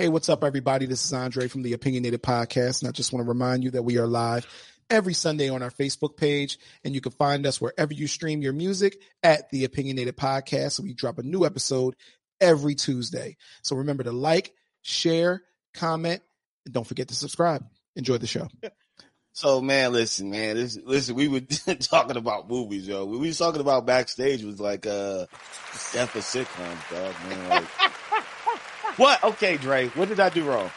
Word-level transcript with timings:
Hey, 0.00 0.08
what's 0.08 0.30
up, 0.30 0.44
everybody? 0.44 0.86
This 0.86 1.04
is 1.04 1.12
Andre 1.12 1.46
from 1.46 1.60
the 1.60 1.74
Opinionated 1.74 2.22
Podcast, 2.22 2.80
and 2.80 2.88
I 2.88 2.90
just 2.90 3.12
want 3.12 3.22
to 3.22 3.28
remind 3.28 3.64
you 3.64 3.72
that 3.72 3.82
we 3.82 3.98
are 3.98 4.06
live 4.06 4.46
every 4.88 5.12
Sunday 5.12 5.50
on 5.50 5.62
our 5.62 5.70
Facebook 5.70 6.16
page, 6.16 6.58
and 6.82 6.94
you 6.94 7.02
can 7.02 7.12
find 7.12 7.44
us 7.44 7.60
wherever 7.60 7.92
you 7.92 8.06
stream 8.06 8.40
your 8.40 8.54
music 8.54 8.96
at 9.22 9.50
the 9.50 9.66
Opinionated 9.66 10.16
Podcast. 10.16 10.80
We 10.80 10.94
drop 10.94 11.18
a 11.18 11.22
new 11.22 11.44
episode 11.44 11.96
every 12.40 12.74
Tuesday. 12.76 13.36
So 13.60 13.76
remember 13.76 14.02
to 14.04 14.10
like, 14.10 14.54
share, 14.80 15.42
comment, 15.74 16.22
and 16.64 16.72
don't 16.72 16.86
forget 16.86 17.08
to 17.08 17.14
subscribe. 17.14 17.66
Enjoy 17.94 18.16
the 18.16 18.26
show. 18.26 18.48
So 19.32 19.60
man, 19.62 19.92
listen, 19.92 20.28
man, 20.30 20.56
this, 20.56 20.76
listen, 20.84 21.14
we 21.14 21.28
were 21.28 21.40
talking 21.78 22.16
about 22.16 22.50
movies, 22.50 22.86
yo. 22.86 23.04
We 23.04 23.16
was 23.16 23.38
talking 23.38 23.60
about 23.60 23.86
backstage 23.86 24.42
was 24.42 24.58
like 24.58 24.86
uh 24.88 25.26
death 25.92 26.16
of 26.16 26.24
sitcoms, 26.24 26.90
dog, 26.90 27.14
man. 27.28 27.48
Like, 27.48 27.92
what? 29.00 29.24
Okay, 29.24 29.56
Dre, 29.56 29.88
what 29.88 30.08
did 30.08 30.20
I 30.20 30.28
do 30.28 30.44
wrong? 30.44 30.70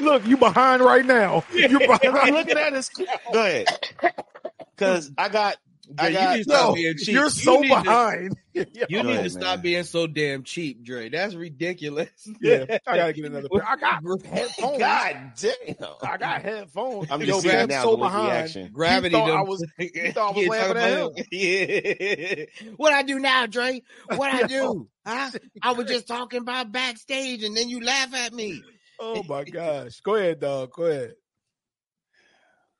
Look, 0.00 0.26
you 0.26 0.36
behind 0.36 0.80
right 0.82 1.04
now. 1.04 1.44
You're 1.52 1.80
behind. 1.80 2.00
I'm 2.18 2.34
looking 2.34 2.56
at 2.56 2.72
this. 2.72 2.88
Go 2.88 3.40
ahead, 3.44 3.66
because 4.76 5.10
I 5.18 5.28
got 5.28 5.56
Dre, 5.94 6.08
you 6.08 6.14
got 6.14 6.30
need 6.36 6.38
to 6.38 6.44
stop 6.44 6.68
No, 6.68 6.74
being 6.74 6.94
cheap. 6.96 7.08
you're 7.14 7.24
You 7.24 7.30
so 7.30 7.60
need 7.60 7.68
to- 7.68 7.74
behind. 7.82 8.36
you 8.54 8.64
need 9.02 9.06
ahead, 9.06 9.24
to 9.24 9.30
stop 9.30 9.42
man. 9.56 9.60
being 9.60 9.82
so 9.84 10.06
damn 10.06 10.42
cheap, 10.42 10.82
Dre. 10.84 11.08
That's 11.08 11.34
ridiculous. 11.34 12.08
yeah, 12.40 12.64
I 12.86 12.96
gotta 12.96 13.12
get 13.12 13.24
another 13.26 13.48
pair. 13.48 13.64
I 13.68 13.76
got 13.76 14.02
headphones. 14.26 14.78
God 14.78 15.32
damn. 15.38 15.76
I 16.02 16.16
got 16.16 16.42
headphones. 16.42 17.10
I'm 17.10 17.20
just 17.20 17.42
seeing 17.42 17.54
Gab's 17.54 17.68
now 17.70 17.82
so 17.84 17.96
behind. 17.96 18.28
reaction. 18.32 18.70
Gravity. 18.72 19.12
thought 19.14 19.30
I 19.30 19.42
was- 19.42 19.64
you 19.78 20.12
thought 20.12 20.34
I 20.34 20.38
was 20.38 20.48
laughing 20.48 20.76
at 20.76 20.98
him. 20.98 21.10
Yeah. 21.30 22.44
What 22.76 22.92
I 22.92 23.02
do 23.02 23.18
now, 23.18 23.46
Dre? 23.46 23.82
What 24.14 24.34
I 24.34 24.46
do? 24.46 24.88
Huh? 25.06 25.30
I 25.62 25.72
was 25.72 25.86
just 25.86 26.08
talking 26.08 26.40
about 26.40 26.72
backstage, 26.72 27.44
and 27.44 27.56
then 27.56 27.68
you 27.68 27.84
laugh 27.84 28.12
at 28.14 28.32
me. 28.32 28.62
Oh 28.98 29.22
my 29.28 29.44
gosh. 29.44 30.00
Go 30.00 30.16
ahead, 30.16 30.40
dog. 30.40 30.72
Go 30.72 30.84
ahead. 30.84 31.12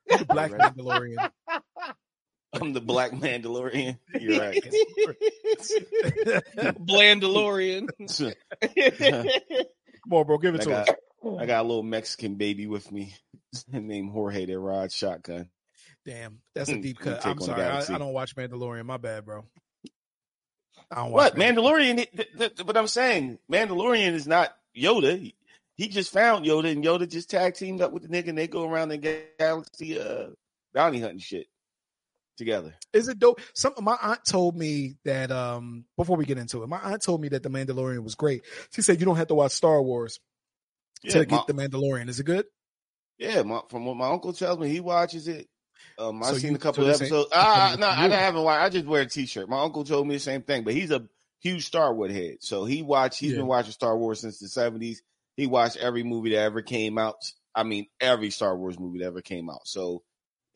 You're 0.09 0.19
the 0.21 0.25
Black 0.25 0.51
Mandalorian. 0.53 1.31
I'm 2.61 2.73
the 2.73 2.81
Black 2.81 3.13
Mandalorian. 3.13 3.99
You're 4.21 4.39
right. 4.41 4.63
Blandalorian. 6.59 7.89
Come 10.03 10.13
on, 10.13 10.27
bro. 10.27 10.39
Give 10.39 10.55
it 10.55 10.61
I 10.63 10.65
to 10.65 10.73
us. 10.73 10.89
got, 11.23 11.41
I 11.41 11.47
got 11.47 11.61
a 11.65 11.69
little 11.69 11.83
Mexican 11.83 12.35
baby 12.37 12.67
with 12.67 12.91
me 12.93 13.15
named 13.73 14.11
Jorge 14.13 14.47
that 14.47 14.59
rides 14.59 14.95
shotgun. 14.95 15.49
Damn, 16.05 16.39
that's 16.55 16.71
a 16.71 16.75
Mm, 16.77 16.83
deep 16.83 16.99
cut. 17.01 17.25
I'm 17.27 17.41
sorry. 17.41 17.63
I, 17.63 17.81
I 17.95 17.99
don't 17.99 18.13
watch 18.13 18.37
Mandalorian. 18.37 18.85
My 18.85 18.97
bad, 18.97 19.25
bro. 19.25 19.45
I 20.91 20.97
don't 20.97 21.11
What 21.11 21.35
watch 21.37 21.43
Mandalorian. 21.43 21.97
Mandalorian? 21.97 21.97
th- 21.97 22.11
th- 22.39 22.55
th- 22.57 22.67
But 22.67 22.77
I'm 22.77 22.87
saying 22.87 23.39
Mandalorian 23.51 24.13
is 24.13 24.27
not 24.29 24.55
Yoda. 24.77 25.19
He, 25.19 25.35
he 25.75 25.89
just 25.89 26.13
found 26.13 26.47
Yoda, 26.47 26.71
and 26.71 26.85
Yoda 26.85 27.11
just 27.11 27.29
tag 27.29 27.55
teamed 27.55 27.81
up 27.83 27.93
with 27.93 28.03
the 28.05 28.09
nigga, 28.09 28.29
and 28.29 28.39
they 28.39 28.47
go 28.47 28.65
around 28.71 28.91
the 28.91 29.25
galaxy 29.39 29.99
uh, 30.01 30.29
bounty 30.73 31.01
hunting 31.01 31.19
shit 31.19 31.49
together. 32.37 32.75
Is 32.93 33.09
it 33.09 33.19
dope? 33.19 33.41
Some 33.55 33.75
my 33.81 33.97
aunt 34.03 34.25
told 34.25 34.57
me 34.57 34.97
that 35.05 35.31
um 35.31 35.85
before 35.97 36.17
we 36.17 36.25
get 36.25 36.39
into 36.39 36.63
it, 36.63 36.69
my 36.69 36.79
aunt 36.79 37.03
told 37.03 37.21
me 37.21 37.29
that 37.29 37.43
the 37.43 37.51
Mandalorian 37.51 38.03
was 38.03 38.15
great. 38.15 38.43
She 38.73 38.83
said 38.83 39.01
you 39.01 39.07
don't 39.07 39.17
have 39.17 39.29
to 39.29 39.35
watch 39.35 39.53
Star 39.53 39.81
Wars 39.83 40.21
Yeah, 41.03 41.13
to 41.13 41.19
my, 41.21 41.25
get 41.25 41.47
the 41.47 41.55
Mandalorian. 41.55 42.09
Is 42.09 42.21
it 42.21 42.25
good? 42.25 42.47
yeah. 43.19 43.43
My, 43.43 43.61
from 43.71 43.85
what 43.87 43.97
my 43.97 44.09
uncle 44.09 44.33
tells 44.33 44.59
me, 44.59 44.69
he 44.69 44.81
watches 44.81 45.29
it. 45.29 45.49
Um, 45.99 46.23
I've 46.23 46.31
So 46.35 46.39
seen 46.39 46.51
you- 46.51 46.57
a 46.57 46.61
couple 46.61 46.85
so 46.85 46.91
of 46.91 46.97
episodes. 46.97 47.31
Ah, 47.33 47.77
no, 47.79 47.87
I 47.87 48.09
haven't 48.09 48.43
watched. 48.43 48.63
I 48.63 48.69
just 48.71 48.87
wear 48.87 49.03
a 49.03 49.07
t-shirt. 49.07 49.49
My 49.49 49.63
uncle 49.63 49.85
told 49.85 50.07
me 50.07 50.15
the 50.15 50.21
same 50.21 50.43
thing, 50.43 50.65
but 50.65 50.75
he's 50.75 50.91
a 50.91 51.07
huge 51.41 51.65
Star 51.67 51.95
Wars 51.95 52.13
head. 52.13 52.37
So 52.41 52.65
he 52.65 52.83
watched. 52.83 53.19
He's 53.21 53.33
Yeah. 53.33 53.39
been 53.39 53.47
watching 53.47 53.73
Star 53.73 53.97
Wars 53.97 54.21
since 54.21 54.39
the 54.39 54.49
seventies. 54.49 55.03
He 55.37 55.47
watched 55.47 55.77
every 55.77 56.03
movie 56.03 56.31
that 56.31 56.41
ever 56.43 56.63
came 56.63 56.97
out. 56.99 57.17
I 57.55 57.63
mean, 57.63 57.87
every 58.01 58.31
Star 58.31 58.57
Wars 58.57 58.79
movie 58.79 58.99
that 59.01 59.07
ever 59.07 59.23
came 59.23 59.49
out. 59.51 59.67
So 59.67 60.03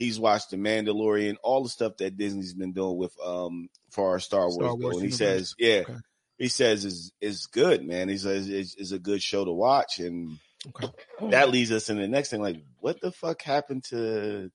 he's 0.01 0.19
watched 0.19 0.51
The 0.51 0.56
Mandalorian, 0.56 1.37
all 1.45 1.62
the 1.62 1.69
stuff 1.69 1.98
that 1.98 2.17
Disney's 2.17 2.55
been 2.55 2.73
doing 2.73 2.97
with 2.97 3.14
um 3.24 3.69
for 3.91 4.08
our 4.11 4.19
Star 4.19 4.48
Wars. 4.48 4.55
Star. 4.55 4.74
Wars 4.74 4.97
and 4.97 5.05
he 5.05 5.11
says, 5.13 5.55
yeah, 5.58 5.83
Okay. 5.83 5.97
he 6.39 6.48
says 6.48 6.85
is 6.85 7.13
is 7.20 7.47
good, 7.47 7.86
man. 7.86 8.08
He 8.08 8.19
says 8.19 8.48
is 8.48 8.74
it's 8.77 8.91
a 8.92 8.98
good 8.98 9.23
show 9.23 9.45
to 9.45 9.52
watch, 9.52 10.01
and 10.01 10.39
Okay. 10.69 10.91
that 11.30 11.51
leads 11.51 11.70
us 11.70 11.91
in 11.91 11.98
the 11.98 12.08
next 12.08 12.30
thing. 12.30 12.41
Like, 12.41 12.57
what 12.80 13.01
the 13.01 13.13
fuck 13.13 13.42
happened 13.42 13.85
to 13.91 14.51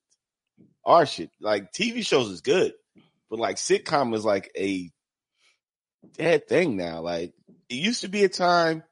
our 0.84 1.06
shit? 1.06 1.30
Like, 1.40 1.72
TV 1.72 2.04
shows 2.04 2.28
is 2.30 2.40
good, 2.42 2.74
but 3.30 3.38
like 3.38 3.56
sitcom 3.56 4.14
is 4.14 4.24
like 4.24 4.50
a 4.58 4.90
dead 6.18 6.48
thing 6.48 6.76
now. 6.76 7.00
Like, 7.02 7.32
it 7.68 7.76
used 7.76 8.00
to 8.02 8.08
be 8.08 8.24
a 8.24 8.28
time 8.28 8.82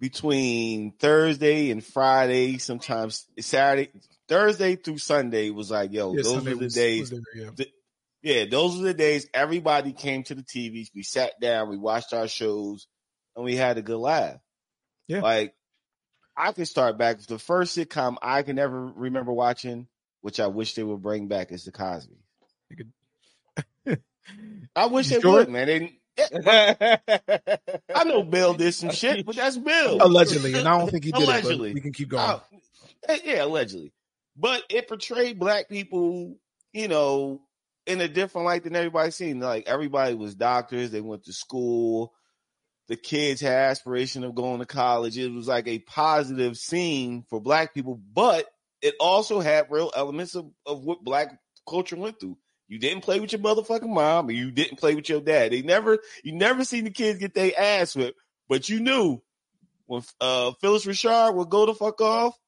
between 0.00 0.92
Thursday 0.92 1.70
and 1.70 1.84
Friday, 1.84 2.58
sometimes 2.58 3.26
Saturday, 3.40 3.90
Thursday 4.28 4.76
through 4.76 4.98
Sunday 4.98 5.50
was 5.50 5.70
like, 5.70 5.92
yo, 5.92 6.12
Yeah, 6.14 6.22
those 6.22 6.32
Sunday 6.34 6.50
were 6.52 6.58
the 6.60 6.64
was- 6.66 6.74
days. 6.74 7.10
was 7.10 7.20
there, 7.34 7.44
yeah. 7.56 7.64
Yeah, 8.20 8.44
those 8.46 8.76
were 8.76 8.84
the 8.84 8.94
days 8.94 9.28
everybody 9.32 9.92
came 9.92 10.24
to 10.24 10.34
the 10.34 10.42
TVs. 10.42 10.88
We 10.94 11.02
sat 11.04 11.38
down, 11.40 11.68
we 11.70 11.78
watched 11.78 12.12
our 12.12 12.26
shows, 12.26 12.88
and 13.36 13.44
we 13.44 13.54
had 13.54 13.78
a 13.78 13.82
good 13.82 13.96
laugh. 13.98 14.38
Yeah. 15.06 15.20
Like, 15.20 15.54
I 16.36 16.50
can 16.52 16.66
start 16.66 16.98
back. 16.98 17.20
The 17.20 17.38
first 17.38 17.76
sitcom 17.78 18.16
I 18.20 18.42
can 18.42 18.58
ever 18.58 18.86
remember 18.86 19.32
watching, 19.32 19.86
which 20.20 20.40
I 20.40 20.48
wish 20.48 20.74
they 20.74 20.82
would 20.82 21.00
bring 21.00 21.28
back, 21.28 21.52
is 21.52 21.64
The 21.64 21.70
Cosby. 21.72 22.16
I 24.76 24.86
wish 24.86 25.08
they 25.08 25.20
sure? 25.20 25.32
would, 25.32 25.48
man. 25.48 25.66
They, 25.66 25.98
I 27.94 28.04
know 28.04 28.22
Bill 28.24 28.54
did 28.54 28.72
some 28.74 28.90
shit, 28.90 29.24
but 29.24 29.36
that's 29.36 29.56
Bill. 29.56 29.98
Allegedly, 30.00 30.54
and 30.54 30.66
I 30.68 30.78
don't 30.78 30.90
think 30.90 31.04
he 31.04 31.12
did 31.12 31.22
Allegedly. 31.22 31.70
it. 31.70 31.74
We 31.74 31.80
can 31.80 31.92
keep 31.92 32.08
going. 32.08 32.40
Eh, 33.08 33.18
yeah, 33.24 33.44
allegedly. 33.44 33.92
But 34.38 34.62
it 34.70 34.86
portrayed 34.86 35.38
black 35.38 35.68
people, 35.68 36.36
you 36.72 36.86
know, 36.86 37.40
in 37.86 38.00
a 38.00 38.08
different 38.08 38.46
light 38.46 38.62
than 38.62 38.76
everybody 38.76 39.10
seen. 39.10 39.40
Like 39.40 39.66
everybody 39.66 40.14
was 40.14 40.34
doctors, 40.34 40.90
they 40.90 41.00
went 41.00 41.24
to 41.24 41.32
school. 41.32 42.12
The 42.86 42.96
kids 42.96 43.40
had 43.40 43.52
aspiration 43.52 44.24
of 44.24 44.34
going 44.34 44.60
to 44.60 44.66
college. 44.66 45.18
It 45.18 45.32
was 45.32 45.48
like 45.48 45.66
a 45.66 45.80
positive 45.80 46.56
scene 46.56 47.24
for 47.28 47.40
black 47.40 47.74
people, 47.74 48.00
but 48.14 48.46
it 48.80 48.94
also 49.00 49.40
had 49.40 49.66
real 49.70 49.90
elements 49.94 50.34
of, 50.34 50.50
of 50.64 50.84
what 50.84 51.04
black 51.04 51.36
culture 51.68 51.96
went 51.96 52.20
through. 52.20 52.38
You 52.68 52.78
didn't 52.78 53.02
play 53.02 53.20
with 53.20 53.32
your 53.32 53.40
motherfucking 53.40 53.88
mom, 53.88 54.28
and 54.28 54.38
you 54.38 54.50
didn't 54.50 54.78
play 54.78 54.94
with 54.94 55.08
your 55.08 55.20
dad. 55.20 55.52
They 55.52 55.62
never, 55.62 55.98
you 56.22 56.34
never 56.34 56.64
seen 56.64 56.84
the 56.84 56.90
kids 56.90 57.18
get 57.18 57.34
their 57.34 57.52
ass 57.58 57.96
whipped, 57.96 58.18
but 58.48 58.68
you 58.68 58.80
knew 58.80 59.20
when 59.86 60.02
uh 60.20 60.52
Phyllis 60.60 60.86
Richard 60.86 61.32
would 61.32 61.50
go 61.50 61.66
the 61.66 61.74
fuck 61.74 62.00
off 62.00 62.38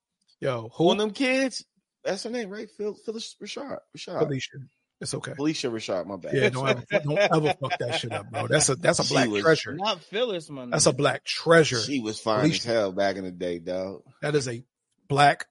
Yo, 0.41 0.71
who? 0.75 0.93
of 0.93 0.99
them 0.99 1.11
kids. 1.11 1.65
That's 2.05 2.23
her 2.25 2.31
name, 2.31 2.49
right? 2.51 2.69
Phil, 2.77 2.95
Phyllis 2.95 3.37
Richard. 3.41 3.79
Richard. 3.93 4.15
Phylicia. 4.15 4.67
It's 5.01 5.15
okay. 5.15 5.33
Phylicia 5.33 5.73
Richard. 5.73 6.07
My 6.07 6.17
bad. 6.17 6.35
Yeah, 6.35 6.49
don't 6.51 6.69
ever, 6.69 6.85
don't 7.05 7.19
ever 7.19 7.55
fuck 7.61 7.79
that 7.79 7.99
shit 7.99 8.13
up, 8.13 8.31
bro. 8.31 8.47
That's 8.49 8.69
a 8.69 8.75
that's 8.77 8.99
a 8.99 9.05
She 9.05 9.15
black 9.15 9.29
was- 9.31 9.43
treasure. 9.43 9.75
Not 9.75 10.03
Phyllis, 10.05 10.51
man. 10.51 10.71
That's 10.71 10.87
a 10.87 10.93
black 10.93 11.25
treasure. 11.25 11.79
She 11.81 12.01
was 12.01 12.19
fine 12.21 12.51
Phylicia. 12.51 12.57
as 12.57 12.65
hell 12.65 12.93
back 12.93 13.17
in 13.17 13.25
the 13.25 13.31
day, 13.31 13.59
dog. 13.59 14.03
That 14.23 14.35
is 14.35 14.47
a 14.49 14.63
black 15.09 15.47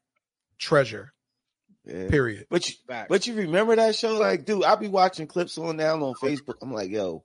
treasure. 0.60 1.14
Yeah. 1.86 2.10
Period. 2.10 2.46
But 2.50 2.70
you, 2.70 2.76
Facts. 2.88 3.08
but 3.10 3.26
you 3.26 3.34
remember 3.34 3.76
that 3.76 3.96
show? 3.96 4.18
Like, 4.20 4.46
dude, 4.46 4.64
I'll 4.64 4.78
be 4.78 4.88
watching 4.90 5.26
clips 5.26 5.58
on 5.58 5.78
down 5.78 6.04
on 6.04 6.14
Facebook. 6.16 6.56
I'm 6.62 6.72
like, 6.74 6.92
yo, 6.92 7.24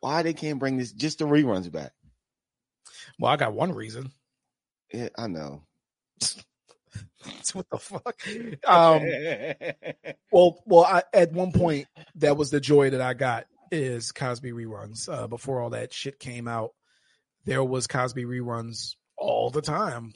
why 0.00 0.22
they 0.22 0.32
can't 0.34 0.58
bring 0.58 0.76
this 0.78 0.90
just 0.92 1.18
the 1.20 1.26
reruns 1.26 1.70
back? 1.70 1.92
Well, 3.20 3.30
I 3.30 3.36
got 3.36 3.52
one 3.54 3.72
reason. 3.72 4.10
Yeah, 4.92 5.10
I 5.16 5.28
know. 5.28 5.62
what 7.52 7.66
the 7.70 7.78
fuck? 7.78 8.20
Um, 8.66 9.02
well, 10.32 10.62
well, 10.66 10.84
I, 10.84 11.02
at 11.12 11.32
one 11.32 11.52
point, 11.52 11.86
that 12.16 12.36
was 12.36 12.50
the 12.50 12.60
joy 12.60 12.90
that 12.90 13.00
I 13.00 13.14
got 13.14 13.46
is 13.70 14.12
Cosby 14.12 14.52
reruns. 14.52 15.12
Uh, 15.12 15.26
before 15.26 15.60
all 15.60 15.70
that 15.70 15.92
shit 15.92 16.18
came 16.18 16.48
out, 16.48 16.70
there 17.44 17.64
was 17.64 17.86
Cosby 17.86 18.24
reruns 18.24 18.96
all 19.16 19.50
the 19.50 19.62
time 19.62 20.12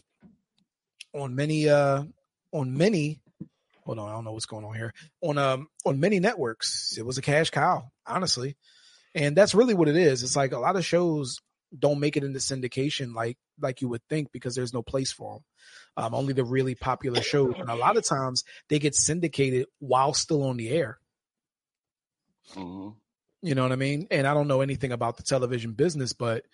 on 1.14 1.34
many, 1.34 1.68
uh, 1.68 2.04
on 2.52 2.76
many. 2.76 3.20
Hold 3.84 3.98
on, 3.98 4.08
I 4.08 4.12
don't 4.12 4.24
know 4.24 4.32
what's 4.32 4.46
going 4.46 4.64
on 4.64 4.74
here. 4.74 4.92
On 5.22 5.38
um, 5.38 5.68
on 5.86 5.98
many 5.98 6.20
networks, 6.20 6.96
it 6.98 7.06
was 7.06 7.16
a 7.16 7.22
cash 7.22 7.48
cow, 7.50 7.90
honestly, 8.06 8.56
and 9.14 9.34
that's 9.34 9.54
really 9.54 9.72
what 9.72 9.88
it 9.88 9.96
is. 9.96 10.22
It's 10.22 10.36
like 10.36 10.52
a 10.52 10.58
lot 10.58 10.76
of 10.76 10.84
shows 10.84 11.40
don't 11.76 12.00
make 12.00 12.16
it 12.16 12.24
into 12.24 12.38
syndication 12.38 13.14
like 13.14 13.36
like 13.60 13.82
you 13.82 13.88
would 13.88 14.02
think 14.08 14.32
because 14.32 14.54
there's 14.54 14.72
no 14.72 14.82
place 14.82 15.12
for 15.12 15.34
them. 15.34 15.44
Um, 15.98 16.14
only 16.14 16.32
the 16.32 16.44
really 16.44 16.76
popular 16.76 17.20
shows, 17.22 17.54
and 17.58 17.68
a 17.68 17.74
lot 17.74 17.96
of 17.96 18.04
times 18.04 18.44
they 18.68 18.78
get 18.78 18.94
syndicated 18.94 19.66
while 19.80 20.14
still 20.14 20.44
on 20.44 20.56
the 20.56 20.68
air. 20.68 21.00
Mhm. 22.54 22.94
You 23.42 23.54
know 23.56 23.64
what 23.64 23.72
I 23.72 23.76
mean? 23.76 24.06
And 24.12 24.24
I 24.24 24.32
don't 24.32 24.46
know 24.46 24.60
anything 24.60 24.92
about 24.92 25.16
the 25.16 25.24
television 25.24 25.72
business, 25.72 26.12
but 26.12 26.44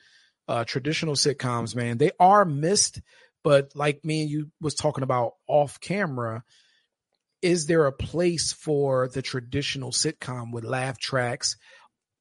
uh, 0.49 0.65
traditional 0.65 1.15
sitcoms, 1.15 1.77
man, 1.77 1.99
they 1.99 2.11
are 2.19 2.47
missed. 2.47 3.03
But 3.43 3.77
like 3.77 4.03
me 4.03 4.23
and 4.23 4.31
you 4.31 4.51
was 4.63 4.75
talking 4.75 5.05
about 5.05 5.33
off 5.47 5.79
camera, 5.79 6.43
is 7.43 7.67
there 7.67 7.85
a 7.85 7.93
place 7.93 8.55
for 8.55 9.09
the 9.09 9.21
traditional 9.21 9.91
sitcom 9.91 10.53
with 10.53 10.65
laugh 10.65 10.99
tracks, 10.99 11.57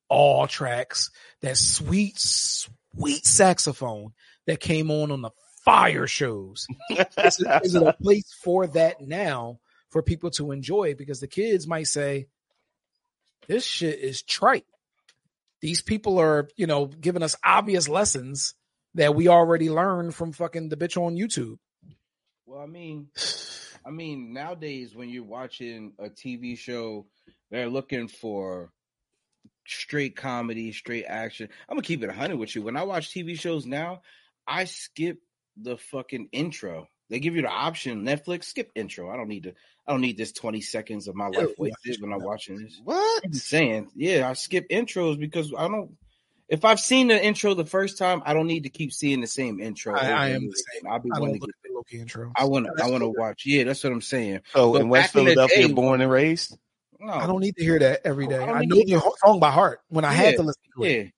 all 0.09 0.45
tracks, 0.45 1.09
that 1.41 1.55
sweet, 1.55 2.19
sweet 2.19 3.25
saxophone 3.25 4.11
that 4.45 4.59
came 4.59 4.91
on 4.91 5.11
on 5.11 5.21
the 5.21 5.31
fire 5.63 6.07
shows. 6.07 6.67
is, 6.89 7.39
it, 7.39 7.63
is 7.63 7.75
it 7.75 7.83
a 7.83 7.93
place 7.93 8.33
for 8.41 8.67
that 8.67 9.01
now 9.01 9.59
for 9.89 10.01
people 10.01 10.31
to 10.31 10.51
enjoy? 10.51 10.95
Because 10.95 11.19
the 11.19 11.27
kids 11.27 11.67
might 11.67 11.87
say, 11.87 12.27
"This 13.47 13.65
shit 13.65 13.99
is 13.99 14.21
trite." 14.21 14.65
These 15.61 15.81
people 15.81 16.19
are, 16.19 16.49
you 16.57 16.67
know, 16.67 16.87
giving 16.87 17.23
us 17.23 17.37
obvious 17.43 17.87
lessons 17.87 18.53
that 18.95 19.15
we 19.15 19.27
already 19.27 19.69
learned 19.69 20.13
from 20.13 20.33
fucking 20.33 20.69
the 20.69 20.77
bitch 20.77 20.97
on 20.97 21.15
YouTube. 21.15 21.57
Well, 22.45 22.61
I 22.61 22.65
mean, 22.65 23.07
I 23.85 23.89
mean, 23.89 24.33
nowadays 24.33 24.95
when 24.95 25.09
you're 25.09 25.23
watching 25.23 25.93
a 25.97 26.09
TV 26.09 26.57
show, 26.57 27.07
they're 27.49 27.69
looking 27.69 28.07
for 28.07 28.71
straight 29.65 30.15
comedy, 30.15 30.71
straight 30.71 31.05
action. 31.05 31.49
I'm 31.67 31.75
gonna 31.75 31.83
keep 31.83 32.03
it 32.03 32.07
100 32.07 32.37
with 32.37 32.55
you. 32.55 32.61
When 32.61 32.77
I 32.77 32.83
watch 32.83 33.09
TV 33.09 33.39
shows 33.39 33.65
now, 33.65 34.01
I 34.45 34.65
skip 34.65 35.19
the 35.61 35.77
fucking 35.77 36.29
intro. 36.31 36.87
They 37.09 37.19
give 37.19 37.35
you 37.35 37.41
the 37.43 37.49
option 37.49 38.03
Netflix 38.03 38.45
skip 38.45 38.71
intro. 38.75 39.09
I 39.11 39.17
don't 39.17 39.27
need 39.27 39.43
to. 39.43 39.53
I 39.87 39.91
don't 39.91 40.01
need 40.01 40.17
this 40.17 40.31
20 40.31 40.61
seconds 40.61 41.07
of 41.07 41.15
my 41.15 41.27
life 41.27 41.49
wasted 41.57 42.01
when 42.01 42.13
I'm 42.13 42.23
watching 42.23 42.57
this. 42.57 42.79
What? 42.83 43.23
I'm 43.25 43.33
saying, 43.33 43.89
yeah, 43.95 44.29
I 44.29 44.33
skip 44.33 44.69
intros 44.69 45.19
because 45.19 45.53
I 45.55 45.67
don't. 45.67 45.91
If 46.49 46.65
I've 46.65 46.79
seen 46.79 47.07
the 47.07 47.23
intro 47.23 47.53
the 47.53 47.65
first 47.65 47.97
time, 47.97 48.21
I 48.25 48.33
don't 48.33 48.47
need 48.47 48.63
to 48.63 48.69
keep 48.69 48.91
seeing 48.93 49.21
the 49.21 49.27
same 49.27 49.59
intro. 49.59 49.95
I, 49.95 50.09
I 50.11 50.27
am 50.29 50.47
the 50.47 50.53
same. 50.55 50.91
I'll 50.91 50.99
be 50.99 51.09
I 51.13 51.19
willing 51.19 51.33
don't 51.33 51.41
to 51.41 51.47
look 51.47 51.49
get. 51.49 51.55
at 51.55 51.69
the 51.69 51.75
Loki 51.75 51.99
intro. 51.99 52.31
I 52.35 52.45
want. 52.45 52.67
That's 52.75 52.87
I 52.87 52.91
want 52.91 53.01
to 53.01 53.07
cool. 53.07 53.15
watch. 53.17 53.43
Yeah, 53.45 53.63
that's 53.65 53.83
what 53.83 53.93
I'm 53.93 54.01
saying. 54.01 54.39
Oh, 54.55 54.73
But 54.73 54.81
in 54.81 54.89
West 54.89 55.13
back 55.13 55.19
in 55.21 55.25
Philadelphia, 55.25 55.67
day- 55.67 55.73
born 55.73 56.01
and 56.01 56.11
raised. 56.11 56.57
No, 56.99 57.11
I 57.13 57.27
don't 57.27 57.41
need 57.41 57.55
to 57.57 57.63
hear 57.63 57.79
that 57.79 58.01
every 58.05 58.27
day. 58.27 58.37
I 58.37 58.49
I 58.49 58.65
know 58.65 58.75
to 58.77 58.85
the 58.85 59.11
song 59.25 59.39
by 59.39 59.51
heart 59.51 59.81
when 59.89 60.05
I 60.05 60.13
had 60.13 60.35
to 60.37 60.43
listen 60.43 60.61
to 60.77 60.83
it. 60.83 60.89
Yeah. 61.05 61.09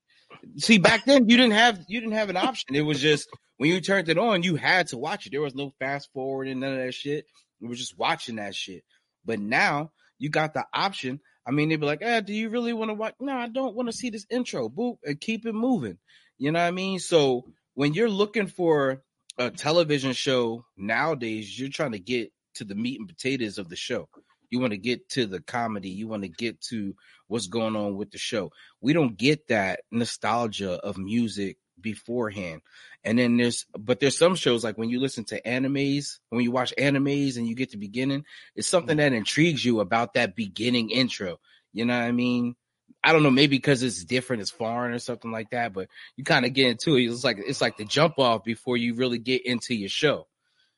See, 0.57 0.77
back 0.77 1.05
then 1.05 1.29
you 1.29 1.37
didn't 1.37 1.53
have 1.53 1.79
you 1.87 1.99
didn't 1.99 2.15
have 2.15 2.29
an 2.29 2.37
option. 2.37 2.75
It 2.75 2.81
was 2.81 2.99
just 2.99 3.27
when 3.57 3.69
you 3.69 3.81
turned 3.81 4.09
it 4.09 4.17
on, 4.17 4.43
you 4.43 4.55
had 4.55 4.87
to 4.87 4.97
watch 4.97 5.25
it. 5.25 5.31
There 5.31 5.41
was 5.41 5.55
no 5.55 5.71
fast 5.79 6.09
forward 6.13 6.47
and 6.47 6.59
none 6.59 6.73
of 6.73 6.79
that 6.79 6.93
shit. 6.93 7.25
You 7.59 7.69
were 7.69 7.75
just 7.75 7.97
watching 7.97 8.35
that 8.35 8.55
shit. 8.55 8.83
But 9.25 9.39
now 9.39 9.91
you 10.17 10.29
got 10.29 10.53
the 10.53 10.65
option. 10.73 11.19
I 11.47 11.51
mean, 11.51 11.69
they'd 11.69 11.79
be 11.79 11.85
like, 11.85 12.01
"Ah, 12.03 12.21
do 12.21 12.33
you 12.33 12.49
really 12.49 12.73
want 12.73 12.89
to 12.89 12.95
watch?" 12.95 13.15
No, 13.19 13.33
I 13.33 13.47
don't 13.47 13.75
want 13.75 13.89
to 13.89 13.93
see 13.93 14.09
this 14.09 14.25
intro. 14.29 14.69
Boop, 14.69 14.97
and 15.03 15.19
keep 15.19 15.45
it 15.45 15.53
moving. 15.53 15.97
You 16.37 16.51
know 16.51 16.59
what 16.59 16.67
I 16.67 16.71
mean? 16.71 16.99
So 16.99 17.43
when 17.75 17.93
you're 17.93 18.09
looking 18.09 18.47
for 18.47 19.03
a 19.37 19.51
television 19.51 20.13
show 20.13 20.65
nowadays, 20.77 21.57
you're 21.59 21.69
trying 21.69 21.91
to 21.91 21.99
get 21.99 22.31
to 22.55 22.63
the 22.63 22.75
meat 22.75 22.99
and 22.99 23.07
potatoes 23.07 23.57
of 23.57 23.69
the 23.69 23.75
show. 23.75 24.09
You 24.49 24.59
want 24.59 24.71
to 24.71 24.77
get 24.77 25.09
to 25.09 25.25
the 25.25 25.41
comedy. 25.41 25.89
You 25.89 26.07
want 26.07 26.23
to 26.23 26.29
get 26.29 26.61
to 26.69 26.95
what's 27.27 27.47
going 27.47 27.75
on 27.75 27.95
with 27.95 28.11
the 28.11 28.17
show. 28.17 28.51
We 28.81 28.93
don't 28.93 29.17
get 29.17 29.47
that 29.47 29.81
nostalgia 29.91 30.73
of 30.73 30.97
music 30.97 31.57
beforehand. 31.79 32.61
And 33.03 33.19
then 33.19 33.37
there's, 33.37 33.65
but 33.77 33.99
there's 33.99 34.17
some 34.17 34.35
shows 34.35 34.63
like 34.63 34.77
when 34.77 34.89
you 34.89 34.99
listen 34.99 35.25
to 35.25 35.41
animes, 35.41 36.19
when 36.29 36.43
you 36.43 36.51
watch 36.51 36.73
animes 36.77 37.37
and 37.37 37.47
you 37.47 37.55
get 37.55 37.71
the 37.71 37.77
beginning, 37.77 38.25
it's 38.55 38.67
something 38.67 38.97
that 38.97 39.13
intrigues 39.13 39.63
you 39.63 39.79
about 39.79 40.13
that 40.13 40.35
beginning 40.35 40.89
intro. 40.89 41.39
You 41.73 41.85
know 41.85 41.97
what 41.97 42.05
I 42.05 42.11
mean? 42.11 42.55
I 43.03 43.13
don't 43.13 43.21
know, 43.21 43.31
maybe 43.31 43.57
because 43.57 43.83
it's 43.83 44.03
different, 44.03 44.41
it's 44.41 44.49
foreign 44.49 44.93
or 44.93 44.99
something 44.99 45.31
like 45.31 45.51
that, 45.51 45.73
but 45.73 45.89
you 46.15 46.23
kind 46.23 46.45
of 46.45 46.53
get 46.53 46.71
into 46.71 46.95
it. 46.95 47.03
It's 47.03 47.23
like, 47.23 47.37
it's 47.37 47.61
like 47.61 47.77
the 47.77 47.85
jump 47.85 48.17
off 48.17 48.43
before 48.43 48.77
you 48.77 48.95
really 48.95 49.19
get 49.19 49.45
into 49.45 49.75
your 49.75 49.89
show. 49.89 50.27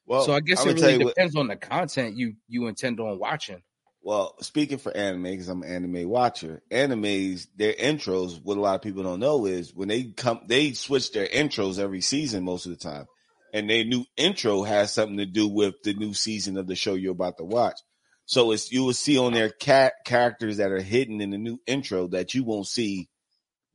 Well, 0.07 0.23
so 0.25 0.33
I 0.33 0.39
guess 0.39 0.61
I'm 0.61 0.69
it 0.69 0.81
really 0.81 0.93
you 0.93 0.99
what- 0.99 1.15
depends 1.15 1.35
on 1.35 1.47
the 1.47 1.57
content 1.57 2.17
you, 2.17 2.35
you 2.47 2.67
intend 2.67 2.99
on 2.99 3.19
watching. 3.19 3.61
Well, 4.01 4.35
speaking 4.39 4.77
for 4.77 4.95
anime, 4.95 5.23
because 5.23 5.49
I'm 5.49 5.63
an 5.63 5.69
anime 5.69 6.07
watcher, 6.07 6.63
animes, 6.71 7.47
their 7.57 7.73
intros, 7.73 8.39
what 8.41 8.57
a 8.57 8.61
lot 8.61 8.75
of 8.75 8.81
people 8.81 9.03
don't 9.03 9.19
know 9.19 9.45
is 9.45 9.73
when 9.75 9.89
they 9.89 10.05
come, 10.05 10.41
they 10.47 10.71
switch 10.71 11.11
their 11.11 11.27
intros 11.27 11.77
every 11.77 11.99
season 11.99 12.45
most 12.45 12.65
of 12.65 12.71
the 12.71 12.77
time. 12.77 13.05
And 13.53 13.69
their 13.69 13.83
new 13.83 14.05
intro 14.15 14.63
has 14.63 14.93
something 14.93 15.17
to 15.17 15.25
do 15.25 15.49
with 15.49 15.81
the 15.83 15.93
new 15.93 16.13
season 16.13 16.57
of 16.57 16.67
the 16.67 16.75
show 16.75 16.93
you're 16.93 17.11
about 17.11 17.37
to 17.37 17.43
watch. 17.43 17.77
So 18.25 18.51
it's, 18.51 18.71
you 18.71 18.83
will 18.83 18.93
see 18.93 19.17
on 19.17 19.33
their 19.33 19.49
cat 19.49 19.93
characters 20.05 20.57
that 20.57 20.71
are 20.71 20.81
hidden 20.81 21.19
in 21.19 21.31
the 21.31 21.37
new 21.37 21.59
intro 21.65 22.07
that 22.09 22.33
you 22.33 22.45
won't 22.45 22.67
see 22.67 23.09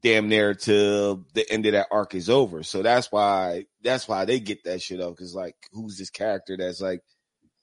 damn 0.02 0.28
near 0.28 0.54
till 0.54 1.24
the 1.34 1.50
end 1.50 1.66
of 1.66 1.72
that 1.72 1.88
arc 1.90 2.14
is 2.14 2.28
over. 2.30 2.62
So 2.62 2.82
that's 2.82 3.10
why, 3.12 3.66
that's 3.82 4.08
why 4.08 4.24
they 4.24 4.40
get 4.40 4.64
that 4.64 4.82
shit 4.82 5.00
up. 5.00 5.16
Cause 5.16 5.34
like, 5.34 5.56
who's 5.72 5.96
this 5.98 6.10
character 6.10 6.56
that's 6.56 6.80
like, 6.80 7.00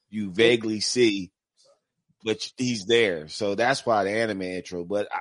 you 0.09 0.31
vaguely 0.31 0.79
see, 0.79 1.31
but 2.23 2.37
he's 2.57 2.85
there. 2.85 3.27
So 3.27 3.55
that's 3.55 3.85
why 3.85 4.03
the 4.05 4.11
anime 4.11 4.41
intro. 4.41 4.83
But 4.83 5.07
I, 5.13 5.19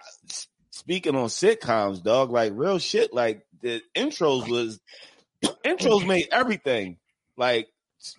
speaking 0.71 1.15
on 1.17 1.27
sitcoms, 1.27 2.03
dog, 2.03 2.31
like 2.31 2.53
real 2.55 2.79
shit, 2.79 3.13
like 3.13 3.43
the 3.63 3.83
intros 3.97 4.49
was 4.49 4.81
intros 5.67 6.07
made 6.07 6.29
everything. 6.33 6.99
Like 7.37 7.69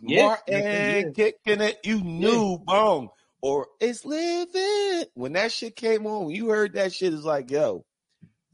Yeah, 0.01 0.23
Martin 0.23 0.63
yeah, 0.63 0.97
yeah. 1.05 1.09
kicking 1.15 1.61
it, 1.61 1.79
you 1.83 2.01
knew 2.03 2.57
boom. 2.59 3.09
Or 3.41 3.67
it's 3.79 4.03
living. 4.05 5.05
When 5.13 5.33
that 5.33 5.51
shit 5.51 5.75
came 5.75 6.05
on, 6.05 6.25
when 6.25 6.35
you 6.35 6.49
heard 6.49 6.73
that 6.73 6.93
shit, 6.93 7.13
it's 7.13 7.23
like, 7.23 7.49
yo, 7.51 7.85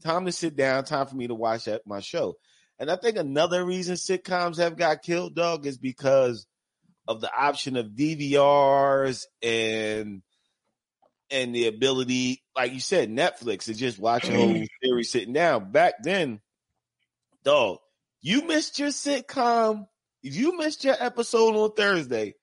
time 0.06 0.26
to 0.26 0.32
sit 0.32 0.56
down, 0.56 0.84
time 0.84 1.06
for 1.06 1.16
me 1.16 1.26
to 1.26 1.34
watch 1.34 1.64
that 1.64 1.82
my 1.86 2.00
show. 2.00 2.36
And 2.78 2.90
I 2.90 2.96
think 2.96 3.16
another 3.16 3.64
reason 3.64 3.94
sitcoms 3.96 4.58
have 4.58 4.76
got 4.76 5.02
killed, 5.02 5.34
dog, 5.34 5.66
is 5.66 5.78
because 5.78 6.46
of 7.08 7.20
the 7.20 7.30
option 7.34 7.76
of 7.76 7.86
DVRs 7.88 9.24
and 9.42 10.22
and 11.30 11.54
the 11.54 11.66
ability, 11.66 12.42
like 12.54 12.72
you 12.72 12.80
said, 12.80 13.10
Netflix 13.10 13.64
to 13.64 13.74
just 13.74 13.98
watch 13.98 14.28
a 14.28 14.32
whole 14.32 14.64
series 14.82 15.10
sitting 15.10 15.32
down. 15.32 15.72
Back 15.72 15.94
then, 16.02 16.40
dog, 17.44 17.78
you 18.20 18.46
missed 18.46 18.78
your 18.78 18.90
sitcom. 18.90 19.86
If 20.22 20.36
you 20.36 20.56
missed 20.56 20.84
your 20.84 20.96
episode 20.98 21.56
on 21.56 21.72
Thursday, 21.72 22.34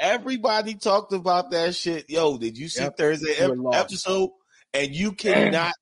everybody 0.00 0.74
talked 0.74 1.12
about 1.12 1.50
that 1.52 1.74
shit. 1.74 2.08
Yo, 2.10 2.38
did 2.38 2.56
you 2.58 2.68
see 2.68 2.82
Yep. 2.82 2.96
Thursday 2.96 3.34
ep- 3.38 3.52
episode? 3.72 4.30
And 4.74 4.94
you 4.94 5.12
cannot, 5.12 5.72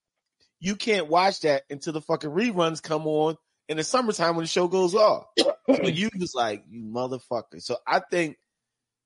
you 0.60 0.76
can't 0.76 1.08
watch 1.08 1.40
that 1.40 1.64
until 1.70 1.92
the 1.92 2.00
fucking 2.00 2.30
reruns 2.30 2.82
come 2.82 3.06
on 3.06 3.36
in 3.68 3.76
the 3.76 3.84
summertime 3.84 4.36
when 4.36 4.44
the 4.44 4.48
show 4.48 4.68
goes 4.68 4.94
off. 4.94 5.26
So 5.38 5.54
you 5.82 6.10
was 6.18 6.34
like, 6.34 6.64
you 6.68 6.84
motherfucker. 6.84 7.60
So 7.60 7.76
I 7.86 8.00
think 8.00 8.36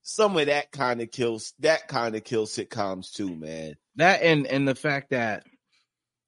some 0.02 0.36
of 0.36 0.46
that 0.46 0.70
kind 0.70 1.00
of 1.00 1.10
kills 1.10 1.52
that 1.60 1.88
kind 1.88 2.14
of 2.14 2.24
kills 2.24 2.54
sitcoms 2.54 3.12
too, 3.12 3.34
man. 3.34 3.74
That 3.96 4.22
and 4.22 4.46
and 4.46 4.66
the 4.66 4.74
fact 4.74 5.10
that 5.10 5.44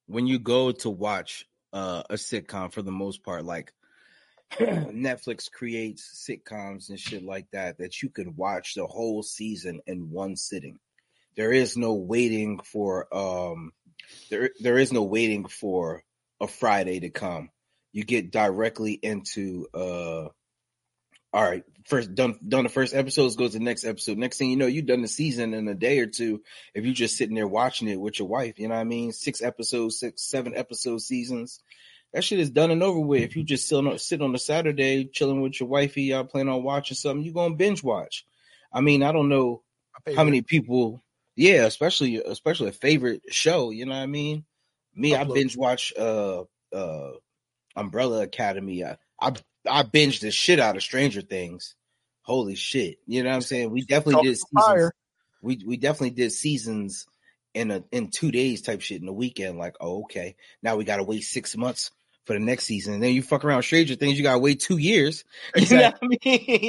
when 0.06 0.26
you 0.26 0.38
go 0.38 0.72
to 0.72 0.90
watch 0.90 1.46
uh, 1.72 2.02
a 2.10 2.14
sitcom, 2.14 2.72
for 2.72 2.82
the 2.82 2.92
most 2.92 3.22
part, 3.22 3.44
like 3.44 3.72
Netflix 4.52 5.50
creates 5.50 6.26
sitcoms 6.28 6.90
and 6.90 7.00
shit 7.00 7.24
like 7.24 7.46
that, 7.52 7.78
that 7.78 8.02
you 8.02 8.10
can 8.10 8.36
watch 8.36 8.74
the 8.74 8.86
whole 8.86 9.22
season 9.22 9.80
in 9.86 10.10
one 10.10 10.36
sitting. 10.36 10.78
There 11.34 11.52
is 11.52 11.78
no 11.78 11.94
waiting 11.94 12.60
for 12.60 13.08
um, 13.14 13.72
there 14.30 14.50
there 14.60 14.78
is 14.78 14.92
no 14.92 15.02
waiting 15.02 15.46
for 15.46 16.02
a 16.40 16.46
Friday 16.46 17.00
to 17.00 17.10
come. 17.10 17.50
You 17.92 18.04
get 18.04 18.30
directly 18.30 18.92
into 18.92 19.66
uh 19.74 20.28
all 21.34 21.42
right, 21.42 21.64
first 21.86 22.14
done 22.14 22.38
done 22.46 22.64
the 22.64 22.70
first 22.70 22.94
episodes, 22.94 23.36
goes 23.36 23.52
to 23.52 23.58
the 23.58 23.64
next 23.64 23.84
episode. 23.84 24.18
Next 24.18 24.36
thing 24.36 24.50
you 24.50 24.56
know, 24.56 24.66
you 24.66 24.82
done 24.82 25.00
the 25.00 25.08
season 25.08 25.54
in 25.54 25.66
a 25.66 25.74
day 25.74 25.98
or 26.00 26.06
two. 26.06 26.42
If 26.74 26.84
you 26.84 26.92
just 26.92 27.16
sitting 27.16 27.34
there 27.34 27.48
watching 27.48 27.88
it 27.88 27.98
with 27.98 28.18
your 28.18 28.28
wife, 28.28 28.58
you 28.58 28.68
know 28.68 28.74
what 28.74 28.80
I 28.80 28.84
mean? 28.84 29.12
Six 29.12 29.40
episodes, 29.42 29.98
six, 29.98 30.22
seven 30.22 30.54
episode 30.54 31.00
seasons. 31.00 31.60
That 32.12 32.22
shit 32.22 32.40
is 32.40 32.50
done 32.50 32.70
and 32.70 32.82
over 32.82 33.00
with. 33.00 33.22
If 33.22 33.36
you 33.36 33.44
just 33.44 33.66
sit 33.66 33.76
on, 33.76 33.98
sit 33.98 34.20
on 34.20 34.34
a 34.34 34.38
Saturday 34.38 35.06
chilling 35.06 35.40
with 35.40 35.58
your 35.58 35.70
wifey, 35.70 36.02
y'all 36.02 36.24
plan 36.24 36.50
on 36.50 36.62
watching 36.62 36.96
something, 36.96 37.24
you 37.24 37.32
gonna 37.32 37.54
binge 37.54 37.82
watch. 37.82 38.26
I 38.70 38.82
mean, 38.82 39.02
I 39.02 39.12
don't 39.12 39.30
know 39.30 39.62
how 40.14 40.24
many 40.24 40.42
people, 40.42 41.02
yeah, 41.36 41.64
especially 41.64 42.16
especially 42.16 42.68
a 42.68 42.72
favorite 42.72 43.22
show. 43.30 43.70
You 43.70 43.86
know 43.86 43.92
what 43.92 44.02
I 44.02 44.06
mean? 44.06 44.44
Me, 44.94 45.14
I 45.14 45.24
binge 45.24 45.56
watch 45.56 45.92
uh 45.98 46.44
uh 46.72 47.10
Umbrella 47.76 48.22
Academy. 48.22 48.84
I 48.84 48.98
I 49.20 49.32
I 49.68 49.82
binged 49.82 50.20
the 50.20 50.30
shit 50.30 50.60
out 50.60 50.76
of 50.76 50.82
Stranger 50.82 51.22
Things. 51.22 51.74
Holy 52.22 52.54
shit! 52.54 52.98
You 53.06 53.22
know 53.22 53.30
what 53.30 53.36
I'm 53.36 53.42
saying? 53.42 53.70
We 53.70 53.82
definitely 53.82 54.28
did 54.28 54.38
seasons. 54.38 54.90
We 55.42 55.62
we 55.66 55.76
definitely 55.76 56.10
did 56.10 56.32
seasons 56.32 57.06
in 57.54 57.70
a 57.70 57.84
in 57.90 58.10
two 58.10 58.30
days 58.30 58.62
type 58.62 58.80
shit 58.80 59.00
in 59.00 59.06
the 59.06 59.12
weekend. 59.12 59.58
Like, 59.58 59.76
oh 59.80 60.02
okay, 60.02 60.36
now 60.62 60.76
we 60.76 60.84
gotta 60.84 61.02
wait 61.02 61.22
six 61.22 61.56
months 61.56 61.90
for 62.24 62.34
the 62.34 62.40
next 62.40 62.64
season. 62.64 62.94
And 62.94 63.02
then 63.02 63.14
you 63.14 63.22
fuck 63.22 63.44
around 63.44 63.56
with 63.58 63.66
Stranger 63.66 63.94
Things, 63.96 64.16
you 64.16 64.22
gotta 64.22 64.38
wait 64.38 64.60
two 64.60 64.76
years. 64.78 65.24
You 65.56 65.76
know 65.76 65.82
what 65.90 65.98
I 66.02 66.06
mean? 66.06 66.18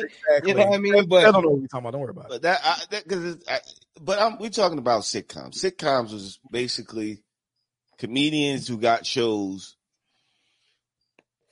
Exactly. 0.06 0.50
You 0.52 0.54
know 0.56 0.66
what 0.68 0.76
I 0.76 0.78
mean? 0.82 1.08
But 1.08 1.26
I 1.26 1.32
don't 1.32 1.44
know 1.44 1.50
what 1.50 1.60
you're 1.60 1.68
talking 1.68 1.80
about. 1.86 1.92
Don't 1.92 2.02
worry 2.02 2.10
about 2.12 2.26
it. 2.26 2.30
But 2.30 2.42
that, 2.44 2.60
I, 2.64 2.78
that 2.92 3.08
cause 3.08 3.38
I, 3.48 3.60
but 4.02 4.20
I'm, 4.20 4.38
we're 4.40 4.50
talking 4.50 4.80
about 4.80 5.04
sitcoms. 5.04 5.56
Sitcoms 5.64 6.12
was 6.12 6.40
basically 6.52 7.24
comedians 8.00 8.68
who 8.68 8.78
got 8.80 9.06
shows. 9.06 9.76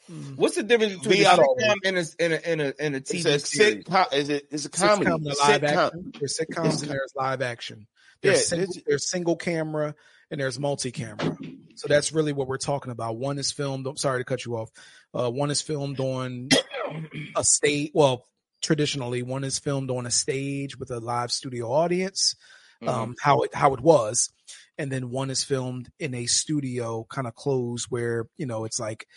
Hmm. 0.08 0.34
what's 0.36 0.56
the 0.56 0.64
difference 0.64 0.96
between 0.96 1.24
a 1.24 1.30
sitcom 1.30 1.76
and 1.86 1.98
a 2.00 2.06
and 2.20 2.34
a 2.34 2.48
and 2.50 2.62
a, 2.62 2.82
and 2.82 2.96
a 2.96 2.98
It's 2.98 3.12
TV 3.12 3.26
a 3.28 3.40
series? 3.40 3.86
sitcom. 3.86 4.14
Is 4.14 4.30
it? 4.30 4.48
It's 4.50 4.66
a 4.66 4.70
comedy. 4.70 5.12
Sitcom 5.12 5.18
to 5.20 5.28
live 5.30 5.62
Sitcom. 5.62 5.64
action. 5.86 6.12
There's 6.20 6.40
sitcoms 6.40 6.82
and 6.82 6.92
there's 6.92 7.14
live 7.16 7.42
action. 7.44 7.88
There's, 8.24 8.38
Yeah, 8.52 8.58
single, 8.58 8.74
there's 8.88 9.10
single 9.10 9.36
camera 9.36 9.94
and 10.32 10.42
there's 10.42 10.60
multi 10.60 10.92
camera. 10.92 11.38
So 11.82 11.88
that's 11.88 12.12
really 12.14 12.32
what 12.32 12.48
we're 12.48 12.58
talking 12.58 12.92
about. 12.92 13.18
One 13.18 13.40
is 13.40 13.52
filmed. 13.52 13.88
I'm 13.88 13.98
sorry 13.98 14.20
to 14.20 14.24
cut 14.24 14.46
you 14.46 14.56
off. 14.56 14.70
Uh, 15.16 15.32
one 15.32 15.50
is 15.50 15.64
filmed 15.64 16.00
on 16.00 16.50
a 17.36 17.44
stage. 17.44 17.90
Well, 17.96 18.28
traditionally, 18.62 19.24
one 19.24 19.44
is 19.44 19.58
filmed 19.58 19.90
on 19.90 20.06
a 20.06 20.12
stage 20.12 20.78
with 20.78 20.92
a 20.92 21.00
live 21.00 21.32
studio 21.32 21.72
audience. 21.72 22.36
Mm-hmm. 22.84 22.88
Um, 22.88 23.16
how 23.20 23.42
it 23.42 23.56
how 23.56 23.74
it 23.74 23.80
was, 23.80 24.30
and 24.78 24.92
then 24.92 25.10
one 25.10 25.32
is 25.32 25.44
filmed 25.44 25.90
in 25.98 26.14
a 26.14 26.28
studio, 26.28 27.04
kind 27.10 27.26
of 27.26 27.34
closed, 27.34 27.88
where 27.90 28.28
you 28.38 28.46
know 28.46 28.66
it's 28.66 28.80
like, 28.80 29.08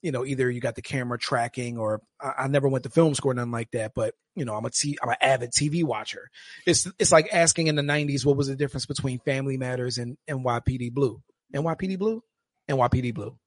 you 0.00 0.10
know, 0.10 0.24
either 0.24 0.50
you 0.50 0.62
got 0.62 0.74
the 0.74 0.82
camera 0.82 1.18
tracking, 1.18 1.76
or 1.76 2.00
I, 2.18 2.32
I 2.44 2.48
never 2.48 2.66
went 2.66 2.84
to 2.84 2.90
film 2.90 3.14
school, 3.14 3.32
or 3.32 3.34
nothing 3.34 3.52
like 3.52 3.72
that. 3.72 3.92
But 3.94 4.14
you 4.34 4.46
know, 4.46 4.54
I'm 4.54 4.64
a 4.64 4.70
t 4.70 4.96
I'm 5.02 5.10
an 5.10 5.16
avid 5.20 5.50
TV 5.50 5.84
watcher. 5.84 6.30
It's 6.66 6.88
it's 6.98 7.12
like 7.12 7.28
asking 7.30 7.66
in 7.66 7.76
the 7.76 7.82
'90s 7.82 8.24
what 8.24 8.38
was 8.38 8.48
the 8.48 8.56
difference 8.56 8.86
between 8.86 9.18
Family 9.18 9.58
Matters 9.58 9.98
and 9.98 10.16
NYPD 10.26 10.94
Blue. 10.94 11.20
NYPD 11.54 11.98
Blue, 11.98 12.22
NYPD 12.68 13.14
Blue. 13.14 13.38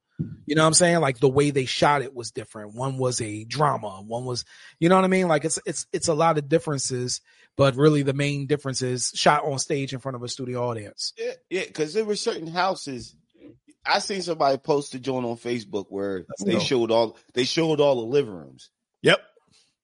You 0.46 0.56
know 0.56 0.64
what 0.64 0.68
I'm 0.68 0.74
saying? 0.74 1.00
Like 1.00 1.20
the 1.20 1.30
way 1.30 1.52
they 1.52 1.66
shot 1.66 2.02
it 2.02 2.14
was 2.14 2.32
different. 2.32 2.76
One 2.76 2.98
was 2.98 3.22
a 3.22 3.46
drama, 3.46 4.02
one 4.06 4.26
was, 4.26 4.44
you 4.80 4.90
know 4.90 4.96
what 4.96 5.06
I 5.06 5.08
mean? 5.08 5.28
Like 5.30 5.46
it's 5.46 5.60
it's 5.66 5.86
it's 5.94 6.10
a 6.10 6.14
lot 6.14 6.38
of 6.38 6.50
differences, 6.50 7.22
but 7.56 7.76
really 7.78 8.04
the 8.04 8.14
main 8.14 8.46
difference 8.46 8.82
is 8.82 9.14
shot 9.16 9.46
on 9.46 9.60
stage 9.60 9.94
in 9.94 10.00
front 10.00 10.16
of 10.18 10.24
a 10.24 10.28
studio 10.28 10.68
audience. 10.68 11.14
Yeah, 11.18 11.32
yeah, 11.50 11.64
because 11.66 11.94
there 11.94 12.04
were 12.04 12.18
certain 12.18 12.48
houses. 12.48 13.16
I 13.86 14.00
seen 14.00 14.22
somebody 14.22 14.58
post 14.58 14.94
a 14.94 15.00
joint 15.00 15.26
on 15.26 15.38
Facebook 15.38 15.86
where 15.88 16.26
Let's 16.28 16.44
they 16.44 16.54
go. 16.54 16.60
showed 16.60 16.92
all 16.92 17.18
they 17.34 17.46
showed 17.46 17.80
all 17.80 17.96
the 17.96 18.12
living 18.12 18.34
rooms. 18.34 18.70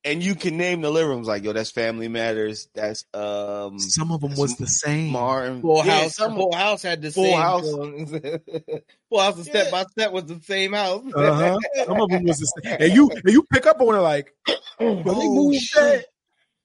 Yep. 0.06 0.12
And 0.14 0.24
you 0.24 0.36
can 0.36 0.58
name 0.58 0.82
the 0.82 0.90
living 0.92 1.10
rooms 1.10 1.28
like 1.28 1.44
yo, 1.44 1.54
that's 1.54 1.72
Family 1.72 2.08
Matters, 2.08 2.68
that's 2.76 3.06
um 3.14 3.80
Some 3.80 4.12
of 4.12 4.22
them 4.22 4.36
was 4.36 4.56
the 4.58 4.68
same. 4.68 5.12
Martin. 5.12 5.62
Full 5.62 5.86
Yeah, 5.86 6.02
House. 6.04 6.16
some- 6.16 6.36
Full 6.36 6.54
House 6.56 6.84
had 6.84 7.02
the 7.02 7.12
Full 7.12 7.24
same. 7.26 7.38
House. 7.38 7.62
Full 9.10 9.20
House 9.20 9.38
and 9.38 9.46
Yeah. 9.48 9.52
Step 9.52 9.72
by 9.72 9.84
Step 9.84 10.12
was 10.12 10.26
the 10.26 10.40
same 10.42 10.74
house. 10.74 11.04
Uh-huh. 11.14 11.58
Some 11.86 12.02
of 12.02 12.10
them 12.10 12.24
was 12.24 12.38
the 12.40 12.46
same. 12.64 12.78
And 12.82 12.94
you 12.94 13.10
and 13.10 13.24
you 13.34 13.44
pick 13.52 13.66
up 13.66 13.82
on 13.82 13.96
it 13.96 14.00
like, 14.00 14.34
yo, 14.48 14.56
they 14.80 15.04
Oh, 15.08 15.36
moved 15.36 15.58
shit. 15.62 15.82
that. 15.82 16.06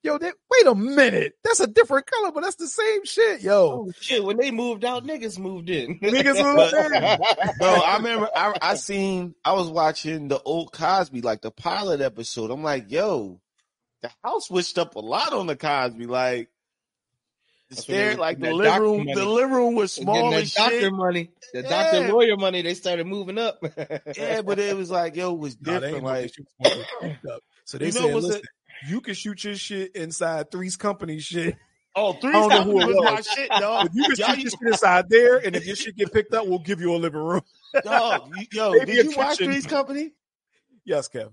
Yo, 0.03 0.17
they, 0.19 0.33
wait 0.64 0.71
a 0.71 0.75
minute. 0.75 1.35
That's 1.45 1.61
a 1.61 1.67
different 1.67 2.07
color, 2.07 2.33
but 2.33 2.43
that's 2.43 2.57
the 2.57 2.67
same 2.69 3.05
shit, 3.05 3.43
yo. 3.43 3.87
Oh 3.87 3.93
shit! 4.00 4.23
When 4.23 4.37
they 4.37 4.50
moved 4.50 4.85
out, 4.85 5.05
niggas 5.07 5.38
moved 5.38 5.71
in. 5.71 5.99
Niggas 6.02 6.55
moved 6.55 6.95
in. 6.95 7.52
Bro, 7.59 7.69
I 7.69 7.97
remember 7.97 8.29
I, 8.35 8.55
I 8.61 8.75
seen 8.75 9.35
I 9.45 9.52
was 9.52 9.69
watching 9.69 10.29
the 10.29 10.40
old 10.43 10.73
Cosby, 10.73 11.23
like 11.23 11.43
the 11.43 11.50
pilot 11.50 12.00
episode. 12.00 12.50
I'm 12.50 12.62
like, 12.62 12.90
yo, 12.90 13.40
the 14.02 14.11
house 14.25 14.47
switched 14.49 14.79
up 14.79 14.97
a 14.97 15.00
lot 15.00 15.33
on 15.33 15.47
the 15.47 15.57
Cosby. 15.57 16.07
Like 16.07 16.49
the 17.71 17.76
That's 17.76 17.88
when 17.88 17.97
they 17.99 18.02
stair, 18.05 18.17
like 18.17 18.40
the 18.40 18.52
living 18.52 18.81
room, 18.81 18.99
money. 18.99 19.14
the 19.14 19.25
living 19.25 19.52
room 19.55 19.75
was 19.76 19.93
small 19.93 20.31
that 20.31 20.43
as 20.43 20.55
doctor 20.55 20.81
shit. 20.81 20.93
money, 20.93 21.31
the 21.52 21.62
Yeah. 21.62 21.69
doctor 21.69 22.12
lawyer 22.12 22.37
money, 22.37 22.62
they 22.62 22.75
started 22.75 23.07
moving 23.07 23.38
up. 23.38 23.59
Yeah, 24.17 24.43
but 24.43 24.59
it 24.59 24.76
was 24.76 24.90
like, 24.90 25.17
yo, 25.17 25.33
it 25.35 25.38
was 25.38 25.55
different. 25.57 25.95
ain't 25.97 26.05
like, 26.05 26.23
they 26.23 26.29
shit 26.29 26.47
was 26.61 26.71
gonna 26.73 26.85
get 26.85 26.90
fucked 27.23 27.26
up. 27.37 27.43
So 27.64 27.79
they 27.79 27.87
You 27.87 27.93
know 27.93 28.00
said, 28.07 28.14
what's 28.14 28.26
listen, 28.26 28.43
you 28.89 29.01
can 29.01 29.15
shoot 29.15 29.45
your 29.45 29.57
shit 29.57 29.95
inside 29.97 30.51
Three's 30.51 30.77
Company 30.77 31.19
shit. 31.19 31.57
oh, 31.97 32.13
three 32.15 32.31
I 32.31 32.33
don't 32.33 32.49
know 32.49 32.63
who 32.63 32.81
it 32.81 32.87
was 32.87 32.97
was. 32.97 33.05
my 33.05 33.21
shit, 33.35 33.51
dog. 33.51 33.87
If 33.87 33.93
you 33.95 34.03
can 34.05 34.17
Y'all 34.17 34.29
shoot 34.35 34.43
your 34.43 34.51
shit 34.51 34.69
inside 34.69 35.09
there, 35.09 35.37
and 35.39 35.57
if 35.57 35.67
your 35.67 35.77
shit 35.77 35.97
get 35.97 36.13
picked 36.13 36.35
up, 36.35 36.47
we'll 36.47 36.59
give 36.61 36.81
you 36.81 36.95
a 36.95 36.97
living 36.97 37.21
room. 37.21 37.43
dog, 37.85 38.31
you- 38.37 38.47
yo, 38.53 38.73
Maybe 38.73 38.93
did 38.93 39.07
a 39.07 39.11
you 39.11 39.17
watch. 39.17 39.39
Three's 39.39 39.67
Company? 39.67 40.13
Yes, 40.85 41.09
Kev. 41.09 41.33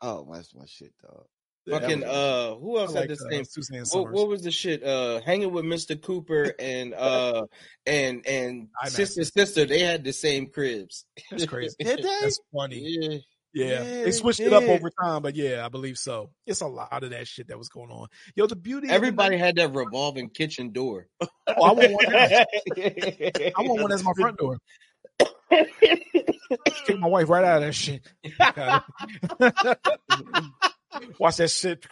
Oh, 0.00 0.28
that's 0.32 0.54
my 0.54 0.64
shit, 0.66 0.92
dog. 1.02 1.24
Fucking 1.68 2.04
uh, 2.04 2.56
who 2.56 2.78
else 2.78 2.92
like, 2.92 3.08
had 3.08 3.18
the 3.18 3.24
uh, 3.24 3.30
same? 3.30 3.44
Suzanne 3.44 3.84
What, 3.92 4.12
what 4.12 4.28
was 4.28 4.42
the 4.42 4.50
shit? 4.50 4.84
Uh, 4.84 5.22
hanging 5.24 5.50
with 5.50 5.64
Mr. 5.64 6.00
Cooper 6.00 6.52
and 6.58 6.92
uh 6.92 7.46
and 7.86 8.26
and 8.26 8.68
IMAX. 8.84 8.90
sister 8.90 9.24
sister, 9.24 9.64
they 9.64 9.78
had 9.78 10.04
the 10.04 10.12
same 10.12 10.48
cribs. 10.48 11.06
That's 11.30 11.46
crazy. 11.46 11.74
Did 11.80 12.00
they? 12.00 12.18
That's 12.20 12.38
funny. 12.54 12.80
Yeah. 12.84 13.18
Yeah, 13.54 13.66
Yeah, 13.66 13.78
they 13.84 14.04
they 14.04 14.10
switched 14.10 14.40
it 14.40 14.52
up 14.52 14.64
over 14.64 14.90
time, 15.02 15.22
but 15.22 15.36
yeah, 15.36 15.64
I 15.64 15.68
believe 15.68 15.96
so. 15.96 16.30
It's 16.44 16.60
a 16.60 16.66
lot 16.66 17.04
of 17.04 17.10
that 17.10 17.28
shit 17.28 17.48
that 17.48 17.56
was 17.58 17.68
going 17.68 17.90
on. 17.90 18.08
Yo, 18.34 18.46
the 18.46 18.56
beauty. 18.56 18.86
of 18.86 18.90
the 18.90 18.94
Everybody 18.94 19.36
had 19.38 19.56
that 19.56 19.72
revolving 19.74 20.28
kitchen 20.30 20.72
door. 20.72 21.06
Oh, 21.46 21.62
I 21.62 21.72
want 21.72 21.92
one. 21.92 22.06
I 22.16 23.52
want 23.58 23.82
one 23.82 23.92
as 23.92 24.02
my 24.02 24.12
front 24.18 24.38
door. 24.38 24.58
Kick 26.86 26.98
my 26.98 27.06
wife 27.06 27.28
right 27.28 27.44
out 27.44 27.62
of 27.62 27.66
that 27.68 27.74
shit. 27.74 28.00
Watch 31.18 31.36
that 31.36 31.50
shit. 31.50 31.86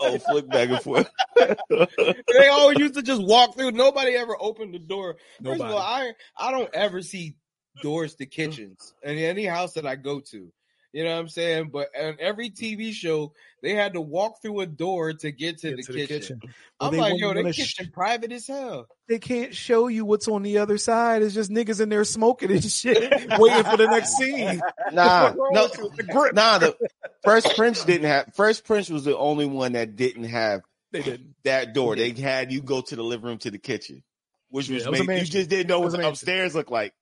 Oh, 0.00 0.18
flick 0.18 0.48
back 0.48 0.68
and 0.68 0.80
forth. 0.82 1.08
they 1.38 2.48
always 2.48 2.78
used 2.78 2.94
to 2.94 3.02
just 3.02 3.22
walk 3.22 3.56
through. 3.56 3.72
Nobody 3.72 4.14
ever 4.14 4.36
opened 4.38 4.74
the 4.74 4.78
door. 4.78 5.16
First 5.42 5.52
of 5.52 5.58
Nobody. 5.58 5.72
all, 5.72 5.78
I 5.78 6.12
I 6.36 6.50
don't 6.50 6.68
ever 6.74 7.00
see 7.02 7.36
doors 7.80 8.14
to 8.16 8.26
kitchens 8.26 8.94
and 9.02 9.18
any 9.18 9.44
house 9.44 9.72
that 9.74 9.86
I 9.86 9.96
go 9.96 10.20
to. 10.20 10.52
You 10.92 11.04
know 11.04 11.12
what 11.14 11.20
I'm 11.20 11.28
saying? 11.28 11.70
But 11.70 11.88
on 11.98 12.16
every 12.18 12.50
TV 12.50 12.92
show, 12.92 13.32
they 13.62 13.74
had 13.74 13.92
to 13.92 14.00
walk 14.00 14.40
through 14.40 14.60
a 14.60 14.66
door 14.66 15.12
to 15.12 15.30
get 15.30 15.58
to, 15.58 15.70
Get 15.70 15.76
the, 15.76 15.82
to 15.82 15.92
the 15.92 15.98
kitchen. 16.00 16.20
kitchen. 16.20 16.40
Well, 16.80 16.90
I'm 16.90 16.96
like, 16.96 17.12
wouldn't 17.12 17.20
yo, 17.20 17.28
that 17.28 17.36
wanna 17.36 17.52
sh- 17.52 17.56
kitchen 17.74 17.90
private 17.92 18.32
as 18.32 18.46
hell. 18.46 18.86
They 19.08 19.18
can't 19.18 19.54
show 19.54 19.88
you 19.88 20.04
what's 20.04 20.28
on 20.28 20.42
the 20.42 20.58
other 20.58 20.76
side. 20.78 21.22
It's 21.22 21.34
just 21.34 21.50
niggas 21.50 21.80
in 21.80 21.88
there 21.88 22.04
smoking 22.04 22.50
and 22.50 22.64
shit, 22.64 22.98
waiting 23.38 23.64
for 23.64 23.76
the 23.76 23.88
next 23.88 24.16
scene. 24.16 24.62
Nah, 24.90 25.34
no, 25.50 25.66
the 25.66 26.02
grip. 26.10 26.34
nah. 26.34 26.56
The 26.56 26.74
Fresh 27.22 27.54
Prince 27.54 27.84
didn't 27.84 28.06
have. 28.06 28.34
Fresh 28.34 28.64
Prince 28.64 28.88
was 28.88 29.04
the 29.04 29.16
only 29.18 29.44
one 29.44 29.72
that 29.72 29.96
didn't 29.96 30.24
have 30.24 30.62
They 30.92 31.02
didn't. 31.02 31.34
that 31.44 31.74
door. 31.74 31.94
They 31.94 32.10
had 32.12 32.50
you 32.50 32.62
go 32.62 32.80
to 32.80 32.96
the 32.96 33.02
living 33.02 33.26
room 33.26 33.38
to 33.38 33.50
the 33.50 33.58
kitchen, 33.58 34.02
which 34.48 34.70
Yeah, 34.70 34.76
was, 34.76 34.86
it 34.86 34.90
was 34.90 35.06
made, 35.06 35.18
you 35.18 35.24
just 35.26 35.50
didn't 35.50 35.66
know 35.68 35.80
It 35.80 35.82
what 35.82 35.92
the 35.92 35.98
mansion. 35.98 36.12
upstairs 36.12 36.54
looked 36.54 36.70
like. 36.70 36.94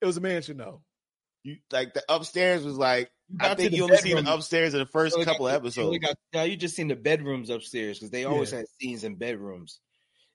It 0.00 0.06
was 0.06 0.16
a 0.16 0.20
mansion 0.20 0.56
though. 0.58 0.82
You 1.42 1.56
like 1.72 1.94
the 1.94 2.02
upstairs 2.08 2.64
was 2.64 2.76
like. 2.76 3.10
I 3.40 3.54
think 3.54 3.72
you 3.72 3.82
only 3.84 3.96
seen 3.96 4.22
the 4.22 4.32
upstairs 4.32 4.72
in 4.74 4.80
the 4.80 4.86
first 4.86 5.16
You 5.18 5.24
couple 5.24 5.46
got- 5.46 5.56
of 5.56 5.62
episodes. 5.62 5.98
got- 5.98 6.16
now 6.32 6.42
you 6.44 6.56
just 6.56 6.76
seen 6.76 6.88
the 6.88 6.94
bedrooms 6.96 7.50
upstairs 7.50 7.98
because 7.98 8.10
they 8.10 8.24
always 8.24 8.52
Yeah. 8.52 8.58
had 8.58 8.66
scenes 8.80 9.02
in 9.04 9.16
bedrooms. 9.16 9.80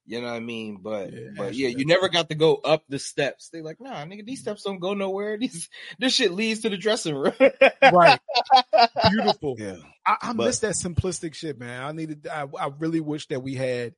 You 0.06 0.20
know 0.20 0.28
what 0.28 0.34
I 0.34 0.40
mean? 0.40 0.80
But 0.82 1.14
Yeah, 1.14 1.20
but 1.38 1.54
yeah, 1.56 1.68
you 1.70 1.86
never 1.86 2.10
got 2.10 2.28
to 2.30 2.36
go 2.36 2.56
up 2.56 2.84
the 2.90 2.98
steps. 3.00 3.50
They 3.50 3.62
like, 3.62 3.80
nah, 3.80 4.04
nigga, 4.04 4.26
these 4.26 4.42
steps 4.42 4.64
don't 4.64 4.80
go 4.80 4.94
nowhere. 4.94 5.38
These 5.40 5.70
this 6.00 6.14
shit 6.16 6.32
leads 6.34 6.62
to 6.62 6.70
the 6.70 6.76
dressing 6.78 7.16
room. 7.16 7.34
Right. 7.82 8.20
Beautiful. 9.12 9.56
Yeah, 9.58 9.76
I, 10.06 10.18
I 10.22 10.34
But- 10.34 10.48
miss 10.48 10.60
that 10.60 10.74
simplistic 10.76 11.34
shit, 11.36 11.60
man. 11.60 11.82
I 11.84 11.92
needed. 11.92 12.28
I, 12.28 12.46
I 12.60 12.72
really 12.80 13.00
wish 13.00 13.28
that 13.28 13.42
we 13.42 13.56
had 13.56 13.94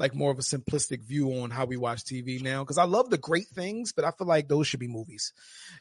like 0.00 0.14
more 0.14 0.30
of 0.32 0.38
a 0.38 0.42
simplistic 0.42 1.02
view 1.04 1.30
on 1.42 1.50
how 1.50 1.66
we 1.66 1.76
watch 1.76 2.02
TV 2.04 2.42
now 2.42 2.64
because 2.64 2.78
I 2.78 2.84
love 2.84 3.10
the 3.10 3.18
great 3.18 3.46
things, 3.48 3.92
but 3.92 4.04
I 4.04 4.10
feel 4.10 4.26
like 4.26 4.48
those 4.48 4.66
should 4.66 4.80
be 4.80 4.88
movies. 4.88 5.32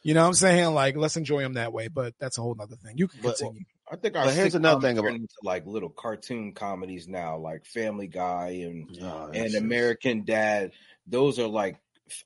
You 0.04 0.14
know 0.14 0.22
what 0.22 0.28
I'm 0.28 0.34
saying? 0.34 0.74
Like, 0.76 0.98
let's 0.98 1.16
enjoy 1.18 1.42
them 1.42 1.54
that 1.54 1.72
way. 1.72 1.88
But 1.88 2.14
that's 2.20 2.38
a 2.38 2.42
whole 2.42 2.54
nother 2.54 2.76
thing. 2.76 2.98
You 2.98 3.08
can 3.08 3.22
But- 3.22 3.38
continue. 3.38 3.64
I 3.92 3.96
think 3.96 4.16
our 4.16 4.26
But 4.26 4.36
here's 4.36 4.54
another 4.54 4.82
thing 4.82 5.00
about- 5.00 5.14
into 5.16 5.34
like 5.42 5.66
little 5.66 5.90
cartoon 5.90 6.52
comedies 6.54 7.08
now, 7.08 7.38
like 7.40 7.66
Family 7.66 8.06
Guy 8.08 8.50
and 8.68 8.88
Oh, 9.02 9.32
and. 9.34 9.56
American 9.56 10.26
Dad. 10.26 10.74
Those 11.08 11.40
are 11.40 11.48
like 11.48 11.78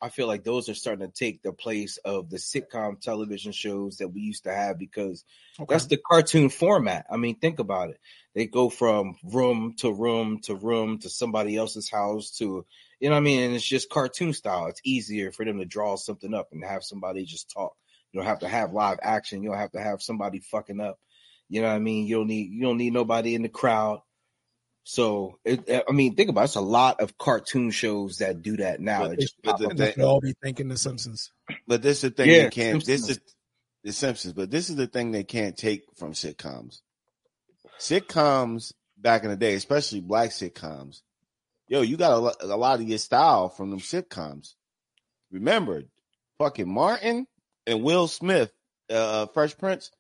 I 0.02 0.10
feel 0.10 0.28
like 0.28 0.44
those 0.44 0.70
are 0.70 0.74
starting 0.74 1.06
to 1.08 1.14
take 1.14 1.42
the 1.42 1.54
place 1.54 1.98
of 1.98 2.30
the 2.30 2.38
sitcom 2.38 3.00
television 3.00 3.52
shows 3.52 3.98
that 3.98 4.10
we 4.10 4.22
used 4.22 4.44
to 4.46 4.54
have 4.54 4.78
because 4.80 5.24
Okay. 5.60 5.74
that's 5.74 5.86
the 5.86 5.98
cartoon 5.98 6.50
format. 6.50 7.06
I 7.12 7.18
mean, 7.18 7.36
think 7.36 7.60
about 7.60 7.90
it. 7.92 8.00
They 8.34 8.48
go 8.48 8.70
from 8.70 9.16
room 9.24 9.76
to 9.78 9.94
room 9.94 10.40
to 10.44 10.56
room 10.56 11.00
to 11.00 11.10
somebody 11.10 11.56
else's 11.56 11.90
house 11.90 12.32
to 12.38 12.66
you 13.00 13.10
know 13.10 13.16
what 13.16 13.18
I 13.18 13.24
mean, 13.24 13.44
and 13.44 13.54
it's 13.56 13.66
just 13.68 13.90
cartoon 13.90 14.34
style. 14.34 14.68
It's 14.68 14.82
easier 14.86 15.32
for 15.32 15.44
them 15.46 15.60
to 15.60 15.66
draw 15.66 15.96
something 15.98 16.34
up 16.34 16.50
and 16.52 16.64
have 16.64 16.84
somebody 16.84 17.26
just 17.26 17.52
talk. 17.52 17.76
You 18.12 18.20
don't 18.20 18.28
have 18.28 18.40
to 18.40 18.48
have 18.48 18.74
live 18.74 19.00
action. 19.02 19.44
You 19.44 19.50
don't 19.50 19.58
have 19.60 19.72
to 19.74 19.82
have 19.82 20.02
somebody 20.02 20.40
fucking 20.40 20.80
up. 20.80 21.00
You 21.50 21.62
know 21.62 21.68
what 21.68 21.76
I 21.76 21.80
mean? 21.80 22.08
You 22.08 22.18
don't 22.18 22.28
need 22.28 22.52
you 22.52 22.62
don't 22.62 22.78
need 22.78 22.94
nobody 22.94 23.36
in 23.36 23.42
the 23.42 23.50
crowd. 23.50 24.02
So 24.86 25.40
it, 25.46 25.84
I 25.88 25.92
mean, 25.94 26.16
think 26.16 26.30
about 26.30 26.42
it. 26.42 26.46
it's 26.46 26.56
a 26.56 26.62
lot 26.62 27.00
of 27.00 27.18
cartoon 27.18 27.72
shows 27.72 28.18
that 28.18 28.42
do 28.42 28.58
that 28.58 28.82
now. 28.82 29.04
But 29.08 29.14
It 29.14 29.20
just 29.22 29.36
but 29.42 29.58
the 29.58 29.68
they 29.70 29.76
thing- 29.76 29.94
should 29.94 30.04
all 30.04 30.20
be 30.20 30.34
thinking 30.44 30.68
The 30.68 30.78
Simpsons. 30.78 31.32
But 31.68 31.82
this 31.82 32.04
is 32.04 32.10
the 32.10 32.10
thing 32.12 32.30
Yeah, 32.30 32.44
they 32.44 32.50
can't. 32.50 32.86
This 32.86 33.08
is 33.10 33.20
the 33.84 33.94
Simpsons, 33.94 34.34
but 34.34 34.52
this 34.52 34.70
is 34.70 34.76
the 34.76 34.88
thing 34.88 35.12
they 35.12 35.24
can't 35.24 35.58
take 35.58 35.84
from 35.96 36.14
sitcoms. 36.14 36.82
Sitcoms 37.80 38.74
back 38.98 39.24
in 39.24 39.30
the 39.30 39.36
day, 39.38 39.56
especially 39.56 40.00
black 40.02 40.30
sitcoms, 40.30 41.02
yo, 41.68 41.82
you 41.82 41.98
got 41.98 42.18
a, 42.42 42.46
a 42.46 42.58
lot 42.58 42.80
of 42.80 42.88
your 42.88 42.98
style 42.98 43.50
from 43.50 43.70
them 43.70 43.80
sitcoms. 43.80 44.54
Remember, 45.32 45.84
fucking 46.38 46.72
Martin 46.72 47.26
and 47.68 47.84
Will 47.84 48.08
Smith, 48.08 48.52
uh, 48.90 49.26
Fresh 49.28 49.58
Prince, 49.58 49.92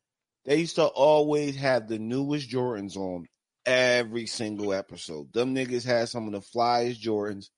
they 0.45 0.57
used 0.57 0.75
to 0.75 0.85
always 0.85 1.55
have 1.55 1.87
the 1.87 1.99
newest 1.99 2.49
Jordans 2.49 2.95
on 2.95 3.27
every 3.65 4.25
single 4.27 4.74
episode. 4.74 5.32
Them 5.34 5.55
niggas 5.55 5.86
had 5.86 6.10
some 6.10 6.27
of 6.27 6.34
the 6.34 6.39
flyest 6.41 7.01
Jordans, 7.01 7.50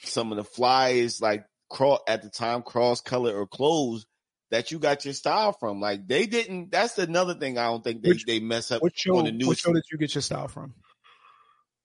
some 0.00 0.32
of 0.32 0.36
the 0.36 0.44
flyest 0.44 1.20
like 1.22 1.44
cross 1.70 2.00
at 2.06 2.22
the 2.22 2.30
time 2.30 2.62
cross 2.62 3.00
color 3.00 3.34
or 3.36 3.46
clothes 3.46 4.06
that 4.50 4.70
you 4.70 4.78
got 4.78 5.04
your 5.04 5.14
style 5.14 5.52
from. 5.52 5.80
Like 5.80 6.06
they 6.06 6.26
didn't. 6.26 6.70
That's 6.70 6.98
another 6.98 7.34
thing 7.34 7.58
I 7.58 7.64
don't 7.66 7.82
think 7.82 8.02
they 8.02 8.10
Which- 8.10 8.24
they 8.26 8.40
mess 8.40 8.70
up 8.70 8.82
What 8.82 8.96
show? 8.96 9.16
on 9.18 9.24
the 9.24 9.32
news. 9.32 9.48
What 9.48 9.58
show 9.58 9.72
did 9.72 9.84
you 9.90 9.98
get 9.98 10.14
your 10.14 10.22
style 10.22 10.48
from? 10.48 10.74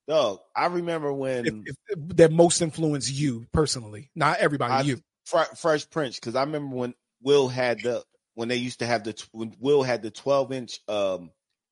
Dog, 0.08 0.40
I 0.56 0.66
remember 0.68 1.14
when 1.14 1.46
If, 1.46 1.76
if, 1.88 2.18
that 2.18 2.32
most 2.32 2.62
influenced 2.62 3.14
you 3.14 3.46
personally, 3.54 4.10
not 4.16 4.40
everybody. 4.40 4.74
I- 4.74 4.82
you. 4.82 5.00
Fre- 5.26 5.54
Fresh 5.56 5.92
Prince 5.92 6.16
because 6.16 6.36
I 6.36 6.42
remember 6.42 6.76
when 6.76 6.96
Will 7.22 7.48
had 7.48 7.78
the 7.84 8.04
when 8.34 8.48
they 8.48 8.56
used 8.56 8.80
to 8.80 8.88
have 8.88 9.04
the 9.04 9.14
when 9.32 9.54
Will 9.60 9.84
had 9.84 10.02
the 10.02 10.10
twelve 10.10 10.52
inch 10.52 10.80
um 10.88 11.30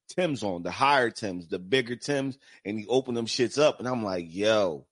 Tim's 0.10 0.44
on 0.44 0.64
the 0.64 0.72
higher 0.72 1.10
Tim's, 1.10 1.48
the 1.48 1.60
bigger 1.60 1.96
Tim's, 1.96 2.38
and 2.66 2.80
he 2.80 2.88
opened 2.88 3.18
them 3.18 3.26
shits 3.26 3.62
up, 3.62 3.80
and 3.80 3.88
I'm 3.88 4.04
like, 4.04 4.26
yo, 4.28 4.86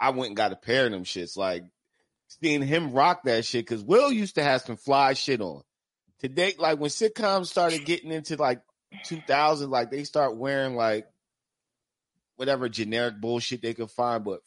I 0.00 0.10
went 0.10 0.28
and 0.28 0.36
got 0.36 0.52
a 0.52 0.56
pair 0.56 0.86
of 0.86 0.92
them 0.92 1.04
shits. 1.04 1.36
Like 1.36 1.64
seeing 2.28 2.62
him 2.62 2.92
rock 2.92 3.22
that 3.24 3.44
shit 3.44 3.64
because 3.64 3.82
Will 3.82 4.12
used 4.12 4.36
to 4.36 4.42
have 4.42 4.62
some 4.62 4.76
fly 4.76 5.14
shit 5.14 5.40
on. 5.40 5.62
Today, 6.20 6.54
like 6.58 6.78
when 6.78 6.90
sitcoms 6.90 7.46
started 7.46 7.84
getting 7.84 8.10
into 8.10 8.36
like 8.36 8.62
2000, 9.04 9.70
like 9.70 9.90
they 9.90 10.04
start 10.04 10.36
wearing 10.36 10.74
like 10.74 11.06
whatever 12.36 12.68
generic 12.68 13.20
bullshit 13.20 13.62
they 13.62 13.74
could 13.74 13.90
find, 13.90 14.24
but 14.24 14.40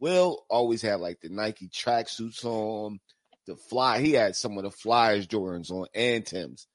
Will 0.00 0.44
always 0.50 0.82
had 0.82 1.00
like 1.00 1.20
the 1.20 1.28
Nike 1.28 1.68
tracksuits 1.68 2.44
on, 2.44 3.00
the 3.46 3.56
fly. 3.56 4.00
He 4.00 4.12
had 4.12 4.36
some 4.36 4.56
of 4.58 4.64
the 4.64 4.70
Flyers 4.70 5.26
Jordans 5.26 5.70
on 5.70 5.86
and 5.94 6.24
Tim's, 6.24 6.66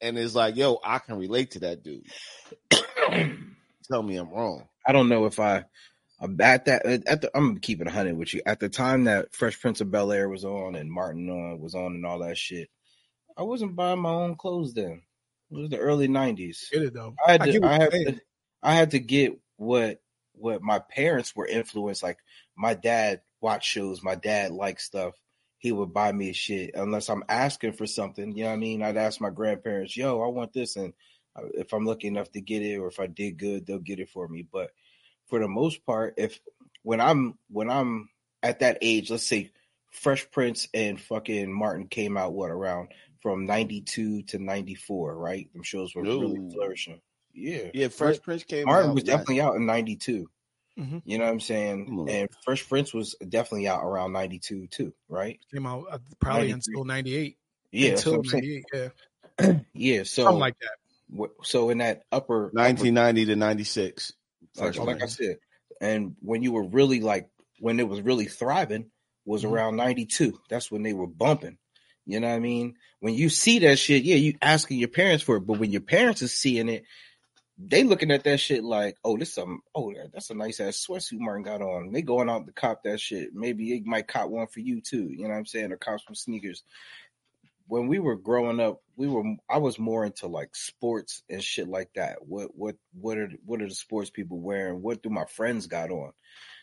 and 0.00 0.18
it's 0.18 0.34
like, 0.34 0.56
yo, 0.56 0.78
I 0.82 0.98
can 0.98 1.18
relate 1.18 1.52
to 1.52 1.60
that 1.60 1.82
dude. 1.82 2.06
Tell 3.90 4.02
me 4.02 4.16
I'm 4.16 4.30
wrong. 4.30 4.68
I 4.86 4.92
don't 4.92 5.08
know 5.08 5.26
if 5.26 5.38
I 5.40 5.64
I'm 6.20 6.40
at 6.40 6.66
that 6.66 6.84
at 6.84 7.22
the 7.22 7.30
I'm 7.34 7.58
keeping 7.58 7.86
a 7.86 7.90
hundred 7.90 8.16
with 8.16 8.34
you. 8.34 8.42
At 8.44 8.60
the 8.60 8.68
time 8.68 9.04
that 9.04 9.34
Fresh 9.34 9.60
Prince 9.60 9.80
of 9.80 9.90
Bel 9.90 10.12
Air 10.12 10.28
was 10.28 10.44
on 10.44 10.74
and 10.74 10.90
Martin 10.90 11.28
uh, 11.28 11.56
was 11.56 11.74
on 11.74 11.94
and 11.94 12.04
all 12.04 12.18
that 12.20 12.36
shit, 12.36 12.68
I 13.36 13.42
wasn't 13.42 13.76
buying 13.76 14.00
my 14.00 14.10
own 14.10 14.36
clothes 14.36 14.74
then. 14.74 15.02
It 15.50 15.56
was 15.56 15.70
the 15.70 15.78
early 15.78 16.08
nineties. 16.08 16.68
Get 16.70 16.82
it 16.82 16.94
though. 16.94 17.14
I 17.26 17.32
had 17.32 17.42
to, 17.42 17.52
get 17.52 17.62
what 17.62 17.70
I, 17.70 17.78
had 17.78 17.90
to 17.90 18.20
I 18.62 18.74
had 18.74 18.90
to 18.92 18.98
get 18.98 19.38
what 19.56 20.00
what 20.32 20.62
my 20.62 20.78
parents 20.78 21.34
were 21.34 21.46
influenced. 21.46 22.02
Like 22.02 22.18
my 22.56 22.74
dad 22.74 23.22
watched 23.40 23.68
shows, 23.68 24.02
my 24.02 24.14
dad 24.14 24.52
liked 24.52 24.82
stuff. 24.82 25.14
He 25.60 25.72
would 25.72 25.92
buy 25.92 26.10
me 26.10 26.32
shit 26.32 26.70
unless 26.74 27.10
I'm 27.10 27.22
asking 27.28 27.74
for 27.74 27.86
something. 27.86 28.32
You 28.34 28.44
know 28.44 28.48
what 28.48 28.54
I 28.54 28.58
mean? 28.58 28.82
I'd 28.82 28.96
ask 28.96 29.20
my 29.20 29.28
grandparents, 29.28 29.94
"Yo, 29.94 30.20
I 30.20 30.28
want 30.28 30.54
this," 30.54 30.76
and 30.76 30.94
uh, 31.36 31.42
if 31.54 31.74
I'm 31.74 31.84
lucky 31.84 32.08
enough 32.08 32.32
to 32.32 32.40
get 32.40 32.62
it, 32.62 32.78
or 32.78 32.88
if 32.88 32.98
I 32.98 33.06
did 33.06 33.36
good, 33.36 33.66
they'll 33.66 33.78
get 33.78 34.00
it 34.00 34.08
for 34.08 34.26
me. 34.26 34.46
But 34.50 34.70
for 35.26 35.38
the 35.38 35.48
most 35.48 35.84
part, 35.84 36.14
if 36.16 36.40
when 36.82 37.00
I'm 37.00 37.38
when 37.48 37.70
I'm 37.70 38.08
at 38.42 38.60
that 38.60 38.78
age, 38.80 39.10
let's 39.10 39.26
say 39.26 39.50
Fresh 39.90 40.30
Prince 40.30 40.66
and 40.72 40.98
fucking 40.98 41.52
Martin 41.52 41.88
came 41.88 42.16
out 42.16 42.32
what 42.32 42.50
around 42.50 42.88
from 43.20 43.44
'92 43.44 44.22
to 44.22 44.38
'94, 44.38 45.14
right? 45.14 45.52
Them 45.52 45.62
shows 45.62 45.94
were 45.94 46.02
really 46.02 46.50
flourishing. 46.52 47.02
Yeah, 47.34 47.70
Yeah, 47.74 47.88
Fresh 47.88 48.22
Prince 48.22 48.44
came. 48.44 48.64
Martin 48.64 48.90
out, 48.90 48.94
was 48.94 49.04
definitely 49.04 49.42
out 49.42 49.56
in 49.56 49.66
'92. 49.66 50.28
Mhm. 50.80 51.02
You 51.04 51.18
know 51.18 51.24
what 51.24 51.30
I'm 51.32 51.40
saying? 51.40 51.86
Come 51.86 52.00
on. 52.00 52.08
And 52.08 52.28
Fresh 52.44 52.68
Prince 52.68 52.94
was 52.94 53.14
definitely 53.28 53.68
out 53.68 53.82
around 53.84 54.12
'92 54.12 54.66
too, 54.68 54.94
right? 55.08 55.38
Came 55.52 55.66
out 55.66 55.84
uh, 55.90 55.98
probably 56.20 56.48
93. 56.48 56.72
until 56.72 56.84
'98. 56.84 57.38
Yeah, 57.72 57.90
until 57.90 58.12
what 58.12 58.18
I'm 58.18 58.24
saying. 58.24 58.64
'98. 58.72 58.92
Yeah, 59.40 59.52
yeah. 59.74 60.02
So, 60.04 60.24
something 60.24 60.40
like 60.40 60.56
that. 60.60 61.18
wh- 61.18 61.44
so 61.44 61.70
in 61.70 61.78
that 61.78 62.04
upper, 62.10 62.46
upper 62.46 62.56
1990 62.56 63.26
to 63.26 63.36
96. 63.36 64.12
like, 64.56 64.76
like 64.78 65.02
I 65.02 65.06
said, 65.06 65.36
and 65.80 66.16
when 66.20 66.42
you 66.42 66.52
were 66.52 66.64
really 66.64 67.00
like 67.00 67.28
when 67.58 67.78
it 67.78 67.88
was 67.88 68.00
really 68.00 68.26
thriving 68.26 68.90
was 69.26 69.44
Mhm. 69.44 69.50
around 69.52 69.76
'92. 69.76 70.40
That's 70.48 70.70
when 70.70 70.82
they 70.82 70.92
were 70.94 71.06
bumping. 71.06 71.58
You 72.06 72.18
know 72.20 72.28
what 72.28 72.34
I 72.36 72.40
mean? 72.40 72.74
When 73.00 73.14
you 73.14 73.28
see 73.28 73.60
that 73.60 73.78
shit, 73.78 74.02
yeah, 74.02 74.16
you 74.16 74.34
asking 74.42 74.78
your 74.78 74.88
parents 74.88 75.22
for 75.22 75.36
it, 75.36 75.40
but 75.40 75.58
when 75.58 75.70
your 75.70 75.82
parents 75.82 76.22
are 76.22 76.28
seeing 76.28 76.68
it, 76.68 76.84
they 77.62 77.84
looking 77.84 78.10
at 78.10 78.24
that 78.24 78.38
shit 78.38 78.64
like, 78.64 78.96
oh, 79.04 79.18
this 79.18 79.34
some, 79.34 79.60
oh, 79.74 79.92
that's 80.12 80.30
a 80.30 80.34
nice 80.34 80.60
ass 80.60 80.84
sweatsuit 80.88 81.18
Martin 81.18 81.42
got 81.42 81.60
on. 81.60 81.92
They 81.92 82.02
going 82.02 82.30
out 82.30 82.46
to 82.46 82.52
cop 82.52 82.84
that 82.84 83.00
shit. 83.00 83.34
Maybe 83.34 83.74
it 83.74 83.84
might 83.84 84.08
cop 84.08 84.30
one 84.30 84.46
for 84.46 84.60
you 84.60 84.80
too. 84.80 85.08
You 85.10 85.24
know 85.24 85.30
what 85.30 85.38
I'm 85.38 85.46
saying? 85.46 85.72
Or 85.72 85.76
cop 85.76 86.00
some 86.00 86.14
sneakers. 86.14 86.62
When 87.66 87.86
we 87.86 87.98
were 87.98 88.16
growing 88.16 88.60
up, 88.60 88.80
we 88.96 89.06
were 89.06 89.22
I 89.48 89.58
was 89.58 89.78
more 89.78 90.04
into 90.04 90.26
like 90.26 90.56
sports 90.56 91.22
and 91.28 91.42
shit 91.42 91.68
like 91.68 91.90
that. 91.94 92.26
What 92.26 92.56
what 92.56 92.76
what 93.00 93.16
are 93.16 93.30
what 93.44 93.62
are 93.62 93.68
the 93.68 93.74
sports 93.74 94.10
people 94.10 94.40
wearing? 94.40 94.82
What 94.82 95.02
do 95.02 95.10
my 95.10 95.26
friends 95.26 95.68
got 95.68 95.90
on? 95.90 96.12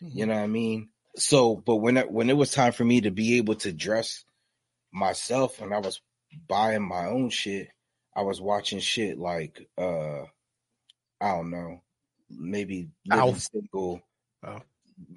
You 0.01 0.25
know 0.25 0.33
what 0.33 0.43
I 0.43 0.47
mean? 0.47 0.89
So, 1.15 1.55
but 1.55 1.77
when 1.77 1.97
it, 1.97 2.11
when 2.11 2.29
it 2.29 2.37
was 2.37 2.51
time 2.51 2.73
for 2.73 2.83
me 2.83 3.01
to 3.01 3.11
be 3.11 3.37
able 3.37 3.55
to 3.55 3.71
dress 3.71 4.25
myself 4.91 5.61
and 5.61 5.73
I 5.73 5.79
was 5.79 6.01
buying 6.47 6.85
my 6.85 7.05
own 7.05 7.29
shit, 7.29 7.69
I 8.13 8.23
was 8.23 8.41
watching 8.41 8.79
shit 8.79 9.17
like 9.17 9.67
uh 9.77 10.23
I 11.21 11.35
don't 11.35 11.51
know, 11.51 11.81
maybe 12.29 12.89
Alf. 13.11 13.39
Single, 13.39 14.01
Oh. 14.43 14.61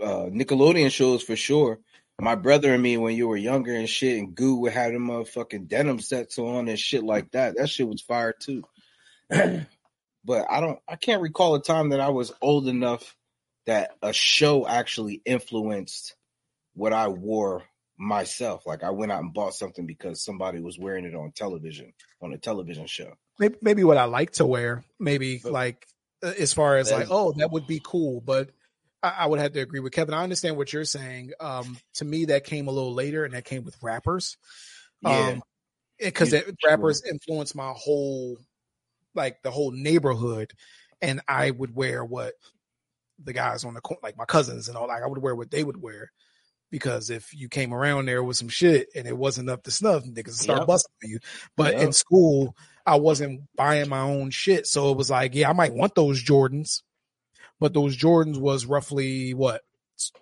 uh 0.01 0.27
Nickelodeon 0.31 0.91
shows 0.91 1.23
for 1.23 1.37
sure. 1.37 1.79
My 2.21 2.35
brother 2.35 2.75
and 2.75 2.83
me 2.83 2.97
when 2.99 3.15
you 3.17 3.29
were 3.29 3.37
younger 3.37 3.75
and 3.75 3.89
shit 3.89 4.19
and 4.19 4.35
Goo 4.35 4.57
would 4.57 4.73
have 4.73 4.93
them 4.93 5.09
motherfucking 5.09 5.69
denim 5.69 6.01
sets 6.01 6.39
on 6.39 6.69
and 6.69 6.79
shit 6.79 7.03
like 7.03 7.31
that. 7.33 7.57
That 7.57 7.69
shit 7.71 7.89
was 7.89 8.03
fire 8.03 8.33
too. 8.39 8.63
but 9.31 10.47
I 10.51 10.61
don't 10.61 10.79
I 10.89 10.97
can't 10.97 11.23
recall 11.23 11.55
a 11.55 11.63
time 11.63 11.91
that 11.91 12.01
I 12.01 12.11
was 12.11 12.33
old 12.43 12.69
enough 12.69 13.17
that 13.67 13.91
a 14.03 14.13
show 14.13 14.67
actually 14.67 15.21
influenced 15.25 16.15
what 16.75 16.93
I 16.93 17.09
wore 17.09 17.65
myself. 17.99 18.67
Like 18.67 18.83
I 18.83 18.91
went 18.91 19.13
out 19.13 19.23
and 19.23 19.33
bought 19.35 19.55
something 19.55 19.87
because 19.87 20.23
somebody 20.25 20.61
was 20.61 20.79
wearing 20.79 21.05
it 21.05 21.15
on 21.15 21.33
television, 21.33 21.93
on 22.23 22.33
a 22.33 22.39
television 22.39 22.87
show. 22.87 23.13
Maybe, 23.41 23.57
maybe 23.61 23.83
what 23.85 23.97
I 23.97 24.05
like 24.05 24.33
to 24.33 24.47
wear, 24.47 24.85
maybe 25.01 25.39
But- 25.43 25.53
like 25.53 25.87
uh, 26.23 26.33
as 26.39 26.53
far 26.53 26.77
as 26.77 26.93
like, 26.93 27.09
oh, 27.11 27.33
that 27.39 27.51
would 27.51 27.67
be 27.67 27.81
cool. 27.83 28.21
But 28.21 28.51
I, 29.03 29.15
I 29.21 29.27
would 29.27 29.41
have 29.41 29.55
to 29.55 29.61
agree 29.61 29.81
with 29.81 29.93
Kevin. 29.95 30.15
I 30.15 30.23
understand 30.23 30.57
what 30.59 30.73
you're 30.73 30.85
saying. 30.85 31.33
Um, 31.41 31.79
to 31.95 32.05
me, 32.05 32.27
that 32.27 32.45
came 32.45 32.69
a 32.69 32.71
little 32.71 32.93
later, 32.95 33.25
and 33.25 33.33
that 33.35 33.47
came 33.47 33.65
with 33.65 33.77
rappers. 33.83 34.37
Yeah. 35.01 35.31
Um, 35.31 35.43
because 35.99 36.35
rappers 36.65 37.03
influenced 37.05 37.55
my 37.57 37.73
whole, 37.75 38.37
like 39.15 39.43
the 39.43 39.51
whole 39.51 39.71
neighborhood, 39.71 40.53
and 41.03 41.21
I 41.27 41.51
would 41.51 41.75
wear 41.75 42.05
what 42.05 42.35
the 43.23 43.33
guys 43.35 43.65
on 43.65 43.75
the 43.75 43.81
like 44.03 44.17
my 44.17 44.25
cousins 44.27 44.69
and 44.69 44.77
all, 44.79 44.89
like 44.89 45.03
I 45.03 45.07
would 45.07 45.23
wear 45.23 45.35
what 45.35 45.51
they 45.51 45.65
would 45.65 45.81
wear. 45.81 46.11
Because 46.71 47.11
if 47.11 47.35
you 47.35 47.49
came 47.49 47.75
around 47.75 48.07
there 48.07 48.23
with 48.23 48.37
some 48.37 48.49
shit 48.49 48.89
and 48.95 49.07
it 49.09 49.17
wasn't 49.17 49.51
up 49.51 49.63
to 49.65 49.71
snuff, 49.71 50.05
niggas 50.05 50.27
would 50.27 50.35
start 50.37 50.59
Yep. 50.61 50.67
busting 50.69 51.11
you. 51.11 51.19
But 51.57 51.75
Yep. 51.75 51.83
in 51.83 51.93
school, 51.93 52.55
I 52.87 52.97
wasn't 52.97 53.43
buying 53.57 53.89
my 53.89 54.01
own 54.01 54.31
shit. 54.31 54.67
So 54.67 54.91
it 54.93 54.97
was 54.97 55.11
like, 55.11 55.35
yeah, 55.35 55.51
I 55.51 55.53
might 55.53 55.73
want 55.75 55.95
those 55.95 56.23
Jordans, 56.23 56.83
but 57.59 57.73
those 57.75 57.97
Jordans 57.97 58.39
was 58.39 58.67
roughly 58.67 59.33
what? 59.35 59.63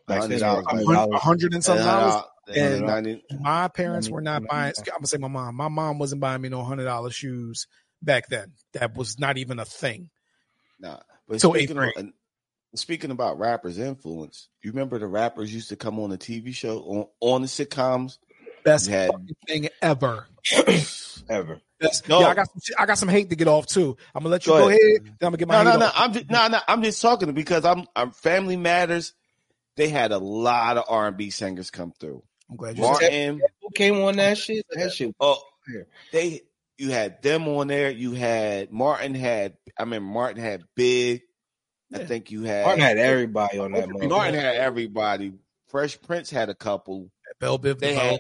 Back 0.07 0.23
then, 0.29 0.41
$100, 0.41 0.59
A 0.59 0.63
$100. 0.63 0.85
hun- 0.97 1.13
a 1.15 1.19
hundred 1.19 1.55
and 1.55 1.63
something 1.65 1.85
dollars. 1.87 2.25
And 2.55 2.89
And- 2.89 3.23
My 3.41 3.69
parents 3.69 4.09
were 4.09 4.21
not 4.23 4.43
buying, 4.47 4.73
I'm 4.79 4.85
gonna 4.93 5.07
say 5.07 5.19
my 5.19 5.29
mom, 5.29 5.55
my 5.55 5.69
mom 5.69 5.99
wasn't 5.99 6.21
buying 6.21 6.41
me 6.41 6.49
no 6.49 6.65
hundred 6.65 6.85
dollar 6.85 7.11
shoes 7.11 7.67
back 8.03 8.29
then. 8.29 8.53
That 8.73 8.97
was 8.97 9.19
not 9.19 9.37
even 9.39 9.59
a 9.59 9.65
thing. 9.65 10.11
Nah, 10.81 10.99
but 11.29 11.41
Till 11.41 11.55
eighth 11.57 11.71
speaking, 11.71 11.79
of, 11.97 12.05
uh, 12.07 12.09
speaking 12.75 13.11
about 13.11 13.39
rappers' 13.39 13.79
influence, 13.79 14.49
you 14.63 14.71
remember 14.73 14.99
the 14.99 15.07
rappers 15.07 15.53
used 15.55 15.69
to 15.69 15.77
come 15.77 15.99
on 16.01 16.11
the 16.11 16.19
TV 16.19 16.53
show 16.55 16.79
on, 16.81 17.07
on 17.21 17.43
the 17.43 17.49
sitcoms? 17.49 18.19
Best 18.65 18.87
You 18.89 18.95
had- 18.95 19.11
thing 19.47 19.69
ever. 19.83 20.27
Ever. 21.29 21.61
Best, 21.81 22.09
No. 22.09 22.21
yeah, 22.21 22.29
I 22.29 22.35
got 22.35 22.49
some, 22.51 22.75
I 22.79 22.87
got 22.87 22.99
some 22.99 23.09
hate 23.09 23.31
to 23.31 23.37
get 23.37 23.49
off 23.49 23.67
too. 23.67 23.97
I'm 24.15 24.23
gonna 24.23 24.33
let 24.33 24.47
you 24.47 24.53
Go 24.53 24.59
go, 24.59 24.69
ahead. 24.69 24.81
ahead. 24.81 25.05
Then 25.05 25.13
I'm 25.21 25.27
gonna 25.29 25.37
get 25.37 25.49
my 25.49 25.63
No, 25.63 25.71
hate 25.71 25.75
no, 25.75 25.81
no. 25.81 25.87
off. 25.87 25.93
I'm 25.97 26.13
just 26.13 26.31
no, 26.31 26.49
no. 26.49 26.59
I'm 26.67 26.83
just 26.83 27.01
talking 27.03 27.33
because 27.33 27.65
I'm 27.65 27.87
I'm 27.95 28.11
Family 28.11 28.57
Matters. 28.57 29.13
They 29.77 29.89
had 29.89 30.11
a 30.11 30.19
lot 30.19 30.77
of 30.77 30.85
R 30.89 31.07
and 31.09 31.17
B 31.17 31.31
singers 31.31 31.71
come 31.71 31.93
through. 32.01 32.23
I'm 32.51 32.57
glad 32.57 32.77
you 32.79 32.83
said 32.85 32.91
Martin, 32.91 33.41
Who 33.63 33.69
came 33.75 34.01
on 34.03 34.17
that 34.17 34.39
shit? 34.39 34.65
That 34.71 34.93
shit. 34.93 35.15
oh, 35.21 35.41
they 36.13 36.41
you 36.79 36.91
had 36.91 37.23
them 37.23 37.47
on 37.47 37.69
there. 37.69 37.91
You 37.91 38.13
had 38.13 38.73
Martin 38.73 39.15
had. 39.15 39.57
I 39.79 39.85
mean, 39.85 40.03
Martin 40.03 40.43
had 40.43 40.65
Big. 40.75 41.23
I 41.95 41.99
think 42.05 42.31
you 42.31 42.43
had 42.43 42.65
Martin 42.65 42.83
had 42.83 42.99
everybody 42.99 43.59
on 43.59 43.73
that 43.73 43.89
Martin 43.89 44.11
motherfucker. 44.11 44.35
had 44.35 44.57
everybody. 44.57 45.33
Fresh 45.69 46.01
Prince 46.03 46.31
had 46.31 46.49
a 46.49 46.55
couple. 46.55 47.11
Bell 47.41 47.59
Biv 47.59 47.79
They 47.79 47.95
had, 47.95 48.19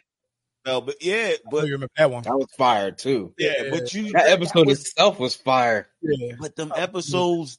no, 0.68 0.80
but 0.80 0.96
yeah, 1.02 1.32
Oh, 1.46 1.48
but 1.50 1.66
you 1.66 1.72
remember 1.72 1.92
that 1.96 2.10
one? 2.10 2.22
That 2.24 2.36
was 2.36 2.50
fire 2.56 2.90
too. 2.92 3.34
yeah, 3.38 3.52
Yeah. 3.64 3.70
but 3.70 3.92
you 3.94 4.12
That 4.12 4.28
episode 4.28 4.66
was- 4.66 4.80
itself 4.80 5.18
was 5.18 5.34
fire. 5.34 5.88
Yeah. 6.02 6.34
But 6.38 6.56
them 6.56 6.72
episodes, 6.76 7.58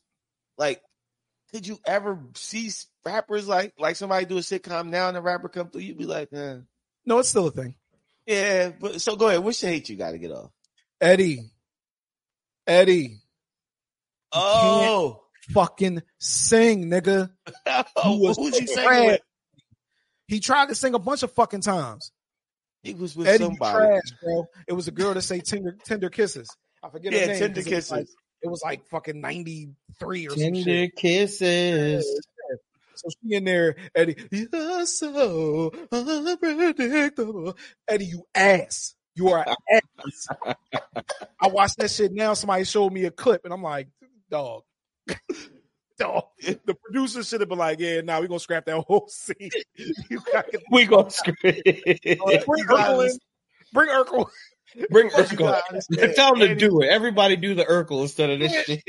like, 0.57 0.81
did 1.51 1.65
you 1.67 1.79
ever 1.85 2.19
see 2.35 2.69
rappers 3.05 3.47
like 3.47 3.73
like 3.79 3.95
somebody 3.95 4.25
do 4.25 4.37
a 4.37 4.41
sitcom 4.41 4.89
now 4.89 5.07
and 5.07 5.17
the 5.17 5.21
rapper 5.21 5.49
come 5.49 5.69
through? 5.69 5.81
You'd 5.81 5.97
be 5.97 6.05
like, 6.05 6.31
eh. 6.33 6.57
No, 7.05 7.17
it's 7.19 7.29
still 7.29 7.47
a 7.47 7.51
thing. 7.51 7.75
yeah. 8.25 8.69
But 8.79 9.01
so 9.01 9.15
go 9.15 9.27
ahead. 9.29 9.43
Which 9.43 9.59
hate 9.59 9.89
you 9.89 9.95
got 9.95 10.11
to 10.11 10.17
get 10.19 10.31
off? 10.31 10.51
Eddie. 11.01 11.49
Eddie. 12.67 13.17
Oh, 14.31 15.23
Fucking 15.53 16.03
sing, 16.19 16.85
nigga. 16.91 17.31
oh 17.95 18.17
was 18.19 18.37
who's 18.37 18.57
he 18.57 18.65
trash. 18.67 18.75
saying? 18.85 19.07
With? 19.07 19.21
He 20.27 20.39
tried 20.39 20.69
to 20.69 20.75
sing 20.75 20.93
a 20.93 20.99
bunch 20.99 21.23
of 21.23 21.31
fucking 21.33 21.61
times. 21.61 22.11
He 22.83 22.93
was 22.93 23.15
with 23.15 23.27
Eddie 23.27 23.43
somebody. 23.43 23.77
trash, 23.77 24.11
bro. 24.23 24.47
It 24.67 24.73
was 24.73 24.87
a 24.87 24.91
girl 24.91 25.13
to 25.13 25.21
say 25.21 25.39
tender 25.41 25.75
tender 25.85 26.09
kisses. 26.09 26.49
I 26.83 26.89
forget 26.89 27.13
her 27.13 27.19
Yeah, 27.19 27.25
name. 27.27 27.39
tender 27.39 27.61
'cause 27.61 27.67
it 27.67 27.75
was 27.75 27.75
kisses. 27.75 27.91
like- 27.91 28.07
It 28.41 28.47
was 28.47 28.61
like 28.63 28.87
fucking 28.87 29.19
ninety 29.19 29.69
three 29.99 30.25
or 30.27 30.29
some 30.31 30.39
Tender 30.39 30.61
shit. 30.61 30.95
kisses. 30.95 32.25
So 32.95 33.09
she 33.21 33.35
in 33.35 33.43
there, 33.45 33.75
Eddie. 33.95 34.15
You're 34.31 34.85
so 34.85 35.71
unpredictable, 35.91 37.57
Eddie. 37.87 38.05
You 38.05 38.25
ass. 38.33 38.95
You 39.15 39.29
are 39.29 39.45
ass. 39.71 40.27
I 41.41 41.47
watched 41.47 41.77
that 41.79 41.91
shit 41.91 42.13
now. 42.13 42.33
Somebody 42.33 42.63
showed 42.63 42.91
me 42.93 43.05
a 43.05 43.11
clip, 43.11 43.43
and 43.43 43.53
I'm 43.53 43.61
like, 43.63 43.87
dog. 44.29 44.63
Dog. 46.05 46.23
The 46.41 46.75
producer 46.85 47.23
should 47.23 47.41
have 47.41 47.49
been 47.49 47.57
like, 47.57 47.79
"Yeah, 47.79 48.01
now 48.01 48.15
nah, 48.15 48.21
we 48.21 48.27
gonna 48.27 48.39
scrap 48.39 48.65
that 48.65 48.79
whole 48.87 49.07
scene. 49.09 49.49
You 50.09 50.19
gotta- 50.31 50.59
We 50.71 50.85
gonna 50.85 51.09
scrap. 51.11 51.35
it. 51.43 52.19
bring 52.45 52.63
Urkel 52.65 53.09
in. 53.09 53.17
Bring 53.73 53.89
Urkel. 53.89 54.27
Bring 54.91 55.09
Urkel. 55.09 55.37
gotta 55.37 55.63
understand, 55.69 56.13
Tell 56.15 56.35
them 56.35 56.47
to 56.47 56.55
do 56.55 56.81
it. 56.81 56.89
Everybody 56.89 57.35
do 57.35 57.55
the 57.55 57.65
Urkel 57.65 58.03
instead 58.03 58.29
of 58.29 58.39
this 58.39 58.53
shit. 58.65 58.83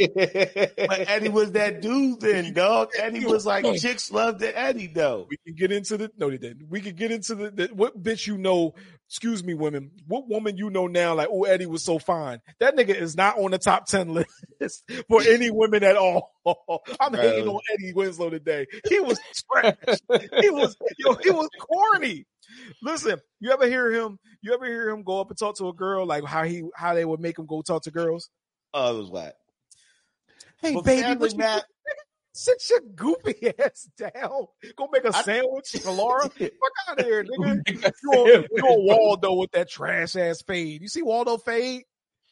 But 0.77 1.09
Eddie 1.09 1.31
was 1.31 1.53
that 1.53 1.81
dude 1.81 2.21
then, 2.21 2.53
dog. 2.53 2.91
Eddie 2.99 3.25
was 3.25 3.47
like 3.47 3.65
chicks 3.81 4.11
loved 4.11 4.41
the 4.41 4.57
Eddie 4.57 4.89
though. 4.89 5.27
We 5.29 5.39
can 5.39 5.55
get 5.57 5.73
into 5.73 5.97
the 5.97 6.11
no, 6.19 6.31
they 6.31 6.37
didn't. 6.39 6.69
We 6.69 6.81
could 6.81 6.97
get 6.97 7.11
into 7.13 7.35
the, 7.35 7.51
the 7.51 7.67
what 7.73 8.01
bitch 8.03 8.27
you 8.27 8.37
know. 8.39 8.75
Excuse 9.11 9.43
me, 9.43 9.55
women. 9.55 9.91
What 10.07 10.29
woman 10.29 10.57
you 10.57 10.71
know 10.71 10.87
now? 10.87 11.15
Like, 11.15 11.27
oh, 11.33 11.43
Eddie 11.43 11.67
was 11.67 11.83
so 11.83 11.99
fine. 11.99 12.41
That 12.61 12.77
nigga 12.77 12.95
is 12.95 13.17
not 13.17 13.39
on 13.39 13.51
the 13.51 13.59
top 13.59 13.87
ten 13.87 14.15
list 14.61 14.85
for 15.09 15.21
any 15.23 15.51
women 15.51 15.83
at 15.83 15.97
all. 15.97 16.31
I'm 17.01 17.15
hating 17.15 17.49
on 17.49 17.61
Eddie 17.75 17.93
Winslow 17.93 18.31
today. 18.31 18.69
He 18.89 19.01
was 19.01 19.19
trash. 19.53 19.75
he 20.41 20.51
was 20.51 20.77
yo, 20.97 21.15
he 21.15 21.31
was 21.33 21.49
corny. 21.59 22.25
Listen, 22.83 23.21
you 23.41 23.51
ever 23.51 23.67
hear 23.67 23.91
him? 23.91 24.21
You 24.43 24.55
ever 24.55 24.67
hear 24.67 24.89
him 24.89 25.03
go 25.03 25.21
up 25.21 25.29
and 25.29 25.37
talk 25.37 25.57
to 25.59 25.67
a 25.69 25.73
girl 25.75 26.07
like 26.07 26.25
how 26.25 26.45
he 26.45 26.63
how 26.77 26.95
they 26.95 27.05
would 27.05 27.19
make 27.19 27.37
him 27.37 27.47
go 27.47 27.63
talk 27.63 27.83
to 27.83 27.91
girls? 27.91 28.31
Oh, 28.73 28.95
it 28.95 28.99
was 29.01 29.11
whack. 29.11 29.35
Hey, 30.63 30.75
But 30.75 30.85
baby, 30.85 31.03
Family 31.03 31.17
what 31.19 31.33
you 31.33 31.39
Matt- 31.39 31.65
Sit 32.33 32.63
your 32.71 32.81
goofy 32.95 33.53
ass 33.59 33.89
down. 33.97 34.47
Go 34.77 34.89
make 34.93 35.05
a 35.05 35.13
sandwich 35.13 35.71
for 35.83 35.91
Laura. 35.91 36.29
Fuck 36.29 36.53
out 36.89 37.01
of 37.01 37.05
here, 37.05 37.25
nigga. 37.25 37.93
You 38.03 38.11
on, 38.13 38.45
you 38.55 38.63
on 38.63 38.87
Waldo 38.87 39.35
with 39.35 39.51
that 39.53 39.69
trash 39.69 40.17
ass 40.17 40.43
fade. 40.43 40.83
You 40.83 40.89
see 40.89 41.03
Waldo 41.03 41.39
fade? 41.39 41.85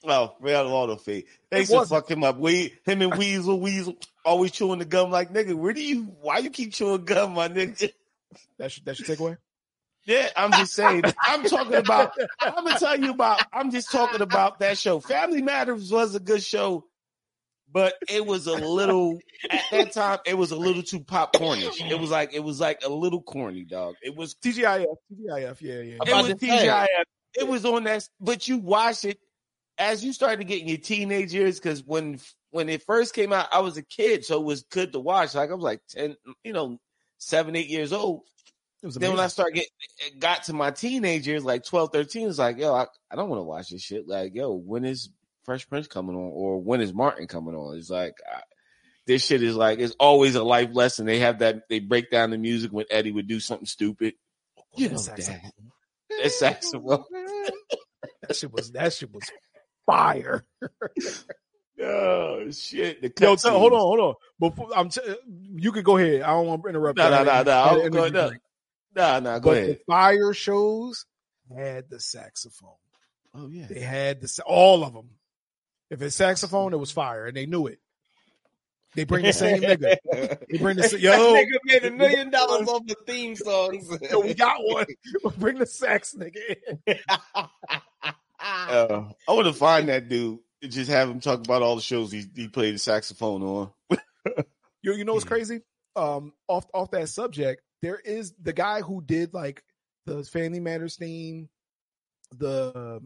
Oh, 0.04 0.36
we 0.40 0.52
Real 0.52 0.70
Waldo 0.70 0.96
fade. 0.96 1.24
They 1.50 1.60
used 1.60 1.72
to 1.72 1.84
fuck 1.86 2.08
him 2.08 2.22
up. 2.22 2.38
We, 2.38 2.74
him 2.84 3.02
and 3.02 3.16
Weasel, 3.16 3.58
Weasel, 3.58 3.96
always 4.24 4.52
chewing 4.52 4.78
the 4.78 4.84
gum. 4.84 5.10
Like 5.10 5.32
nigga, 5.32 5.54
where 5.54 5.72
do 5.72 5.82
you? 5.82 6.04
Why 6.20 6.38
you 6.38 6.50
keep 6.50 6.72
chewing 6.72 7.04
gum, 7.04 7.34
my 7.34 7.48
nigga? 7.48 7.90
That's 8.58 8.78
that's 8.80 9.00
your 9.00 9.16
takeaway. 9.16 9.38
Yeah, 10.04 10.28
I'm 10.36 10.52
just 10.52 10.72
saying. 10.72 11.02
I'm 11.22 11.44
talking 11.44 11.74
about. 11.74 12.12
I'm 12.40 12.64
gonna 12.64 12.78
tell 12.78 12.98
you 12.98 13.10
about. 13.10 13.42
I'm 13.52 13.70
just 13.70 13.90
talking 13.90 14.20
about 14.20 14.60
that 14.60 14.78
show. 14.78 15.00
Family 15.00 15.42
Matters 15.42 15.90
was 15.90 16.14
a 16.14 16.20
good 16.20 16.42
show, 16.42 16.84
but 17.72 17.94
it 18.08 18.24
was 18.24 18.46
a 18.46 18.54
little. 18.54 19.18
At 19.50 19.62
that 19.70 19.92
time, 19.92 20.18
it 20.26 20.34
was 20.36 20.50
a 20.50 20.56
little 20.56 20.82
too 20.82 21.00
popcornish. 21.00 21.90
It 21.90 21.98
was 21.98 22.10
like 22.10 22.34
it 22.34 22.42
was 22.42 22.60
like 22.60 22.82
a 22.84 22.88
little 22.88 23.22
corny, 23.22 23.64
dog. 23.64 23.96
It 24.02 24.16
was 24.16 24.34
TGIF, 24.34 24.86
TGIF, 25.12 25.60
yeah, 25.60 25.80
yeah. 25.80 25.98
it 26.06 26.14
was 26.14 26.28
to 26.28 26.38
say. 26.38 26.66
TGIF. 26.66 26.86
It 27.34 27.46
was 27.46 27.64
on 27.64 27.84
that, 27.84 28.08
but 28.20 28.48
you 28.48 28.58
watch 28.58 29.04
it 29.04 29.18
as 29.76 30.04
you 30.04 30.12
started 30.12 30.44
getting 30.46 30.68
your 30.68 30.78
teenage 30.78 31.32
years. 31.32 31.60
Because 31.60 31.82
when 31.84 32.20
when 32.50 32.68
it 32.68 32.82
first 32.82 33.14
came 33.14 33.32
out, 33.32 33.48
I 33.52 33.60
was 33.60 33.76
a 33.76 33.82
kid, 33.82 34.24
so 34.24 34.40
it 34.40 34.44
was 34.44 34.62
good 34.62 34.92
to 34.92 34.98
watch. 34.98 35.34
Like 35.34 35.50
I 35.50 35.54
was 35.54 35.62
like 35.64 35.80
ten, 35.88 36.16
you 36.42 36.52
know, 36.52 36.78
seven, 37.18 37.54
eight 37.54 37.68
years 37.68 37.92
old. 37.92 38.22
Then 38.80 38.92
when 38.92 39.04
I 39.04 39.24
amazing. 39.24 39.28
started 39.28 39.54
get 39.54 40.20
got 40.20 40.44
to 40.44 40.52
my 40.52 40.70
teenage 40.70 41.26
years, 41.26 41.44
like 41.44 41.64
12, 41.64 41.90
13, 41.92 42.28
it's 42.28 42.38
like, 42.38 42.58
yo, 42.58 42.72
I, 42.72 42.86
I 43.10 43.16
don't 43.16 43.28
want 43.28 43.40
to 43.40 43.44
watch 43.44 43.70
this 43.70 43.82
shit. 43.82 44.06
Like, 44.06 44.36
yo, 44.36 44.52
when 44.52 44.84
is 44.84 45.10
Fresh 45.48 45.66
Prince 45.70 45.86
coming 45.86 46.14
on, 46.14 46.30
or 46.34 46.60
when 46.62 46.82
is 46.82 46.92
Martin 46.92 47.26
coming 47.26 47.54
on? 47.54 47.78
It's 47.78 47.88
like 47.88 48.12
I, 48.30 48.40
this 49.06 49.24
shit 49.24 49.42
is 49.42 49.56
like 49.56 49.78
it's 49.78 49.94
always 49.98 50.34
a 50.34 50.44
life 50.44 50.68
lesson. 50.74 51.06
They 51.06 51.20
have 51.20 51.38
that 51.38 51.62
they 51.70 51.78
break 51.80 52.10
down 52.10 52.28
the 52.28 52.36
music 52.36 52.70
when 52.70 52.84
Eddie 52.90 53.12
would 53.12 53.26
do 53.26 53.40
something 53.40 53.64
stupid. 53.64 54.12
You 54.76 54.90
know 54.90 54.98
that. 54.98 55.16
That 56.22 56.32
saxophone. 56.32 57.02
that 58.28 58.36
shit 58.36 58.52
was 58.52 58.72
that 58.72 58.92
shit 58.92 59.10
was 59.10 59.24
fire. 59.86 60.44
Oh 61.80 62.50
shit! 62.50 63.00
The 63.02 63.06
Yo, 63.24 63.36
cut 63.36 63.38
tell, 63.38 63.56
hold 63.56 63.72
on, 63.72 63.78
hold 63.78 64.00
on. 64.00 64.14
Before 64.40 64.68
I'm, 64.76 64.88
t- 64.88 65.00
you 65.54 65.70
can 65.70 65.84
go 65.84 65.96
ahead. 65.96 66.22
I 66.22 66.30
don't 66.30 66.48
want 66.48 66.62
to 66.64 66.68
interrupt. 66.70 66.98
No, 66.98 67.04
you. 67.04 67.10
no, 67.10 67.16
I 67.16 67.18
no, 67.20 67.24
gotta- 67.24 67.44
no. 67.44 67.52
I 67.52 67.64
gotta 67.68 67.84
I'm 67.84 67.90
going 67.92 68.16
up. 68.16 68.32
Nah, 68.96 69.20
nah. 69.20 69.38
Go 69.38 69.50
But 69.50 69.56
ahead. 69.58 69.68
the 69.70 69.80
fire 69.86 70.32
shows 70.32 71.06
had 71.56 71.88
the 71.88 72.00
saxophone. 72.00 72.70
Oh 73.32 73.46
yeah. 73.48 73.66
They 73.70 73.78
had 73.78 74.20
the 74.20 74.26
sa- 74.26 74.42
all 74.44 74.82
of 74.82 74.92
them. 74.92 75.10
If 75.90 76.02
it's 76.02 76.16
saxophone, 76.16 76.72
it 76.74 76.78
was 76.78 76.90
fire, 76.92 77.26
and 77.26 77.36
they 77.36 77.46
knew 77.46 77.66
it. 77.66 77.78
They 78.94 79.04
bring 79.04 79.24
the 79.24 79.32
same 79.32 79.62
nigga. 79.62 79.96
They 80.50 80.58
bring 80.58 80.76
the 80.76 80.82
sa- 80.88 80.96
yo. 80.96 81.10
That 81.10 81.44
nigga 81.46 81.58
made 81.64 81.84
a 81.84 81.90
million 81.90 82.30
dollars 82.30 82.68
off 82.68 82.86
the 82.86 82.96
theme 83.06 83.36
songs. 83.36 83.88
Yo, 84.10 84.20
we 84.20 84.32
got 84.34 84.58
one. 84.64 84.86
Bring 85.38 85.58
the 85.58 85.66
sax 85.66 86.14
nigga. 86.14 86.56
Uh, 88.40 89.04
I 89.28 89.32
want 89.32 89.46
to 89.46 89.52
find 89.52 89.88
that 89.88 90.08
dude. 90.08 90.38
and 90.62 90.72
Just 90.72 90.90
have 90.90 91.08
him 91.10 91.20
talk 91.20 91.40
about 91.40 91.62
all 91.62 91.76
the 91.76 91.82
shows 91.82 92.10
he, 92.12 92.24
he 92.34 92.48
played 92.48 92.74
the 92.74 92.78
saxophone 92.78 93.42
on. 93.42 93.70
Yo, 94.82 94.92
you 94.92 95.04
know 95.04 95.12
what's 95.14 95.24
Mhm. 95.24 95.28
crazy? 95.28 95.60
Um, 95.96 96.32
off 96.46 96.66
off 96.72 96.90
that 96.92 97.08
subject, 97.08 97.62
there 97.82 97.98
is 97.98 98.32
the 98.40 98.52
guy 98.52 98.80
who 98.80 99.02
did 99.04 99.34
like 99.34 99.62
the 100.06 100.22
Family 100.24 100.60
Matters 100.60 100.96
theme, 100.96 101.48
the 102.36 103.02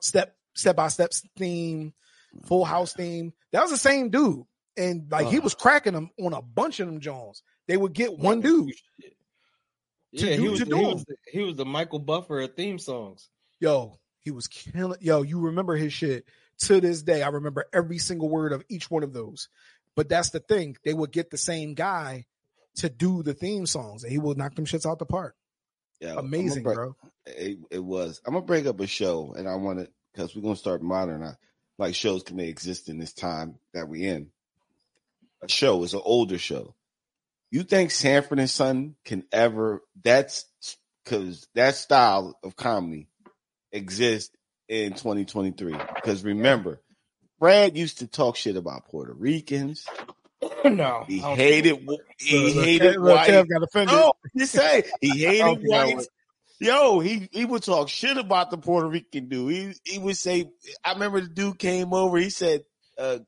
step 0.00 0.34
step 0.54 0.76
by 0.76 0.88
step 0.88 1.12
theme, 1.36 1.92
Full 2.46 2.64
House 2.64 2.92
theme. 2.92 3.32
That 3.52 3.62
was 3.62 3.70
the 3.70 3.76
same 3.76 4.10
dude, 4.10 4.44
and 4.76 5.10
like 5.10 5.26
he 5.26 5.36
uh-huh. 5.36 5.44
was 5.44 5.54
cracking 5.54 5.92
them 5.92 6.10
on 6.20 6.32
a 6.32 6.42
bunch 6.42 6.80
of 6.80 6.86
them 6.86 7.00
Jones. 7.00 7.42
They 7.66 7.76
would 7.76 7.92
get 7.92 8.18
one 8.18 8.40
dude. 8.40 8.72
Yeah, 10.12 10.36
do- 10.36 10.42
he 10.42 10.48
was, 10.48 10.60
to 10.60 10.66
he, 10.66 10.72
was 10.72 11.04
the, 11.04 11.16
he 11.30 11.42
was 11.42 11.56
the 11.56 11.64
Michael 11.64 11.98
Buffer 11.98 12.40
of 12.40 12.54
theme 12.54 12.78
songs. 12.78 13.28
Yo, 13.60 13.98
he 14.20 14.30
was 14.30 14.46
killing. 14.46 14.98
Yo, 15.00 15.22
you 15.22 15.40
remember 15.40 15.76
his 15.76 15.92
shit 15.92 16.24
to 16.58 16.80
this 16.80 17.02
day. 17.02 17.22
I 17.22 17.28
remember 17.28 17.66
every 17.72 17.98
single 17.98 18.28
word 18.28 18.52
of 18.52 18.64
each 18.68 18.90
one 18.90 19.02
of 19.02 19.12
those. 19.12 19.48
But 19.96 20.08
that's 20.08 20.30
the 20.30 20.40
thing; 20.40 20.76
they 20.84 20.94
would 20.94 21.12
get 21.12 21.30
the 21.30 21.38
same 21.38 21.74
guy 21.74 22.26
to 22.76 22.88
do 22.88 23.22
the 23.22 23.34
theme 23.34 23.66
songs, 23.66 24.02
and 24.02 24.12
he 24.12 24.18
would 24.18 24.36
knock 24.36 24.54
them 24.54 24.66
shits 24.66 24.88
out 24.88 24.98
the 24.98 25.06
park. 25.06 25.36
Yeah, 26.00 26.14
Amazing, 26.18 26.64
bring- 26.64 26.74
bro. 26.74 26.96
It, 27.26 27.58
it 27.70 27.82
was. 27.82 28.20
I'm 28.26 28.34
gonna 28.34 28.44
bring 28.44 28.66
up 28.66 28.80
a 28.80 28.86
show, 28.86 29.34
and 29.36 29.48
I 29.48 29.54
want 29.56 29.78
to 29.78 29.88
because 30.14 30.34
we're 30.34 30.42
gonna 30.42 30.56
start 30.56 30.82
modern. 30.82 31.36
Like 31.78 31.94
shows 31.94 32.22
can 32.22 32.36
they 32.36 32.48
exist 32.48 32.88
in 32.88 32.98
this 32.98 33.12
time 33.12 33.56
that 33.72 33.88
we 33.88 34.04
in? 34.04 34.30
A 35.42 35.48
show 35.48 35.82
is 35.82 35.94
an 35.94 36.02
older 36.04 36.38
show. 36.38 36.74
You 37.50 37.62
think 37.62 37.90
Sanford 37.90 38.38
and 38.38 38.50
Son 38.50 38.94
can 39.04 39.24
ever? 39.32 39.82
That's 40.02 40.46
because 41.04 41.46
that 41.54 41.74
style 41.74 42.38
of 42.42 42.56
comedy 42.56 43.08
exists 43.72 44.34
in 44.68 44.92
2023. 44.92 45.74
Because 45.94 46.24
remember, 46.24 46.80
Brad 47.38 47.76
used 47.76 47.98
to 47.98 48.06
talk 48.06 48.36
shit 48.36 48.56
about 48.56 48.86
Puerto 48.86 49.12
Ricans. 49.12 49.86
no, 50.64 51.04
He 51.06 51.18
hated. 51.18 51.86
He 52.18 52.54
look, 52.54 52.64
hated 52.64 52.96
look, 52.96 53.16
white. 53.16 53.30
Kev 53.30 53.48
got 53.48 53.62
offended. 53.62 53.94
No, 53.94 54.14
just 54.36 54.52
say 54.52 54.84
he 55.00 55.08
hated 55.24 55.38
don't 55.40 55.60
think 55.60 55.74
I 55.74 55.84
whites. 55.86 56.08
Yo, 56.60 57.00
he 57.00 57.28
he 57.32 57.44
would 57.44 57.62
talk 57.62 57.88
shit 57.88 58.16
about 58.16 58.50
the 58.50 58.58
Puerto 58.58 58.88
Rican 58.88 59.28
dude. 59.28 59.52
He 59.84 59.92
he 59.92 59.98
would 59.98 60.16
say, 60.16 60.50
I 60.84 60.92
remember 60.92 61.20
the 61.20 61.28
dude 61.28 61.58
came 61.58 61.92
over. 61.92 62.16
He 62.16 62.30
said, 62.30 62.64
uh, 62.96 63.18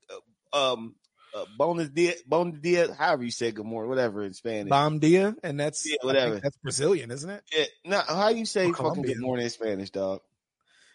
uh, 0.52 0.72
um, 0.72 0.94
uh, 1.34 1.44
bonus 1.58 1.88
dia, 1.88 2.14
bonus 2.26 2.60
dia, 2.60 2.94
however 2.94 3.24
you 3.24 3.30
say 3.30 3.50
good 3.50 3.66
morning, 3.66 3.90
whatever 3.90 4.22
in 4.22 4.32
Spanish. 4.32 4.70
Bom 4.70 5.00
dia, 5.00 5.34
and 5.42 5.58
that's 5.58 5.84
Yeah, 5.86 5.96
whatever. 6.02 6.38
that's 6.40 6.56
Brazilian, 6.58 7.10
isn't 7.10 7.28
it? 7.28 7.42
Yeah, 7.52 7.64
no, 7.84 8.00
how 8.06 8.28
you 8.28 8.46
say 8.46 8.72
fucking 8.72 9.02
good 9.02 9.20
morning 9.20 9.44
in 9.44 9.50
Spanish, 9.50 9.90
dog? 9.90 10.20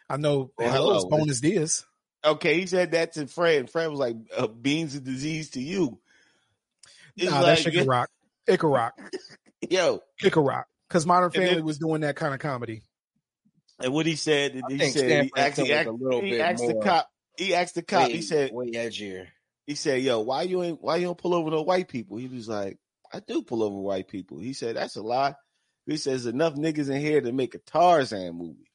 I 0.10 0.18
know. 0.18 0.52
Well, 0.58 0.72
hello, 0.72 0.94
hello. 0.96 1.10
bonus 1.10 1.42
dias. 1.42 1.86
Okay, 2.24 2.60
he 2.60 2.66
said 2.66 2.92
that 2.92 3.14
to 3.14 3.28
Fred, 3.28 3.70
Fred 3.70 3.90
was 3.90 4.00
like, 4.00 4.16
uh, 4.36 4.48
"Beans 4.48 4.96
of 4.96 5.04
disease 5.04 5.52
to 5.52 5.62
you." 5.62 6.00
It's 7.18 7.32
Nah, 7.32 7.42
like, 7.42 7.46
that 7.46 7.60
shit 7.60 7.74
can 7.74 7.88
rock. 7.88 8.10
It 8.48 8.60
can 8.60 8.70
rock. 8.70 8.94
yo, 9.70 10.02
rock. 10.36 10.68
Because 10.92 11.06
Modern 11.06 11.32
And 11.34 11.42
then- 11.42 11.48
Family 11.48 11.64
was 11.64 11.78
doing 11.78 12.02
that 12.02 12.18
kind 12.18 12.34
of 12.34 12.42
comedy. 12.42 12.84
and 13.80 13.94
what 13.94 14.06
he 14.06 14.18
said, 14.18 14.62
I 14.62 14.74
he 14.74 14.90
said, 14.92 15.24
he 15.26 15.32
asked, 15.38 15.56
he 15.56 15.62
was 15.64 15.70
a 15.72 15.74
asked, 15.74 16.22
he 16.22 16.42
asked 16.42 16.68
the 16.68 16.82
cop, 16.84 17.08
he 17.38 17.56
asked 17.56 17.76
the 17.76 17.82
cop, 17.82 18.08
way, 18.08 18.14
he 18.14 18.22
said, 18.22 18.52
way 18.52 18.72
edgier. 18.72 19.28
he 19.66 19.76
said, 19.76 20.02
"Yo, 20.04 20.20
why 20.20 20.42
you 20.42 20.62
ain't 20.62 20.82
why 20.82 20.98
you 20.98 21.06
don't 21.06 21.18
pull 21.18 21.34
over 21.34 21.50
no 21.50 21.62
white 21.62 21.88
people?" 21.88 22.18
He 22.18 22.28
was 22.28 22.50
like, 22.50 22.78
"I 23.12 23.22
do 23.22 23.42
pull 23.42 23.64
over 23.64 23.78
white 23.78 24.10
people." 24.10 24.40
He 24.40 24.52
said, 24.52 24.76
"That's 24.76 24.98
a 24.98 25.02
lie." 25.02 25.34
He 25.86 25.96
says, 25.96 26.26
"Enough 26.26 26.56
niggas 26.56 26.90
in 26.94 27.00
here 27.00 27.22
to 27.22 27.32
make 27.32 27.56
a 27.56 27.60
Tarzan 27.60 28.38
movie." 28.38 28.70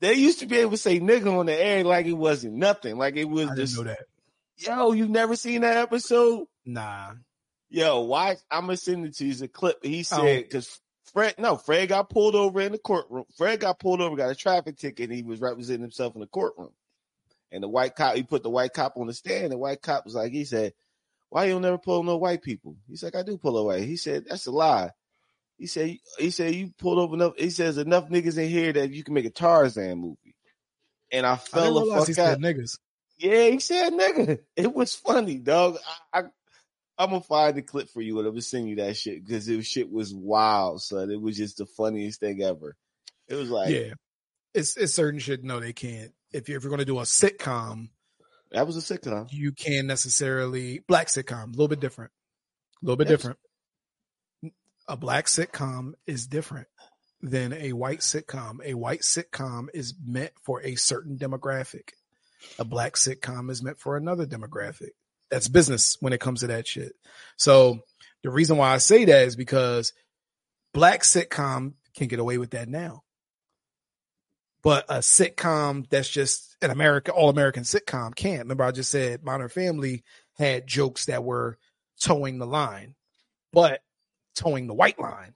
They 0.00 0.14
used 0.14 0.40
to 0.40 0.46
be 0.46 0.58
able 0.58 0.72
to 0.72 0.76
say 0.76 0.98
"nigga" 0.98 1.38
on 1.38 1.46
the 1.46 1.54
air 1.54 1.84
like 1.84 2.06
it 2.06 2.12
wasn't 2.12 2.54
nothing, 2.54 2.98
like 2.98 3.16
it 3.16 3.24
was 3.26 3.46
I 3.46 3.54
didn't 3.54 3.58
just, 3.58 3.76
know 3.78 3.84
that. 3.84 4.04
"Yo, 4.56 4.92
you've 4.92 5.10
never 5.10 5.36
seen 5.36 5.60
that 5.60 5.76
episode?" 5.76 6.46
Nah. 6.66 7.12
Yo, 7.70 8.02
why? 8.02 8.36
I'm 8.50 8.66
gonna 8.66 8.76
send 8.76 9.06
it 9.06 9.16
to 9.16 9.24
you. 9.24 9.30
It's 9.32 9.40
a 9.40 9.48
clip. 9.48 9.82
He 9.82 10.02
said 10.02 10.42
because 10.44 10.80
Fred, 11.14 11.36
no, 11.38 11.56
Fred 11.56 11.88
got 11.90 12.10
pulled 12.10 12.36
over 12.36 12.60
in 12.60 12.72
the 12.72 12.78
courtroom. 12.78 13.24
Fred 13.36 13.60
got 13.60 13.80
pulled 13.80 14.02
over, 14.02 14.16
got 14.16 14.30
a 14.32 14.36
traffic 14.36 14.78
ticket. 14.78 15.10
And 15.10 15.16
he 15.16 15.24
was 15.24 15.40
representing 15.40 15.82
himself 15.82 16.14
in 16.16 16.22
the 16.22 16.28
courtroom. 16.28 16.72
And 17.52 17.62
the 17.62 17.68
white 17.68 17.96
cop, 17.96 18.16
he 18.16 18.24
put 18.24 18.42
the 18.42 18.50
white 18.50 18.74
cop 18.74 18.96
on 18.98 19.06
the 19.08 19.14
stand. 19.14 19.52
The 19.52 19.58
white 19.58 19.82
cop 19.82 20.04
was 20.04 20.14
like, 20.16 20.32
he 20.32 20.44
said, 20.44 20.74
why 21.30 21.46
you 21.46 21.52
don't 21.52 21.62
never 21.62 21.78
pull 21.78 22.02
no 22.04 22.16
white 22.18 22.42
people? 22.42 22.76
He's 22.88 23.02
like, 23.04 23.16
I 23.16 23.22
do 23.22 23.38
pull 23.38 23.58
away. 23.58 23.86
He 23.86 23.96
said, 23.96 24.24
that's 24.28 24.46
a 24.46 24.52
lie. 24.52 24.90
He 25.58 25.66
said, 25.68 25.98
he 26.18 26.30
said 26.30 26.54
you 26.54 26.72
pulled 26.78 26.98
over 26.98 27.14
enough. 27.14 27.34
He 27.38 27.50
says 27.50 27.78
enough 27.78 28.08
niggas 28.08 28.38
in 28.38 28.48
here 28.48 28.72
that 28.72 28.90
you 28.92 29.04
can 29.04 29.14
make 29.14 29.26
a 29.26 29.30
Tarzan 29.30 29.98
movie. 29.98 30.36
And 31.12 31.26
I 31.26 31.36
I 31.52 31.60
fell 31.60 31.60
didn't 31.60 31.76
the 31.76 31.84
fuck 31.86 32.18
out. 32.18 32.38
said 32.38 32.38
niggas. 32.40 32.78
Yeah, 33.18 33.48
he 33.50 33.60
said 33.60 33.92
nigga. 33.92 34.38
It 34.56 34.74
was 34.74 34.94
funny, 34.94 35.38
dog. 35.38 35.78
I, 36.12 36.20
I 36.20 36.22
I'm 36.98 37.10
gonna 37.10 37.20
find 37.22 37.56
the 37.56 37.62
clip 37.62 37.88
for 37.90 38.00
you 38.00 38.18
and 38.18 38.26
I'm 38.26 38.34
gonna 38.34 38.42
send 38.42 38.68
you 38.68 38.76
that 38.76 38.96
shit 38.96 39.24
because 39.24 39.48
it 39.48 39.64
shit 39.64 39.90
was 39.90 40.14
wild, 40.14 40.80
son. 40.82 41.10
It 41.10 41.20
was 41.20 41.36
just 41.36 41.58
the 41.58 41.66
funniest 41.66 42.20
thing 42.20 42.42
ever. 42.42 42.76
It 43.28 43.34
was 43.34 43.50
like 43.50 43.70
yeah, 43.70 43.92
it's 44.54 44.76
it's 44.76 44.94
certain 44.94 45.20
shit. 45.20 45.42
No, 45.42 45.58
they 45.60 45.72
can't. 45.72 46.12
If 46.32 46.48
you're 46.48 46.58
if 46.58 46.64
you're 46.64 46.70
gonna 46.70 46.84
do 46.84 46.98
a 46.98 47.02
sitcom, 47.02 47.88
that 48.52 48.66
was 48.66 48.76
a 48.76 48.98
sitcom. 48.98 49.26
you 49.32 49.52
can't 49.52 49.86
necessarily 49.86 50.80
black 50.86 51.08
sitcom. 51.08 51.44
A 51.44 51.50
little 51.50 51.68
bit 51.68 51.80
different. 51.80 52.12
A 52.82 52.86
little 52.86 52.96
bit 52.96 53.08
Yes. 53.08 53.18
different. 53.18 53.38
A 54.86 54.96
black 54.96 55.26
sitcom 55.26 55.94
is 56.06 56.26
different 56.26 56.68
than 57.22 57.54
a 57.54 57.72
white 57.72 58.00
sitcom. 58.00 58.58
A 58.64 58.74
white 58.74 59.00
sitcom 59.00 59.68
is 59.72 59.94
meant 60.04 60.32
for 60.42 60.62
a 60.62 60.74
certain 60.74 61.16
demographic. 61.16 61.90
A 62.58 62.64
black 62.64 62.94
sitcom 62.94 63.50
is 63.50 63.62
meant 63.62 63.80
for 63.80 63.96
another 63.96 64.26
demographic. 64.26 64.90
That's 65.34 65.48
business 65.48 65.96
when 65.98 66.12
it 66.12 66.20
comes 66.20 66.40
to 66.40 66.46
that 66.46 66.64
shit. 66.64 66.92
So 67.36 67.80
the 68.22 68.30
reason 68.30 68.56
why 68.56 68.72
I 68.72 68.78
say 68.78 69.04
that 69.04 69.26
is 69.26 69.34
because 69.34 69.92
black 70.72 71.02
sitcom 71.02 71.72
can 71.96 72.06
get 72.06 72.20
away 72.20 72.38
with 72.38 72.50
that 72.50 72.68
now. 72.68 73.02
But 74.62 74.84
a 74.88 74.98
sitcom 74.98 75.90
that's 75.90 76.08
just 76.08 76.56
an 76.62 76.70
America, 76.70 77.10
all 77.10 77.30
American 77.30 77.64
sitcom 77.64 78.14
can't. 78.14 78.42
Remember, 78.42 78.62
I 78.62 78.70
just 78.70 78.92
said 78.92 79.24
Modern 79.24 79.48
Family 79.48 80.04
had 80.38 80.68
jokes 80.68 81.06
that 81.06 81.24
were 81.24 81.58
towing 82.00 82.38
the 82.38 82.46
line, 82.46 82.94
but 83.52 83.80
towing 84.36 84.68
the 84.68 84.74
white 84.74 85.00
line. 85.00 85.34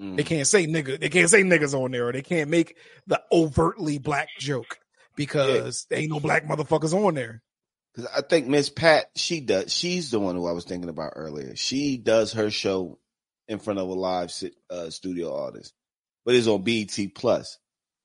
Mm. 0.00 0.16
They 0.16 0.24
can't 0.24 0.48
say 0.48 0.66
nigga. 0.66 0.98
They 0.98 1.10
can't 1.10 1.28
say 1.28 1.42
niggas 1.42 1.78
on 1.78 1.90
there, 1.90 2.08
or 2.08 2.12
they 2.12 2.22
can't 2.22 2.48
make 2.48 2.78
the 3.06 3.20
overtly 3.30 3.98
black 3.98 4.28
joke 4.38 4.78
because 5.16 5.84
there 5.90 5.98
ain't 5.98 6.12
no 6.12 6.18
black 6.18 6.46
motherfuckers 6.46 6.94
on 6.94 7.12
there. 7.12 7.42
Because 7.98 8.12
I 8.16 8.20
think 8.20 8.46
Miss 8.46 8.68
Pat, 8.70 9.10
she 9.16 9.40
does. 9.40 9.72
She's 9.72 10.12
the 10.12 10.20
one 10.20 10.36
who 10.36 10.46
I 10.46 10.52
was 10.52 10.64
thinking 10.64 10.88
about 10.88 11.14
earlier. 11.16 11.56
She 11.56 11.96
does 11.96 12.34
her 12.34 12.48
show 12.48 13.00
in 13.48 13.58
front 13.58 13.80
of 13.80 13.88
a 13.88 13.92
live 13.92 14.32
uh, 14.70 14.90
studio 14.90 15.32
audience, 15.32 15.72
but 16.24 16.36
it's 16.36 16.46
on 16.46 16.62
BET 16.62 16.96
Plus. 17.16 17.58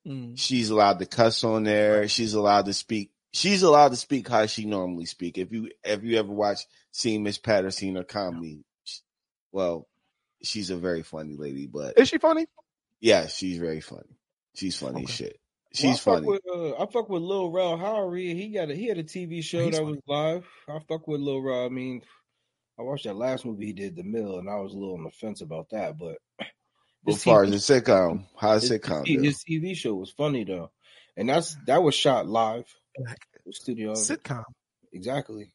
Mm. 0.08 0.34
She's 0.36 0.71
allowed 0.71 0.97
to 0.97 1.06
cuss 1.06 1.43
on 1.43 1.63
there. 1.63 2.08
She's 2.08 2.34
allowed 2.34 2.65
to 2.65 2.73
speak. 2.73 3.12
She's 3.34 3.62
allowed 3.62 3.89
to 3.89 3.95
speak 3.95 4.27
how 4.27 4.47
she 4.47 4.65
normally 4.65 5.06
speak. 5.06 5.38
If 5.38 5.51
you 5.51 5.69
if 5.84 6.03
you 6.03 6.17
ever 6.17 6.32
watch 6.34 6.62
seen 6.91 7.21
Miss 7.21 7.38
Pat 7.38 7.63
or 7.63 7.69
seen 7.69 7.95
her 7.95 8.03
comedy, 8.03 8.63
well, 9.51 9.88
she's 10.41 10.71
a 10.71 10.75
very 10.75 11.03
funny 11.03 11.36
lady. 11.38 11.67
But 11.67 11.99
Is 11.99 12.10
she 12.10 12.17
funny? 12.17 12.47
yeah, 12.99 13.27
she's 13.27 13.60
very 13.60 13.79
funny. 13.79 14.17
She's 14.56 14.75
funny 14.75 15.03
as 15.03 15.10
Okay. 15.10 15.13
shit. 15.25 15.39
Well, 15.73 15.91
She's 15.91 15.99
I 16.01 16.03
fuck 16.03 16.13
funny. 16.15 16.27
With, 16.27 16.41
uh, 16.47 16.73
I 16.75 16.86
fuck 16.86 17.09
with 17.09 17.23
Lil 17.23 17.49
Rel 17.49 17.77
Howery. 17.77 18.36
He 18.36 18.49
got 18.49 18.69
a 18.69 18.75
he 18.75 18.88
had 18.88 18.99
a 18.99 19.03
TV 19.03 19.43
show 19.43 19.65
He's 19.65 19.75
that 19.75 19.83
was 19.83 19.97
live. 20.07 20.45
I 20.69 20.77
fuck 20.88 21.07
with 21.07 21.19
Lil 21.19 21.41
Rel. 21.41 21.65
I 21.65 21.69
mean, 21.69 22.03
I 22.79 22.83
watched 22.83 23.05
that 23.05 23.15
last 23.15 23.43
movie 23.43 23.67
he 23.67 23.73
did, 23.73 23.95
The 23.95 24.03
Mill, 24.03 24.38
and 24.38 24.49
I 24.49 24.55
was 24.57 24.73
a 24.73 24.77
little 24.77 24.95
on 24.95 25.03
the 25.03 25.09
fence 25.09 25.41
about 25.41 25.69
that. 25.71 25.97
But 25.97 26.17
As 27.07 27.15
his 27.15 27.23
far 27.23 27.43
as 27.43 27.49
the 27.49 27.57
sitcom, 27.57 28.25
how 28.38 28.53
his, 28.53 28.69
sitcom 28.69 29.07
his, 29.07 29.23
his 29.23 29.43
TV 29.43 29.75
show 29.75 29.95
was 29.95 30.12
funny 30.12 30.43
though, 30.43 30.69
and 31.17 31.27
that's 31.27 31.57
that 31.65 31.81
was 31.81 31.95
shot 31.95 32.27
live. 32.27 32.67
Studio 33.49 33.93
sitcom. 33.93 34.43
exactly. 34.91 35.51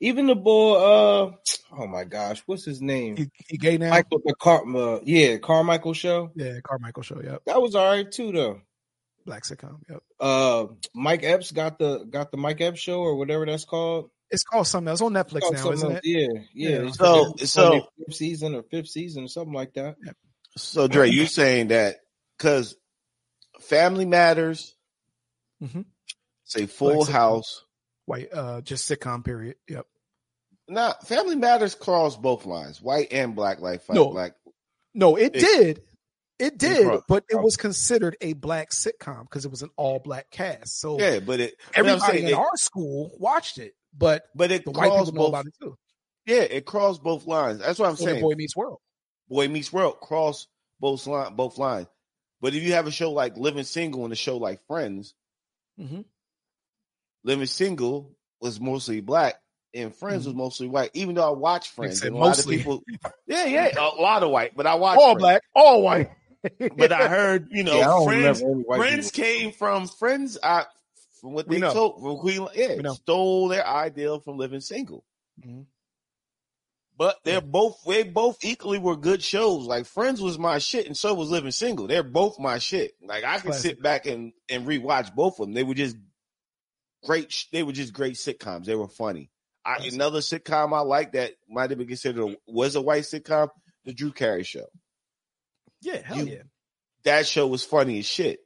Even 0.00 0.26
the 0.26 0.34
boy, 0.34 0.76
uh, 0.76 1.32
oh 1.78 1.86
my 1.86 2.04
gosh, 2.04 2.42
what's 2.46 2.64
his 2.64 2.80
name? 2.80 3.18
He, 3.18 3.30
he 3.46 3.58
gay 3.58 3.76
now. 3.76 3.90
Michael 3.90 4.22
the 4.24 4.34
Car, 4.40 4.62
uh, 4.74 5.00
yeah, 5.04 5.36
Carmichael 5.36 5.92
show. 5.92 6.30
yeah, 6.34 6.60
Carmichael 6.64 7.02
show. 7.02 7.20
Yep, 7.22 7.42
That 7.44 7.60
was 7.60 7.74
all 7.74 7.86
right 7.90 8.10
too 8.10 8.32
though. 8.32 8.62
Black 9.24 9.44
sitcom. 9.44 9.78
Yep. 9.88 10.02
Uh, 10.18 10.66
Mike 10.94 11.22
Epps 11.22 11.52
got 11.52 11.78
the 11.78 12.04
got 12.04 12.30
the 12.30 12.36
Mike 12.36 12.60
Epps 12.60 12.80
show 12.80 13.00
or 13.00 13.16
whatever 13.16 13.46
that's 13.46 13.64
called. 13.64 14.10
It's 14.30 14.44
called 14.44 14.66
something 14.66 14.88
else 14.88 15.00
on 15.00 15.12
Netflix 15.12 15.40
Oh, 15.44 15.50
now, 15.50 15.70
isn't 15.72 15.92
else. 15.92 16.00
it? 16.04 16.08
Yeah, 16.08 16.28
yeah. 16.54 16.68
Yeah. 16.82 16.86
It's 16.88 16.98
So- 16.98 17.24
on 17.24 17.34
their- 17.36 17.46
so- 17.46 17.88
fifth 18.06 18.14
season 18.16 18.54
or 18.54 18.62
fifth 18.62 18.88
season 18.88 19.24
or 19.24 19.28
something 19.28 19.52
like 19.54 19.74
that. 19.74 19.96
So 20.56 20.86
Dre, 20.88 21.08
you 21.10 21.26
saying 21.26 21.68
that 21.68 21.96
because 22.38 22.76
Family 23.60 24.04
Matters, 24.04 24.74
mm-hmm. 25.62 25.82
say 26.44 26.66
Full 26.66 27.04
sitcom. 27.06 27.10
House. 27.12 27.64
White, 28.06 28.28
uh, 28.32 28.60
just 28.62 28.90
sitcom. 28.90 29.24
Period. 29.24 29.56
Yep. 29.68 29.86
Nah, 30.68 30.94
Family 31.04 31.36
Matters 31.36 31.74
cross 31.74 32.16
both 32.16 32.46
lines, 32.46 32.80
white 32.80 33.08
and 33.12 33.34
black. 33.36 33.60
life. 33.60 33.82
No. 33.88 34.10
black. 34.10 34.32
No, 34.94 35.16
it, 35.16 35.34
It- 35.36 35.40
did. 35.40 35.82
It 36.40 36.58
did, 36.58 37.00
but 37.06 37.24
it 37.28 37.36
was 37.40 37.56
considered 37.56 38.16
a 38.20 38.32
black 38.32 38.70
sitcom 38.70 39.22
because 39.22 39.44
it 39.44 39.50
was 39.50 39.62
an 39.62 39.70
all 39.76 39.98
black 39.98 40.30
cast. 40.30 40.80
So 40.80 40.98
Yeah, 40.98 41.20
but 41.20 41.38
it. 41.40 41.54
but 41.68 41.78
everybody 41.78 42.12
saying 42.12 42.22
in 42.24 42.30
it- 42.30 42.34
our 42.34 42.56
school 42.56 43.12
watched 43.18 43.58
it, 43.58 43.74
but 43.96 44.24
but 44.34 44.50
it 44.50 44.64
the 44.64 44.70
white 44.70 44.88
crossed 44.88 45.12
people 45.12 45.26
know 45.26 45.30
both. 45.30 45.40
about 45.40 45.46
it 45.46 45.54
too. 45.60 45.76
Yeah, 46.26 46.42
it 46.42 46.64
crossed 46.66 47.02
both 47.02 47.26
lines. 47.26 47.58
That's 47.60 47.78
what 47.78 47.90
I'm 47.90 47.96
So 47.96 48.06
saying. 48.06 48.20
Boy 48.22 48.34
Meets 48.36 48.56
World. 48.56 48.78
Boy 49.28 49.48
Meets 49.48 49.72
World 49.72 50.00
cross 50.00 50.46
both 50.80 51.06
line, 51.06 51.34
both 51.36 51.58
lines. 51.58 51.88
But 52.40 52.54
if 52.54 52.62
you 52.62 52.72
have 52.72 52.86
a 52.86 52.90
show 52.90 53.10
like 53.12 53.36
Living 53.36 53.64
Single 53.64 54.04
and 54.04 54.12
a 54.12 54.16
show 54.16 54.36
like 54.38 54.60
Friends, 54.66 55.14
Mm-hmm. 55.78 56.00
Living 57.24 57.46
Single 57.46 58.16
was 58.40 58.60
mostly 58.60 59.00
black 59.00 59.34
and 59.74 59.94
Friends 59.94 60.26
was 60.26 60.34
mostly 60.34 60.68
white. 60.68 60.90
Even 60.94 61.14
though 61.14 61.26
I 61.26 61.36
watch 61.36 61.70
Friends, 61.70 62.02
and 62.02 62.14
a 62.14 62.18
lot 62.18 62.38
of 62.38 62.46
people, 62.46 62.82
yeah, 63.26 63.44
yeah, 63.44 63.70
a 63.78 64.00
lot 64.00 64.22
of 64.22 64.30
white. 64.30 64.56
But 64.56 64.66
I 64.66 64.74
watch 64.76 64.98
All 64.98 65.12
Friends. 65.12 65.20
black, 65.20 65.42
all 65.54 65.82
white. 65.82 66.10
But 66.76 66.92
I 66.92 67.08
heard, 67.08 67.48
you 67.50 67.62
know, 67.64 67.76
yeah, 67.76 68.04
Friends. 68.04 68.40
remember 68.40 68.56
any 68.58 68.64
white 68.66 68.78
Friends 68.78 69.10
people. 69.10 69.24
came 69.28 69.52
from 69.52 69.86
Friends. 69.88 70.38
I, 70.42 70.64
from 71.20 71.32
what 71.34 71.46
We 71.48 71.56
they 71.56 71.60
know. 71.60 71.72
told, 71.72 72.00
from 72.02 72.16
Queen, 72.18 72.46
yeah, 72.54 72.76
We 72.76 72.82
know. 72.82 72.94
stole 72.94 73.48
their 73.48 73.66
ideal 73.66 74.20
from 74.20 74.38
Living 74.38 74.60
Single. 74.60 75.04
Mhm. 75.44 75.66
But 76.96 77.16
they're 77.24 77.40
both 77.40 77.82
they 77.86 78.02
both 78.02 78.44
equally 78.44 78.78
were 78.78 78.96
good 78.96 79.22
shows. 79.22 79.66
Like 79.66 79.86
Friends 79.86 80.20
was 80.20 80.38
my 80.38 80.58
shit, 80.58 80.86
and 80.86 80.96
so 80.96 81.14
was 81.14 81.30
Living 81.30 81.50
Single. 81.50 81.86
They're 81.86 82.02
both 82.02 82.38
my 82.38 82.58
shit. 82.58 82.92
Like 83.02 83.24
I 83.24 83.38
can 83.38 83.52
sit 83.54 83.82
back 83.82 84.04
and 84.06 84.32
and 84.50 84.66
rewatch 84.66 85.14
both 85.14 85.40
of 85.40 85.46
them. 85.46 85.54
They 85.54 85.62
were 85.62 85.72
just 85.74 85.96
great. 87.04 87.46
They 87.52 87.62
were 87.62 87.72
just 87.72 87.94
great 87.94 88.14
sitcoms. 88.16 88.66
They 88.66 88.74
were 88.74 88.88
funny. 88.88 89.30
I, 89.64 89.76
another 89.92 90.20
sitcom 90.20 90.74
I 90.74 90.80
like 90.80 91.12
that 91.12 91.32
might 91.48 91.70
have 91.70 91.78
been 91.78 91.88
considered 91.88 92.22
a, 92.22 92.36
was 92.46 92.76
a 92.76 92.80
white 92.82 93.02
sitcom, 93.04 93.48
the 93.84 93.92
Drew 93.94 94.10
Carey 94.12 94.42
Show. 94.42 94.66
Yeah, 95.82 96.00
hell 96.04 96.18
You- 96.18 96.32
yeah. 96.32 96.42
That 97.04 97.26
show 97.26 97.46
was 97.46 97.64
funny 97.64 97.98
as 98.00 98.06
shit. 98.06 98.40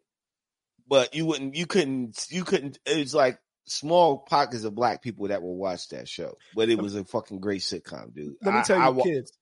But 0.87 1.15
you 1.15 1.27
wouldn't, 1.27 1.55
you 1.57 1.67
couldn't, 1.67 2.27
you 2.31 2.45
couldn't. 2.45 2.79
It 2.87 2.99
was 2.99 3.15
like 3.15 3.39
small 3.67 4.19
pockets 4.19 4.65
of 4.65 4.75
black 4.75 5.03
people 5.03 5.29
that 5.29 5.43
will 5.43 5.57
watch 5.57 5.89
that 5.89 6.09
show. 6.09 6.37
But 6.55 6.69
it 6.69 6.79
was 6.79 6.95
a 6.95 7.05
fucking 7.05 7.41
great 7.41 7.63
sitcom, 7.63 8.15
dude. 8.15 8.35
Let 8.43 8.55
me 8.55 8.61
I- 8.61 8.63
tell 8.63 8.95
you, 8.95 9.01
I 9.01 9.03
kids. 9.03 9.33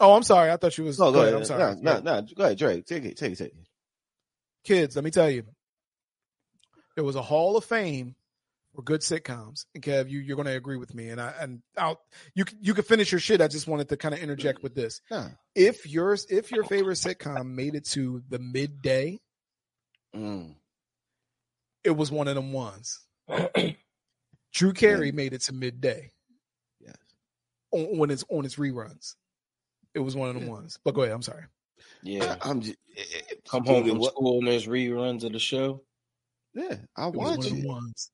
Oh, 0.00 0.14
I'm 0.14 0.22
sorry. 0.22 0.50
I 0.50 0.56
thought 0.56 0.76
you 0.76 0.84
was. 0.84 0.98
No, 0.98 1.12
go 1.12 1.22
ahead. 1.22 1.34
I'm 1.34 1.44
sorry. 1.44 1.76
No, 1.76 2.00
no, 2.00 2.20
no. 2.20 2.26
Go 2.34 2.44
ahead, 2.44 2.58
Dre. 2.58 2.82
Take 2.82 3.04
it. 3.04 3.16
Take 3.16 3.32
it. 3.32 3.36
Take 3.36 3.48
it. 3.48 3.66
Kids, 4.64 4.96
let 4.96 5.04
me 5.04 5.10
tell 5.10 5.30
you. 5.30 5.44
There 6.96 7.04
was 7.04 7.16
a 7.16 7.22
Hall 7.22 7.56
of 7.56 7.64
Fame 7.64 8.14
for 8.76 8.82
good 8.82 9.00
sitcoms. 9.00 9.64
And 9.74 9.82
Kev, 9.82 10.08
you, 10.10 10.20
you're 10.20 10.36
going 10.36 10.46
to 10.46 10.54
agree 10.56 10.76
with 10.76 10.94
me. 10.94 11.08
And 11.08 11.20
I 11.20 11.32
and 11.40 11.62
I'll 11.76 12.00
you 12.34 12.44
can 12.44 12.58
you 12.60 12.74
can 12.74 12.84
finish 12.84 13.10
your 13.10 13.18
shit. 13.18 13.40
I 13.40 13.48
just 13.48 13.66
wanted 13.66 13.88
to 13.88 13.96
kind 13.96 14.14
of 14.14 14.20
interject 14.20 14.62
with 14.62 14.74
this. 14.74 15.00
Nah. 15.10 15.28
If 15.54 15.86
yours 15.86 16.26
if 16.30 16.52
your 16.52 16.64
favorite 16.64 16.94
sitcom 16.96 17.46
made 17.54 17.74
it 17.74 17.86
to 17.86 18.22
the 18.28 18.38
midday, 18.38 19.18
Mm. 20.14 20.54
it 21.84 21.90
was 21.90 22.10
one 22.10 22.28
of 22.28 22.34
them 22.36 22.52
ones. 22.52 23.00
Drew 24.52 24.72
Carey 24.72 25.12
made 25.12 25.34
it 25.34 25.42
to 25.42 25.52
midday. 25.52 26.12
Yes. 26.80 26.96
On, 27.72 27.98
when 27.98 28.10
it's 28.10 28.24
on 28.30 28.44
its 28.46 28.56
reruns. 28.56 29.14
It 29.94 29.98
was 29.98 30.14
one 30.16 30.28
of 30.28 30.34
them 30.34 30.44
Yeah. 30.44 30.50
ones. 30.52 30.78
But 30.84 30.94
go 30.94 31.02
ahead. 31.02 31.14
I'm 31.14 31.22
sorry. 31.22 31.44
Yeah, 32.02 32.36
I'm 32.40 32.60
just 32.62 32.76
come 33.50 33.64
home 33.66 33.82
dude, 33.82 33.90
from 33.92 33.98
what- 34.00 34.12
school 34.12 34.38
and 34.38 34.46
there's 34.48 34.66
reruns 34.66 35.24
of 35.24 35.32
the 35.32 35.38
show. 35.38 35.82
Yeah, 36.54 36.76
I 36.96 37.08
It 37.08 37.14
was 37.14 37.16
one 37.16 37.36
watch 37.36 37.46
of 37.46 37.56
them 37.62 37.66
it. 37.66 38.08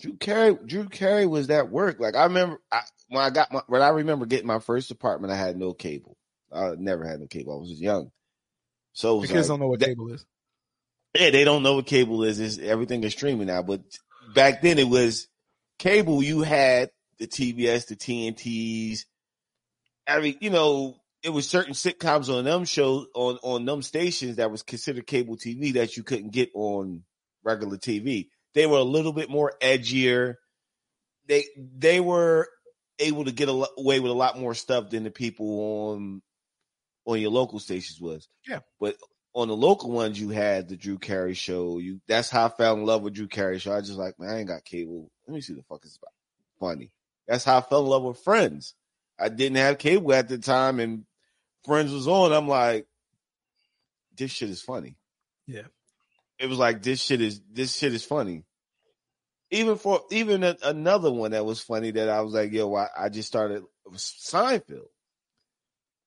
Drew 0.00 0.16
Carey, 0.16 0.56
Drew 0.66 0.88
Carey 0.88 1.26
was 1.26 1.48
that 1.48 1.70
work. 1.70 2.00
Like 2.00 2.16
I 2.16 2.24
remember 2.24 2.58
I, 2.72 2.80
when 3.08 3.22
I 3.22 3.30
got 3.30 3.52
my 3.52 3.60
when 3.66 3.82
I 3.82 3.88
remember 3.90 4.26
getting 4.26 4.46
my 4.46 4.58
first 4.58 4.90
apartment, 4.90 5.32
I 5.32 5.36
had 5.36 5.58
no 5.58 5.74
cable. 5.74 6.16
I 6.52 6.74
never 6.78 7.04
had 7.04 7.20
no 7.20 7.26
cable. 7.26 7.54
I 7.54 7.60
was 7.60 7.68
just 7.68 7.82
young. 7.82 8.10
So 8.92 9.16
was 9.16 9.30
kids 9.30 9.48
like, 9.48 9.52
don't 9.52 9.60
know 9.60 9.68
what 9.68 9.80
that- 9.80 9.86
cable 9.86 10.12
is. 10.12 10.24
Yeah, 11.14 11.30
they 11.30 11.42
don't 11.42 11.64
know 11.64 11.74
what 11.74 11.86
cable 11.86 12.22
is. 12.22 12.38
It's, 12.38 12.58
everything 12.58 13.02
is 13.02 13.12
streaming 13.12 13.48
now. 13.48 13.62
But 13.62 13.82
back 14.32 14.62
then 14.62 14.78
it 14.78 14.88
was 14.88 15.26
cable. 15.78 16.22
You 16.22 16.42
had 16.42 16.90
the 17.18 17.26
TBS, 17.26 17.88
the 17.88 17.96
TNTs. 17.96 19.04
Every 20.06 20.38
you 20.40 20.50
know, 20.50 20.96
it 21.22 21.30
was 21.30 21.48
certain 21.48 21.74
sitcoms 21.74 22.34
on 22.34 22.44
them 22.44 22.64
shows 22.64 23.06
on 23.14 23.38
on 23.42 23.64
them 23.64 23.82
stations 23.82 24.36
that 24.36 24.50
was 24.50 24.62
considered 24.62 25.06
cable 25.06 25.36
TV 25.36 25.74
that 25.74 25.96
you 25.96 26.04
couldn't 26.04 26.30
get 26.30 26.50
on 26.54 27.02
regular 27.42 27.76
TV. 27.76 28.28
They 28.54 28.66
were 28.66 28.78
a 28.78 28.82
little 28.82 29.12
bit 29.12 29.30
more 29.30 29.52
edgier. 29.62 30.34
They 31.28 31.44
they 31.56 32.00
were 32.00 32.48
able 32.98 33.24
to 33.24 33.32
get 33.32 33.48
away 33.48 34.00
with 34.00 34.10
a 34.10 34.14
lot 34.14 34.38
more 34.38 34.54
stuff 34.54 34.90
than 34.90 35.04
the 35.04 35.10
people 35.10 35.92
on 35.92 36.22
on 37.06 37.20
your 37.20 37.30
local 37.30 37.58
stations 37.58 38.00
was. 38.00 38.28
Yeah. 38.46 38.60
But 38.78 38.96
on 39.34 39.48
the 39.48 39.56
local 39.56 39.90
ones, 39.90 40.20
you 40.20 40.30
had 40.30 40.68
the 40.68 40.76
Drew 40.76 40.98
Carey 40.98 41.34
show. 41.34 41.78
You 41.78 42.00
that's 42.08 42.30
how 42.30 42.46
I 42.46 42.48
fell 42.48 42.74
in 42.74 42.84
love 42.84 43.02
with 43.02 43.14
Drew 43.14 43.28
Carey 43.28 43.58
show. 43.58 43.72
I 43.72 43.80
just 43.80 43.98
like, 43.98 44.18
man, 44.18 44.30
I 44.30 44.38
ain't 44.38 44.48
got 44.48 44.64
cable. 44.64 45.10
Let 45.26 45.34
me 45.34 45.40
see 45.40 45.54
the 45.54 45.62
fuck 45.62 45.84
is 45.84 45.98
funny. 46.58 46.90
That's 47.28 47.44
how 47.44 47.58
I 47.58 47.60
fell 47.60 47.82
in 47.82 47.86
love 47.86 48.02
with 48.02 48.18
Friends. 48.18 48.74
I 49.18 49.28
didn't 49.28 49.58
have 49.58 49.78
cable 49.78 50.12
at 50.12 50.28
the 50.28 50.38
time, 50.38 50.80
and 50.80 51.04
Friends 51.64 51.92
was 51.92 52.08
on. 52.08 52.32
I'm 52.32 52.48
like, 52.48 52.86
this 54.16 54.30
shit 54.30 54.50
is 54.50 54.62
funny. 54.62 54.96
Yeah. 55.46 55.68
It 56.40 56.48
was 56.48 56.58
like 56.58 56.82
this 56.82 57.02
shit 57.02 57.20
is 57.20 57.40
this 57.52 57.76
shit 57.76 57.92
is 57.92 58.02
funny. 58.02 58.44
Even 59.50 59.76
for 59.76 60.00
even 60.10 60.42
a, 60.42 60.56
another 60.62 61.12
one 61.12 61.32
that 61.32 61.44
was 61.44 61.60
funny 61.60 61.90
that 61.90 62.08
I 62.08 62.22
was 62.22 62.32
like, 62.32 62.50
yo, 62.50 62.74
I, 62.74 62.88
I 62.98 63.08
just 63.10 63.28
started 63.28 63.62
Seinfeld. 63.94 64.88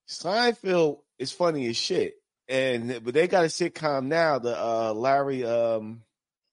Seinfeld 0.10 1.02
is 1.20 1.32
funny 1.32 1.68
as 1.68 1.78
shit, 1.78 2.16
and 2.48 3.04
but 3.04 3.14
they 3.14 3.28
got 3.28 3.46
a 3.46 3.48
sitcom 3.48 4.08
now. 4.08 4.40
The 4.40 4.58
uh 4.58 4.94
Larry 4.96 5.46
um, 5.46 6.02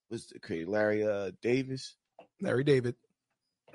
what's 0.09 0.27
the 0.27 0.39
creator 0.39 0.69
Larry 0.69 1.03
uh 1.03 1.31
Davis, 1.41 1.95
Larry 2.39 2.63
David, 2.63 2.95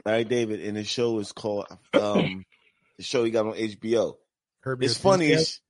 Larry 0.04 0.24
David, 0.24 0.60
and 0.60 0.76
the 0.76 0.84
show 0.84 1.18
is 1.18 1.32
called 1.32 1.66
um 1.94 2.44
the 2.96 3.02
show 3.02 3.24
he 3.24 3.32
got 3.32 3.46
on 3.46 3.54
HBO. 3.54 4.18
Herbie 4.60 4.86
it's 4.86 4.98
funny. 4.98 5.32
As, 5.32 5.60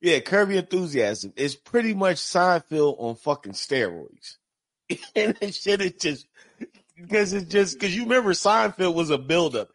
yeah, 0.00 0.20
Curb 0.20 0.50
Your 0.50 0.60
Enthusiasm. 0.60 1.32
is 1.36 1.56
pretty 1.56 1.94
much 1.94 2.16
Seinfeld 2.16 2.96
on 2.98 3.16
fucking 3.16 3.52
steroids. 3.52 4.36
and 5.16 5.34
that 5.40 5.54
shit 5.54 5.80
is 5.80 5.92
just 6.00 6.26
because 6.96 7.32
it's 7.32 7.50
just 7.50 7.74
because 7.74 7.94
you 7.94 8.04
remember 8.04 8.32
Seinfeld 8.32 8.94
was 8.94 9.10
a 9.10 9.18
buildup. 9.18 9.68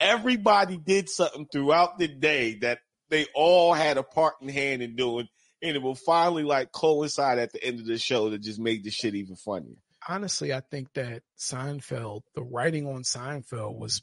Everybody 0.00 0.76
did 0.76 1.08
something 1.08 1.46
throughout 1.50 1.98
the 1.98 2.06
day 2.06 2.54
that 2.60 2.80
they 3.08 3.26
all 3.34 3.72
had 3.72 3.96
a 3.96 4.02
part 4.02 4.34
in 4.40 4.48
hand 4.48 4.82
in 4.82 4.94
doing, 4.94 5.28
and 5.62 5.76
it 5.76 5.82
will 5.82 5.94
finally 5.94 6.44
like 6.44 6.70
coincide 6.70 7.38
at 7.38 7.52
the 7.52 7.62
end 7.64 7.80
of 7.80 7.86
the 7.86 7.98
show 7.98 8.30
to 8.30 8.38
just 8.38 8.60
make 8.60 8.84
the 8.84 8.90
shit 8.90 9.14
even 9.14 9.36
funnier. 9.36 9.76
Honestly, 10.08 10.52
I 10.52 10.60
think 10.60 10.92
that 10.94 11.22
Seinfeld, 11.38 12.22
the 12.34 12.42
writing 12.42 12.86
on 12.86 13.02
Seinfeld 13.02 13.76
was 13.76 14.02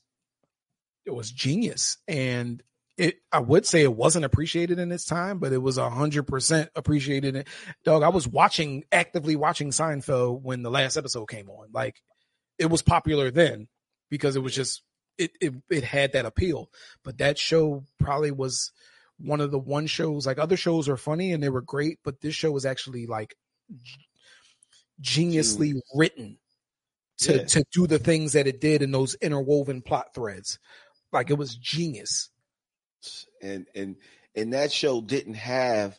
it 1.05 1.13
was 1.13 1.31
genius, 1.31 1.97
and 2.07 2.61
it 2.97 3.17
I 3.31 3.39
would 3.39 3.65
say 3.65 3.81
it 3.81 3.93
wasn't 3.93 4.25
appreciated 4.25 4.79
in 4.79 4.91
its 4.91 5.05
time, 5.05 5.39
but 5.39 5.51
it 5.51 5.61
was 5.61 5.77
a 5.77 5.89
hundred 5.89 6.23
percent 6.23 6.69
appreciated. 6.75 7.47
Dog, 7.83 8.03
I 8.03 8.09
was 8.09 8.27
watching 8.27 8.83
actively 8.91 9.35
watching 9.35 9.71
Seinfeld 9.71 10.41
when 10.41 10.63
the 10.63 10.71
last 10.71 10.97
episode 10.97 11.25
came 11.25 11.49
on. 11.49 11.69
Like 11.73 12.01
it 12.57 12.67
was 12.67 12.81
popular 12.81 13.31
then 13.31 13.67
because 14.09 14.35
it 14.35 14.43
was 14.43 14.55
just 14.55 14.81
it 15.17 15.31
it, 15.41 15.53
it 15.69 15.83
had 15.83 16.13
that 16.13 16.25
appeal. 16.25 16.69
But 17.03 17.17
that 17.17 17.37
show 17.37 17.83
probably 17.99 18.31
was 18.31 18.71
one 19.17 19.41
of 19.41 19.51
the 19.51 19.59
one 19.59 19.87
shows 19.87 20.25
like 20.25 20.39
other 20.39 20.57
shows 20.57 20.89
are 20.89 20.97
funny 20.97 21.33
and 21.33 21.43
they 21.43 21.49
were 21.49 21.61
great, 21.61 21.99
but 22.03 22.21
this 22.21 22.35
show 22.35 22.51
was 22.51 22.65
actually 22.65 23.07
like 23.07 23.35
geniusly 25.01 25.67
Genius. 25.67 25.83
written 25.93 26.37
to 27.17 27.37
yeah. 27.37 27.43
to 27.43 27.63
do 27.71 27.87
the 27.87 27.99
things 27.99 28.33
that 28.33 28.47
it 28.47 28.61
did 28.61 28.81
in 28.81 28.91
those 28.91 29.15
interwoven 29.15 29.81
plot 29.81 30.13
threads. 30.13 30.59
Like 31.11 31.29
it 31.29 31.37
was 31.37 31.55
genius. 31.55 32.29
And 33.41 33.65
and 33.75 33.95
and 34.35 34.53
that 34.53 34.71
show 34.71 35.01
didn't 35.01 35.35
have 35.35 35.97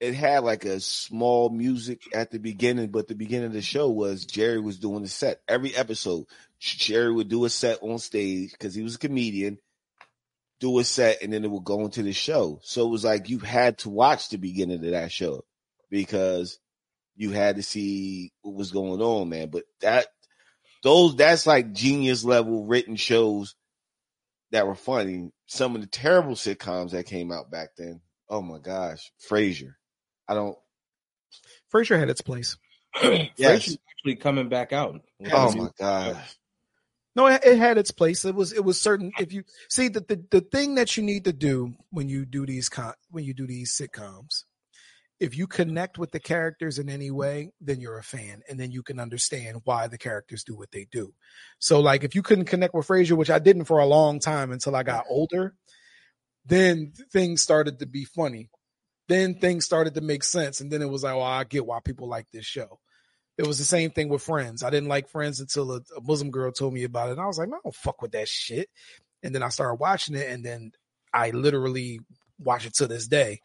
it 0.00 0.14
had 0.14 0.44
like 0.44 0.64
a 0.64 0.80
small 0.80 1.48
music 1.48 2.02
at 2.14 2.30
the 2.30 2.38
beginning, 2.38 2.88
but 2.88 3.08
the 3.08 3.14
beginning 3.14 3.46
of 3.46 3.52
the 3.52 3.62
show 3.62 3.88
was 3.88 4.24
Jerry 4.26 4.60
was 4.60 4.78
doing 4.78 5.02
the 5.02 5.08
set. 5.08 5.40
Every 5.48 5.74
episode, 5.74 6.26
Jerry 6.58 7.12
would 7.12 7.28
do 7.28 7.44
a 7.44 7.50
set 7.50 7.82
on 7.82 7.98
stage 7.98 8.52
because 8.52 8.74
he 8.74 8.82
was 8.82 8.96
a 8.96 8.98
comedian, 8.98 9.58
do 10.60 10.78
a 10.78 10.84
set, 10.84 11.22
and 11.22 11.32
then 11.32 11.44
it 11.44 11.50
would 11.50 11.64
go 11.64 11.84
into 11.84 12.02
the 12.02 12.12
show. 12.12 12.60
So 12.62 12.86
it 12.86 12.90
was 12.90 13.04
like 13.04 13.28
you 13.28 13.38
had 13.38 13.78
to 13.78 13.90
watch 13.90 14.28
the 14.28 14.36
beginning 14.36 14.84
of 14.84 14.90
that 14.90 15.12
show 15.12 15.44
because 15.90 16.58
you 17.16 17.30
had 17.30 17.56
to 17.56 17.62
see 17.62 18.32
what 18.42 18.56
was 18.56 18.72
going 18.72 19.00
on, 19.00 19.28
man. 19.28 19.48
But 19.48 19.64
that 19.80 20.08
those 20.82 21.16
that's 21.16 21.46
like 21.46 21.72
genius 21.72 22.24
level 22.24 22.66
written 22.66 22.96
shows 22.96 23.54
that 24.54 24.68
were 24.68 24.76
funny. 24.76 25.32
Some 25.46 25.74
of 25.74 25.80
the 25.80 25.86
terrible 25.88 26.34
sitcoms 26.34 26.92
that 26.92 27.06
came 27.06 27.32
out 27.32 27.50
back 27.50 27.70
then. 27.76 28.00
Oh 28.28 28.40
my 28.40 28.58
gosh, 28.58 29.12
Frasier. 29.28 29.74
I 30.28 30.34
don't. 30.34 30.56
Frasier 31.72 31.98
had 31.98 32.08
its 32.08 32.20
place. 32.20 32.56
yes. 33.02 33.28
Frasier 33.36 33.78
actually 33.90 34.16
coming 34.16 34.48
back 34.48 34.72
out. 34.72 35.00
Oh 35.32 35.54
my 35.56 35.68
gosh. 35.78 36.36
No, 37.16 37.26
it, 37.26 37.44
it, 37.44 37.58
had 37.58 37.78
its 37.78 37.90
place. 37.90 38.24
It 38.24 38.34
was 38.34 38.52
it 38.52 38.64
was 38.64 38.80
certain. 38.80 39.12
If 39.18 39.32
you 39.32 39.42
see 39.68 39.88
that 39.88 40.08
the, 40.08 40.24
the 40.30 40.40
thing 40.40 40.76
that 40.76 40.96
you 40.96 41.02
need 41.02 41.24
to 41.24 41.32
do 41.32 41.74
when 41.90 42.08
you 42.08 42.24
do 42.24 42.46
these 42.46 42.68
con 42.68 42.94
when 43.10 43.24
you 43.24 43.34
do 43.34 43.46
these 43.46 43.72
sitcoms, 43.72 44.44
if 45.20 45.36
you 45.36 45.46
connect 45.46 45.96
with 45.96 46.10
the 46.10 46.20
characters 46.20 46.78
in 46.78 46.88
any 46.88 47.10
way, 47.10 47.52
then 47.60 47.80
you're 47.80 47.98
a 47.98 48.02
fan, 48.02 48.42
and 48.48 48.58
then 48.58 48.72
you 48.72 48.82
can 48.82 48.98
understand 48.98 49.60
why 49.64 49.86
the 49.86 49.98
characters 49.98 50.42
do 50.44 50.56
what 50.56 50.72
they 50.72 50.86
do. 50.90 51.14
So, 51.58 51.80
like, 51.80 52.04
if 52.04 52.14
you 52.14 52.22
couldn't 52.22 52.46
connect 52.46 52.74
with 52.74 52.86
Frasier, 52.86 53.16
which 53.16 53.30
I 53.30 53.38
didn't 53.38 53.64
for 53.64 53.78
a 53.78 53.86
long 53.86 54.18
time 54.18 54.50
until 54.50 54.74
I 54.74 54.82
got 54.82 55.06
older, 55.08 55.54
then 56.44 56.92
things 57.12 57.42
started 57.42 57.78
to 57.78 57.86
be 57.86 58.04
funny. 58.04 58.50
Then 59.08 59.34
things 59.34 59.64
started 59.64 59.94
to 59.94 60.00
make 60.00 60.24
sense, 60.24 60.60
and 60.60 60.70
then 60.70 60.82
it 60.82 60.88
was 60.88 61.04
like, 61.04 61.14
"Oh, 61.14 61.22
I 61.22 61.44
get 61.44 61.66
why 61.66 61.78
people 61.84 62.08
like 62.08 62.26
this 62.32 62.46
show." 62.46 62.80
It 63.36 63.46
was 63.46 63.58
the 63.58 63.64
same 63.64 63.90
thing 63.90 64.08
with 64.08 64.22
Friends. 64.22 64.62
I 64.62 64.70
didn't 64.70 64.88
like 64.88 65.08
Friends 65.08 65.40
until 65.40 65.72
a, 65.72 65.76
a 65.96 66.00
Muslim 66.02 66.30
girl 66.30 66.52
told 66.52 66.72
me 66.74 66.84
about 66.84 67.08
it, 67.08 67.12
and 67.12 67.20
I 67.20 67.26
was 67.26 67.38
like, 67.38 67.48
"I 67.48 67.58
don't 67.62 67.74
fuck 67.74 68.02
with 68.02 68.12
that 68.12 68.28
shit." 68.28 68.68
And 69.22 69.34
then 69.34 69.42
I 69.42 69.48
started 69.50 69.76
watching 69.76 70.16
it, 70.16 70.28
and 70.28 70.44
then 70.44 70.72
I 71.12 71.30
literally 71.30 72.00
watch 72.38 72.66
it 72.66 72.74
to 72.74 72.86
this 72.86 73.06
day 73.06 73.40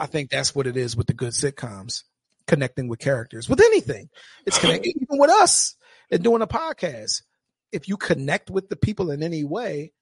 I 0.00 0.06
think 0.06 0.30
that's 0.30 0.54
what 0.54 0.66
it 0.66 0.76
is 0.76 0.96
with 0.96 1.06
the 1.06 1.14
good 1.14 1.32
sitcoms, 1.32 2.04
connecting 2.46 2.88
with 2.88 3.00
characters 3.00 3.48
with 3.48 3.60
anything. 3.60 4.08
It's 4.46 4.58
connecting 4.58 4.92
even 5.02 5.18
with 5.18 5.30
us 5.30 5.76
and 6.10 6.22
doing 6.22 6.42
a 6.42 6.46
podcast. 6.46 7.22
If 7.72 7.88
you 7.88 7.96
connect 7.96 8.50
with 8.50 8.68
the 8.68 8.76
people 8.76 9.10
in 9.10 9.22
any 9.22 9.44
way, 9.44 9.92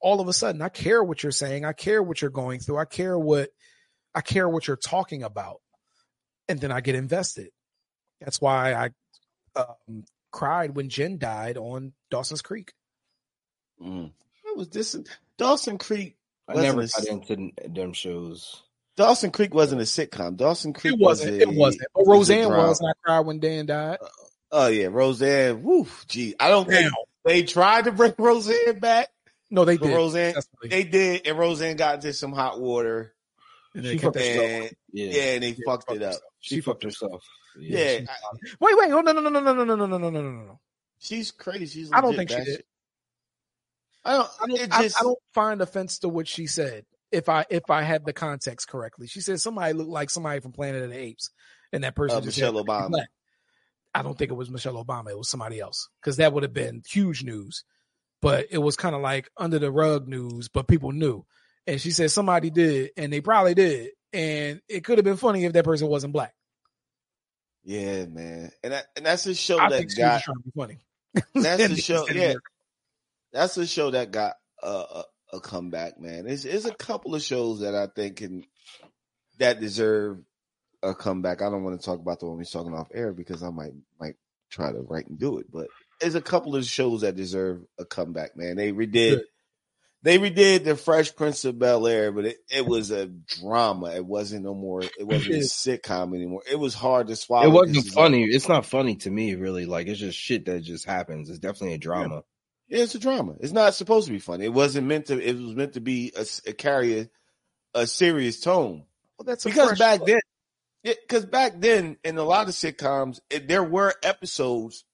all 0.00 0.20
of 0.20 0.28
a 0.28 0.32
sudden 0.32 0.60
I 0.60 0.68
care 0.68 1.02
what 1.02 1.22
you're 1.22 1.32
saying. 1.32 1.64
I 1.64 1.72
care 1.72 2.02
what 2.02 2.20
you're 2.20 2.30
going 2.30 2.60
through. 2.60 2.78
I 2.78 2.84
care 2.84 3.18
what 3.18 3.50
I 4.14 4.20
care 4.22 4.48
what 4.48 4.66
you're 4.66 4.76
talking 4.76 5.22
about. 5.22 5.60
And 6.48 6.60
then 6.60 6.72
I 6.72 6.80
get 6.80 6.94
invested. 6.94 7.50
That's 8.20 8.40
why 8.40 8.72
I 8.72 8.90
um, 9.60 10.04
cried 10.32 10.74
when 10.74 10.88
Jen 10.88 11.18
died 11.18 11.56
on 11.56 11.92
Dawson's 12.10 12.42
Creek. 12.42 12.72
Mm. 13.82 14.10
What 14.42 14.56
was 14.56 14.68
this? 14.68 14.96
Dawson 15.36 15.78
Creek. 15.78 16.16
I 16.48 16.54
never 16.54 16.86
got 16.86 17.06
into 17.06 17.50
them 17.68 17.92
shows. 17.92 18.62
Dawson 18.96 19.30
Creek 19.30 19.54
wasn't 19.54 19.82
a 19.82 19.84
sitcom. 19.84 20.36
Dawson 20.36 20.72
Creek 20.72 20.94
it 20.94 21.00
wasn't. 21.00 21.32
Was 21.32 21.38
a, 21.38 21.42
it 21.42 21.54
wasn't. 21.54 21.88
But 21.94 22.06
Roseanne 22.06 22.48
was, 22.48 22.80
and 22.80 22.90
I 22.90 22.92
cried 23.04 23.20
when 23.20 23.38
Dan 23.38 23.66
died. 23.66 23.98
Uh, 24.00 24.08
oh 24.52 24.66
yeah, 24.68 24.88
Roseanne. 24.90 25.62
Woo, 25.62 25.86
gee, 26.08 26.34
I 26.40 26.48
don't 26.48 26.68
Damn. 26.68 26.82
think 26.84 26.94
they 27.24 27.42
tried 27.42 27.84
to 27.84 27.92
bring 27.92 28.14
Roseanne 28.18 28.78
back. 28.78 29.08
No, 29.50 29.64
they 29.64 29.76
did. 29.76 29.94
Roseanne, 29.94 30.34
they 30.62 30.84
did, 30.84 31.26
and 31.26 31.38
Roseanne 31.38 31.76
got 31.76 31.96
into 31.96 32.12
some 32.12 32.32
hot 32.32 32.58
water. 32.58 33.14
And 33.74 33.84
she 33.84 33.98
fucked 33.98 34.16
and, 34.16 34.70
yeah. 34.90 35.10
yeah, 35.10 35.22
and 35.34 35.42
they 35.42 35.50
yeah, 35.50 35.56
fucked 35.66 35.92
it 35.92 36.02
up. 36.02 36.06
Herself. 36.06 36.22
She, 36.40 36.54
she 36.54 36.60
fucked 36.62 36.82
herself. 36.82 37.24
Yeah. 37.58 37.78
yeah 37.78 38.00
I, 38.08 38.36
wait, 38.58 38.78
wait. 38.78 38.90
Oh 38.92 39.02
no, 39.02 39.12
no, 39.12 39.20
no, 39.20 39.28
no, 39.28 39.40
no, 39.40 39.52
no, 39.52 39.64
no, 39.64 39.74
no, 39.74 39.86
no, 39.86 39.98
no, 39.98 40.10
no, 40.10 40.22
no. 40.22 40.30
No. 40.30 40.60
She's 40.98 41.30
crazy. 41.30 41.66
She's. 41.66 41.92
I 41.92 42.00
don't 42.00 42.16
think 42.16 42.30
she 42.30 42.42
did. 42.42 42.64
I 44.06 44.12
don't. 44.14 44.28
I 44.40 44.46
don't, 44.46 44.58
just, 44.82 44.96
I, 44.96 45.00
I 45.00 45.02
don't 45.02 45.18
find 45.34 45.60
offense 45.60 45.98
to 45.98 46.08
what 46.08 46.26
she 46.26 46.46
said 46.46 46.86
if 47.12 47.28
I 47.28 47.44
if 47.50 47.70
I 47.70 47.82
had 47.82 48.04
the 48.04 48.12
context 48.12 48.68
correctly. 48.68 49.06
She 49.06 49.20
said 49.20 49.40
somebody 49.40 49.72
looked 49.72 49.90
like 49.90 50.10
somebody 50.10 50.40
from 50.40 50.52
Planet 50.52 50.82
of 50.82 50.90
the 50.90 50.98
Apes, 50.98 51.30
and 51.72 51.84
that 51.84 51.94
person 51.94 52.18
uh, 52.18 52.20
Michelle 52.20 52.54
Obama. 52.54 52.90
Black. 52.90 53.08
I 53.94 54.02
don't 54.02 54.18
think 54.18 54.30
it 54.30 54.34
was 54.34 54.50
Michelle 54.50 54.84
Obama. 54.84 55.10
It 55.10 55.18
was 55.18 55.28
somebody 55.28 55.58
else 55.58 55.88
because 56.00 56.18
that 56.18 56.32
would 56.32 56.42
have 56.42 56.52
been 56.52 56.82
huge 56.88 57.24
news. 57.24 57.64
But 58.20 58.46
it 58.50 58.58
was 58.58 58.76
kind 58.76 58.94
of 58.94 59.02
like 59.02 59.30
under 59.36 59.58
the 59.58 59.70
rug 59.70 60.08
news, 60.08 60.48
but 60.48 60.68
people 60.68 60.92
knew. 60.92 61.24
And 61.66 61.80
she 61.80 61.90
said 61.90 62.10
somebody 62.10 62.50
did, 62.50 62.90
and 62.96 63.12
they 63.12 63.20
probably 63.20 63.54
did, 63.54 63.90
and 64.12 64.60
it 64.68 64.84
could 64.84 64.98
have 64.98 65.04
been 65.04 65.16
funny 65.16 65.44
if 65.44 65.52
that 65.52 65.64
person 65.64 65.88
wasn't 65.88 66.12
black. 66.12 66.32
Yeah, 67.64 68.06
man, 68.06 68.52
and 68.62 68.72
that, 68.72 68.86
and 68.96 69.04
that's 69.04 69.26
a 69.26 69.34
show 69.34 69.58
I 69.58 69.68
that 69.70 69.96
got 69.96 70.22
trying 70.22 70.36
to 70.36 70.42
be 70.44 70.52
funny. 70.56 70.78
That's 71.34 71.68
the 71.68 71.76
show. 71.76 72.06
Yeah, 72.08 72.34
that's 73.32 73.56
the 73.56 73.66
show 73.66 73.90
that 73.90 74.12
got 74.12 74.34
uh, 74.62 74.84
uh 74.90 75.02
a 75.36 75.40
comeback, 75.40 76.00
man. 76.00 76.26
It's, 76.26 76.44
it's 76.44 76.64
a 76.64 76.74
couple 76.74 77.14
of 77.14 77.22
shows 77.22 77.60
that 77.60 77.74
I 77.74 77.86
think 77.86 78.16
can 78.16 78.44
that 79.38 79.60
deserve 79.60 80.18
a 80.82 80.94
comeback. 80.94 81.42
I 81.42 81.50
don't 81.50 81.64
want 81.64 81.80
to 81.80 81.84
talk 81.84 82.00
about 82.00 82.20
the 82.20 82.26
one 82.26 82.36
we're 82.36 82.44
talking 82.44 82.74
off 82.74 82.88
air 82.92 83.12
because 83.12 83.42
I 83.42 83.50
might 83.50 83.72
might 84.00 84.16
try 84.50 84.72
to 84.72 84.80
write 84.80 85.08
and 85.08 85.18
do 85.18 85.38
it, 85.38 85.46
but 85.52 85.68
there's 86.00 86.14
a 86.14 86.20
couple 86.20 86.56
of 86.56 86.64
shows 86.64 87.00
that 87.02 87.16
deserve 87.16 87.62
a 87.78 87.84
comeback, 87.84 88.36
man. 88.36 88.56
They 88.56 88.72
redid 88.72 88.92
Good. 88.92 89.24
they 90.02 90.18
redid 90.18 90.64
the 90.64 90.76
Fresh 90.76 91.16
Prince 91.16 91.44
of 91.44 91.58
Bel 91.58 91.86
Air, 91.86 92.12
but 92.12 92.26
it, 92.26 92.36
it 92.50 92.66
was 92.66 92.90
a 92.90 93.06
drama. 93.06 93.92
It 93.94 94.04
wasn't 94.04 94.44
no 94.44 94.54
more. 94.54 94.82
It 94.82 95.06
wasn't 95.06 95.34
a 95.34 95.38
sitcom 95.38 96.14
anymore. 96.14 96.42
It 96.50 96.58
was 96.58 96.74
hard 96.74 97.08
to 97.08 97.16
swallow. 97.16 97.46
It 97.46 97.52
wasn't 97.52 97.86
funny. 97.88 98.24
It's 98.24 98.48
not 98.48 98.66
funny 98.66 98.96
to 98.96 99.10
me, 99.10 99.34
really. 99.34 99.66
Like 99.66 99.86
it's 99.86 100.00
just 100.00 100.18
shit 100.18 100.46
that 100.46 100.60
just 100.60 100.86
happens. 100.86 101.30
It's 101.30 101.38
definitely 101.38 101.74
a 101.74 101.78
drama. 101.78 102.16
Yeah, 102.16 102.20
it's 102.68 102.94
a 102.94 102.98
drama. 102.98 103.36
It's 103.40 103.52
not 103.52 103.74
supposed 103.74 104.06
to 104.06 104.12
be 104.12 104.18
funny. 104.18 104.44
It 104.44 104.52
wasn't 104.52 104.86
meant 104.86 105.06
to. 105.06 105.20
It 105.20 105.36
was 105.36 105.54
meant 105.54 105.74
to 105.74 105.80
be 105.80 106.12
a, 106.16 106.26
a 106.48 106.52
carry 106.52 107.00
a, 107.00 107.10
a 107.74 107.86
serious 107.86 108.40
tone. 108.40 108.84
Well, 109.18 109.24
that's 109.24 109.44
because 109.44 109.78
back 109.78 110.00
then, 110.04 110.20
because 110.82 111.26
back 111.26 111.54
then 111.60 111.96
in 112.04 112.18
a 112.18 112.24
lot 112.24 112.48
of 112.48 112.54
sitcoms, 112.54 113.20
it, 113.30 113.48
there 113.48 113.64
were 113.64 113.94
episodes 114.02 114.84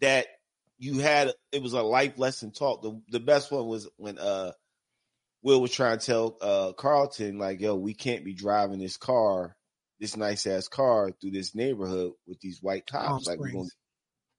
that 0.00 0.26
you 0.78 0.98
had. 0.98 1.32
It 1.50 1.62
was 1.62 1.72
a 1.72 1.82
life 1.82 2.18
lesson 2.18 2.52
talk. 2.52 2.82
The 2.82 3.00
the 3.10 3.20
best 3.20 3.50
one 3.50 3.66
was 3.66 3.88
when 3.96 4.18
uh 4.18 4.52
Will 5.42 5.60
was 5.60 5.72
trying 5.72 5.98
to 5.98 6.06
tell 6.06 6.36
uh 6.40 6.72
Carlton 6.74 7.38
like, 7.38 7.60
"Yo, 7.60 7.74
we 7.74 7.94
can't 7.94 8.24
be 8.24 8.34
driving 8.34 8.78
this 8.78 8.96
car, 8.96 9.56
this 9.98 10.16
nice 10.16 10.46
ass 10.46 10.68
car 10.68 11.10
through 11.20 11.32
this 11.32 11.54
neighborhood 11.54 12.12
with 12.26 12.40
these 12.40 12.62
white 12.62 12.86
cops. 12.86 13.26
Like, 13.26 13.38
we're 13.38 13.52
gonna 13.52 13.68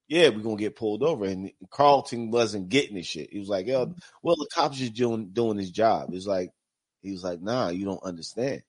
yeah, 0.08 0.28
we're 0.28 0.40
gonna 0.40 0.56
get 0.56 0.76
pulled 0.76 1.02
over. 1.02 1.24
And 1.24 1.50
Carlton 1.70 2.30
wasn't 2.30 2.68
getting 2.68 2.96
this 2.96 3.06
shit. 3.06 3.30
He 3.30 3.38
was 3.38 3.48
like, 3.48 3.66
yo, 3.66 3.94
well, 4.22 4.36
the 4.36 4.48
cops 4.52 4.78
just 4.78 4.94
doing 4.94 5.30
doing 5.32 5.58
his 5.58 5.70
job. 5.70 6.10
It's 6.12 6.26
like 6.26 6.50
he 7.00 7.12
was 7.12 7.24
like, 7.24 7.40
nah, 7.40 7.68
you 7.68 7.84
don't 7.84 8.02
understand. 8.02 8.62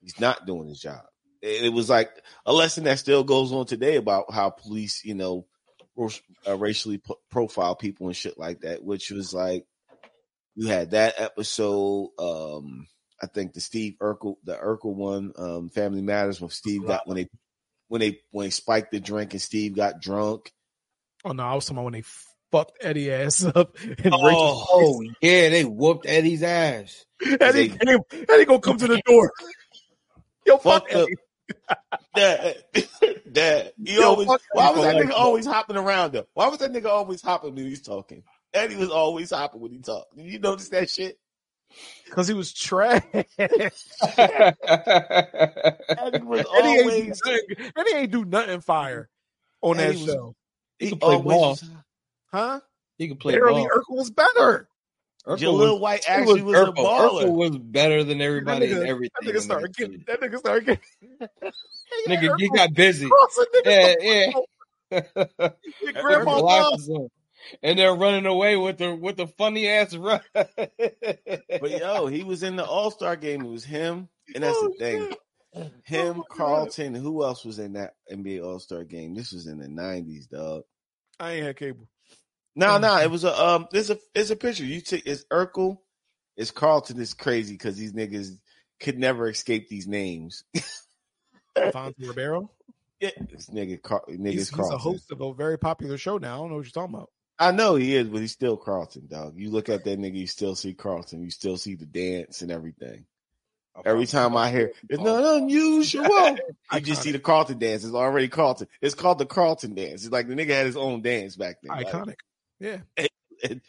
He's 0.00 0.18
not 0.20 0.46
doing 0.46 0.68
his 0.68 0.80
job. 0.80 1.02
It 1.40 1.72
was 1.72 1.88
like 1.88 2.10
a 2.46 2.52
lesson 2.52 2.84
that 2.84 2.98
still 2.98 3.22
goes 3.22 3.52
on 3.52 3.66
today 3.66 3.96
about 3.96 4.32
how 4.32 4.50
police, 4.50 5.04
you 5.04 5.14
know, 5.14 5.46
uh, 6.46 6.56
racially 6.56 7.00
profile 7.30 7.76
people 7.76 8.06
and 8.08 8.16
shit 8.16 8.38
like 8.38 8.60
that. 8.60 8.82
Which 8.82 9.10
was 9.10 9.32
like, 9.32 9.64
you 10.56 10.66
had 10.66 10.90
that 10.92 11.14
episode. 11.18 12.10
Um, 12.18 12.88
I 13.22 13.26
think 13.26 13.52
the 13.52 13.60
Steve 13.60 13.94
Urkel, 14.00 14.36
the 14.44 14.56
Urkel 14.56 14.94
one, 14.94 15.32
um, 15.36 15.68
Family 15.68 16.02
Matters, 16.02 16.40
when 16.40 16.50
Steve 16.50 16.86
got 16.86 17.06
when 17.06 17.16
they 17.16 17.28
when 17.88 18.00
they 18.00 18.20
when 18.30 18.46
they 18.46 18.50
spiked 18.50 18.92
the 18.92 19.00
drink 19.00 19.32
and 19.32 19.42
Steve 19.42 19.74
got 19.74 20.00
drunk. 20.00 20.52
Oh 21.24 21.32
no, 21.32 21.42
I 21.42 21.54
was 21.54 21.64
talking 21.64 21.78
about 21.78 21.84
when 21.84 21.92
they 21.94 22.04
fucked 22.52 22.78
Eddie 22.80 23.12
ass 23.12 23.44
up. 23.54 23.76
oh, 24.06 24.66
oh 24.70 25.02
yeah, 25.20 25.48
they 25.48 25.64
whooped 25.64 26.06
Eddie's 26.06 26.42
ass. 26.42 27.04
Eddie 27.40 27.68
they, 27.68 27.76
came, 27.76 27.98
Eddie 28.28 28.44
gonna 28.44 28.60
come 28.60 28.78
to 28.78 28.86
the 28.86 29.02
door. 29.04 29.32
Yo, 30.46 30.58
fuck 30.58 30.86
Eddie. 30.90 31.16
Dad, 32.14 32.56
Dad, 33.32 33.72
you 33.78 34.00
Yo, 34.00 34.08
always, 34.08 34.28
why 34.52 34.70
was 34.70 34.82
that 34.82 34.96
nigga 34.96 35.12
always 35.12 35.46
hopping 35.46 35.76
around 35.76 36.14
him? 36.14 36.24
Why 36.34 36.48
was 36.48 36.58
that 36.58 36.72
nigga 36.72 36.86
always 36.86 37.22
hopping 37.22 37.54
when 37.54 37.64
he's 37.64 37.82
talking? 37.82 38.22
Eddie 38.52 38.76
was 38.76 38.90
always 38.90 39.30
hopping 39.30 39.60
when 39.60 39.72
he 39.72 39.78
talked. 39.78 40.16
Did 40.16 40.26
you 40.26 40.38
notice 40.38 40.68
that 40.70 40.90
shit? 40.90 41.18
Because 42.04 42.28
he 42.28 42.34
was 42.34 42.52
trash. 42.52 43.02
Eddie 43.14 43.26
was 46.22 46.44
Eddie 46.56 46.80
always. 46.80 47.20
Ain't, 47.26 47.72
Eddie 47.76 47.94
ain't 47.94 48.10
do 48.10 48.24
nothing 48.24 48.60
fire 48.60 49.08
on 49.60 49.78
Eddie 49.78 49.98
that 49.98 50.02
was, 50.04 50.14
show. 50.14 50.34
He, 50.78 50.88
can 50.90 50.98
play 50.98 51.20
ball. 51.20 51.58
Huh? 52.32 52.60
He 52.96 53.08
can 53.08 53.16
play 53.16 53.34
Barely 53.34 53.62
ball. 53.62 53.68
Urkel 53.68 53.96
was 53.96 54.10
better. 54.10 54.68
Jaleel 55.26 55.78
White 55.78 56.04
actually 56.08 56.42
was, 56.42 56.54
was 56.54 56.68
a 56.68 56.72
baller. 56.72 57.24
Urkel 57.24 57.36
was 57.36 57.58
better 57.58 58.02
than 58.04 58.20
everybody 58.22 58.66
that 58.66 58.74
nigga, 58.74 58.80
and 58.80 58.88
everything. 58.88 59.10
That 59.20 59.34
nigga 59.34 59.40
started 59.40 59.76
getting. 59.76 60.04
That 60.06 60.20
nigga 60.20 60.38
started 60.38 60.66
getting. 60.66 61.30
nigga, 62.08 62.38
he 62.38 62.48
got 62.48 62.72
busy. 62.72 63.10
Yeah, 63.64 63.94
yeah. 64.00 64.32
Your 65.82 65.92
grandma 65.92 66.70
and 67.62 67.78
they're 67.78 67.94
running 67.94 68.26
away 68.26 68.56
with 68.56 68.78
the 68.78 68.94
with 68.94 69.16
the 69.16 69.26
funny 69.26 69.68
ass 69.68 69.94
run. 69.94 70.20
but 70.34 71.70
yo, 71.70 72.06
he 72.08 72.22
was 72.24 72.42
in 72.42 72.56
the 72.56 72.64
All 72.64 72.90
Star 72.90 73.16
game. 73.16 73.42
It 73.42 73.48
was 73.48 73.64
him, 73.64 74.08
and 74.34 74.44
that's 74.44 74.56
oh, 74.58 74.68
the 74.68 74.74
thing. 74.78 75.08
Shit. 75.08 75.18
Him, 75.84 76.20
oh, 76.20 76.24
Carlton. 76.30 76.94
Who 76.94 77.24
else 77.24 77.44
was 77.44 77.58
in 77.58 77.74
that 77.74 77.94
NBA 78.10 78.44
All 78.44 78.60
Star 78.60 78.84
game? 78.84 79.14
This 79.14 79.32
was 79.32 79.46
in 79.46 79.58
the 79.58 79.68
nineties, 79.68 80.26
dog. 80.26 80.64
I 81.18 81.32
ain't 81.32 81.46
had 81.46 81.56
cable. 81.56 81.88
No, 82.54 82.78
no, 82.78 82.98
it 82.98 83.10
was 83.10 83.24
a 83.24 83.46
um. 83.46 83.68
It's 83.72 83.90
a 83.90 83.98
it's 84.14 84.30
a 84.30 84.36
picture. 84.36 84.64
You 84.64 84.80
take 84.80 85.06
it's 85.06 85.24
Urkel, 85.32 85.78
it's 86.36 86.50
Carlton. 86.50 87.00
It's 87.00 87.14
crazy 87.14 87.54
because 87.54 87.76
these 87.76 87.92
niggas 87.92 88.38
could 88.80 88.98
never 88.98 89.28
escape 89.28 89.68
these 89.68 89.86
names. 89.86 90.44
Fonzie 91.56 92.08
Ribeiro. 92.08 92.50
Yeah, 93.00 93.10
this 93.30 93.48
nigga, 93.48 93.80
Car- 93.80 94.04
niggas 94.08 94.32
he's, 94.32 94.50
he's, 94.50 94.70
a 94.70 94.78
host 94.78 95.12
of 95.12 95.20
a 95.20 95.32
very 95.32 95.56
popular 95.56 95.98
show 95.98 96.18
now. 96.18 96.34
I 96.34 96.38
don't 96.38 96.50
know 96.50 96.56
what 96.56 96.64
you're 96.64 96.72
talking 96.72 96.94
about. 96.94 97.10
I 97.38 97.52
know 97.52 97.76
he 97.76 97.94
is, 97.94 98.08
but 98.08 98.20
he's 98.20 98.32
still 98.32 98.56
Carlton, 98.56 99.06
dog. 99.06 99.34
You 99.36 99.50
look 99.50 99.68
at 99.68 99.84
that 99.84 99.98
nigga, 99.98 100.16
you 100.16 100.26
still 100.26 100.54
see 100.54 100.74
Carlton. 100.74 101.22
You 101.22 101.30
still 101.30 101.56
see 101.56 101.76
the 101.76 101.86
dance 101.86 102.42
and 102.42 102.50
everything. 102.50 103.06
Every 103.84 104.06
time 104.06 104.36
I 104.36 104.50
hear 104.50 104.72
it's 104.88 105.00
not 105.00 105.36
unusual, 105.36 106.04
you 106.72 106.80
just 106.80 107.02
see 107.02 107.12
the 107.12 107.20
Carlton 107.20 107.58
dance. 107.58 107.84
It's 107.84 107.94
already 107.94 108.26
Carlton. 108.26 108.66
It's 108.80 108.96
called 108.96 109.18
the 109.18 109.26
Carlton 109.26 109.74
dance. 109.74 110.02
It's 110.02 110.12
like 110.12 110.26
the 110.26 110.34
nigga 110.34 110.50
had 110.50 110.66
his 110.66 110.76
own 110.76 111.00
dance 111.00 111.36
back 111.36 111.58
then. 111.62 111.76
Iconic. 111.76 112.06
Like, 112.06 112.18
yeah. 112.58 112.78
And, 112.96 113.08
and, 113.50 113.60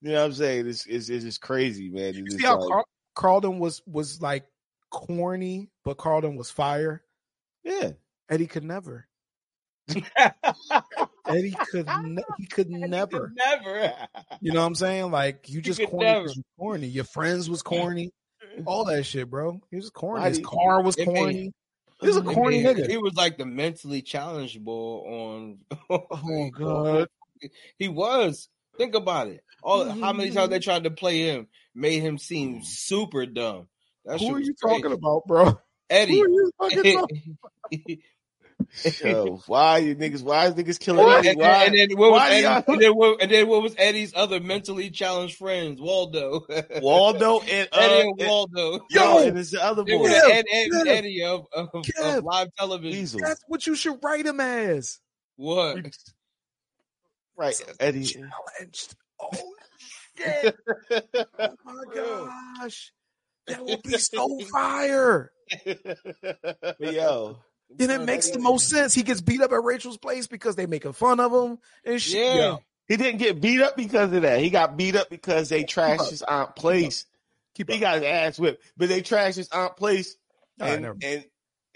you 0.00 0.12
know 0.12 0.20
what 0.20 0.26
I'm 0.26 0.32
saying? 0.34 0.68
It's, 0.68 0.86
it's, 0.86 1.08
it's 1.08 1.24
just 1.24 1.40
crazy, 1.40 1.88
man. 1.88 2.14
You 2.14 2.30
see 2.30 2.44
how 2.44 2.60
like, 2.60 2.84
Carlton 3.16 3.58
was 3.58 3.82
was 3.84 4.22
like 4.22 4.46
corny, 4.90 5.70
but 5.84 5.98
Carlton 5.98 6.36
was 6.36 6.50
fire. 6.50 7.02
Yeah. 7.64 7.92
Eddie 8.28 8.46
could 8.46 8.64
never. 8.64 9.08
Eddie 11.28 11.54
could 11.70 11.86
ne- 12.04 12.22
he 12.38 12.46
could 12.46 12.70
never, 12.70 13.32
never. 13.36 13.92
You 14.40 14.52
know 14.52 14.60
what 14.60 14.66
I'm 14.66 14.74
saying? 14.74 15.10
Like 15.10 15.48
you 15.48 15.60
just 15.60 15.84
corny, 15.86 16.34
corny. 16.58 16.86
Your 16.86 17.04
friends 17.04 17.48
was 17.48 17.62
corny, 17.64 18.12
all 18.64 18.84
that 18.86 19.04
shit, 19.04 19.30
bro. 19.30 19.60
He 19.70 19.76
was 19.76 19.90
corny. 19.90 20.24
His 20.24 20.40
car 20.40 20.82
was 20.82 20.96
corny. 20.96 21.52
He 22.00 22.06
was 22.06 22.16
a 22.16 22.22
corny 22.22 22.62
nigga. 22.62 22.88
He 22.88 22.96
was 22.96 23.14
like 23.14 23.38
the 23.38 23.46
mentally 23.46 24.02
challenged 24.02 24.64
boy 24.64 24.98
on. 25.00 25.58
oh 25.90 26.50
god, 26.50 27.08
he 27.78 27.88
was. 27.88 28.48
Think 28.76 28.94
about 28.94 29.26
it. 29.26 29.42
All 29.62 29.90
how 29.90 30.12
many 30.12 30.30
times 30.30 30.50
they 30.50 30.58
mm-hmm. 30.58 30.70
tried 30.70 30.84
to 30.84 30.90
play 30.92 31.22
him 31.26 31.48
made 31.74 32.00
him 32.00 32.16
seem 32.16 32.60
mm. 32.60 32.64
super 32.64 33.26
dumb. 33.26 33.66
That 34.04 34.20
Who 34.20 34.36
are 34.36 34.38
you 34.38 34.54
crazy. 34.54 34.82
talking 34.82 34.92
about, 34.92 35.26
bro? 35.26 35.58
Eddie. 35.90 36.22
Yo, 39.02 39.40
why 39.46 39.78
you 39.78 39.96
niggas? 39.96 40.22
Why 40.22 40.46
is 40.46 40.54
niggas 40.54 40.78
killing 40.78 41.08
Eddie? 41.08 41.36
Why? 41.36 41.64
And, 41.64 41.74
then 41.74 41.98
what 41.98 42.12
was 42.12 42.22
Eddie, 42.30 42.46
and, 42.46 42.80
then 42.80 42.94
what, 42.94 43.22
and 43.22 43.30
then 43.30 43.48
what 43.48 43.62
was 43.62 43.74
Eddie's 43.76 44.12
other 44.14 44.40
mentally 44.40 44.90
challenged 44.90 45.36
friends? 45.36 45.80
Waldo, 45.80 46.46
Waldo, 46.80 47.40
and 47.40 47.68
uh, 47.72 47.78
Eddie 47.78 48.08
and 48.08 48.28
Waldo. 48.28 48.86
Yo, 48.90 49.26
and 49.26 49.38
it's 49.38 49.50
the 49.50 49.64
other 49.64 49.84
boy, 49.84 50.06
Ed, 50.06 50.44
Ed, 50.52 50.68
Ed, 50.74 50.86
Eddie 50.86 51.24
of, 51.24 51.46
of, 51.52 51.68
of, 51.74 52.24
live 52.24 52.48
television. 52.56 52.98
Weasel. 52.98 53.20
That's 53.20 53.42
what 53.48 53.66
you 53.66 53.74
should 53.74 53.98
write 54.02 54.26
him 54.26 54.40
as. 54.40 55.00
What? 55.36 55.78
Right, 57.36 57.60
Eddie 57.80 58.04
challenged. 58.04 58.96
Oh 59.20 59.30
shit! 60.16 60.56
oh 60.90 61.54
my 61.64 61.94
gosh, 61.94 62.92
that 63.46 63.64
would 63.64 63.82
be 63.82 63.96
so 63.98 64.38
fire. 64.52 65.32
but 65.64 66.92
yo, 66.92 67.38
then 67.70 67.90
it 67.90 68.04
makes 68.04 68.30
the 68.30 68.38
most 68.38 68.68
sense. 68.68 68.94
He 68.94 69.02
gets 69.02 69.20
beat 69.20 69.40
up 69.40 69.52
at 69.52 69.62
Rachel's 69.62 69.98
place 69.98 70.26
because 70.26 70.56
they 70.56 70.66
making 70.66 70.92
fun 70.92 71.20
of 71.20 71.32
him 71.32 71.58
and 71.84 72.00
shit. 72.00 72.34
Yeah. 72.34 72.34
yeah. 72.34 72.56
He 72.88 72.96
didn't 72.96 73.18
get 73.18 73.40
beat 73.40 73.60
up 73.60 73.76
because 73.76 74.12
of 74.12 74.22
that. 74.22 74.40
He 74.40 74.48
got 74.48 74.76
beat 74.76 74.96
up 74.96 75.10
because 75.10 75.50
they 75.50 75.64
trashed 75.64 76.08
his 76.08 76.22
aunt 76.22 76.56
place. 76.56 77.04
Keep 77.54 77.70
he 77.70 77.78
got 77.78 77.96
his 77.96 78.04
ass 78.04 78.38
whipped, 78.38 78.62
but 78.76 78.88
they 78.88 79.02
trashed 79.02 79.36
his 79.36 79.48
aunt 79.50 79.76
place, 79.76 80.16
and, 80.58 80.86
right, 80.86 80.94
and 81.02 81.24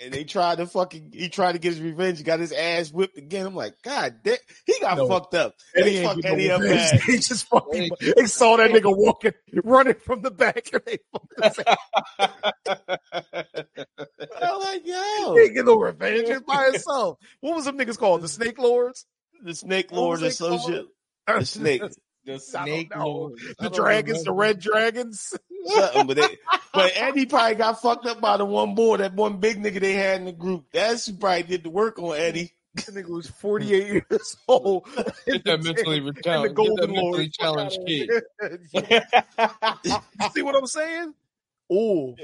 and 0.03 0.13
they 0.13 0.25
tried 0.25 0.59
to 0.59 0.67
fucking 0.67 1.13
he 1.13 1.29
tried 1.29 1.53
to 1.53 1.59
get 1.59 1.75
his 1.75 1.81
revenge. 1.81 2.19
He 2.19 2.25
got 2.25 2.41
his 2.41 2.53
ass 2.53 2.93
whipped 2.93 3.19
again. 3.19 3.47
I'm 3.47 3.55
like, 3.55 3.75
God, 3.83 4.17
damn, 4.23 4.37
he 4.67 4.75
got 4.81 4.99
no, 4.99 5.07
fucked 5.07 5.35
up. 5.35 5.55
And 5.75 5.87
they 5.87 6.03
fucked 6.03 6.25
Eddie 6.25 6.51
up 6.51 6.63
bad. 6.63 7.01
He 7.03 7.19
just 7.19 7.47
fucking 7.47 7.91
they 8.17 8.27
saw 8.27 8.57
that 8.57 8.71
nigga 8.71 8.97
walking, 8.97 9.33
running 9.65 9.95
from 9.95 10.23
the 10.23 10.31
back, 10.31 10.71
and 10.73 10.83
they 10.85 10.99
fucking. 11.13 11.65
I'm 14.43 14.61
like, 14.61 14.87
yo, 14.87 15.37
he 15.37 15.51
get 15.51 15.67
no 15.67 15.77
revenge 15.77 16.29
He's 16.29 16.41
by 16.41 16.71
himself. 16.73 17.19
What 17.41 17.55
was 17.55 17.65
them 17.65 17.79
niggas 17.79 17.99
called? 17.99 18.23
The 18.23 18.29
Snake 18.29 18.59
Lords. 18.59 19.07
The 19.43 19.55
Snake 19.55 19.93
Lords 19.93 20.23
Associate. 20.23 20.87
The 21.27 21.45
Snake. 21.45 21.83
The 22.25 22.39
snake 22.39 22.91
The 22.91 23.71
dragons, 23.73 24.25
the 24.25 24.33
red 24.33 24.61
dragons. 24.61 25.35
Something, 25.67 26.07
but 26.07 26.17
they, 26.17 26.39
but 26.73 26.93
Eddie 26.95 27.27
probably 27.27 27.57
got 27.57 27.81
fucked 27.83 28.07
up 28.07 28.21
by 28.21 28.37
the 28.37 28.45
one 28.45 28.75
boy, 28.75 28.99
that 28.99 29.15
one 29.15 29.39
big 29.39 29.63
nigga 29.63 29.81
they 29.81 29.95
had 29.95 30.21
in 30.21 30.27
the 30.27 30.33
group. 30.33 30.67
That's 30.73 31.07
who 31.07 31.15
probably 31.15 31.45
did 31.45 31.65
the 31.65 31.71
work 31.71 31.99
on 31.99 32.17
Eddie. 32.17 32.53
That 32.75 32.87
nigga 32.87 33.09
was 33.09 33.29
48 33.29 33.87
years 33.87 34.37
old. 34.49 34.87
Get 35.27 35.45
that 35.45 35.63
mentally 35.63 36.01
challenged. 36.23 36.57
Get 36.57 36.77
that 36.77 36.89
mentally 36.89 37.29
challenged 37.29 37.79
kid. 37.87 38.11
you 40.21 40.29
see 40.33 40.43
what 40.43 40.57
I'm 40.57 40.67
saying? 40.67 41.15
Oh, 41.71 42.17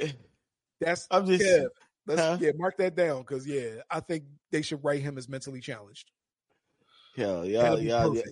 that's 0.81 1.07
I'm 1.11 1.27
just 1.27 1.45
yeah. 1.45 1.67
Huh? 2.09 2.39
yeah, 2.41 2.53
mark 2.57 2.79
that 2.79 2.97
down 2.97 3.19
because 3.19 3.47
yeah, 3.47 3.83
I 3.91 4.01
think 4.01 4.25
they 4.51 4.63
should 4.63 4.83
write 4.83 5.03
him 5.03 5.19
as 5.19 5.29
mentally 5.29 5.61
challenged. 5.61 6.11
Yeah, 7.19 7.43
yeah, 7.43 7.75
yeah, 7.75 8.09
yeah. 8.13 8.23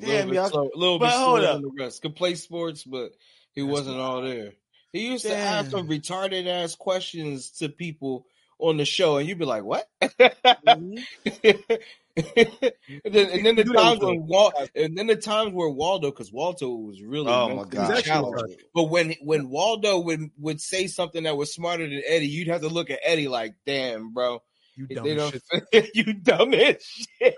Damn, 0.00 0.32
y'all. 0.32 0.48
Slow, 0.48 0.70
a 0.74 0.78
little 0.78 0.98
bit 0.98 1.12
slower 1.12 1.40
than 1.40 1.62
the 1.62 1.70
rest. 1.78 2.02
Could 2.02 2.16
play 2.16 2.34
sports, 2.34 2.82
but 2.82 3.12
he 3.52 3.60
That's 3.62 3.72
wasn't 3.72 3.98
all 3.98 4.22
there. 4.22 4.52
He 4.92 5.08
used 5.08 5.24
Damn. 5.24 5.32
to 5.32 5.38
ask 5.38 5.70
some 5.70 5.88
retarded 5.88 6.46
ass 6.46 6.74
questions 6.74 7.50
to 7.58 7.68
people 7.68 8.26
on 8.58 8.76
the 8.76 8.84
show, 8.84 9.18
and 9.18 9.28
you'd 9.28 9.38
be 9.38 9.44
like, 9.44 9.64
"What?" 9.64 9.88
mm-hmm. 10.02 10.96
and 12.16 13.14
then, 13.14 13.30
and 13.30 13.46
then 13.46 13.56
the 13.56 13.64
times 13.64 14.00
when 14.00 14.26
Wal, 14.26 14.52
and 14.74 14.96
then 14.96 15.06
the 15.06 15.16
times 15.16 15.52
where 15.52 15.68
Waldo, 15.68 16.10
because 16.10 16.32
Waldo 16.32 16.70
was 16.70 17.02
really 17.02 17.28
Oh, 17.28 17.56
my 17.56 17.64
God. 17.64 17.90
He's 17.90 17.98
actually 17.98 18.02
challenged. 18.02 18.44
retarded. 18.44 18.56
But 18.74 18.84
when 18.84 19.14
when 19.20 19.48
Waldo 19.48 19.98
would 20.00 20.30
would 20.38 20.60
say 20.60 20.86
something 20.86 21.24
that 21.24 21.36
was 21.36 21.52
smarter 21.52 21.88
than 21.88 22.02
Eddie, 22.06 22.28
you'd 22.28 22.48
have 22.48 22.62
to 22.62 22.68
look 22.68 22.90
at 22.90 23.00
Eddie 23.04 23.28
like, 23.28 23.54
"Damn, 23.66 24.12
bro, 24.12 24.42
You 24.76 24.86
dumb 24.88 25.06
as 25.06 25.32
shit. 25.72 25.90
you 25.94 26.12
dumb 26.14 26.54
as 26.54 26.82
shit." 26.82 27.34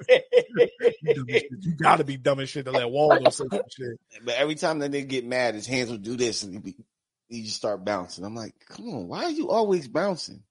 You, 1.02 1.14
dumb 1.14 1.26
as 1.28 1.40
shit. 1.42 1.50
You 1.60 1.74
gotta 1.76 2.04
be 2.04 2.16
dumb 2.16 2.40
as 2.40 2.48
shit 2.48 2.64
to 2.66 2.72
let 2.72 2.88
Waldo 2.90 3.30
say 3.30 3.44
some 3.50 3.60
shit. 3.70 4.00
But 4.24 4.34
every 4.36 4.54
time 4.54 4.78
that 4.80 4.92
they 4.92 5.02
get 5.02 5.26
mad, 5.26 5.54
his 5.54 5.66
hands 5.66 5.90
will 5.90 5.98
do 5.98 6.16
this 6.16 6.42
and 6.42 6.52
he, 6.54 6.58
be, 6.60 6.76
he 7.28 7.42
just 7.42 7.56
start 7.56 7.84
bouncing. 7.84 8.24
I'm 8.24 8.34
like, 8.34 8.54
come 8.68 8.88
on, 8.88 9.08
why 9.08 9.24
are 9.24 9.30
you 9.30 9.50
always 9.50 9.86
bouncing? 9.88 10.42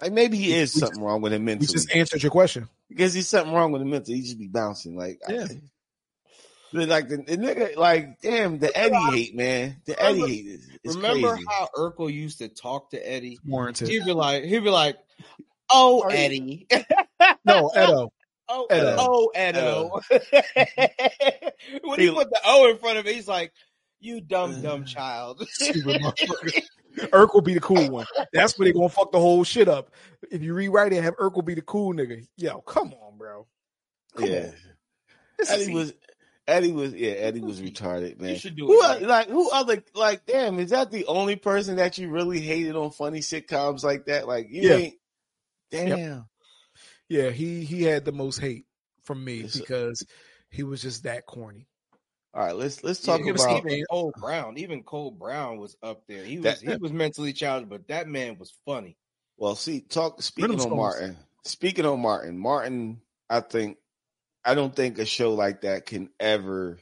Like 0.00 0.12
maybe 0.12 0.36
he 0.36 0.52
is 0.54 0.74
We 0.74 0.80
something 0.80 1.02
wrong 1.02 1.20
with 1.22 1.32
him 1.32 1.44
mentally. 1.44 1.66
just 1.72 1.94
answered 1.94 2.22
your 2.22 2.32
question. 2.32 2.68
because 2.88 3.14
he's 3.14 3.28
something 3.28 3.54
wrong 3.54 3.72
with 3.72 3.82
him 3.82 3.90
mentally. 3.90 4.16
He 4.18 4.22
just 4.24 4.38
be 4.38 4.48
bouncing. 4.48 4.96
Like 4.96 5.20
Yeah. 5.28 5.46
I- 5.54 5.60
like 6.76 7.08
the, 7.08 7.18
the 7.18 7.36
nigga, 7.36 7.76
like 7.76 8.20
damn, 8.20 8.58
the 8.58 8.76
Eddie 8.76 8.96
hate, 9.12 9.36
man. 9.36 9.76
The 9.86 10.02
Eddie 10.02 10.20
hate 10.26 10.46
is, 10.46 10.68
is 10.82 10.96
Remember 10.96 11.28
crazy. 11.34 11.44
how 11.48 11.68
Urkel 11.76 12.12
used 12.12 12.38
to 12.38 12.48
talk 12.48 12.90
to 12.90 12.98
Eddie? 12.98 13.38
Warranted. 13.46 13.86
He'd 13.88 14.04
be 14.04 14.12
like, 14.12 14.42
he'd 14.42 14.58
be 14.58 14.70
like, 14.70 14.96
"Oh, 15.70 16.02
Are 16.02 16.10
you- 16.10 16.16
Eddie." 16.16 16.66
No, 17.46 17.70
Edo. 17.76 18.12
Oh, 18.48 18.66
Edo. 18.70 18.96
oh, 18.98 19.30
Edo. 19.36 20.00
when 21.82 21.98
he 22.00 22.06
He- 22.08 22.12
put 22.14 22.30
the 22.30 22.40
O 22.44 22.68
in 22.70 22.78
front 22.78 22.98
of 22.98 23.06
it, 23.06 23.14
he's 23.14 23.28
like, 23.28 23.52
"You 24.00 24.20
dumb, 24.20 24.60
dumb 24.62 24.82
uh, 24.82 24.86
child." 24.86 25.46
Stupid 25.50 26.00
motherfucker. 26.02 26.62
Urkel 27.12 27.44
be 27.44 27.54
the 27.54 27.60
cool 27.60 27.90
one. 27.90 28.06
That's 28.32 28.58
where 28.58 28.64
they're 28.66 28.72
gonna 28.72 28.88
fuck 28.88 29.10
the 29.12 29.18
whole 29.20 29.42
shit 29.44 29.68
up. 29.68 29.90
If 30.30 30.42
you 30.42 30.54
rewrite 30.54 30.92
it, 30.92 31.02
have 31.02 31.16
Urkel 31.16 31.44
be 31.44 31.54
the 31.54 31.62
cool 31.62 31.92
nigga. 31.94 32.26
Yo, 32.36 32.60
come 32.60 32.92
on, 33.02 33.18
bro. 33.18 33.46
Come 34.16 34.28
yeah, 34.30 34.38
on. 34.46 34.52
This 35.38 35.50
Eddie 35.50 35.72
was. 35.74 35.92
Eddie 36.46 36.72
was 36.72 36.92
yeah. 36.94 37.12
Eddie 37.12 37.40
was 37.40 37.60
retarded, 37.62 38.20
man. 38.20 38.30
You 38.30 38.36
should 38.36 38.54
do 38.56 38.66
Who 38.66 38.82
it. 38.82 39.02
like 39.02 39.28
who 39.28 39.50
other 39.50 39.82
like 39.94 40.26
damn? 40.26 40.58
Is 40.58 40.70
that 40.70 40.90
the 40.90 41.06
only 41.06 41.36
person 41.36 41.76
that 41.76 41.96
you 41.96 42.10
really 42.10 42.38
hated 42.40 42.76
on 42.76 42.90
funny 42.90 43.20
sitcoms 43.20 43.82
like 43.82 44.04
that? 44.06 44.28
Like 44.28 44.48
you 44.50 44.68
Yeah. 44.68 44.74
ain't. 44.76 44.94
Damn. 45.74 46.26
Yeah, 47.08 47.30
he 47.30 47.64
he 47.64 47.82
had 47.82 48.04
the 48.04 48.12
most 48.12 48.38
hate 48.38 48.66
from 49.04 49.24
me 49.24 49.38
It's- 49.40 49.58
because 49.58 50.04
he 50.50 50.62
was 50.62 50.80
just 50.82 51.02
that 51.04 51.26
corny. 51.26 51.66
All 52.32 52.42
right, 52.44 52.56
let's 52.56 52.82
let's 52.82 53.00
talk 53.00 53.20
it 53.20 53.30
was 53.32 53.44
about. 53.44 53.64
even 53.66 53.84
Cole 53.90 54.12
Brown. 54.18 54.58
Even 54.58 54.82
Cole 54.82 55.12
Brown 55.12 55.58
was 55.58 55.76
up 55.82 56.02
there. 56.08 56.24
He 56.24 56.38
was 56.38 56.60
That- 56.60 56.72
he 56.72 56.76
was 56.78 56.92
mentally 56.92 57.32
challenged, 57.32 57.68
but 57.70 57.86
that 57.88 58.08
man 58.08 58.38
was 58.38 58.52
funny. 58.64 58.96
Well, 59.36 59.54
see, 59.54 59.80
talk 59.80 60.20
speaking 60.22 60.50
Rhythm 60.52 60.60
on 60.60 60.66
Stones. 60.68 60.76
Martin. 60.76 61.16
Speaking 61.44 61.84
on 61.86 62.00
Martin, 62.00 62.38
Martin, 62.38 63.00
I 63.30 63.40
think 63.40 63.78
I 64.44 64.54
don't 64.54 64.74
think 64.74 64.98
a 64.98 65.04
show 65.06 65.34
like 65.34 65.60
that 65.62 65.86
can 65.86 66.10
ever 66.18 66.78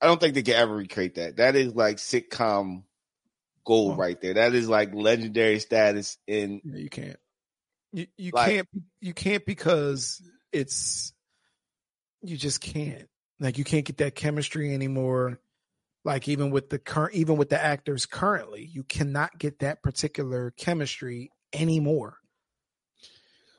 I 0.00 0.06
don't 0.06 0.20
think 0.20 0.34
they 0.34 0.42
can 0.42 0.54
ever 0.54 0.74
recreate 0.76 1.14
that. 1.16 1.36
That 1.36 1.56
is 1.56 1.74
like 1.74 1.96
sitcom 1.96 2.84
gold 3.64 3.94
Oh. 3.94 3.96
right 3.96 4.20
there. 4.20 4.34
That 4.34 4.54
is 4.54 4.68
like 4.68 4.94
legendary 4.94 5.58
status 5.58 6.18
in 6.26 6.60
Yeah, 6.64 6.76
you 6.78 6.90
can't. 6.90 7.18
You 7.94 8.06
you 8.16 8.32
Like- 8.34 8.50
can't 8.50 8.68
you 9.00 9.14
can't 9.14 9.46
because 9.46 10.20
it's 10.52 11.12
you 12.22 12.36
just 12.36 12.60
can't. 12.60 13.08
Like 13.38 13.56
you 13.56 13.62
can't 13.64 13.84
get 13.84 13.98
that 13.98 14.16
chemistry 14.16 14.74
anymore. 14.74 15.40
Like 16.04 16.26
even 16.28 16.50
with 16.50 16.70
the 16.70 16.78
current 16.80 17.14
even 17.14 17.36
with 17.36 17.50
the 17.50 17.62
actors 17.62 18.04
currently, 18.04 18.64
you 18.66 18.82
cannot 18.82 19.38
get 19.38 19.60
that 19.60 19.80
particular 19.82 20.50
chemistry 20.56 21.30
anymore. 21.52 22.18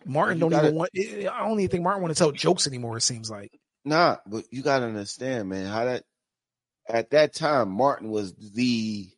Martin 0.05 0.39
don't 0.39 0.51
gotta- 0.51 0.67
even 0.67 0.77
want 0.77 0.89
eh, 0.95 1.27
I 1.31 1.47
don't 1.47 1.59
even 1.59 1.69
think 1.71 1.83
Martin 1.83 2.01
want 2.01 2.13
to 2.13 2.17
tell 2.19 2.31
jokes 2.31 2.67
anymore, 2.67 2.97
it 2.97 3.01
seems 3.01 3.29
like. 3.31 3.57
Nah, 3.85 4.17
but 4.27 4.43
you 4.51 4.61
gotta 4.63 4.85
understand, 4.87 5.47
man, 5.49 5.65
how 5.67 5.85
that 5.85 6.03
at 6.89 7.11
that 7.11 7.33
time 7.33 7.71
Martin 7.71 8.09
was 8.09 8.33
the 8.35 9.09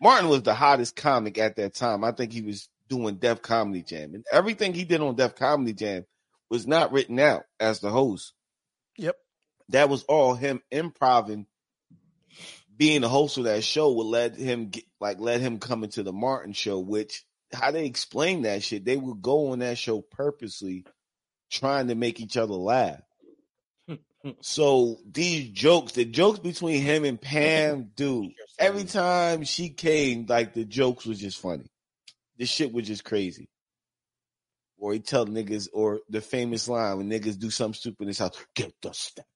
Martin 0.00 0.28
was 0.28 0.42
the 0.42 0.54
hottest 0.54 0.94
comic 0.96 1.36
at 1.38 1.56
that 1.56 1.74
time. 1.74 2.04
I 2.04 2.12
think 2.12 2.32
he 2.32 2.42
was 2.42 2.68
doing 2.92 3.16
Def 3.16 3.40
Comedy 3.40 3.82
Jam. 3.82 4.14
And 4.14 4.24
everything 4.30 4.74
he 4.74 4.84
did 4.84 5.00
on 5.00 5.16
Def 5.16 5.34
Comedy 5.34 5.72
Jam 5.72 6.04
was 6.50 6.66
not 6.66 6.92
written 6.92 7.18
out 7.18 7.44
as 7.58 7.80
the 7.80 7.88
host. 7.88 8.34
Yep. 8.98 9.16
That 9.70 9.88
was 9.88 10.02
all 10.04 10.34
him 10.34 10.60
improving. 10.70 11.46
Being 12.76 13.00
the 13.00 13.08
host 13.08 13.38
of 13.38 13.44
that 13.44 13.64
show 13.64 13.92
would 13.92 14.06
let 14.06 14.36
him 14.36 14.68
get 14.68 14.84
like 15.00 15.18
let 15.18 15.40
him 15.40 15.58
come 15.58 15.84
into 15.84 16.02
the 16.02 16.12
Martin 16.12 16.52
show, 16.52 16.78
which 16.78 17.24
how 17.52 17.70
they 17.70 17.86
explain 17.86 18.42
that 18.42 18.62
shit, 18.62 18.84
they 18.84 18.96
would 18.96 19.22
go 19.22 19.52
on 19.52 19.60
that 19.60 19.78
show 19.78 20.02
purposely 20.02 20.84
trying 21.50 21.88
to 21.88 21.94
make 21.94 22.20
each 22.20 22.36
other 22.36 22.54
laugh. 22.54 23.00
So 24.40 24.98
these 25.10 25.48
jokes, 25.48 25.92
the 25.92 26.04
jokes 26.04 26.38
between 26.38 26.80
him 26.80 27.04
and 27.04 27.20
Pam, 27.20 27.90
dude, 27.96 28.30
every 28.56 28.84
time 28.84 29.42
she 29.42 29.70
came, 29.70 30.26
like 30.28 30.54
the 30.54 30.64
jokes 30.64 31.04
was 31.04 31.18
just 31.18 31.40
funny. 31.40 31.71
This 32.42 32.50
shit 32.50 32.72
was 32.72 32.88
just 32.88 33.04
crazy. 33.04 33.48
Or 34.76 34.92
he 34.92 34.98
tell 34.98 35.26
niggas, 35.26 35.68
or 35.72 36.00
the 36.08 36.20
famous 36.20 36.66
line 36.66 36.96
when 36.96 37.08
niggas 37.08 37.38
do 37.38 37.50
something 37.50 37.74
stupid 37.74 38.02
in 38.02 38.08
his 38.08 38.18
house, 38.18 38.32
get 38.56 38.74
the 38.82 38.90
step. 38.90 39.26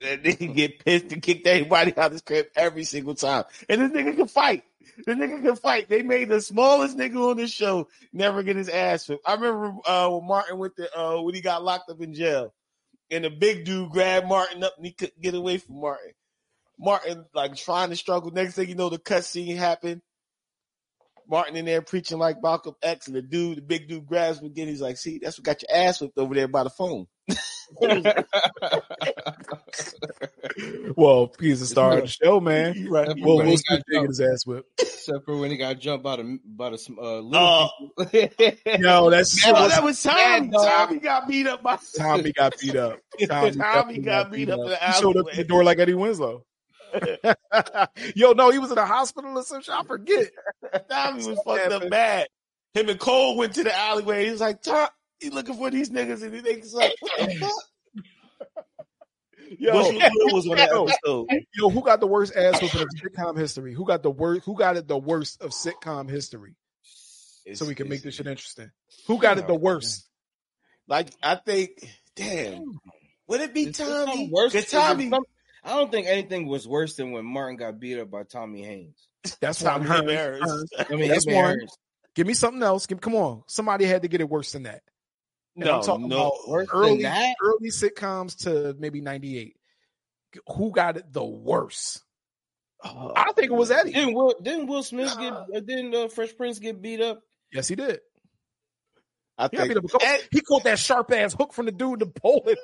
And 0.00 0.24
then 0.24 0.36
he 0.38 0.46
get 0.46 0.82
pissed 0.82 1.12
and 1.12 1.20
kicked 1.20 1.46
everybody 1.46 1.94
out 1.94 2.06
of 2.06 2.12
his 2.12 2.22
crib 2.22 2.46
every 2.56 2.84
single 2.84 3.14
time. 3.14 3.44
And 3.68 3.82
this 3.82 3.90
nigga 3.90 4.16
can 4.16 4.26
fight. 4.26 4.62
The 5.04 5.12
nigga 5.12 5.42
can 5.42 5.56
fight. 5.56 5.90
They 5.90 6.00
made 6.00 6.30
the 6.30 6.40
smallest 6.40 6.96
nigga 6.96 7.30
on 7.30 7.36
the 7.36 7.46
show 7.46 7.88
never 8.10 8.42
get 8.42 8.56
his 8.56 8.70
ass 8.70 9.06
whipped. 9.06 9.28
I 9.28 9.34
remember 9.34 9.76
uh, 9.84 10.08
when 10.08 10.26
Martin 10.26 10.56
went 10.56 10.76
to 10.76 10.98
uh, 10.98 11.20
when 11.20 11.34
he 11.34 11.42
got 11.42 11.62
locked 11.62 11.90
up 11.90 12.00
in 12.00 12.14
jail 12.14 12.54
and 13.10 13.22
the 13.22 13.28
big 13.28 13.66
dude 13.66 13.90
grabbed 13.90 14.26
Martin 14.26 14.64
up 14.64 14.72
and 14.78 14.86
he 14.86 14.92
couldn't 14.92 15.20
get 15.20 15.34
away 15.34 15.58
from 15.58 15.78
Martin. 15.78 16.12
Martin 16.78 17.26
like 17.34 17.54
trying 17.54 17.90
to 17.90 17.96
struggle. 17.96 18.30
Next 18.30 18.54
thing 18.54 18.70
you 18.70 18.76
know, 18.76 18.88
the 18.88 18.98
cut 18.98 19.26
scene 19.26 19.58
happened. 19.58 20.00
Martin 21.28 21.56
in 21.56 21.64
there 21.64 21.82
preaching 21.82 22.18
like 22.18 22.42
Malcolm 22.42 22.74
X, 22.82 23.06
and 23.06 23.16
the 23.16 23.22
dude, 23.22 23.58
the 23.58 23.62
big 23.62 23.88
dude, 23.88 24.06
grabs 24.06 24.40
him 24.40 24.46
again. 24.46 24.68
He's 24.68 24.80
like, 24.80 24.96
"See, 24.96 25.18
that's 25.22 25.38
what 25.38 25.44
got 25.44 25.62
your 25.62 25.76
ass 25.76 26.00
whipped 26.00 26.18
over 26.18 26.34
there 26.34 26.48
by 26.48 26.64
the 26.64 26.70
phone." 26.70 27.06
Well, 30.96 31.32
he's 31.38 31.62
a 31.62 31.66
star 31.66 31.98
of 31.98 32.02
the 32.02 32.06
show, 32.08 32.40
man. 32.40 32.86
right. 32.90 33.04
Except 33.04 33.20
Well, 33.20 33.36
when 33.36 33.46
Will 33.46 33.52
he 33.52 33.56
Smith 33.58 33.82
got 33.92 34.06
his 34.06 34.20
ass 34.20 34.46
whipped. 34.46 34.80
Except 34.80 35.24
for 35.24 35.36
when 35.36 35.50
he 35.50 35.56
got 35.56 35.78
jumped 35.78 36.02
by 36.02 36.16
the 36.16 36.38
by 36.44 36.70
the 36.70 36.94
uh, 37.00 37.20
little 37.20 37.70
people. 38.10 38.80
No, 38.80 39.10
that's 39.10 39.46
Oh, 39.46 39.52
was, 39.52 39.70
that 39.70 39.84
was 39.84 40.02
Tommy. 40.02 40.48
Mad. 40.48 40.52
Tommy 40.52 40.98
got 40.98 41.28
beat 41.28 41.46
up 41.46 41.62
by 41.62 41.78
Tommy 41.96 42.32
got 42.32 42.58
beat 42.58 42.76
up. 42.76 42.98
Tommy, 43.26 43.50
definitely 43.52 44.02
got 44.02 44.32
beat 44.32 44.50
up 44.50 44.58
in 44.58 44.68
the 44.70 44.76
He 44.76 44.92
showed 44.94 45.16
up 45.16 45.26
at 45.30 45.36
the 45.36 45.44
door 45.44 45.62
like 45.64 45.78
Eddie 45.78 45.94
Winslow. 45.94 46.44
Yo, 48.16 48.32
no, 48.32 48.50
he 48.50 48.58
was 48.58 48.70
in 48.72 48.78
a 48.78 48.86
hospital 48.86 49.36
or 49.36 49.42
some 49.42 49.62
shit. 49.62 49.74
I 49.74 49.82
forget. 49.84 50.30
Tommy 50.90 51.26
was 51.26 51.38
fucked 51.44 51.72
up 51.72 51.88
bad. 51.90 52.28
Him 52.74 52.88
and 52.88 52.98
Cole 53.00 53.36
went 53.36 53.54
to 53.54 53.64
the 53.64 53.76
alleyway. 53.76 54.24
He 54.26 54.30
was 54.30 54.40
like, 54.40 54.62
Tom, 54.62 54.88
he 55.20 55.30
looking 55.30 55.54
for 55.54 55.70
these 55.70 55.90
niggas, 55.90 56.22
and 56.22 56.34
he 56.34 56.40
thinks 56.40 56.72
like, 56.72 56.94
what 57.00 57.12
the 57.18 57.34
fuck? 57.40 58.64
Yo, 59.58 59.72
was 59.72 60.46
on 60.46 60.56
that 60.56 60.70
episode. 60.70 61.26
yo, 61.54 61.70
who 61.70 61.82
got 61.82 62.00
the 62.00 62.06
worst 62.06 62.36
ass 62.36 62.60
whooping 62.60 62.82
of 62.82 62.88
sitcom 63.02 63.38
history? 63.38 63.72
Who 63.72 63.84
got 63.86 64.02
the 64.02 64.10
worst? 64.10 64.44
Who 64.44 64.54
got 64.54 64.76
it 64.76 64.86
the 64.86 64.98
worst 64.98 65.40
of 65.40 65.50
sitcom 65.52 66.08
history? 66.08 66.54
So 67.54 67.64
we 67.64 67.74
can 67.74 67.88
make 67.88 68.02
this 68.02 68.16
shit 68.16 68.26
interesting. 68.26 68.70
Who 69.06 69.18
got 69.18 69.38
it 69.38 69.46
the 69.46 69.54
worst? 69.54 70.06
Like 70.86 71.08
I 71.22 71.36
think, 71.36 71.82
damn, 72.14 72.78
would 73.26 73.40
it 73.40 73.54
be 73.54 73.72
Tommy? 73.72 74.28
worse? 74.30 74.52
'Cause 74.52 74.64
Is 74.64 74.70
there 74.70 74.80
Tommy, 74.82 75.10
I 75.64 75.70
don't 75.76 75.90
think 75.90 76.06
anything 76.06 76.46
was 76.46 76.66
worse 76.68 76.96
than 76.96 77.12
when 77.12 77.24
Martin 77.24 77.56
got 77.56 77.78
beat 77.80 77.98
up 77.98 78.10
by 78.10 78.22
Tommy 78.22 78.62
Hearns. 78.62 79.36
That's 79.40 79.58
Tommy 79.62 79.88
one. 79.88 80.08
Harris. 80.08 80.64
I 80.78 80.94
mean, 80.94 81.08
That's 81.08 81.26
one. 81.26 81.34
Harris. 81.34 81.76
Give 82.14 82.26
me 82.26 82.34
something 82.34 82.62
else. 82.62 82.86
Give, 82.86 83.00
come 83.00 83.14
on, 83.14 83.42
somebody 83.46 83.84
had 83.84 84.02
to 84.02 84.08
get 84.08 84.20
it 84.20 84.28
worse 84.28 84.52
than 84.52 84.64
that. 84.64 84.82
And 85.56 85.64
No, 85.66 85.76
I'm 85.78 85.82
talking 85.84 86.08
no. 86.08 86.30
about 86.46 86.66
early, 86.72 87.02
that? 87.02 87.34
early 87.42 87.70
sitcoms 87.70 88.44
to 88.44 88.74
maybe 88.78 89.00
'98. 89.00 89.56
Who 90.56 90.70
got 90.72 90.96
it 90.96 91.12
the 91.12 91.24
worst? 91.24 92.02
Oh, 92.84 93.12
I 93.16 93.32
think 93.32 93.50
it 93.50 93.54
was 93.54 93.70
Eddie. 93.70 93.92
Didn't 93.92 94.14
Will 94.14 94.34
didn't 94.40 94.66
Will 94.68 94.82
Smith 94.82 95.16
get 95.18 95.32
uh, 95.32 95.44
didn't 95.54 95.94
uh, 95.94 96.08
Fresh 96.08 96.36
Prince 96.36 96.58
get 96.60 96.80
beat 96.80 97.00
up? 97.00 97.20
Yes, 97.52 97.66
he 97.66 97.74
did. 97.76 98.00
I 99.36 99.48
He, 99.50 99.56
think 99.56 99.68
beat 99.68 99.94
up 99.94 100.02
Ed- 100.02 100.28
he 100.30 100.40
caught 100.40 100.64
that 100.64 100.78
sharp 100.78 101.12
ass 101.12 101.34
hook 101.34 101.52
from 101.52 101.66
the 101.66 101.72
dude 101.72 102.00
to 102.00 102.06
bowl 102.06 102.42
it. 102.46 102.58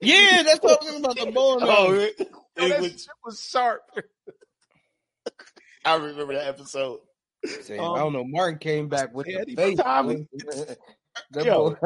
Yeah, 0.00 0.42
that's 0.44 0.60
what 0.62 0.80
I'm 0.82 0.86
talking 0.86 1.04
about 1.04 1.16
the 1.16 1.32
bowling. 1.32 1.64
Oh, 1.68 1.86
alley. 1.88 1.98
it, 2.04 2.18
Yo, 2.56 2.64
it 2.64 2.68
that 2.68 2.80
was, 2.80 2.90
shit 2.92 3.08
was 3.24 3.40
sharp. 3.42 3.82
I 5.84 5.94
remember 5.96 6.34
that 6.34 6.46
episode. 6.48 7.00
Say, 7.62 7.78
Um, 7.78 7.94
I 7.94 7.98
don't 7.98 8.12
know. 8.12 8.24
Martin 8.24 8.58
came 8.58 8.88
back 8.88 9.14
with 9.14 9.28
Eddie 9.28 9.54
the 9.54 9.62
face. 9.62 9.78
Tommy. 9.78 10.26
that 11.30 11.44
Yo. 11.44 11.70
boy, 11.70 11.76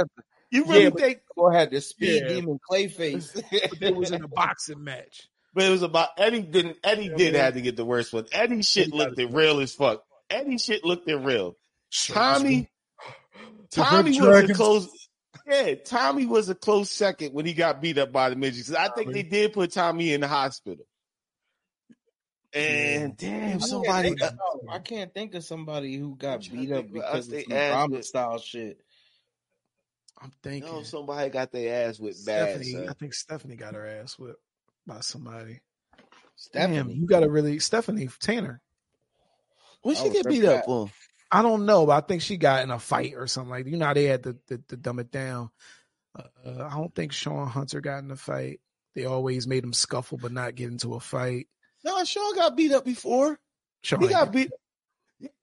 You 0.51 0.65
really 0.65 0.85
Yeah, 0.85 0.91
think? 0.91 1.19
boy 1.37 1.51
had 1.53 1.71
the 1.71 1.81
speed 1.81 2.23
Yeah. 2.23 2.29
demon 2.29 2.59
clay 2.69 2.89
face. 2.89 3.35
It 3.53 3.95
was 3.95 4.11
in 4.11 4.23
a 4.23 4.29
boxing 4.29 4.83
match. 4.83 5.29
But 5.55 5.65
it 5.65 5.71
was 5.71 5.83
about 5.83 6.09
Eddie. 6.17 6.41
Didn't 6.43 6.79
Eddie 6.83 7.09
Yeah, 7.09 7.17
did 7.17 7.33
man. 7.35 7.43
have 7.45 7.55
to 7.55 7.61
get 7.61 7.77
the 7.77 7.85
worst 7.85 8.13
one. 8.13 8.27
Eddie 8.33 8.63
shit 8.63 8.89
Eddie 8.89 8.91
got 8.93 8.99
looked 8.99 9.21
it. 9.21 9.25
it 9.25 9.33
real 9.35 9.61
as 9.61 9.75
fuck. 9.75 10.03
Eddie 10.31 10.59
shit 10.59 10.83
looked 10.85 11.09
it 11.09 11.17
real. 11.17 11.57
Tommy, 12.07 12.71
Tommy 13.71 14.11
was 14.13 14.19
the 14.19 14.27
Dragons. 14.29 14.57
close. 14.57 15.02
Yeah, 15.47 15.75
Tommy 15.75 16.27
was 16.27 16.49
a 16.49 16.55
close 16.55 16.91
second 16.91 17.33
when 17.33 17.47
he 17.47 17.53
got 17.53 17.81
beat 17.83 17.99
up 17.99 18.13
by 18.13 18.31
the 18.31 18.37
midgets. 18.37 18.73
I 18.73 18.89
think 18.89 19.13
they 19.13 19.23
did 19.23 19.53
put 19.53 19.73
Tommy 19.73 20.13
in 20.13 20.21
the 20.21 20.29
hospital. 20.29 20.85
And 22.55 23.17
damn, 23.17 23.61
somebody. 23.61 24.11
I 24.11 24.15
can't, 24.15 24.39
I 24.71 24.79
can't 24.79 25.15
think 25.15 25.35
of 25.35 25.43
somebody 25.43 25.97
who 25.97 26.17
got 26.17 26.49
beat 26.51 26.71
up 26.71 26.93
because 26.93 27.27
of 27.27 27.33
they 27.33 27.45
some 27.45 27.91
with- 27.91 28.05
style 28.05 28.39
shit. 28.39 28.79
I'm 30.21 30.33
thinking. 30.43 30.71
No, 30.71 30.83
somebody 30.83 31.31
got 31.31 31.51
their 31.51 31.89
ass 31.89 31.99
whipped 31.99 32.25
bad. 32.25 32.63
Stephanie, 32.63 32.89
I 32.89 32.93
think 32.93 33.15
Stephanie 33.15 33.57
got 33.57 33.75
her 33.75 33.87
ass 33.87 34.17
whipped 34.19 34.41
by 34.87 35.01
somebody. 35.01 35.61
Stephanie. 36.37 36.77
Damn, 36.77 36.91
you 36.91 37.07
got 37.07 37.21
to 37.21 37.29
really 37.31 37.59
Stephanie 37.59 38.09
Tanner. 38.21 38.61
When 39.83 39.97
she 39.97 40.05
was 40.05 40.13
get 40.13 40.29
beat 40.29 40.45
up 40.45 40.69
on? 40.69 40.91
I 41.33 41.41
don't 41.41 41.65
know, 41.65 41.87
but 41.87 41.93
I 41.93 42.07
think 42.07 42.21
she 42.21 42.37
got 42.37 42.63
in 42.63 42.71
a 42.71 42.79
fight 42.79 43.15
or 43.17 43.27
something 43.27 43.51
like. 43.51 43.67
You 43.67 43.79
know, 43.79 43.93
they 43.95 44.05
had 44.05 44.25
to, 44.25 44.37
to, 44.49 44.59
to 44.69 44.77
dumb 44.77 44.99
it 44.99 45.11
down. 45.11 45.51
Uh, 46.15 46.65
I 46.65 46.77
don't 46.77 46.95
think 46.95 47.13
Shawn 47.13 47.49
Hunter 47.49 47.81
got 47.81 48.03
in 48.03 48.11
a 48.11 48.17
fight. 48.17 48.61
They 48.95 49.07
always 49.07 49.47
made 49.47 49.65
him 49.65 49.73
scuffle, 49.73 50.19
but 50.19 50.33
not 50.33 50.55
get 50.55 50.69
into 50.69 50.95
a 50.95 51.01
fight. 51.01 51.47
No, 51.85 52.05
Shawn 52.05 52.37
got 52.37 52.55
beat 52.55 52.73
up 52.73 52.85
before. 52.85 53.41
Shawn 53.83 54.03
He 54.03 54.09
got 54.09 54.31
beat. 54.31 54.51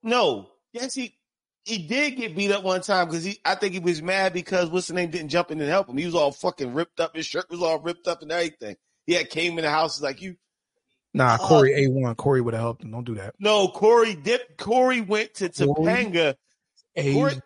No, 0.04 0.52
yes, 0.74 0.94
he 0.94 1.18
he 1.66 1.80
did 1.80 2.18
get 2.18 2.36
beat 2.36 2.52
up 2.52 2.64
one 2.64 2.82
time 2.82 3.08
because 3.08 3.24
he. 3.24 3.40
I 3.44 3.56
think 3.56 3.74
he 3.74 3.80
was 3.80 4.02
mad 4.02 4.34
because 4.34 4.70
what's 4.70 4.88
the 4.88 4.94
name 4.94 5.10
didn't 5.10 5.30
jump 5.30 5.50
in 5.50 5.60
and 5.60 5.70
help 5.70 5.90
him. 5.90 5.98
He 5.98 6.06
was 6.06 6.16
all 6.16 6.32
fucking 6.32 6.74
ripped 6.74 7.00
up. 7.00 7.16
His 7.16 7.26
shirt 7.26 7.50
was 7.50 7.62
all 7.62 7.80
ripped 7.80 8.08
up 8.08 8.22
and 8.22 8.32
everything. 8.32 8.76
He 9.08 9.14
had 9.14 9.30
came 9.30 9.58
in 9.58 9.64
the 9.64 9.72
house 9.72 10.02
like 10.02 10.22
you. 10.22 10.36
Nah, 11.14 11.38
Oh. 11.42 11.48
Cory 11.48 11.86
A 11.86 11.90
one. 11.90 12.16
Cory 12.16 12.42
would 12.42 12.54
have 12.54 12.62
helped 12.62 12.84
him. 12.84 12.92
Don't 12.92 13.06
do 13.06 13.16
that. 13.16 13.36
No, 13.40 13.68
Cory 13.68 14.16
dip. 14.16 14.58
Cory 14.58 15.02
went 15.02 15.34
to 15.36 15.50
Cory? 15.50 15.68
Topanga. 15.88 16.36
A 16.96 17.14
Cory- 17.14 17.42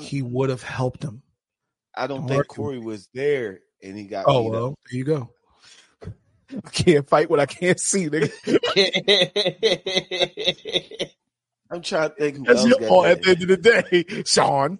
he 0.00 0.22
would 0.22 0.50
have 0.50 0.62
helped 0.62 1.02
him. 1.02 1.22
I 1.94 2.06
don't 2.06 2.20
Don't 2.20 2.28
think 2.28 2.38
argue. 2.38 2.48
Cory 2.54 2.78
was 2.78 3.08
there, 3.12 3.60
and 3.82 3.96
he 3.98 4.04
got. 4.04 4.24
Oh 4.28 4.42
beat 4.44 4.48
up. 4.48 4.52
well, 4.52 4.74
there 4.90 4.98
you 4.98 5.04
go. 5.04 5.30
I 6.02 6.60
can't 6.72 7.08
fight 7.08 7.28
what 7.30 7.40
I 7.40 7.46
can't 7.46 7.78
see, 7.78 8.08
nigga. 8.08 8.30
I'm 11.70 11.82
trying 11.82 12.10
to 12.10 12.14
think 12.16 12.46
That's 12.46 12.64
your 12.66 12.80
fault 12.80 13.06
at 13.06 13.22
the 13.22 13.30
end 13.30 13.42
of 13.42 13.48
the 13.48 13.56
day, 13.56 14.22
Shawn. 14.26 14.78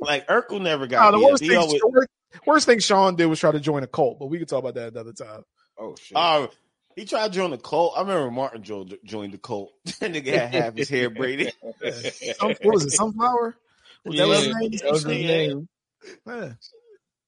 Like 0.00 0.26
Urkel 0.28 0.60
never 0.62 0.86
Nah, 0.86 0.86
got 0.86 1.10
the 1.12 1.20
worst 1.20 1.44
thing, 1.44 1.56
always- 1.56 1.82
worst, 1.84 2.08
worst 2.46 2.66
thing 2.66 2.78
Shawn 2.78 3.16
did 3.16 3.26
was 3.26 3.40
try 3.40 3.52
to 3.52 3.60
join 3.60 3.82
a 3.82 3.86
cult, 3.86 4.18
but 4.18 4.26
we 4.26 4.38
can 4.38 4.46
talk 4.46 4.60
about 4.60 4.74
that 4.74 4.92
another 4.92 5.12
time. 5.12 5.42
oh 5.78 5.94
shit. 6.00 6.16
Uh, 6.16 6.46
he 6.96 7.04
tried 7.04 7.28
to 7.28 7.32
join 7.38 7.50
the 7.50 7.58
cult. 7.58 7.94
I 7.96 8.00
remember 8.00 8.30
Martin 8.30 8.62
jo- 8.62 8.88
joined 9.04 9.34
the 9.34 9.38
cult. 9.38 9.72
that 9.84 10.12
nigga 10.12 10.26
had 10.26 10.54
half 10.54 10.74
his 10.74 10.88
hair 10.88 11.10
braided. 11.10 11.52
Some, 12.38 12.54
what 12.62 12.74
was 12.74 12.84
it? 12.86 12.92
Sunflower? 12.92 13.56
Was 14.04 14.16
that 14.16 14.26
his 14.28 14.46
Yeah, 14.46 14.52
name? 14.58 14.70
that 14.72 14.90
was 14.90 15.02
his 15.02 15.22
name. 15.22 15.68
Yeah. 16.26 16.52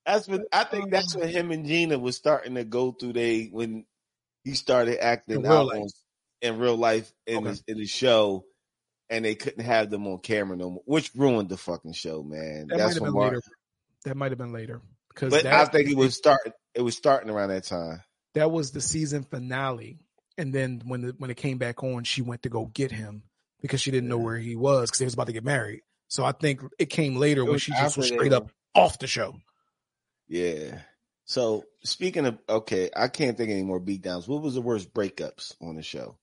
That's 0.06 0.26
when 0.26 0.44
I 0.50 0.64
think 0.64 0.90
that's 0.90 1.14
when 1.14 1.28
him 1.28 1.50
and 1.50 1.66
Gina 1.66 1.98
was 1.98 2.16
starting 2.16 2.54
to 2.54 2.64
go 2.64 2.92
through 2.92 3.12
they 3.12 3.46
when 3.52 3.84
he 4.42 4.54
started 4.54 5.04
acting 5.04 5.44
In 5.44 5.46
out 5.46 5.68
on, 5.74 5.88
in 6.40 6.58
real 6.58 6.76
life 6.76 7.12
in 7.26 7.38
Okay. 7.38 7.50
the 7.50 7.62
in 7.72 7.78
the 7.78 7.86
show, 7.86 8.44
and 9.10 9.24
they 9.24 9.34
couldn't 9.34 9.64
have 9.64 9.90
them 9.90 10.06
on 10.06 10.18
camera 10.20 10.56
no 10.56 10.70
more, 10.70 10.82
which 10.86 11.10
ruined 11.14 11.50
the 11.50 11.58
fucking 11.58 11.92
show, 11.92 12.22
man. 12.22 12.68
That 12.68 12.78
might 12.78 12.94
have 12.94 13.02
been 13.02 13.12
Martin. 13.12 13.34
later. 13.34 13.42
That 14.04 14.16
might 14.16 14.30
have 14.30 14.38
been 14.38 14.52
later 14.52 14.80
because 15.10 15.30
But 15.30 15.42
that, 15.42 15.54
I 15.54 15.64
think 15.70 15.90
it 15.90 15.96
was 15.96 16.16
starting. 16.16 16.52
It 16.74 16.80
was 16.80 16.96
starting 16.96 17.28
around 17.28 17.50
that 17.50 17.64
time. 17.64 18.02
That 18.34 18.50
was 18.50 18.70
the 18.70 18.80
season 18.80 19.24
finale. 19.24 19.98
And 20.36 20.52
then 20.52 20.82
when 20.84 21.02
the, 21.02 21.14
when 21.18 21.30
it 21.30 21.36
came 21.36 21.58
back 21.58 21.82
on, 21.82 22.04
she 22.04 22.22
went 22.22 22.42
to 22.44 22.48
go 22.48 22.66
get 22.66 22.92
him 22.92 23.22
because 23.60 23.80
she 23.80 23.90
didn't 23.90 24.08
know 24.08 24.18
where 24.18 24.36
he 24.36 24.56
was 24.56 24.88
because 24.88 24.98
they 25.00 25.04
was 25.04 25.14
about 25.14 25.26
to 25.26 25.32
get 25.32 25.44
married. 25.44 25.82
So 26.08 26.24
I 26.24 26.32
think 26.32 26.62
it 26.78 26.86
came 26.86 27.16
later 27.16 27.42
It 27.42 27.50
when 27.50 27.58
she 27.58 27.72
just 27.72 27.96
was 27.96 28.06
straight 28.08 28.32
up 28.32 28.50
off 28.74 28.98
the 28.98 29.06
show. 29.06 29.34
Yeah. 30.28 30.78
So 31.24 31.64
speaking 31.82 32.24
of 32.26 32.38
okay, 32.48 32.90
I 32.94 33.08
can't 33.08 33.36
think 33.36 33.50
of 33.50 33.54
any 33.54 33.64
more 33.64 33.80
beatdowns. 33.80 34.28
What 34.28 34.42
was 34.42 34.54
the 34.54 34.62
worst 34.62 34.94
breakups 34.94 35.54
on 35.60 35.76
the 35.76 35.82
show 35.82 36.16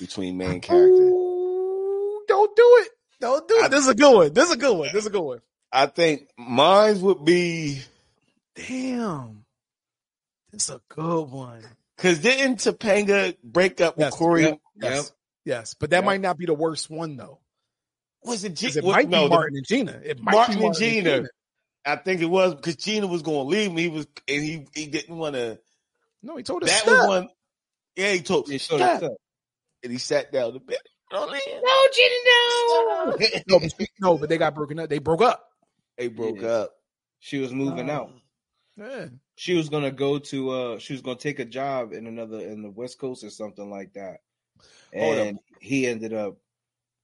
between 0.00 0.36
main 0.36 0.60
characters? 0.60 0.98
Ooh, 0.98 2.22
don't 2.26 2.56
do 2.56 2.78
it. 2.82 2.88
Don't 3.20 3.46
do 3.46 3.54
it. 3.56 3.64
I- 3.64 3.68
this 3.68 3.80
is 3.84 3.88
a 3.88 3.94
good 3.94 4.14
one. 4.16 4.32
This 4.32 4.46
is 4.46 4.52
a 4.52 4.56
good 4.56 4.76
one. 4.76 4.88
This 4.92 5.02
is 5.02 5.06
a 5.06 5.10
good 5.10 5.22
one. 5.22 5.40
I 5.70 5.86
think 5.86 6.28
mine 6.38 7.00
would 7.02 7.24
be 7.24 7.82
Damn. 8.54 9.44
This 10.52 10.68
is 10.68 10.76
a 10.76 10.80
good 10.88 11.24
one. 11.30 11.62
because 11.96 12.20
didn't 12.20 12.56
Topanga 12.58 13.36
break 13.42 13.80
up 13.80 13.96
with 13.96 14.06
Yes, 14.06 14.14
Cory? 14.14 14.42
Yep. 14.44 14.58
Yes. 14.80 14.94
Yep. 14.94 15.04
Yes. 15.44 15.74
But 15.74 15.90
that 15.90 15.96
Yep. 15.98 16.04
might 16.04 16.20
not 16.20 16.38
be 16.38 16.46
the 16.46 16.54
worst 16.54 16.88
one 16.90 17.16
though. 17.16 17.40
Was 18.24 18.44
it, 18.44 18.54
G- 18.54 18.66
it 18.68 18.82
what- 18.84 18.92
might 18.96 19.08
no, 19.08 19.22
be 19.24 19.28
the- 19.28 19.34
Martin 19.34 19.56
and 19.56 19.66
Gina. 19.66 20.00
It 20.04 20.20
might 20.20 20.32
Martin 20.32 20.54
be 20.54 20.60
and 20.60 20.72
Martin 20.72 20.90
Gina. 20.90 21.22
I 21.84 21.96
think 21.96 22.20
it 22.20 22.26
was 22.26 22.54
because 22.54 22.76
Gina 22.76 23.06
was 23.06 23.22
going 23.22 23.38
to 23.38 23.42
leave 23.56 23.72
me. 23.72 23.82
He 23.82 23.88
was 23.88 24.06
and 24.26 24.42
he 24.44 24.66
he 24.74 24.86
didn't 24.86 25.16
want 25.16 25.34
to. 25.36 25.58
No, 26.22 26.36
he 26.36 26.42
told 26.42 26.64
us 26.64 26.70
That 26.82 26.86
was 26.90 27.06
one. 27.08 27.28
Yeah, 27.96 28.12
he 28.12 28.20
told 28.20 28.48
Yeah, 28.48 28.58
so 28.58 28.76
stop. 28.76 29.02
and 29.82 29.92
he 29.92 29.98
sat 29.98 30.32
down 30.32 30.52
the 30.54 30.60
bed. 30.60 30.78
Don't 31.10 31.30
leave. 31.30 31.40
No, 31.46 31.88
Gina, 31.94 32.14
No, 33.46 33.58
but, 33.58 33.72
no, 34.00 34.18
but 34.18 34.28
they 34.28 34.36
got 34.38 34.54
broken 34.54 34.78
up. 34.80 34.90
They 34.90 34.98
broke 34.98 35.22
up. 35.22 35.48
They 35.96 36.08
broke 36.08 36.40
Yeah. 36.42 36.48
up. 36.48 36.74
She 37.20 37.38
was 37.38 37.52
moving 37.52 37.88
Oh. 37.90 37.94
out. 37.94 38.12
Yeah. 38.78 39.06
She 39.36 39.54
was 39.54 39.68
gonna 39.68 39.90
go 39.90 40.18
to 40.18 40.50
uh 40.50 40.78
she 40.78 40.92
was 40.92 41.02
gonna 41.02 41.18
take 41.18 41.38
a 41.40 41.44
job 41.44 41.92
in 41.92 42.06
another 42.06 42.38
in 42.40 42.62
the 42.62 42.70
West 42.70 42.98
Coast 42.98 43.24
or 43.24 43.30
something 43.30 43.68
like 43.70 43.94
that. 43.94 44.18
And 44.92 45.38
he 45.60 45.86
ended 45.86 46.12
up 46.14 46.36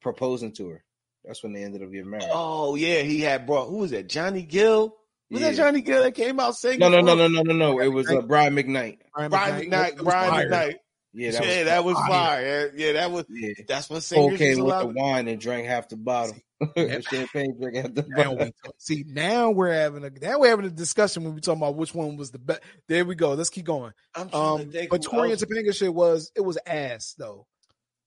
proposing 0.01 0.53
to 0.53 0.69
her. 0.69 0.85
That's 1.25 1.43
when 1.43 1.53
they 1.53 1.65
ended 1.65 1.83
up 1.83 1.91
getting 1.91 2.11
married. 2.11 2.29
Oh 2.31 2.75
yeah, 2.75 3.01
he 3.03 3.21
had 3.21 3.47
brought. 3.47 3.69
Who 3.69 3.79
was 3.79 3.91
that? 3.93 4.09
Johnny 4.09 4.43
Gill. 4.43 4.95
Was 5.31 5.41
Yeah. 5.41 5.51
that 5.51 5.57
Johnny 5.57 5.81
Gill 5.81 6.03
that 6.03 6.15
came 6.15 6.39
out 6.39 6.55
singing? 6.55 6.81
No, 6.81 6.89
no, 6.89 7.01
no, 7.01 7.15
no, 7.15 7.27
no, 7.29 7.43
no, 7.43 7.53
no. 7.55 7.81
It 7.81 7.89
was 7.89 8.09
uh, 8.11 8.21
Brian 8.23 8.55
McKnight. 8.55 8.99
Brian 9.15 9.31
Brian 9.31 9.63
McKnight. 9.63 9.71
that 9.71 9.95
was 9.97 10.05
Brian. 10.05 10.51
McKnight. 10.51 10.75
Yeah, 11.17 11.31
Yeah, 11.33 11.41
that 11.41 11.65
that 11.65 11.85
was 11.85 11.95
was, 11.95 12.07
fire. 12.09 12.73
Yeah, 12.77 12.93
that 12.95 13.11
was. 13.11 13.25
yeah. 13.31 13.53
That's 13.67 13.89
what 13.89 13.95
Cole 13.97 14.01
singers 14.31 14.39
came 14.39 14.65
with 14.65 14.79
the 14.79 14.87
wine 14.87 15.29
and 15.29 15.41
drank 15.41 15.67
half 15.67 15.89
the 15.89 15.97
bottle. 15.97 16.35
Champagne 17.03 17.57
drank 17.61 17.77
half 17.77 17.95
the 17.95 18.05
Now 18.09 18.33
we 18.35 18.53
see, 18.79 19.05
now 19.07 19.51
we're 19.51 19.73
having 19.73 20.05
a 20.05 20.11
now 20.11 20.39
we're 20.41 20.51
having 20.51 20.67
a 20.67 20.71
discussion 20.71 21.25
when 21.25 21.35
we 21.35 21.41
talking 21.41 21.61
about 21.63 21.77
which 21.77 21.95
one 21.95 22.17
was 22.17 22.31
the 22.31 22.39
best. 22.39 22.61
There 22.89 23.05
we 23.05 23.15
go. 23.15 23.33
Let's 23.35 23.51
keep 23.51 23.65
going. 23.65 23.93
I'm 24.15 24.33
Um, 24.35 24.73
but 24.91 25.05
Cory 25.07 25.33
and 25.33 25.41
Topanga 25.41 25.75
shit 25.75 25.93
was 25.95 26.31
it 26.35 26.41
was 26.43 26.59
ass 26.67 27.15
though, 27.19 27.47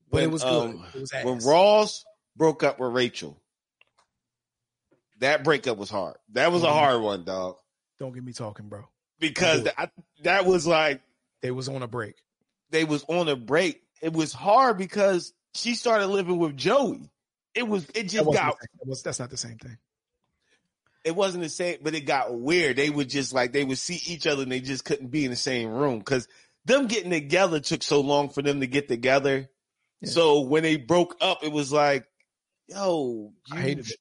but 0.09 0.23
it 0.23 0.31
was 0.31 0.43
good. 0.43 0.69
um, 0.71 0.85
it 0.95 0.99
was 1.01 1.11
when. 1.23 1.37
Ross 1.39 2.05
broke 2.35 2.63
up 2.63 2.79
with 2.79 2.91
Rachel. 2.93 3.41
That 5.19 5.43
breakup 5.43 5.77
was 5.77 5.89
hard. 5.89 6.15
That 6.33 6.51
was 6.51 6.63
a 6.63 6.67
Mhm. 6.67 6.73
hard 6.73 7.01
one, 7.01 7.23
dog. 7.23 7.57
Don't 7.99 8.13
get 8.13 8.23
me 8.23 8.33
talking, 8.33 8.67
bro. 8.69 8.87
Because 9.19 9.63
that, 9.63 9.91
that 10.21 10.45
was 10.45 10.67
like 10.67 11.01
They 11.41 11.49
was 11.49 11.67
on 11.67 11.81
a 11.81 11.87
break. 11.87 12.15
they 12.69 12.83
was 12.83 13.03
on 13.07 13.27
a 13.27 13.35
break. 13.35 13.81
It 14.01 14.13
was 14.13 14.31
hard 14.31 14.77
because 14.77 15.33
she 15.55 15.73
started 15.73 16.07
living 16.07 16.37
with 16.37 16.55
Joey. 16.55 17.09
It 17.57 17.67
was 17.67 17.85
it 17.95 18.03
just 18.03 18.25
got 18.25 18.33
the 18.33 18.39
same- 18.51 18.79
that 18.79 18.87
was, 18.87 19.03
that's 19.03 19.19
not 19.19 19.29
the 19.29 19.37
same 19.37 19.57
thing. 19.57 19.77
it 21.03 21.15
wasn't 21.15 21.43
the 21.43 21.49
same, 21.49 21.77
but 21.81 21.95
it 21.95 22.01
got 22.01 22.33
weird. 22.37 22.75
They 22.77 22.89
would 22.89 23.09
just 23.09 23.33
like 23.33 23.51
they 23.53 23.63
would 23.65 23.77
see 23.77 23.99
each 24.11 24.27
other 24.27 24.43
and 24.43 24.51
they 24.51 24.59
just 24.59 24.85
couldn't 24.85 25.07
be 25.07 25.25
in 25.25 25.31
the 25.31 25.37
same 25.37 25.69
room 25.69 25.99
because 25.99 26.27
them 26.65 26.87
getting 26.87 27.11
together 27.11 27.59
took 27.59 27.81
so 27.81 28.01
long 28.01 28.29
for 28.29 28.41
them 28.41 28.59
to 28.59 28.67
get 28.67 28.87
together. 28.87 29.49
Yeah. 30.01 30.09
So 30.09 30.41
when 30.41 30.63
they 30.63 30.75
broke 30.77 31.15
up, 31.21 31.43
it 31.43 31.51
was 31.51 31.71
like, 31.71 32.05
yo, 32.67 33.31
you, 33.47 33.57
I 33.57 33.61
hated 33.61 33.89
it. 33.89 33.97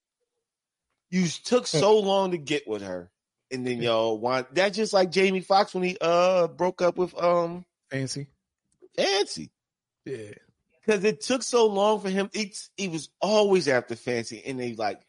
you 1.10 1.26
took 1.28 1.66
so 1.66 2.00
long 2.00 2.32
to 2.32 2.38
get 2.38 2.66
with 2.68 2.82
her, 2.82 3.10
and 3.52 3.66
then 3.66 3.80
y'all 3.80 4.18
want 4.18 4.54
that 4.56 4.74
just 4.74 4.92
like 4.92 5.10
Jamie 5.12 5.40
Foxx 5.40 5.72
when 5.74 5.84
he 5.84 5.96
uh 6.00 6.48
broke 6.48 6.82
up 6.82 6.98
with 6.98 7.16
um 7.16 7.64
Fancy. 7.90 8.26
Fancy 8.96 9.50
Yeah. 10.04 10.32
Because 10.86 11.04
it 11.04 11.20
took 11.20 11.42
so 11.42 11.66
long 11.66 12.00
for 12.00 12.08
him. 12.08 12.30
It's 12.32 12.70
he 12.76 12.88
was 12.88 13.08
always 13.20 13.66
after 13.68 13.96
Fancy, 13.96 14.42
and 14.46 14.58
they 14.60 14.74
like, 14.74 15.00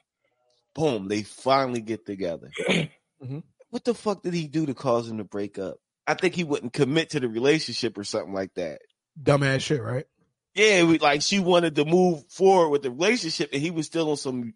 boom, 0.75 1.07
they 1.07 1.23
finally 1.23 1.81
get 1.81 2.05
together. 2.05 2.49
Mhm. 3.23 3.41
What 3.71 3.83
the 3.83 3.95
fuck 3.95 4.21
did 4.21 4.35
he 4.35 4.47
do 4.47 4.67
to 4.67 4.75
cause 4.75 5.09
him 5.09 5.17
to 5.17 5.23
break 5.23 5.57
up? 5.57 5.77
I 6.05 6.13
think 6.13 6.35
he 6.35 6.43
wouldn't 6.43 6.71
commit 6.71 7.09
to 7.09 7.19
the 7.19 7.27
relationship 7.27 7.97
or 7.97 8.03
something 8.03 8.31
like 8.31 8.53
that. 8.53 8.79
Dumbass 9.19 9.61
shit, 9.61 9.81
right? 9.81 10.05
Yeah, 10.53 10.83
we, 10.83 10.99
like 10.99 11.23
she 11.23 11.39
wanted 11.39 11.75
to 11.77 11.85
move 11.85 12.23
forward 12.29 12.69
with 12.69 12.83
the 12.83 12.91
relationship, 12.91 13.49
and 13.53 13.61
he 13.61 13.71
was 13.71 13.87
still 13.87 14.11
on 14.11 14.17
some 14.17 14.53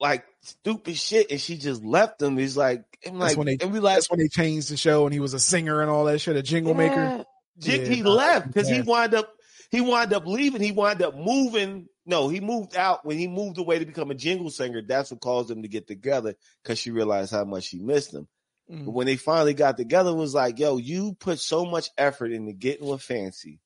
like 0.00 0.24
stupid 0.42 0.96
shit, 0.96 1.32
and 1.32 1.40
she 1.40 1.56
just 1.58 1.82
left 1.84 2.22
him. 2.22 2.38
He's 2.38 2.56
like, 2.56 2.84
I'm 3.04 3.18
That's 3.18 3.32
like, 3.32 3.36
when 3.38 3.46
they- 3.48 3.58
and 3.60 3.72
we 3.72 3.80
like, 3.80 3.96
That's 3.96 4.10
when 4.10 4.20
they 4.20 4.28
changed 4.28 4.70
the 4.70 4.76
show 4.76 5.04
and 5.06 5.12
he 5.12 5.18
was 5.20 5.34
a 5.34 5.40
singer 5.40 5.80
and 5.82 5.90
all 5.90 6.04
that 6.04 6.20
shit, 6.20 6.36
a 6.36 6.42
jingle 6.42 6.74
maker. 6.74 6.94
Yeah. 6.94 7.22
Jig- 7.58 7.80
Yeah, 7.88 7.94
he 7.94 8.02
left 8.04 8.46
because 8.46 8.68
he 8.68 8.82
wound 8.82 9.14
up 9.14 9.32
he 9.70 9.80
wound 9.80 10.12
up 10.12 10.26
leaving. 10.26 10.62
He 10.62 10.72
wound 10.72 11.02
up 11.02 11.16
moving. 11.16 11.88
No, 12.06 12.28
he 12.28 12.40
moved 12.40 12.74
out 12.76 13.04
when 13.04 13.18
he 13.18 13.28
moved 13.28 13.58
away 13.58 13.78
to 13.78 13.84
become 13.86 14.10
a 14.10 14.14
jingle 14.14 14.50
singer. 14.50 14.80
That's 14.82 15.10
what 15.10 15.20
caused 15.20 15.48
them 15.48 15.62
to 15.62 15.68
get 15.68 15.86
together 15.86 16.34
because 16.62 16.78
she 16.78 16.90
realized 16.90 17.32
how 17.32 17.44
much 17.44 17.64
she 17.64 17.78
missed 17.78 18.14
him. 18.14 18.26
But 18.68 18.76
Mm. 18.78 18.92
when 18.92 19.06
they 19.06 19.16
finally 19.16 19.54
got 19.54 19.76
together, 19.78 20.10
it 20.10 20.14
was 20.16 20.34
like, 20.34 20.58
yo, 20.58 20.76
you 20.76 21.14
put 21.18 21.38
so 21.38 21.64
much 21.64 21.90
effort 21.96 22.32
into 22.32 22.52
getting 22.52 22.86
with 22.86 23.00
Fancy. 23.02 23.60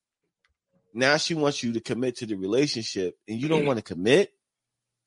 Now 0.94 1.16
she 1.16 1.34
wants 1.34 1.62
you 1.62 1.72
to 1.72 1.80
commit 1.80 2.16
to 2.18 2.26
the 2.26 2.36
relationship 2.36 3.16
and 3.26 3.40
you 3.40 3.48
don't 3.48 3.66
want 3.66 3.78
to 3.78 3.82
commit. 3.84 4.32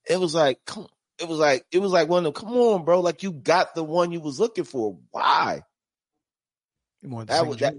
It 0.09 0.19
was 0.19 0.33
like, 0.35 0.59
come 0.65 0.83
on. 0.83 0.89
it 1.17 1.27
was 1.29 1.39
like 1.39 1.65
it 1.71 1.79
was 1.79 1.91
like 1.93 2.09
one 2.09 2.25
of 2.25 2.33
them. 2.33 2.47
Come 2.47 2.57
on, 2.57 2.83
bro! 2.83 2.99
Like 2.99 3.23
you 3.23 3.31
got 3.31 3.73
the 3.73 3.83
one 3.85 4.11
you 4.11 4.19
was 4.19 4.37
looking 4.39 4.65
for. 4.65 4.97
Why? 5.11 5.61
That 7.27 7.43
was- 7.47 7.57
that- 7.57 7.73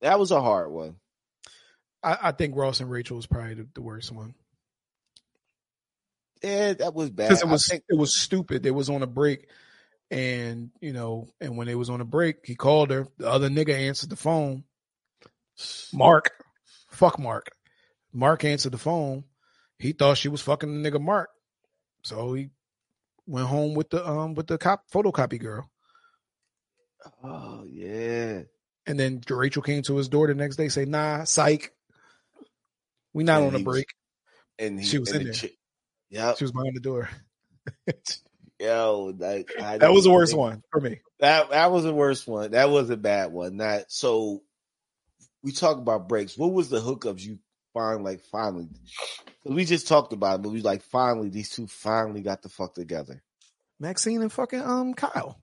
That 0.00 0.18
was 0.18 0.30
a 0.30 0.40
hard 0.40 0.70
one. 0.70 0.96
I, 2.02 2.18
I 2.22 2.32
think 2.32 2.56
Ross 2.56 2.80
and 2.80 2.90
Rachel 2.90 3.16
was 3.16 3.26
probably 3.26 3.54
the, 3.54 3.68
the 3.74 3.82
worst 3.82 4.12
one 4.12 4.34
Yeah, 6.42 6.74
that 6.74 6.94
was 6.94 7.10
bad. 7.10 7.28
because 7.28 7.42
it 7.42 7.48
was 7.48 7.66
think- 7.66 7.84
it 7.88 7.96
was 7.98 8.16
stupid. 8.16 8.62
They 8.62 8.70
was 8.70 8.88
on 8.90 9.02
a 9.02 9.06
break, 9.06 9.48
and 10.10 10.70
you 10.80 10.92
know, 10.92 11.28
and 11.40 11.56
when 11.56 11.66
they 11.66 11.74
was 11.74 11.90
on 11.90 12.00
a 12.00 12.04
break, 12.04 12.44
he 12.44 12.54
called 12.54 12.90
her. 12.90 13.06
The 13.18 13.28
other 13.28 13.48
nigga 13.48 13.74
answered 13.74 14.10
the 14.10 14.16
phone. 14.16 14.64
Mark, 15.92 16.30
fuck 16.90 17.18
Mark. 17.18 17.50
Mark 18.12 18.44
answered 18.44 18.72
the 18.72 18.78
phone. 18.78 19.24
He 19.78 19.92
thought 19.92 20.16
she 20.18 20.28
was 20.28 20.40
fucking 20.40 20.82
the 20.82 20.90
nigga 20.90 21.00
Mark, 21.00 21.30
so 22.02 22.34
he 22.34 22.50
went 23.26 23.48
home 23.48 23.74
with 23.74 23.90
the 23.90 24.06
um 24.08 24.34
with 24.34 24.46
the 24.46 24.56
cop 24.58 24.88
photocopy 24.90 25.40
girl. 25.40 25.68
oh 27.24 27.64
yeah. 27.68 28.42
And 28.86 28.98
then 28.98 29.20
Rachel 29.28 29.60
came 29.62 29.82
to 29.82 29.96
his 29.96 30.08
door 30.08 30.28
the 30.28 30.34
next 30.34 30.56
day, 30.56 30.68
say, 30.68 30.84
"Nah, 30.86 31.24
psych, 31.24 31.72
we 33.12 33.24
not 33.24 33.38
And 33.42 33.48
on 33.48 33.54
a 33.54 33.58
he 33.58 33.64
was- 33.64 33.74
break." 33.74 33.88
And 34.58 34.80
he, 34.80 34.86
She 34.86 34.98
was 34.98 35.10
and 35.10 35.20
in 35.20 35.26
the 35.28 35.32
there. 35.32 35.40
chick- 35.40 35.58
Yep. 36.10 36.38
She 36.38 36.44
was 36.44 36.52
behind 36.52 36.74
the 36.74 36.80
door. 36.80 37.08
Yo, 38.60 39.14
like 39.18 39.50
I 39.60 39.78
That 39.78 39.92
was 39.92 40.04
the 40.04 40.10
worst 40.10 40.32
think- 40.32 40.40
one 40.40 40.62
for 40.72 40.80
me. 40.80 41.00
That 41.20 41.50
that 41.50 41.70
was 41.70 41.84
the 41.84 41.94
worst 41.94 42.26
one. 42.26 42.52
That 42.52 42.70
was 42.70 42.90
a 42.90 42.96
bad 42.96 43.32
one. 43.32 43.58
That 43.58 43.90
so 43.92 44.42
we 45.42 45.52
talk 45.52 45.78
about 45.78 46.08
breaks. 46.08 46.36
What 46.36 46.52
was 46.52 46.68
the 46.70 46.80
hookups 46.80 47.20
you 47.24 47.38
find 47.74 48.02
like 48.04 48.20
finally? 48.22 48.68
'cause 49.42 49.54
we 49.54 49.64
just 49.64 49.86
talked 49.86 50.12
about 50.12 50.40
it, 50.40 50.42
but 50.42 50.50
we 50.50 50.60
like 50.62 50.82
finally 50.82 51.28
these 51.28 51.50
two 51.50 51.66
finally 51.68 52.20
got 52.22 52.42
the 52.42 52.48
fuck 52.48 52.74
together. 52.74 53.22
Maxine 53.78 54.22
and 54.22 54.32
fucking 54.32 54.60
um 54.60 54.94
Kyle. 54.94 55.40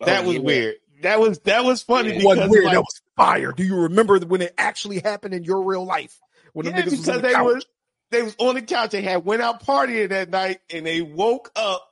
That 0.00 0.24
Oh, 0.24 0.28
was 0.28 0.36
yeah. 0.36 0.40
weird. 0.42 0.74
That 1.02 1.20
was 1.20 1.38
that 1.40 1.64
was 1.64 1.82
funny 1.82 2.08
Yeah. 2.10 2.14
It 2.14 2.18
because 2.18 2.24
wasn't 2.36 2.50
weird. 2.50 2.64
like, 2.64 2.74
that 2.74 2.80
was 2.80 3.00
fire. 3.16 3.52
Do 3.52 3.64
you 3.64 3.76
remember 3.82 4.18
when 4.20 4.42
it 4.42 4.54
actually 4.58 5.00
happened 5.00 5.34
in 5.34 5.44
your 5.44 5.62
real 5.62 5.84
life? 5.84 6.18
When 6.52 6.66
the 6.66 6.72
yeah, 6.72 6.82
niggas 6.82 6.90
was 6.90 7.08
on 7.08 7.16
because 7.16 7.16
the 7.16 7.28
they 7.28 7.34
couch? 7.34 7.44
was 7.44 7.66
they 8.10 8.22
was 8.22 8.36
on 8.38 8.54
the 8.54 8.62
couch. 8.62 8.90
They 8.90 9.02
had 9.02 9.24
went 9.24 9.42
out 9.42 9.64
partying 9.64 10.10
that 10.10 10.30
night, 10.30 10.60
and 10.70 10.86
they 10.86 11.02
woke 11.02 11.50
up. 11.56 11.88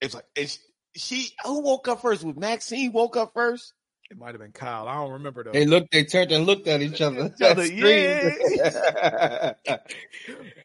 It's 0.00 0.14
like 0.14 0.26
and 0.36 0.48
she, 0.48 0.58
she 0.96 1.30
who 1.44 1.60
woke 1.60 1.88
up 1.88 2.02
first? 2.02 2.24
Was 2.24 2.36
Maxine 2.36 2.92
woke 2.92 3.16
up 3.16 3.32
first? 3.34 3.72
It 4.10 4.18
might 4.18 4.32
have 4.32 4.40
been 4.40 4.52
Kyle. 4.52 4.86
I 4.86 4.96
don't 4.96 5.12
remember 5.12 5.44
though. 5.44 5.52
They 5.52 5.64
looked, 5.64 5.90
they 5.90 6.04
turned 6.04 6.30
and 6.30 6.44
looked 6.44 6.68
at 6.68 6.82
each 6.82 7.00
other. 7.00 7.32
Each 7.40 7.42
other, 7.42 7.64
yeah. 7.64 8.34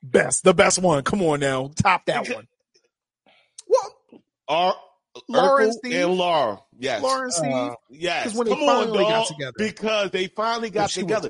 best, 0.03 0.43
the 0.43 0.53
best 0.53 0.79
one. 0.79 1.03
Come 1.03 1.21
on 1.21 1.39
now, 1.39 1.71
top 1.81 2.05
that 2.05 2.27
one. 2.29 2.47
What? 3.65 3.91
Ar- 4.49 4.75
Laura 5.27 5.63
and 5.63 5.71
Urkel 5.71 5.77
Steve? 5.77 5.93
and 6.03 6.13
Laura. 6.15 6.59
Yes. 6.77 7.35
Steve. 7.35 7.51
Uh, 7.53 7.75
Yes. 7.89 8.33
when 8.35 8.47
they 8.47 8.53
Come 8.53 8.63
on, 8.63 8.83
finally 8.85 9.03
got 9.03 9.27
together. 9.27 9.53
Because 9.57 10.11
they 10.11 10.27
finally 10.27 10.69
got 10.69 10.89
she 10.89 11.01
was- 11.03 11.07
together. 11.07 11.29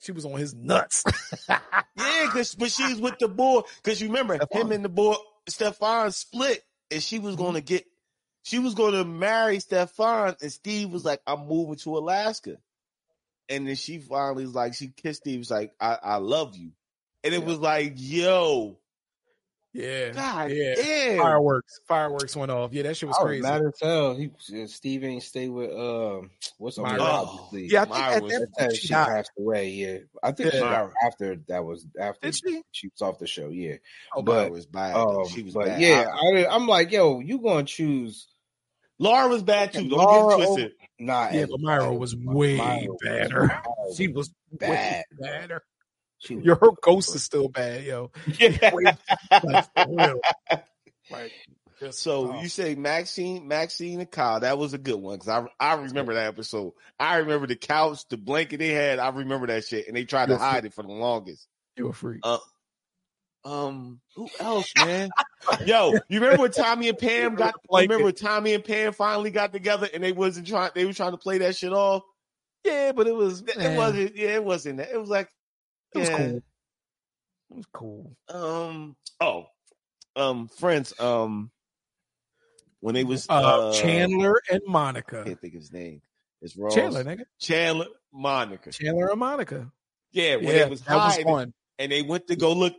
she 0.00 0.12
was 0.12 0.24
on 0.24 0.38
his 0.38 0.54
nuts. 0.54 1.04
Yeah, 1.48 2.28
cause 2.30 2.54
but 2.54 2.70
she 2.70 2.84
was 2.84 3.00
with 3.00 3.18
the 3.18 3.26
boy. 3.28 3.62
Cause 3.82 4.00
you 4.00 4.06
remember 4.08 4.38
him 4.52 4.70
and 4.72 4.84
the 4.84 4.88
boy 4.88 5.14
Stefan 5.48 6.12
split, 6.12 6.62
and 6.92 7.02
she 7.02 7.18
was 7.18 7.34
gonna 7.36 7.60
get, 7.60 7.84
she 8.44 8.60
was 8.60 8.74
gonna 8.74 9.04
marry 9.04 9.58
Stefan, 9.60 10.36
and 10.40 10.52
Steve 10.52 10.90
was 10.90 11.04
like, 11.04 11.20
"I'm 11.26 11.48
moving 11.48 11.74
to 11.76 11.98
Alaska," 11.98 12.56
and 13.48 13.66
then 13.66 13.74
she 13.74 13.98
finally 13.98 14.44
was 14.44 14.54
like, 14.54 14.74
she 14.74 14.88
kissed 14.88 15.22
Steve, 15.22 15.40
was 15.40 15.50
like, 15.50 15.72
"I 15.80 15.98
I 16.02 16.16
love 16.16 16.56
you," 16.56 16.70
and 17.24 17.34
it 17.34 17.40
Yeah. 17.40 17.46
was 17.46 17.58
like, 17.58 17.94
"Yo, 17.96 18.78
yeah, 19.78 20.10
God 20.10 20.50
yeah. 20.50 20.74
damn." 20.74 21.18
Fireworks, 21.18 21.80
fireworks 21.86 22.36
went 22.36 22.50
off. 22.50 22.72
Yeah, 22.72 22.82
that 22.84 22.96
shit 22.96 23.08
was 23.08 23.16
I 23.18 23.22
crazy. 23.24 23.42
mad 23.42 23.62
as 23.62 23.78
hell. 23.80 24.14
He 24.14 24.30
uh, 24.62 24.66
Steve 24.66 25.04
ain't 25.04 25.22
stay 25.22 25.48
with 25.48 25.70
um 25.72 26.30
what's 26.58 26.78
Myra. 26.78 26.98
Myra, 26.98 27.02
Oh, 27.10 27.40
obviously. 27.50 27.72
Yeah, 27.72 27.82
I 27.82 27.84
think 27.84 27.96
Myra 27.96 28.14
at 28.16 28.22
was- 28.22 28.32
that 28.32 28.48
That's 28.58 28.74
she 28.76 28.86
she 28.88 28.92
died. 28.94 29.06
passed 29.08 29.30
away. 29.38 29.68
Yeah, 29.70 29.98
I 30.22 30.32
think 30.32 30.52
Yeah. 30.52 30.60
died 30.60 30.90
after 31.06 31.36
that 31.48 31.64
was 31.64 31.86
after 32.00 32.32
she? 32.32 32.62
she 32.72 32.88
was 32.88 33.02
off 33.02 33.18
the 33.18 33.26
show. 33.26 33.48
Yeah, 33.48 33.76
Oh, 34.14 34.22
but, 34.22 34.34
Myra 34.34 34.50
was 34.50 34.66
bad. 34.66 34.96
um, 34.96 35.28
she 35.28 35.42
was 35.42 35.54
but 35.54 35.66
bad. 35.66 35.80
yeah, 35.80 36.06
I- 36.12 36.42
I, 36.44 36.54
I'm 36.54 36.66
like, 36.66 36.90
yo, 36.92 37.20
you 37.20 37.38
gonna 37.40 37.64
choose? 37.64 38.26
Laura 38.98 39.28
was 39.28 39.44
bad 39.44 39.72
too. 39.72 39.88
Don't 39.88 39.98
Laura 39.98 40.36
get 40.38 40.46
twisted. 40.46 40.72
Nah, 40.98 41.28
Yeah, 41.30 41.42
and- 41.42 41.50
but 41.50 41.60
Myra 41.60 41.94
was 41.94 42.16
way 42.16 42.56
Myra 42.56 42.86
better. 43.04 43.40
Myra 43.46 43.62
She 43.96 44.08
was 44.08 44.30
bad. 44.52 44.70
way 44.70 45.04
badder. 45.20 45.62
Your 46.28 46.56
her 46.56 46.70
ghost 46.82 47.14
is 47.14 47.22
still 47.22 47.48
bad, 47.48 47.84
yo. 47.84 48.10
Yeah. 48.38 48.70
Like. 48.72 50.62
Like, 51.10 51.32
just- 51.80 52.00
So 52.00 52.32
oh. 52.32 52.42
you 52.42 52.48
say 52.48 52.74
Maxine, 52.74 53.48
Maxine 53.48 54.00
and 54.00 54.10
Kyle. 54.10 54.40
That 54.40 54.58
was 54.58 54.74
a 54.74 54.78
good 54.78 55.00
one 55.00 55.16
because 55.18 55.28
I 55.28 55.46
I 55.58 55.74
remember 55.74 56.14
that 56.14 56.26
episode. 56.26 56.72
I 56.98 57.18
remember 57.18 57.46
the 57.46 57.56
couch, 57.56 58.06
the 58.08 58.18
blanket 58.18 58.58
they 58.58 58.68
had. 58.68 58.98
I 58.98 59.08
remember 59.08 59.46
that 59.46 59.64
shit, 59.64 59.88
and 59.88 59.96
they 59.96 60.04
tried 60.04 60.28
to 60.28 60.36
hide 60.36 60.66
it 60.66 60.74
for 60.74 60.82
the 60.82 60.92
longest. 60.92 61.46
you 61.76 61.88
a 61.88 61.92
freak. 61.92 62.20
Um, 63.44 64.00
who 64.14 64.28
else, 64.40 64.72
man? 64.76 65.10
Yo, 65.64 65.92
you 66.08 66.20
remember 66.20 66.42
when 66.42 66.50
Tommy 66.50 66.88
and 66.88 66.98
Pam 66.98 67.34
got? 67.34 67.54
You 67.70 67.78
remember 67.78 68.04
when 68.04 68.14
Tommy 68.14 68.52
and 68.52 68.64
Pam 68.64 68.92
finally 68.92 69.30
got 69.30 69.52
together 69.52 69.88
and 69.92 70.02
they 70.02 70.12
wasn't 70.12 70.48
trying? 70.48 70.70
They 70.74 70.84
were 70.84 70.92
trying 70.92 71.12
to 71.12 71.18
play 71.18 71.38
that 71.38 71.56
shit 71.56 71.72
off. 71.72 72.02
Yeah, 72.64 72.92
but 72.92 73.06
it 73.06 73.14
was 73.14 73.42
It 73.42 73.56
eh, 73.56 73.76
wasn't. 73.76 74.16
Yeah, 74.16 74.34
it 74.34 74.44
wasn't. 74.44 74.78
That. 74.78 74.90
It 74.90 75.00
was 75.00 75.08
like. 75.08 75.30
It 75.94 75.98
was 75.98 76.08
yeah. 76.08 76.16
cool. 76.16 76.36
It 77.50 77.56
was 77.56 77.66
cool. 77.72 78.16
Um. 78.28 78.96
Oh. 79.20 79.46
Um. 80.16 80.48
Friends. 80.48 80.98
Um. 81.00 81.50
When 82.80 82.94
they 82.94 83.04
was 83.04 83.26
Uh, 83.28 83.32
uh, 83.32 83.72
Chandler 83.74 84.40
and 84.50 84.60
I 84.68 84.70
Monica. 84.70 85.24
can't 85.24 85.40
think 85.40 85.54
of 85.54 85.60
his 85.60 85.72
name. 85.72 86.00
It's 86.40 86.56
Ross. 86.56 86.74
Chandler, 86.74 87.02
nigga. 87.02 87.22
Chandler, 87.40 87.86
Monica. 88.12 88.70
Chandler 88.70 89.08
and 89.10 89.18
Monica. 89.18 89.72
Yeah, 90.12 90.36
when 90.36 90.46
yeah, 90.46 90.64
they 90.64 90.70
was 90.70 90.82
that 90.82 90.94
was 90.96 91.16
fun. 91.24 91.52
and 91.78 91.90
they 91.90 92.02
went 92.02 92.28
to 92.28 92.36
go 92.36 92.52
look 92.52 92.74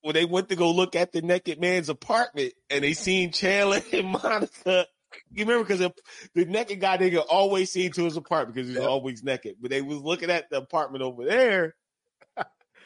when 0.00 0.14
they 0.14 0.24
went 0.24 0.48
to 0.48 0.56
go 0.56 0.70
look 0.72 0.96
at 0.96 1.12
the 1.12 1.20
naked 1.20 1.60
man's 1.60 1.88
apartment 1.90 2.54
and 2.70 2.82
they 2.82 2.94
seen 2.94 3.30
Chandler 3.30 3.80
and 3.92 4.08
Monica. 4.08 4.86
You 5.30 5.44
remember 5.44 5.64
because 5.64 5.80
the, 5.80 5.92
the 6.34 6.46
naked 6.46 6.80
guy 6.80 6.96
they 6.96 7.10
could 7.10 7.18
always 7.18 7.70
see 7.70 7.90
to 7.90 8.04
his 8.04 8.16
apartment 8.16 8.54
because 8.54 8.68
he's 8.68 8.78
Yep. 8.78 8.88
always 8.88 9.22
naked. 9.22 9.56
But 9.60 9.70
they 9.70 9.82
was 9.82 9.98
looking 9.98 10.30
at 10.30 10.48
the 10.48 10.56
apartment 10.56 11.02
over 11.04 11.26
there, 11.26 11.74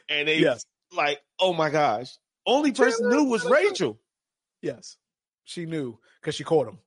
and 0.09 0.29
they 0.29 0.39
Yes, 0.39 0.65
like, 0.95 1.21
oh 1.41 1.53
my 1.53 1.71
gosh, 1.71 2.17
only 2.47 2.73
person 2.73 3.09
knew 3.09 3.25
was 3.25 3.45
Rachel. 3.45 3.99
yes. 4.63 4.97
She 5.45 5.65
knew 5.67 5.99
because 6.21 6.35
she 6.35 6.43
caught 6.45 6.67
him. 6.69 6.79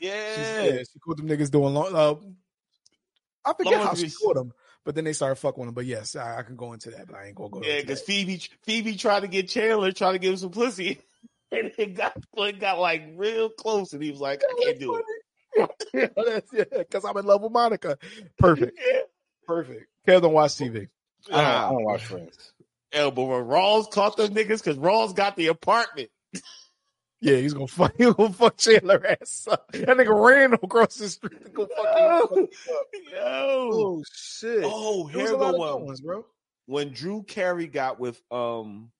Yeah, 0.00 0.12
yeah, 0.36 0.78
she 0.92 0.98
caught 0.98 1.16
them 1.16 1.28
niggas 1.28 1.50
doing 1.52 1.72
long. 1.72 1.94
Uh, 1.94 2.14
I 3.44 3.54
forget 3.54 3.74
how 3.74 3.94
she 3.94 4.02
Laundry. 4.02 4.10
caught 4.20 4.34
them, 4.34 4.52
but 4.84 4.94
then 4.96 5.04
they 5.04 5.12
started 5.12 5.36
fucking 5.36 5.60
with 5.60 5.68
him. 5.68 5.74
But 5.74 5.86
yes, 5.86 6.16
I, 6.16 6.38
I 6.38 6.42
can 6.42 6.56
go 6.56 6.72
into 6.72 6.90
that, 6.90 7.06
but 7.06 7.14
I 7.16 7.26
ain't 7.26 7.36
gonna 7.36 7.50
go. 7.50 7.60
yeah, 7.62 7.80
because. 7.80 8.02
Phoebe 8.02 8.40
Phoebe 8.64 8.96
tried 8.96 9.20
to 9.20 9.28
get 9.28 9.48
Chandler, 9.48 9.92
tried 9.92 10.12
to 10.12 10.18
give 10.18 10.30
him 10.32 10.36
some 10.38 10.50
pussy. 10.50 11.00
And 11.54 11.70
it 11.76 11.94
got 11.94 12.14
it 12.38 12.58
got 12.60 12.78
like 12.78 13.02
real 13.14 13.50
close, 13.50 13.92
and 13.92 14.02
he 14.02 14.10
was 14.10 14.20
like, 14.20 14.42
"I 14.42 14.54
can't 14.64 14.80
do 14.80 14.96
it." 15.54 15.70
yeah, 15.92 16.40
yeah, 16.50 16.64
because 16.78 17.04
I'm 17.04 17.14
in 17.18 17.26
love 17.26 17.42
with 17.42 17.52
Monica. 17.52 17.98
Perfect, 18.38 18.78
Yeah. 18.90 19.00
perfect. 19.46 19.86
Kev 20.08 20.22
don't 20.22 20.32
watch 20.32 20.52
TV. 20.52 20.88
I 21.30 21.30
don't, 21.30 21.44
I 21.44 21.44
Ah. 21.44 21.68
don't 21.68 21.84
watch 21.84 22.06
Friends. 22.06 22.51
Yeah, 22.92 23.10
but 23.10 23.22
when 23.24 23.40
Ross 23.42 23.86
caught 23.88 24.16
those 24.16 24.30
niggas, 24.30 24.62
because 24.62 24.76
Ross 24.76 25.12
got 25.12 25.36
the 25.36 25.46
apartment. 25.48 26.10
Yeah, 27.20 27.36
he's 27.36 27.54
gonna 27.54 27.68
fuck. 27.68 27.94
He's 27.98 28.12
gonna 28.14 28.32
fuck 28.32 28.56
Chandler 28.56 29.06
ass 29.06 29.46
up. 29.48 29.70
That 29.72 29.86
nigga 29.96 30.12
ran 30.26 30.54
across 30.54 30.96
the 30.96 31.08
street 31.08 31.40
to 31.44 31.50
go 31.50 31.68
fuck 31.68 32.36
him. 32.36 32.48
Yo. 33.12 33.20
Oh 33.22 34.02
shit! 34.12 34.64
Oh, 34.66 35.08
There 35.08 35.20
was 35.22 35.30
here 35.30 35.34
a 35.36 35.38
go 35.38 35.44
of 35.46 35.52
good 35.52 35.58
one. 35.60 35.84
ones, 35.86 36.00
bro. 36.00 36.26
When 36.66 36.88
Drew 36.92 37.22
Carey 37.22 37.68
got 37.68 38.00
with 38.00 38.20
um 38.32 38.90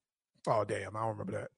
Oh 0.47 0.64
damn, 0.64 0.97
I 0.97 1.01
don't 1.01 1.11
remember 1.18 1.32
that. 1.32 1.49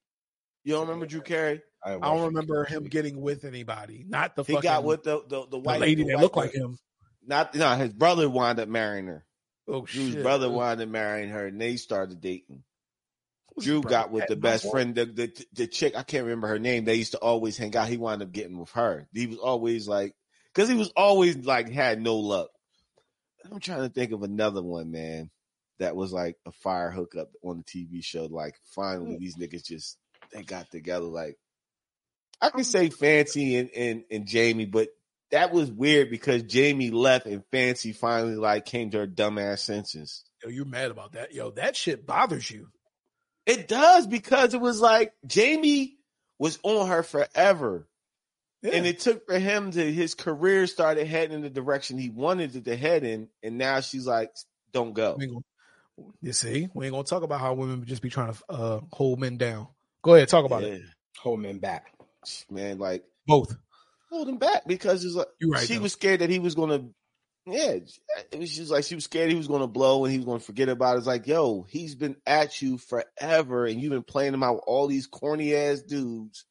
you 0.63 0.73
don't 0.73 0.87
remember 0.87 1.05
Drew 1.05 1.21
Carey? 1.21 1.61
I, 1.83 1.93
I 1.93 1.97
don't 1.99 2.25
remember 2.25 2.63
him 2.63 2.85
getting 2.85 3.21
with 3.21 3.45
anybody. 3.45 4.03
Not 4.07 4.35
the 4.35 4.43
He 4.43 4.53
fucking 4.53 4.67
got 4.67 4.83
with 4.83 5.03
the 5.03 5.21
the, 5.27 5.41
the 5.41 5.47
the 5.51 5.57
white 5.59 5.81
lady 5.81 6.01
the 6.01 6.09
that 6.09 6.15
white 6.15 6.21
looked 6.23 6.35
like 6.37 6.53
him. 6.53 6.79
Not 7.27 7.53
no, 7.53 7.75
his 7.75 7.93
brother 7.93 8.27
wound 8.27 8.59
up 8.59 8.67
marrying 8.69 9.05
her. 9.05 9.23
Oh 9.67 9.81
Drew's 9.81 10.13
shit! 10.13 10.23
brother 10.23 10.49
wound 10.49 10.81
up 10.81 10.89
marrying 10.89 11.29
her, 11.29 11.47
and 11.47 11.59
they 11.59 11.75
started 11.77 12.21
dating. 12.21 12.63
Who's 13.55 13.65
Drew 13.65 13.81
got 13.81 14.11
with 14.11 14.27
the 14.27 14.35
best 14.35 14.69
friend, 14.69 14.93
the, 14.93 15.05
the 15.05 15.45
the 15.53 15.67
chick. 15.67 15.95
I 15.95 16.03
can't 16.03 16.25
remember 16.25 16.47
her 16.47 16.59
name. 16.59 16.85
They 16.85 16.95
used 16.95 17.13
to 17.13 17.19
always 17.19 17.57
hang 17.57 17.75
out. 17.75 17.87
He 17.87 17.97
wound 17.97 18.21
up 18.21 18.31
getting 18.31 18.59
with 18.59 18.71
her. 18.71 19.07
He 19.13 19.27
was 19.27 19.37
always 19.37 19.87
like, 19.87 20.13
because 20.53 20.69
he 20.69 20.75
was 20.75 20.91
always 20.95 21.37
like 21.37 21.69
had 21.69 22.01
no 22.01 22.17
luck. 22.17 22.49
I'm 23.51 23.59
trying 23.59 23.81
to 23.81 23.89
think 23.89 24.11
of 24.11 24.23
another 24.23 24.61
one, 24.61 24.91
man. 24.91 25.29
That 25.79 25.95
was 25.95 26.11
like 26.11 26.37
a 26.45 26.51
fire 26.51 26.91
hookup 26.91 27.29
on 27.43 27.57
the 27.57 27.63
TV 27.63 28.03
show. 28.03 28.25
Like 28.25 28.55
finally, 28.65 29.17
these 29.17 29.37
niggas 29.37 29.65
just 29.65 29.97
they 30.33 30.43
got 30.43 30.69
together. 30.69 31.05
Like 31.05 31.37
I 32.41 32.49
can 32.49 32.63
say 32.63 32.89
Fancy 32.89 33.55
and 33.55 33.69
and 33.71 34.03
and 34.11 34.27
Jamie, 34.27 34.65
but 34.65 34.89
that 35.35 35.51
was 35.51 35.69
weird 35.69 36.09
because 36.09 36.43
Jamie 36.43 36.91
left 36.91 37.25
and 37.25 37.43
Fancy 37.51 37.91
finally 37.91 38.35
like 38.37 38.63
came 38.63 38.89
to 38.91 38.99
her 38.99 39.07
dumbass 39.07 39.59
senses. 39.59 40.23
Yo, 40.41 40.49
you're 40.49 40.63
mad 40.63 40.91
about 40.91 41.11
that. 41.11 41.33
Yo, 41.33 41.51
that 41.51 41.75
shit 41.75 42.05
bothers 42.05 42.49
you. 42.49 42.69
It 43.45 43.67
does 43.67 44.07
because 44.07 44.53
it 44.53 44.61
was 44.61 44.79
like 44.79 45.11
Jamie 45.27 45.97
was 46.39 46.57
on 46.63 46.87
her 46.87 47.03
forever. 47.03 47.85
Yeah. 48.61 48.75
And 48.75 48.85
it 48.85 48.99
took 49.01 49.25
for 49.25 49.37
him 49.37 49.71
to 49.71 49.91
his 49.91 50.15
career 50.15 50.67
started 50.67 51.05
heading 51.05 51.35
in 51.35 51.41
the 51.41 51.49
direction 51.49 51.97
he 51.97 52.09
wanted 52.09 52.55
it 52.55 52.63
to 52.63 52.77
head 52.77 53.03
in, 53.03 53.27
and 53.43 53.57
now 53.57 53.81
she's 53.81 54.07
like, 54.07 54.31
"Don't 54.71 54.93
go." 54.93 55.15
We 55.17 55.25
ain't 55.25 55.33
gonna- 55.33 56.13
you 56.21 56.31
see, 56.31 56.69
we 56.73 56.85
ain't 56.85 56.93
gonna 56.93 57.03
talk 57.03 57.23
about 57.23 57.41
how 57.41 57.53
women 57.55 57.83
just 57.85 58.01
be 58.01 58.09
trying 58.09 58.33
to 58.33 58.39
uh, 58.49 58.79
hold 58.93 59.19
men 59.19 59.35
down. 59.37 59.67
Go 60.01 60.15
ahead, 60.15 60.29
talk 60.29 60.45
about 60.45 60.63
it. 60.63 60.81
Hold 61.19 61.41
men 61.41 61.59
back. 61.59 61.93
Man, 62.49 62.79
like 62.79 63.03
Both. 63.27 63.55
Hold 64.15 64.29
him 64.29 64.37
back 64.37 64.63
because 64.67 65.03
it's 65.05 65.15
like 65.15 65.27
right, 65.43 65.67
she 65.67 65.75
though. 65.75 65.81
was 65.81 65.93
scared 65.93 66.21
that 66.21 66.29
he 66.29 66.39
was 66.39 66.55
gonna. 66.55 66.85
Yeah, 67.47 67.77
it 68.31 68.39
was 68.39 68.55
just 68.55 68.71
like 68.71 68.85
she 68.85 68.95
was 68.95 69.03
scared 69.03 69.29
he 69.29 69.35
was 69.35 69.47
gonna 69.47 69.67
blow 69.67 70.03
and 70.03 70.11
he 70.11 70.17
was 70.17 70.25
gonna 70.25 70.39
forget 70.39 70.67
about 70.67 70.95
it. 70.95 70.99
It's 70.99 71.07
like, 71.07 71.27
yo, 71.27 71.61
he's 71.69 71.93
been 71.93 72.15
at 72.25 72.59
you 72.61 72.79
forever, 72.79 73.65
and 73.67 73.79
you've 73.79 73.91
been 73.91 74.01
playing 74.03 74.33
him 74.33 74.41
out 74.41 74.55
with 74.55 74.63
all 74.65 74.87
these 74.87 75.05
corny 75.05 75.53
ass 75.53 75.81
dudes. 75.81 76.45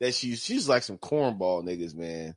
That 0.00 0.14
she 0.14 0.36
she's 0.36 0.68
like 0.68 0.84
some 0.84 0.96
cornball 0.96 1.64
niggas, 1.64 1.94
man. 1.94 2.34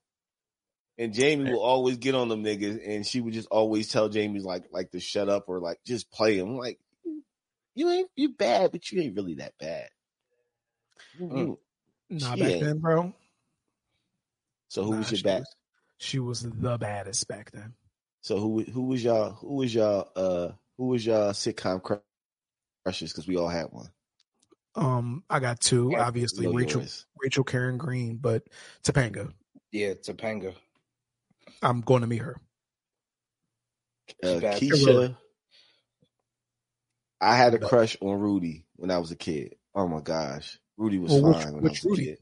And 0.97 1.13
Jamie 1.13 1.51
will 1.51 1.61
always 1.61 1.97
get 1.97 2.15
on 2.15 2.27
them 2.27 2.43
niggas, 2.43 2.81
and 2.85 3.05
she 3.07 3.21
would 3.21 3.33
just 3.33 3.47
always 3.49 3.87
tell 3.87 4.09
Jamie 4.09 4.39
like 4.41 4.65
like 4.71 4.91
to 4.91 4.99
shut 4.99 5.29
up 5.29 5.45
or 5.47 5.59
like 5.59 5.79
just 5.85 6.11
play 6.11 6.37
him. 6.37 6.57
Like 6.57 6.79
you 7.75 7.89
ain't 7.89 8.09
you 8.17 8.29
bad, 8.35 8.71
but 8.73 8.91
you 8.91 9.01
ain't 9.01 9.15
really 9.15 9.35
that 9.35 9.53
bad. 9.59 9.87
You- 11.17 11.57
Mm. 12.11 12.21
Nah, 12.21 12.35
back 12.35 12.49
ain't. 12.51 12.63
then, 12.63 12.79
bro. 12.79 13.13
So 14.71 14.83
who 14.85 14.91
Nah, 14.91 14.97
was 14.99 15.11
your 15.11 15.17
she 15.17 15.23
back? 15.23 15.39
was- 15.41 15.55
She 15.97 16.19
was 16.19 16.41
the 16.43 16.77
baddest 16.77 17.27
back 17.27 17.51
then. 17.51 17.73
So 18.21 18.39
who 18.39 18.63
who 18.63 18.83
was 18.83 19.03
y'all 19.03 19.31
who 19.33 19.55
was 19.55 19.75
y'all 19.75 20.09
uh 20.15 20.51
who 20.77 20.87
was 20.87 21.05
y'all 21.05 21.31
sitcom 21.33 21.83
cr- 21.83 21.95
crushes? 22.85 23.11
Because 23.11 23.27
we 23.27 23.35
all 23.35 23.49
had 23.49 23.65
one. 23.71 23.91
Um, 24.75 25.25
I 25.29 25.39
got 25.41 25.59
two. 25.59 25.89
Yeah, 25.91 26.05
obviously, 26.07 26.47
Rachel, 26.47 26.81
yours. 26.81 27.05
Rachel 27.21 27.43
Karen 27.43 27.77
Green, 27.77 28.15
but 28.15 28.43
Topanga. 28.83 29.33
Yeah, 29.73 29.95
Topanga. 29.95 30.55
I'm 31.61 31.81
going 31.81 32.01
to 32.01 32.07
meet 32.07 32.21
her. 32.21 32.39
uh, 34.23 34.39
Keisha. 34.39 35.17
I 37.19 37.35
had 37.35 37.53
a 37.55 37.59
crush 37.59 37.97
on 37.99 38.17
Rudy 38.19 38.65
when 38.77 38.89
I 38.89 38.99
was 38.99 39.11
a 39.11 39.17
kid. 39.17 39.55
Oh 39.75 39.87
my 39.89 39.99
gosh, 39.99 40.57
Rudy 40.77 40.97
was 40.99 41.11
Well, 41.11 41.33
fine 41.33 41.33
which- 41.33 41.45
when 41.55 41.65
I 41.65 41.69
which 41.69 41.83
was 41.83 41.85
a 41.85 41.89
Rudy? 41.89 42.05
kid. 42.05 42.17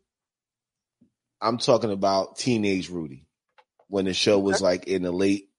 I'm 1.42 1.58
talking 1.58 1.92
about 1.92 2.38
teenage 2.38 2.90
Rudy 2.90 3.26
when 3.88 4.06
the 4.06 4.14
show 4.14 4.40
was 4.40 4.62
like 4.62 4.88
in 4.88 5.04
the 5.04 5.12
late 5.12 5.50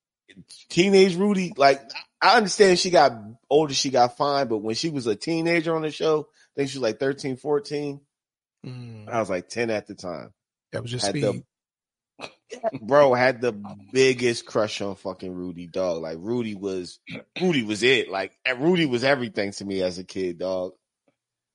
teenage 0.68 1.16
Rudy. 1.16 1.52
Like 1.56 1.80
I 2.20 2.36
understand 2.36 2.78
she 2.78 2.90
got 2.90 3.12
older, 3.48 3.74
she 3.74 3.90
got 3.90 4.16
fine, 4.16 4.48
but 4.48 4.58
when 4.58 4.74
she 4.74 4.90
was 4.90 5.06
a 5.06 5.16
teenager 5.16 5.74
on 5.74 5.82
the 5.82 5.90
show, 5.90 6.28
I 6.30 6.60
think 6.60 6.70
she 6.70 6.78
was 6.78 6.82
like 6.82 7.00
13, 7.00 7.36
14. 7.36 8.00
Mm, 8.66 9.08
I 9.08 9.20
was 9.20 9.30
like 9.30 9.48
10 9.48 9.70
at 9.70 9.86
the 9.86 9.94
time. 9.94 10.32
that 10.72 10.82
was 10.82 10.90
just 10.90 11.06
Had 11.06 11.16
speed. 11.16 11.24
the 12.18 12.30
bro 12.82 13.14
had 13.14 13.40
the 13.40 13.52
biggest 13.92 14.44
crush 14.44 14.80
on 14.82 14.94
fucking 14.96 15.32
Rudy, 15.32 15.66
dog. 15.66 16.02
Like 16.02 16.18
Rudy 16.20 16.54
was 16.54 16.98
Rudy 17.40 17.62
was 17.62 17.82
it. 17.82 18.10
Like 18.10 18.32
Rudy 18.58 18.84
was 18.86 19.04
everything 19.04 19.52
to 19.52 19.64
me 19.64 19.80
as 19.82 19.98
a 19.98 20.04
kid, 20.04 20.38
dog. 20.38 20.72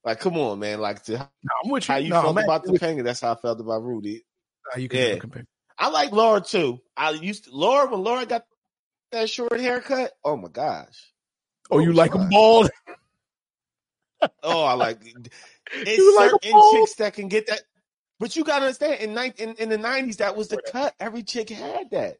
Like, 0.06 0.22
come 0.22 0.38
on, 0.38 0.60
man. 0.60 0.82
Like 0.82 1.04
to 1.06 1.30
No, 1.44 1.52
I'm 1.66 1.72
with 1.72 1.90
you. 1.90 1.96
how 1.96 2.00
you 2.00 2.10
no, 2.10 2.22
felt 2.22 2.40
about 2.40 2.66
the 2.66 2.74
Topanga, 2.74 3.04
that's 3.04 3.22
how 3.22 3.34
I 3.34 3.36
felt 3.36 3.60
about 3.62 3.84
Rudy. 3.84 4.26
you. 4.76 4.84
You 4.84 4.90
can 4.90 5.00
Yeah. 5.00 5.16
compare. 5.20 5.46
I 5.78 5.90
like 5.90 6.12
Laura 6.12 6.42
too. 6.42 6.82
I 6.98 7.12
used 7.12 7.46
to 7.46 7.52
Laura 7.56 7.90
when 7.92 8.04
Laura 8.04 8.26
got 8.26 8.46
that 9.12 9.30
short 9.30 9.60
haircut. 9.60 10.14
Oh 10.24 10.38
my 10.38 10.50
gosh. 10.50 11.14
Oh, 11.72 11.80
you 11.80 11.94
oh 11.94 11.94
like 11.94 12.14
them 12.14 12.28
fine. 12.28 12.30
bald? 12.30 12.70
Oh, 14.44 14.64
I 14.64 14.74
like 14.74 15.02
it's 15.86 15.98
You 15.98 16.16
like 16.16 16.32
certain 16.42 16.62
chicks 16.62 16.96
that 16.96 17.14
can 17.16 17.30
get 17.30 17.48
that. 17.48 17.62
But 18.20 18.36
you 18.36 18.44
gotta 18.46 18.66
understand, 18.66 19.02
in, 19.02 19.14
nine- 19.16 19.34
in 19.38 19.56
in 19.56 19.70
the 19.70 19.78
nineties, 19.78 20.18
that 20.18 20.36
was 20.38 20.50
the 20.50 20.58
cut. 20.60 20.96
Every 21.00 21.24
chick 21.24 21.50
had 21.50 21.92
that. 21.92 22.18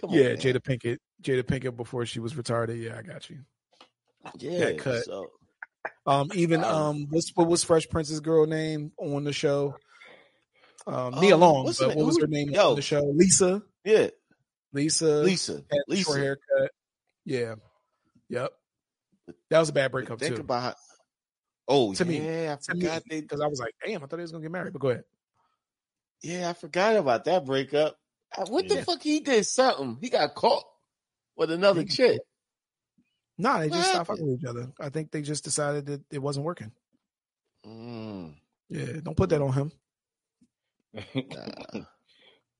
Come 0.00 0.12
Yeah, 0.12 0.30
man. 0.30 0.36
Jada 0.36 0.60
Pinkett. 0.60 0.98
Jada 1.22 1.42
Pinkett 1.44 1.76
before 1.76 2.06
she 2.06 2.20
was 2.20 2.34
retarded. 2.34 2.82
Yeah, 2.82 2.98
I 2.98 3.02
got 3.02 3.30
you. 3.30 3.40
Yeah, 4.38 4.60
that 4.60 4.78
cut. 4.78 5.04
So 5.04 5.28
Um, 6.06 6.30
even 6.34 6.64
um, 6.64 7.06
what's 7.10 7.30
what 7.34 7.48
was 7.48 7.64
Fresh 7.64 7.88
Prince's 7.88 8.20
girl 8.20 8.46
name 8.46 8.92
on 8.98 9.24
the 9.24 9.32
show? 9.32 9.76
Um, 10.86 11.20
Nia 11.20 11.34
Um, 11.34 11.40
Long, 11.40 11.64
but 11.78 11.96
what 11.96 12.06
was 12.06 12.18
her 12.20 12.26
name 12.26 12.50
Yo. 12.50 12.70
on 12.70 12.76
the 12.76 12.82
show? 12.82 13.02
Lisa. 13.04 13.62
yeah, 13.84 14.08
Lisa. 14.72 15.06
Lisa, 15.22 15.62
Lisa. 15.86 16.02
short 16.04 16.18
haircut. 16.20 16.70
Yeah. 17.24 17.54
Yep. 18.30 18.52
That 19.50 19.58
was 19.60 19.68
a 19.68 19.72
bad 19.74 19.90
breakup 19.92 20.18
Think 20.18 20.36
too. 20.36 20.40
about 20.40 20.62
how, 20.62 20.74
oh 21.68 21.92
To 21.94 22.04
me. 22.04 22.18
yeah, 22.24 22.54
I 22.54 22.56
To 22.56 22.74
forgot 22.74 23.02
they 23.10 23.20
because 23.20 23.40
I 23.42 23.46
was 23.46 23.60
like, 23.60 23.74
damn, 23.84 24.02
I 24.02 24.06
thought 24.06 24.16
he 24.18 24.22
was 24.22 24.32
gonna 24.32 24.42
get 24.42 24.50
married. 24.52 24.72
But 24.72 24.80
go 24.80 24.88
ahead. 24.88 25.04
yeah, 26.22 26.48
I 26.48 26.52
forgot 26.54 26.96
about 26.96 27.24
that 27.24 27.44
breakup. 27.44 27.96
Uh, 28.36 28.46
What 28.48 28.68
the 28.68 28.82
fuck? 28.82 29.02
He 29.02 29.20
did 29.20 29.44
something. 29.46 29.98
He 30.00 30.08
got 30.08 30.34
caught 30.34 30.64
with 31.36 31.50
another 31.50 31.82
He- 31.82 31.88
chick. 33.38 33.44
Nah, 33.44 33.58
they 33.60 33.68
What 33.68 33.76
just 33.76 33.88
stopped 33.90 34.08
happened? 34.08 34.18
fucking 34.18 34.30
with 34.32 34.40
each 34.40 34.46
other. 34.48 34.72
I 34.80 34.88
think 34.90 35.10
they 35.10 35.22
just 35.22 35.44
decided 35.44 35.86
that 35.86 36.02
it 36.10 36.18
wasn't 36.18 36.44
working. 36.46 36.72
Mm, 37.66 38.34
Yeah, 38.68 39.00
don't 39.02 39.16
put 39.16 39.30
that 39.30 39.42
on 39.42 39.52
him. 39.52 39.72
nah. 40.94 41.02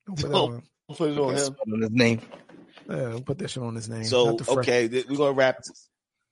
Don't 0.07 0.16
put 0.16 0.22
that 0.22 0.29
Don't 0.31 0.53
on. 0.55 0.62
Put 0.97 1.11
it 1.11 1.18
on 1.18 1.35
him. 1.37 1.57
on 1.74 1.81
his 1.83 1.91
name. 1.91 2.20
Yeah, 2.89 2.97
don't 3.11 3.26
put 3.26 3.37
that 3.39 3.51
shit 3.51 3.62
on 3.62 3.74
his 3.74 3.91
name. 3.91 4.05
So 4.05 4.24
Not 4.26 4.39
the 4.39 4.45
fresh- 4.45 4.57
okay, 4.59 4.89
th- 4.89 5.07
we're 5.07 5.18
gonna 5.18 5.33
wrap. 5.33 5.61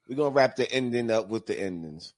We're 0.08 0.16
gonna 0.16 0.30
wrap 0.30 0.56
the 0.56 0.70
ending 0.72 1.10
up 1.10 1.28
with 1.28 1.44
the 1.46 1.58
endings. 1.60 2.14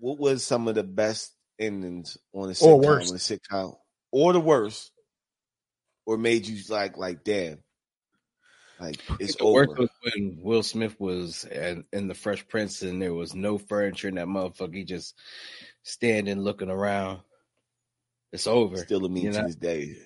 What 0.00 0.18
was 0.18 0.44
some 0.44 0.68
of 0.68 0.74
the 0.74 0.82
best 0.84 1.32
endings 1.58 2.18
on 2.34 2.48
the 2.48 2.52
sitcom? 2.54 2.66
Or 2.66 2.80
worst. 2.80 3.10
on 3.10 3.16
a 3.16 3.18
sitcom, 3.18 3.76
or 4.12 4.34
the 4.34 4.40
worst, 4.40 4.92
or 6.04 6.18
made 6.18 6.46
you 6.46 6.62
like, 6.68 6.98
like, 6.98 7.24
damn, 7.24 7.58
like 8.80 9.00
it's 9.18 9.36
the 9.36 9.46
worst 9.46 9.70
over. 9.70 9.82
was 9.82 9.90
when 10.02 10.38
Will 10.40 10.62
Smith 10.62 10.98
was 11.00 11.44
in, 11.44 11.84
in 11.92 12.08
the 12.08 12.14
Fresh 12.14 12.46
Prince 12.48 12.82
and 12.82 13.00
there 13.00 13.14
was 13.14 13.34
no 13.34 13.58
furniture 13.58 14.08
in 14.08 14.14
that 14.16 14.26
motherfucker. 14.26 14.74
He 14.74 14.84
just 14.84 15.14
standing 15.82 16.40
looking 16.40 16.70
around. 16.70 17.20
It's 18.32 18.46
over. 18.46 18.76
Still 18.76 19.04
a 19.04 19.08
me 19.08 19.22
You 19.22 19.32
to 19.32 19.42
this 19.42 19.56
day. 19.56 19.96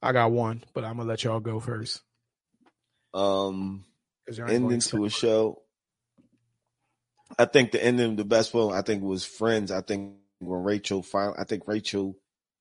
I 0.00 0.12
got 0.12 0.32
one, 0.32 0.62
but 0.74 0.84
I'm 0.84 0.96
gonna 0.96 1.08
let 1.08 1.24
y'all 1.24 1.40
go 1.40 1.60
first. 1.60 2.00
Um, 3.12 3.84
y'all 4.30 4.50
ending 4.50 4.80
to 4.80 5.04
a 5.04 5.10
show. 5.10 5.62
I 7.38 7.46
think 7.46 7.72
the 7.72 7.82
ending, 7.82 8.12
of 8.12 8.16
the 8.16 8.24
best 8.24 8.54
one, 8.54 8.74
I 8.74 8.82
think 8.82 9.02
was 9.02 9.24
Friends. 9.24 9.70
I 9.70 9.80
think 9.80 10.14
when 10.38 10.62
Rachel 10.62 11.02
finally, 11.02 11.36
I 11.38 11.44
think 11.44 11.66
Rachel 11.66 12.16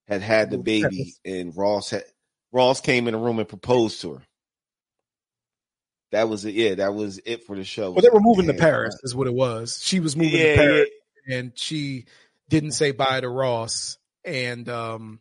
had 0.07 0.21
had 0.21 0.51
the 0.51 0.57
baby, 0.57 1.13
and 1.25 1.55
Ross 1.55 1.89
had 1.91 2.05
Ross 2.51 2.81
came 2.81 3.07
in 3.07 3.13
the 3.13 3.19
room 3.19 3.39
and 3.39 3.47
proposed 3.47 4.01
to 4.01 4.15
her. 4.15 4.21
That 6.13 6.29
was 6.29 6.45
it. 6.45 6.53
Yeah, 6.53 6.75
that 6.75 6.93
was 6.93 7.19
it 7.25 7.43
for 7.43 7.55
the 7.55 7.63
show. 7.63 7.89
Well, 7.89 8.03
they 8.03 8.09
were 8.09 8.21
moving 8.21 8.45
to 8.45 8.53
Paris, 8.53 8.95
is 9.03 9.15
what 9.15 9.25
it 9.25 9.33
was. 9.33 9.79
She 9.81 9.99
was 9.99 10.15
moving 10.15 10.39
Yeah, 10.39 10.51
to 10.51 10.57
Paris, 10.57 10.89
and 11.27 11.51
she 11.55 12.05
didn't 12.49 12.73
say 12.73 12.91
bye 12.91 13.19
to 13.19 13.27
Ross, 13.27 13.97
and 14.23 14.69
um, 14.69 15.19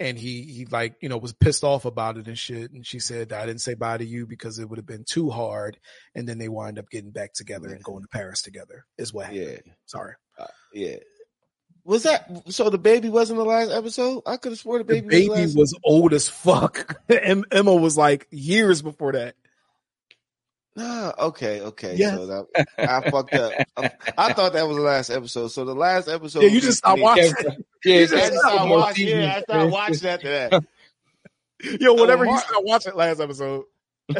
and 0.00 0.18
he 0.18 0.42
he 0.42 0.64
like 0.66 0.96
you 1.00 1.08
know 1.08 1.18
was 1.18 1.34
pissed 1.34 1.62
off 1.62 1.84
about 1.84 2.16
it 2.16 2.26
and 2.26 2.36
shit. 2.36 2.72
And 2.72 2.84
she 2.84 2.98
said, 2.98 3.32
"I 3.32 3.46
didn't 3.46 3.60
say 3.60 3.74
bye 3.74 3.96
to 3.96 4.04
you 4.04 4.26
because 4.26 4.58
it 4.58 4.68
would 4.68 4.78
have 4.78 4.86
been 4.86 5.04
too 5.08 5.30
hard." 5.30 5.78
And 6.16 6.28
then 6.28 6.38
they 6.38 6.48
wind 6.48 6.80
up 6.80 6.90
getting 6.90 7.12
back 7.12 7.32
together 7.32 7.68
and 7.68 7.84
going 7.84 8.02
to 8.02 8.08
Paris 8.08 8.42
together. 8.42 8.86
Is 8.98 9.14
what 9.14 9.26
happened. 9.26 9.62
Yeah. 9.66 9.72
Sorry, 9.86 10.14
yeah, 10.38 10.46
yeah. 10.72 10.96
Was 11.84 12.02
that 12.02 12.28
so? 12.48 12.70
The 12.70 12.78
baby 12.78 13.08
wasn't 13.08 13.38
the 13.38 13.44
last 13.44 13.70
episode. 13.70 14.24
I 14.26 14.36
could 14.36 14.50
have 14.50 14.58
swore 14.58 14.78
the 14.78 14.84
the 14.84 15.00
baby, 15.00 15.28
baby 15.28 15.42
was. 15.42 15.54
was 15.54 15.78
old 15.84 16.12
as 16.12 16.28
fuck. 16.28 17.00
Emma 17.08 17.74
was 17.74 17.96
like 17.96 18.26
years 18.32 18.82
before 18.82 19.12
that. 19.12 19.36
Nah, 20.78 21.12
okay, 21.18 21.60
okay. 21.60 21.96
Yes. 21.96 22.14
So 22.14 22.26
that 22.26 22.66
I 22.78 23.10
fucked 23.10 23.34
up. 23.34 23.52
I, 23.76 23.90
I 24.16 24.32
thought 24.32 24.52
that 24.52 24.68
was 24.68 24.76
the 24.76 24.82
last 24.82 25.10
episode. 25.10 25.48
So 25.48 25.64
the 25.64 25.74
last 25.74 26.08
episode. 26.08 26.44
Yeah, 26.44 26.50
you 26.50 26.60
just 26.60 26.78
stopped 26.78 27.00
watching. 27.00 27.32
Yeah, 27.84 27.94
You 27.96 28.02
I 28.02 28.06
just 28.06 28.14
just 28.14 28.34
stopped 28.38 28.70
watching. 28.70 29.08
Yeah, 29.08 29.34
I 29.36 29.40
started 29.42 29.72
watching 29.72 30.08
after 30.08 30.28
that. 30.28 30.64
Yo, 31.80 31.94
whatever 31.94 32.24
you 32.24 32.30
Mar- 32.30 32.40
stopped 32.40 32.64
watching 32.64 32.94
last 32.94 33.20
episode. 33.20 33.64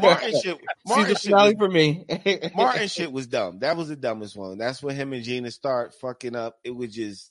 Martin 0.03 0.35
shit. 0.43 0.59
Martin 0.87 1.15
Season 1.17 1.31
shit, 1.31 1.33
was, 1.33 1.55
for 1.59 1.69
me. 1.69 2.05
Martin 2.57 2.89
shit 2.89 3.13
was 3.13 3.27
dumb. 3.29 3.61
That 3.61 3.77
was 3.77 3.89
the 3.89 3.97
dumbest 3.97 4.37
one. 4.37 4.59
That's 4.59 4.83
when 4.83 4.97
him 4.97 5.13
and 5.13 5.23
Gina 5.23 5.51
start 5.53 5.95
fucking 5.95 6.35
up. 6.35 6.57
It 6.65 6.75
was 6.75 6.93
just 6.93 7.31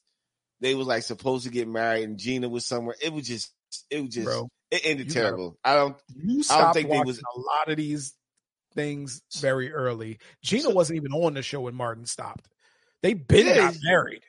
they 0.61 0.73
was 0.73 0.88
like 0.88 1.03
supposed 1.03 1.43
to 1.45 1.51
get 1.51 1.67
married, 1.67 2.03
and 2.05 2.17
Gina 2.17 2.47
was 2.49 2.65
somewhere. 2.65 2.95
It 3.03 3.11
was 3.11 3.28
just. 3.28 3.51
It 3.91 4.01
was 4.01 4.13
just. 4.13 4.25
Bro, 4.25 4.47
it 4.71 4.82
ended 4.86 5.07
you 5.07 5.13
terrible. 5.13 5.57
I 5.63 5.75
don't. 5.75 5.97
you 6.15 6.41
stopped 6.43 6.75
think 6.75 6.89
they 6.89 6.99
was- 7.01 7.19
a 7.19 7.39
lot 7.39 7.69
of 7.69 7.75
these 7.78 8.13
things 8.78 9.21
very 9.41 9.73
early. 9.73 10.19
Gina 10.41 10.69
wasn't 10.69 10.97
even 10.97 11.11
on 11.11 11.34
the 11.34 11.41
show 11.41 11.59
when 11.61 11.75
Martin 11.75 12.05
stopped. 12.05 12.47
They 13.03 13.13
been 13.13 13.47
Yeah. 13.47 13.55
got 13.57 13.75
married. 13.84 14.23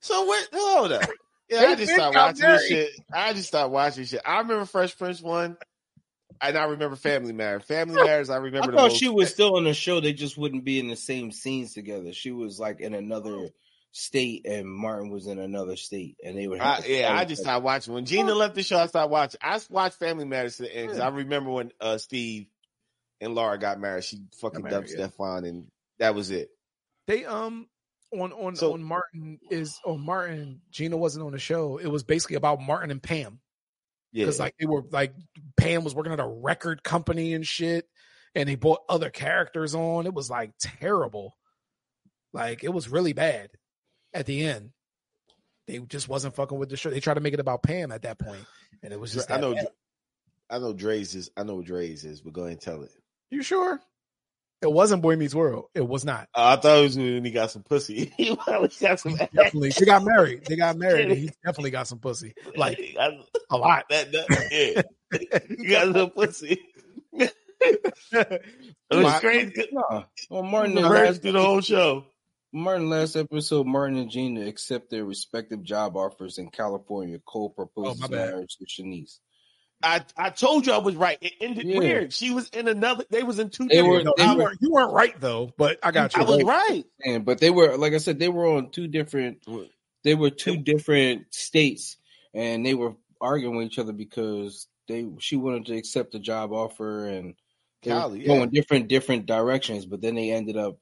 So 0.00 0.24
what? 0.24 0.48
Hold 0.54 0.92
up. 0.92 1.10
Yeah, 1.50 1.60
I 1.60 1.74
just 1.74 1.92
stopped 1.92 2.14
started 2.14 2.14
got 2.14 2.26
watching 2.26 2.50
this 2.56 2.68
shit. 2.68 2.90
I 3.12 3.32
just 3.32 3.48
started 3.48 3.68
watching 3.72 4.04
shit. 4.04 4.20
I 4.24 4.38
remember 4.38 4.64
Fresh 4.64 4.96
Prince 4.98 5.20
one. 5.20 5.56
and 6.40 6.56
I 6.56 6.64
remember 6.64 6.94
Family 6.94 7.32
Matters. 7.32 7.64
Family 7.64 7.94
Matters, 8.04 8.30
I 8.30 8.34
I 8.34 8.38
remember. 8.38 8.70
the 8.70 8.76
thought 8.76 8.88
most- 8.90 8.96
she 9.00 9.08
was 9.08 9.30
still 9.32 9.56
on 9.56 9.64
the 9.64 9.74
show. 9.74 10.00
They 10.00 10.12
just 10.12 10.38
wouldn't 10.38 10.64
be 10.64 10.78
in 10.78 10.88
the 10.88 10.96
same 10.96 11.32
scenes 11.32 11.74
together. 11.74 12.12
She 12.12 12.30
was 12.30 12.60
like 12.60 12.80
in 12.80 12.94
another 12.94 13.48
state, 13.92 14.46
and 14.46 14.68
Martin 14.68 15.10
was 15.10 15.26
in 15.26 15.38
another 15.38 15.74
state, 15.76 16.16
and 16.22 16.36
they 16.36 16.46
would. 16.46 16.60
I, 16.60 16.82
yeah, 16.86 17.12
I 17.12 17.24
just 17.24 17.40
other. 17.40 17.46
stopped 17.50 17.64
watching. 17.64 17.94
When 17.94 18.04
Gina 18.04 18.34
left 18.34 18.54
the 18.54 18.62
show, 18.62 18.78
I 18.78 18.86
stopped 18.86 19.10
watching. 19.10 19.40
I 19.42 19.58
watched 19.70 19.96
Family 19.96 20.26
Matters 20.26 20.58
to 20.58 20.64
the 20.64 20.76
end 20.76 20.88
because 20.88 21.00
I 21.00 21.08
remember 21.08 21.50
when 21.50 21.72
uh, 21.80 21.96
Steve 21.98 22.46
and 23.20 23.34
Laura 23.34 23.58
got 23.58 23.80
married. 23.80 24.04
She 24.04 24.18
fucking 24.40 24.62
Got 24.62 24.70
dumped 24.70 24.88
married, 24.90 25.00
yeah. 25.00 25.06
Stefan, 25.08 25.44
and 25.44 25.66
that 25.98 26.14
was 26.14 26.30
it. 26.30 26.50
They 27.06 27.24
um 27.24 27.68
on 28.12 28.32
on 28.32 28.56
So- 28.56 28.72
on 28.74 28.82
Martin 28.82 29.38
is 29.50 29.78
on 29.84 30.00
Martin. 30.00 30.60
Gina 30.70 30.96
wasn't 30.96 31.24
on 31.26 31.32
the 31.32 31.38
show. 31.38 31.78
It 31.78 31.88
was 31.88 32.02
basically 32.04 32.36
about 32.36 32.60
Martin 32.60 32.90
and 32.90 33.02
Pam 33.02 33.40
Yeah, 34.12 34.24
because 34.24 34.38
like 34.38 34.54
they 34.58 34.66
were 34.66 34.82
like 34.90 35.14
Pam 35.56 35.84
was 35.84 35.94
working 35.94 36.12
at 36.12 36.20
a 36.20 36.26
record 36.26 36.82
company 36.82 37.34
and 37.34 37.46
shit, 37.46 37.88
and 38.34 38.48
they 38.48 38.54
brought 38.54 38.80
other 38.88 39.10
characters 39.10 39.74
on. 39.74 40.06
It 40.06 40.14
was 40.14 40.30
like 40.30 40.52
terrible. 40.58 41.36
Like 42.32 42.62
it 42.64 42.72
was 42.72 42.88
really 42.88 43.12
bad 43.14 43.50
at 44.12 44.26
the 44.26 44.44
end. 44.44 44.70
They 45.66 45.78
just 45.80 46.08
wasn't 46.08 46.34
fucking 46.34 46.58
with 46.58 46.70
the 46.70 46.76
show. 46.78 46.88
They 46.90 47.00
tried 47.00 47.14
to 47.14 47.20
make 47.20 47.34
it 47.34 47.40
about 47.40 47.62
Pam 47.62 47.92
at 47.92 48.02
that 48.02 48.18
point, 48.18 48.44
and 48.82 48.92
it 48.92 48.98
was 48.98 49.12
just. 49.12 49.30
I 49.30 49.38
know. 49.38 49.54
bad. 49.54 49.68
I 50.50 50.58
know 50.58 50.72
Dre's 50.72 51.14
is. 51.14 51.30
I 51.36 51.42
know 51.42 51.60
Dre's 51.60 52.04
is, 52.04 52.22
but 52.22 52.32
go 52.32 52.42
ahead 52.42 52.52
and 52.52 52.60
tell 52.60 52.82
it. 52.82 52.90
You 53.30 53.42
sure? 53.42 53.80
It 54.60 54.72
wasn't 54.72 55.02
Boy 55.02 55.14
Meets 55.16 55.34
World. 55.36 55.66
It 55.74 55.86
was 55.86 56.04
not. 56.04 56.28
Uh, 56.34 56.56
I 56.58 56.60
thought 56.60 56.78
it 56.78 56.82
was 56.82 56.96
when 56.96 57.24
he 57.24 57.30
got 57.30 57.50
some 57.52 57.62
pussy. 57.62 58.12
he 58.16 58.34
probably 58.34 58.70
got 58.80 58.98
some. 58.98 59.14
Definitely, 59.14 59.70
they 59.78 59.86
got 59.86 60.02
married. 60.04 60.44
They 60.46 60.56
got 60.56 60.76
married, 60.76 61.10
and 61.10 61.18
he 61.18 61.30
definitely 61.44 61.70
got 61.70 61.86
some 61.86 62.00
pussy, 62.00 62.34
like 62.56 62.78
I- 63.00 63.20
a 63.50 63.56
lot. 63.56 63.84
that, 63.90 64.10
that. 64.10 64.82
Yeah, 65.12 65.38
you 65.58 65.70
got 65.70 65.94
some 65.94 66.10
pussy. 66.10 66.60
It 67.12 67.32
was 68.90 69.02
My- 69.04 69.18
crazy. 69.20 69.68
Nah. 69.72 70.04
Well, 70.30 70.42
Martin, 70.42 70.74
The 70.74 70.80
and 70.82 70.88
verse 70.88 71.06
last, 71.08 71.22
through 71.22 71.32
the 71.32 71.42
whole 71.42 71.60
show. 71.60 72.04
Martin 72.52 72.88
last 72.88 73.14
episode, 73.14 73.66
Martin 73.66 73.98
and 73.98 74.10
Gina 74.10 74.46
accept 74.46 74.90
their 74.90 75.04
respective 75.04 75.62
job 75.62 75.96
offers 75.96 76.38
in 76.38 76.48
California. 76.50 77.18
Cole 77.26 77.50
proposes 77.50 78.02
Oh, 78.02 78.08
marriage 78.08 78.56
to 78.56 78.64
Shanice. 78.64 79.18
I, 79.82 80.04
I 80.16 80.30
told 80.30 80.66
you 80.66 80.72
I 80.72 80.78
was 80.78 80.96
right. 80.96 81.18
It 81.20 81.34
ended 81.40 81.66
Yeah. 81.66 81.78
weird. 81.78 82.12
She 82.12 82.32
was 82.32 82.48
in 82.50 82.66
another. 82.66 83.04
They 83.10 83.22
was 83.22 83.38
in 83.38 83.50
two. 83.50 83.66
They 83.68 83.80
were- 83.82 83.98
different- 83.98 84.18
No, 84.18 84.24
they 84.24 84.30
you, 84.32 84.36
were- 84.36 84.42
weren't, 84.44 84.58
you 84.60 84.70
weren't 84.72 84.92
right 84.92 85.20
though, 85.20 85.52
but 85.56 85.78
I 85.82 85.90
got 85.92 86.16
you. 86.16 86.22
I 86.22 86.24
was 86.24 86.42
right. 86.42 86.84
And 87.04 87.24
but 87.24 87.38
they 87.38 87.50
were 87.50 87.76
like 87.76 87.92
I 87.94 87.98
said, 87.98 88.18
they 88.18 88.28
were 88.28 88.46
on 88.48 88.70
two 88.70 88.88
different. 88.88 89.44
They 90.04 90.14
were 90.14 90.30
two 90.30 90.56
different 90.56 91.32
states, 91.34 91.96
and 92.34 92.64
they 92.66 92.74
were 92.74 92.94
arguing 93.20 93.56
with 93.56 93.66
each 93.66 93.78
other 93.78 93.92
because 93.92 94.66
they 94.88 95.06
she 95.18 95.36
wanted 95.36 95.66
to 95.66 95.76
accept 95.76 96.12
the 96.12 96.18
job 96.18 96.52
offer 96.52 97.06
and 97.06 97.34
they 97.82 97.92
were 97.92 98.00
Cali, 98.00 98.20
yeah. 98.20 98.26
going 98.26 98.50
different 98.50 98.88
different 98.88 99.26
directions. 99.26 99.86
But 99.86 100.00
then 100.00 100.14
they 100.16 100.30
ended 100.32 100.56
up 100.56 100.78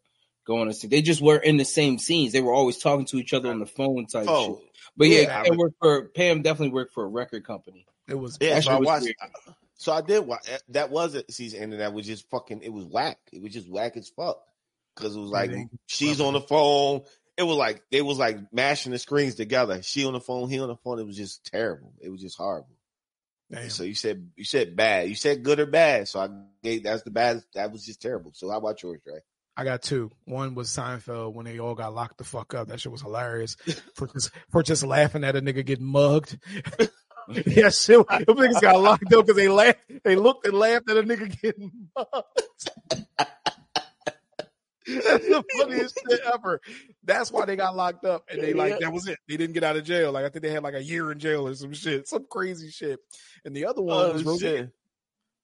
going 0.47 0.69
to 0.69 0.75
see. 0.75 0.87
They 0.89 1.03
just 1.03 1.21
were 1.21 1.37
in 1.39 1.57
the 1.59 1.65
same 1.67 1.99
scenes. 1.99 2.33
They 2.33 2.41
were 2.41 2.53
always 2.55 2.79
talking 2.79 3.05
to 3.07 3.17
each 3.19 3.35
other 3.35 3.51
on 3.51 3.59
the 3.59 3.67
phone 3.67 4.07
type 4.07 4.27
Oh, 4.29 4.59
shit. 4.61 4.71
But 4.97 5.09
yeah, 5.09 5.21
Yeah, 5.23 5.43
Pam 5.43 5.57
worked 5.59 5.77
for 5.81 6.05
Pam. 6.15 6.41
Definitely 6.43 6.73
worked 6.73 6.95
for 6.95 7.05
a 7.05 7.09
record 7.09 7.45
company. 7.45 7.85
It 8.09 8.15
was 8.15 8.39
yeah. 8.41 8.61
So 8.61 8.73
I 8.73 8.79
watched. 8.79 9.05
weird. 9.05 9.17
So 9.75 9.93
I 9.93 10.01
did 10.01 10.27
watch. 10.27 10.49
That 10.71 10.91
was 10.91 11.15
a 11.15 11.25
season 11.31 11.63
ending 11.63 11.79
that 11.81 11.93
was 11.93 12.07
just 12.07 12.29
fucking. 12.31 12.63
It 12.63 12.73
was 12.73 12.85
whack. 12.85 13.19
It 13.33 13.43
was 13.43 13.53
just 13.53 13.69
whack 13.69 13.97
as 13.97 14.09
fuck. 14.09 14.43
Because 14.95 15.15
it 15.15 15.21
was 15.21 15.31
like 15.31 15.51
Yeah, 15.51 15.65
she's 15.87 16.21
on 16.21 16.33
the 16.33 16.41
phone. 16.41 17.03
It 17.37 17.43
was 17.43 17.57
like 17.57 17.83
they 17.91 18.01
was 18.01 18.19
like 18.19 18.39
mashing 18.53 18.93
the 18.93 18.99
screens 18.99 19.35
together. 19.35 19.83
She 19.83 20.07
on 20.07 20.15
the 20.15 20.21
phone, 20.21 20.49
he 20.49 20.59
on 20.59 20.69
the 20.69 20.77
phone. 20.77 20.99
It 20.99 21.07
was 21.07 21.17
just 21.17 21.45
terrible. 21.45 21.93
It 22.01 22.09
was 22.09 22.23
just 22.23 22.39
horrible. 22.39 22.77
Damn. 23.51 23.69
So 23.69 23.85
you 23.85 23.95
said 23.95 24.31
you 24.37 24.45
said 24.45 24.75
bad. 24.75 25.09
You 25.09 25.15
said 25.15 25.43
good 25.43 25.61
or 25.61 25.67
bad. 25.67 26.09
So 26.09 26.21
I 26.21 26.29
gave 26.63 26.83
that's 26.83 27.03
the 27.03 27.11
bad. 27.11 27.43
That 27.55 27.71
was 27.71 27.85
just 27.85 28.01
terrible. 28.01 28.33
So 28.35 28.51
how 28.51 28.57
about 28.57 28.83
yours, 28.83 29.01
Dre? 29.05 29.21
I 29.59 29.65
got 29.65 29.83
two. 29.83 30.11
One 30.25 30.55
was 30.55 30.69
Seinfeld 30.69 31.35
when 31.35 31.47
they 31.47 31.59
all 31.59 31.75
got 31.75 31.95
locked 31.95 32.19
the 32.19 32.25
fuck 32.25 32.55
up. 32.55 32.69
That 32.69 32.81
shit 32.81 32.93
was 32.93 33.03
hilarious 33.03 33.57
for 33.95 34.07
just 34.07 34.31
for 34.51 34.63
just 34.63 34.85
laughing 34.85 35.25
at 35.25 35.37
a 35.37 35.43
nigga 35.43 35.65
getting 35.65 35.87
mugged. 35.87 36.39
yeah, 37.47 37.70
shit. 37.70 37.99
The 38.09 38.35
niggas 38.35 38.61
got 38.61 38.81
locked 38.81 39.12
up 39.12 39.27
because 39.27 39.37
they 39.37 39.49
laughed. 39.49 39.79
They 40.05 40.16
looked 40.16 40.47
and 40.47 40.59
laughed 40.59 40.91
at 40.91 40.97
a 40.97 41.03
nigga 41.03 41.41
getting 41.41 41.70
mugged. 41.97 42.16
That's 44.87 45.27
the 45.27 45.45
funniest 45.59 45.99
shit 46.09 46.20
ever. 46.33 46.61
That's 47.03 47.33
why 47.33 47.45
they 47.45 47.57
got 47.57 47.74
locked 47.74 48.05
up, 48.05 48.24
and 48.31 48.41
they 48.41 48.53
like 48.53 48.79
that 48.79 48.93
was 48.93 49.09
it. 49.09 49.18
They 49.29 49.37
didn't 49.37 49.55
get 49.55 49.64
out 49.64 49.77
of 49.77 49.83
jail. 49.85 50.12
Like 50.12 50.24
I 50.24 50.29
think 50.29 50.45
they 50.45 50.51
had 50.53 50.62
like 50.62 50.74
a 50.74 50.83
year 50.83 51.11
in 51.11 51.18
jail 51.18 51.49
or 51.49 51.55
some 51.55 51.72
shit, 51.72 52.07
some 52.07 52.27
crazy 52.31 52.70
shit. 52.70 53.01
And 53.45 53.55
the 53.55 53.66
other 53.66 53.83
one 53.83 53.97
oh, 53.97 54.12
was 54.12 54.24
Oh, 54.24 54.31
Roseanne. 54.31 54.57
shit. 54.57 54.70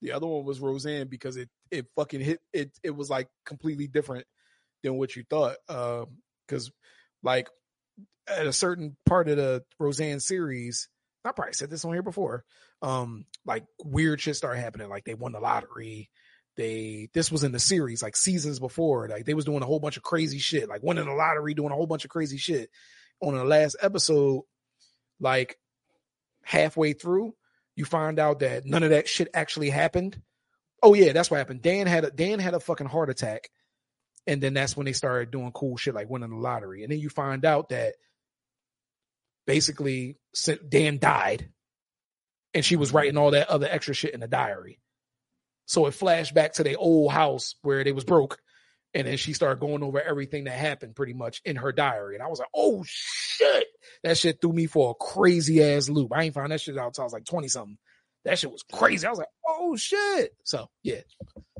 The 0.02 0.12
other 0.12 0.26
one 0.28 0.44
was 0.44 0.60
Roseanne 0.60 1.08
because 1.08 1.36
it 1.36 1.48
it 1.72 1.86
fucking 1.96 2.20
hit 2.20 2.40
it. 2.52 2.70
It 2.84 2.94
was 2.94 3.10
like 3.10 3.28
completely 3.44 3.88
different 3.88 4.26
than 4.84 4.94
what 4.96 5.16
you 5.16 5.24
thought. 5.28 5.56
Um, 5.68 6.18
because 6.46 6.70
like 7.24 7.48
at 8.28 8.46
a 8.46 8.52
certain 8.52 8.96
part 9.06 9.28
of 9.28 9.36
the 9.38 9.64
Roseanne 9.80 10.20
series, 10.20 10.88
I 11.24 11.32
probably 11.32 11.54
said 11.54 11.70
this 11.70 11.84
on 11.84 11.92
here 11.92 12.02
before. 12.02 12.44
Um, 12.80 13.26
like 13.46 13.64
weird 13.84 14.20
shit 14.20 14.36
started 14.36 14.60
happening. 14.60 14.88
Like 14.88 15.04
they 15.04 15.14
won 15.14 15.32
the 15.32 15.40
lottery. 15.40 16.10
They 16.56 17.08
this 17.14 17.30
was 17.32 17.44
in 17.44 17.52
the 17.52 17.58
series 17.58 18.02
like 18.02 18.16
seasons 18.16 18.58
before. 18.58 19.08
Like 19.08 19.24
they 19.24 19.34
was 19.34 19.44
doing 19.44 19.62
a 19.62 19.66
whole 19.66 19.80
bunch 19.80 19.96
of 19.96 20.02
crazy 20.02 20.38
shit. 20.38 20.68
Like 20.68 20.82
winning 20.82 21.06
the 21.06 21.12
lottery, 21.12 21.54
doing 21.54 21.72
a 21.72 21.74
whole 21.74 21.86
bunch 21.86 22.04
of 22.04 22.10
crazy 22.10 22.38
shit. 22.38 22.70
On 23.20 23.34
the 23.36 23.44
last 23.44 23.76
episode, 23.80 24.42
like 25.20 25.56
halfway 26.42 26.92
through, 26.92 27.34
you 27.76 27.84
find 27.84 28.18
out 28.18 28.40
that 28.40 28.66
none 28.66 28.82
of 28.82 28.90
that 28.90 29.08
shit 29.08 29.28
actually 29.32 29.70
happened. 29.70 30.20
Oh 30.82 30.94
yeah, 30.94 31.12
that's 31.12 31.30
what 31.30 31.38
happened. 31.38 31.62
Dan 31.62 31.86
had 31.86 32.04
a 32.04 32.10
Dan 32.10 32.40
had 32.40 32.54
a 32.54 32.60
fucking 32.60 32.88
heart 32.88 33.10
attack, 33.10 33.48
and 34.26 34.42
then 34.42 34.54
that's 34.54 34.76
when 34.76 34.86
they 34.86 34.92
started 34.92 35.30
doing 35.30 35.52
cool 35.52 35.76
shit 35.76 35.94
like 35.94 36.10
winning 36.10 36.30
the 36.30 36.36
lottery. 36.36 36.82
And 36.82 36.90
then 36.90 36.98
you 36.98 37.08
find 37.08 37.44
out 37.44 37.68
that 37.68 37.94
basically 39.46 40.16
si- 40.34 40.58
Dan 40.66 40.98
died, 40.98 41.50
and 42.54 42.64
she 42.64 42.76
was 42.76 42.88
mm-hmm. 42.88 42.96
writing 42.96 43.16
all 43.18 43.32
that 43.32 43.48
other 43.48 43.68
extra 43.70 43.94
shit 43.94 44.14
in 44.14 44.20
the 44.20 44.28
diary. 44.28 44.78
So 45.66 45.86
it 45.86 45.94
flashed 45.94 46.34
back 46.34 46.54
to 46.54 46.64
their 46.64 46.78
old 46.78 47.12
house 47.12 47.54
where 47.62 47.84
they 47.84 47.92
was 47.92 48.04
broke, 48.04 48.38
and 48.94 49.06
then 49.06 49.16
she 49.16 49.32
started 49.32 49.60
going 49.60 49.82
over 49.82 50.00
everything 50.00 50.44
that 50.44 50.52
happened 50.52 50.94
pretty 50.94 51.14
much 51.14 51.40
in 51.44 51.56
her 51.56 51.72
diary. 51.72 52.14
And 52.14 52.22
I 52.22 52.28
was 52.28 52.38
like, 52.38 52.48
oh 52.54 52.84
shit, 52.86 53.66
that 54.02 54.18
shit 54.18 54.40
threw 54.40 54.52
me 54.52 54.66
for 54.66 54.90
a 54.90 54.94
crazy 54.94 55.62
ass 55.62 55.88
loop. 55.88 56.12
I 56.14 56.24
ain't 56.24 56.34
found 56.34 56.52
that 56.52 56.60
shit 56.60 56.76
out 56.76 56.88
until 56.88 57.02
I 57.02 57.06
was 57.06 57.12
like 57.12 57.24
twenty 57.24 57.48
something. 57.48 57.78
That 58.24 58.38
shit 58.38 58.52
was 58.52 58.64
crazy. 58.70 59.06
I 59.06 59.10
was 59.10 59.18
like, 59.18 59.28
oh 59.48 59.76
shit. 59.76 60.32
So 60.44 60.68
yeah, 60.82 61.00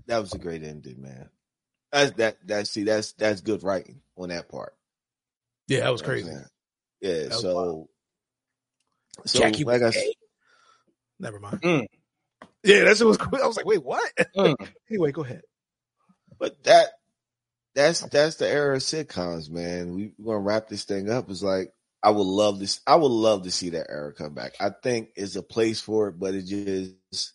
That 0.07 0.19
was 0.19 0.33
a 0.33 0.39
great 0.39 0.63
ending, 0.63 1.01
man. 1.01 1.31
That's 1.91 2.13
that. 2.13 2.47
That 2.47 2.67
see, 2.67 2.85
that's 2.85 3.13
that's 3.15 3.41
good 3.41 3.63
writing 3.63 4.01
on 4.17 4.29
that 4.31 4.49
part. 4.49 4.75
yeah, 5.69 5.81
that 5.81 5.93
was 5.93 6.03
You 6.03 6.07
know 6.07 6.13
what 6.13 6.21
I'm 6.21 6.25
crazy. 6.25 6.47
Yeah. 7.03 7.25
was 7.25 7.41
so, 7.41 7.89
so 9.27 9.39
Jackie 9.41 9.65
like 9.65 9.83
I 9.83 9.87
was. 9.87 10.15
Never 11.21 11.39
mind. 11.41 11.61
Mm. 11.63 11.87
Yeah, 12.65 12.85
that's 12.85 13.01
what 13.01 13.09
was 13.09 13.17
cool. 13.19 13.41
I 13.43 13.47
was 13.47 13.57
like, 13.57 13.67
wait, 13.67 13.85
what? 13.85 14.11
Mm. 14.37 14.55
anyway, 14.91 15.13
go 15.13 15.25
ahead. 15.25 15.43
But 16.39 16.63
that 16.65 16.89
that's 17.75 18.01
that's 18.01 18.37
the 18.37 18.49
era 18.49 18.77
of 18.77 18.83
sitcoms, 18.83 19.51
man. 19.51 19.95
We, 19.95 20.13
we're 20.19 20.35
gonna 20.37 20.45
wrap 20.45 20.69
this 20.69 20.85
thing 20.85 21.11
up. 21.11 21.29
It's 21.31 21.43
like 21.43 21.73
I 22.03 22.11
would 22.11 22.27
love 22.27 22.59
this. 22.59 22.81
I 22.87 22.97
would 22.97 23.11
love 23.11 23.45
to 23.45 23.51
see 23.51 23.71
that 23.71 23.87
era 23.89 24.13
come 24.13 24.35
back. 24.35 24.55
I 24.61 24.71
think 24.83 25.11
it's 25.17 25.37
a 25.37 25.43
place 25.43 25.81
for 25.81 26.09
it, 26.09 26.19
but 26.19 26.35
it 26.35 26.47
just 26.47 27.35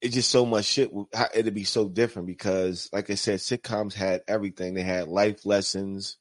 it's 0.00 0.14
just 0.14 0.30
so 0.30 0.44
much 0.44 0.64
shit. 0.64 0.90
It'd 1.34 1.54
be 1.54 1.64
so 1.64 1.88
different 1.88 2.26
because, 2.26 2.88
like 2.92 3.10
I 3.10 3.14
said, 3.14 3.38
sitcoms 3.38 3.94
had 3.94 4.22
everything. 4.26 4.74
They 4.74 4.82
had 4.82 5.08
life 5.08 5.46
lessons. 5.46 6.16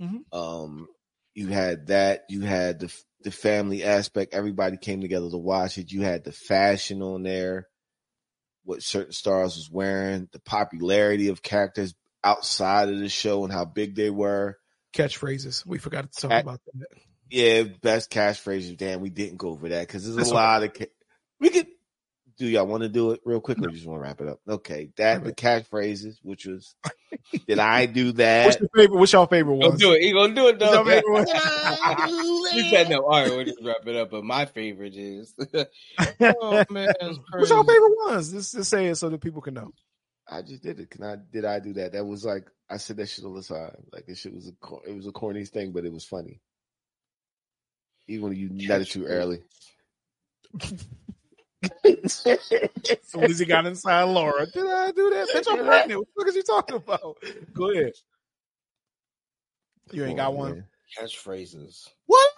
Mhm. 0.00 0.24
Um, 0.32 0.88
you 1.34 1.48
had 1.48 1.88
that. 1.88 2.24
You 2.28 2.42
had 2.42 2.80
the 2.80 2.94
the 3.22 3.30
family 3.30 3.84
aspect. 3.84 4.34
Everybody 4.34 4.76
came 4.76 5.00
together 5.00 5.30
to 5.30 5.36
watch 5.38 5.78
it. 5.78 5.92
You 5.92 6.02
had 6.02 6.24
the 6.24 6.32
fashion 6.32 7.02
on 7.02 7.22
there 7.22 7.68
what 8.64 8.82
certain 8.82 9.12
stars 9.12 9.56
was 9.56 9.68
wearing, 9.70 10.28
the 10.32 10.38
popularity 10.40 11.28
of 11.28 11.42
characters 11.42 11.94
outside 12.22 12.88
of 12.88 12.98
the 12.98 13.08
show 13.08 13.42
and 13.44 13.52
how 13.52 13.64
big 13.64 13.96
they 13.96 14.10
were. 14.10 14.56
Catchphrases. 14.94 15.66
We 15.66 15.78
forgot 15.78 16.12
to 16.12 16.20
talk 16.20 16.30
At- 16.30 16.44
about 16.44 16.60
that. 16.74 16.86
Yeah, 17.30 17.62
best 17.80 18.10
catchphrases. 18.10 18.76
Damn, 18.76 19.00
we 19.00 19.08
didn't 19.08 19.38
go 19.38 19.48
over 19.48 19.70
that 19.70 19.86
because 19.86 20.04
there's 20.04 20.16
That's 20.16 20.30
a 20.30 20.34
lot 20.34 20.62
of. 20.62 20.74
Ca- 20.74 20.86
we 21.40 21.48
could. 21.48 21.66
Do 22.38 22.46
y'all 22.46 22.66
want 22.66 22.82
to 22.82 22.88
do 22.88 23.10
it 23.12 23.20
real 23.24 23.40
quick, 23.40 23.58
or 23.58 23.68
you 23.68 23.74
just 23.74 23.86
want 23.86 23.98
to 24.00 24.02
wrap 24.02 24.20
it 24.20 24.28
up? 24.28 24.40
Okay, 24.48 24.90
that 24.96 25.22
the 25.24 25.32
catchphrases, 25.32 26.16
which 26.22 26.46
was, 26.46 26.74
did 27.46 27.58
I 27.58 27.86
do 27.86 28.12
that? 28.12 28.46
What's 28.46 28.60
your 28.60 28.68
favorite? 28.74 28.98
What's 28.98 29.12
your 29.12 29.26
favorite 29.26 29.60
Go 29.60 29.68
one? 29.70 29.78
do 29.78 29.92
it. 29.92 30.02
He 30.02 30.12
gonna 30.12 30.34
do 30.34 30.48
it 30.48 30.58
What's 30.58 30.72
though. 30.72 30.82
your 30.82 30.84
favorite 30.84 31.12
one? 31.12 31.26
You 32.54 32.62
said 32.70 32.88
no. 32.90 33.00
All 33.04 33.10
right, 33.10 33.30
we'll 33.30 33.44
just 33.44 33.58
wrap 33.62 33.86
it 33.86 33.96
up. 33.96 34.10
But 34.10 34.24
my 34.24 34.46
favorite 34.46 34.94
is. 34.96 35.34
oh 36.20 36.64
man, 36.70 36.88
What's 37.00 37.50
your 37.50 37.64
crazy. 37.64 37.68
favorite 37.68 37.96
ones? 38.06 38.32
Just, 38.32 38.54
just 38.54 38.70
say 38.70 38.86
it 38.86 38.94
so 38.96 39.08
that 39.10 39.20
people 39.20 39.42
can 39.42 39.54
know. 39.54 39.70
I 40.28 40.42
just 40.42 40.62
did 40.62 40.80
it. 40.80 40.90
Can 40.90 41.02
I? 41.04 41.16
Did 41.32 41.44
I 41.44 41.60
do 41.60 41.72
that? 41.74 41.92
That 41.92 42.04
was 42.06 42.24
like 42.24 42.46
I 42.70 42.78
said 42.78 42.96
that 42.96 43.08
shit 43.08 43.24
all 43.24 43.34
the 43.34 43.42
time. 43.42 43.76
Like 43.92 44.06
this 44.06 44.18
shit 44.20 44.34
was 44.34 44.46
a 44.48 44.52
it 44.88 44.94
was 44.94 45.06
a 45.06 45.12
corny 45.12 45.44
thing, 45.44 45.72
but 45.72 45.84
it 45.84 45.92
was 45.92 46.04
funny. 46.04 46.40
Even 48.08 48.28
when 48.30 48.36
you 48.36 48.48
nutted 48.48 48.90
too 48.90 49.04
early. 49.04 49.40
As 51.84 52.12
soon 53.02 53.24
as 53.24 53.38
he 53.38 53.44
got 53.44 53.66
inside 53.66 54.04
Laura, 54.04 54.46
did 54.46 54.66
I 54.66 54.90
do 54.90 55.10
that? 55.10 55.28
Bitch, 55.34 55.46
I'm 55.48 55.64
pregnant. 55.64 56.00
What 56.00 56.08
the 56.08 56.20
fuck 56.20 56.28
is 56.28 56.36
you 56.36 56.42
talking 56.42 56.76
about? 56.76 57.18
Go 57.52 57.70
ahead. 57.70 57.92
You 59.92 60.04
ain't 60.04 60.16
got 60.16 60.34
one. 60.34 60.52
Man. 60.52 60.64
Catchphrases. 60.98 61.88
What? 62.06 62.30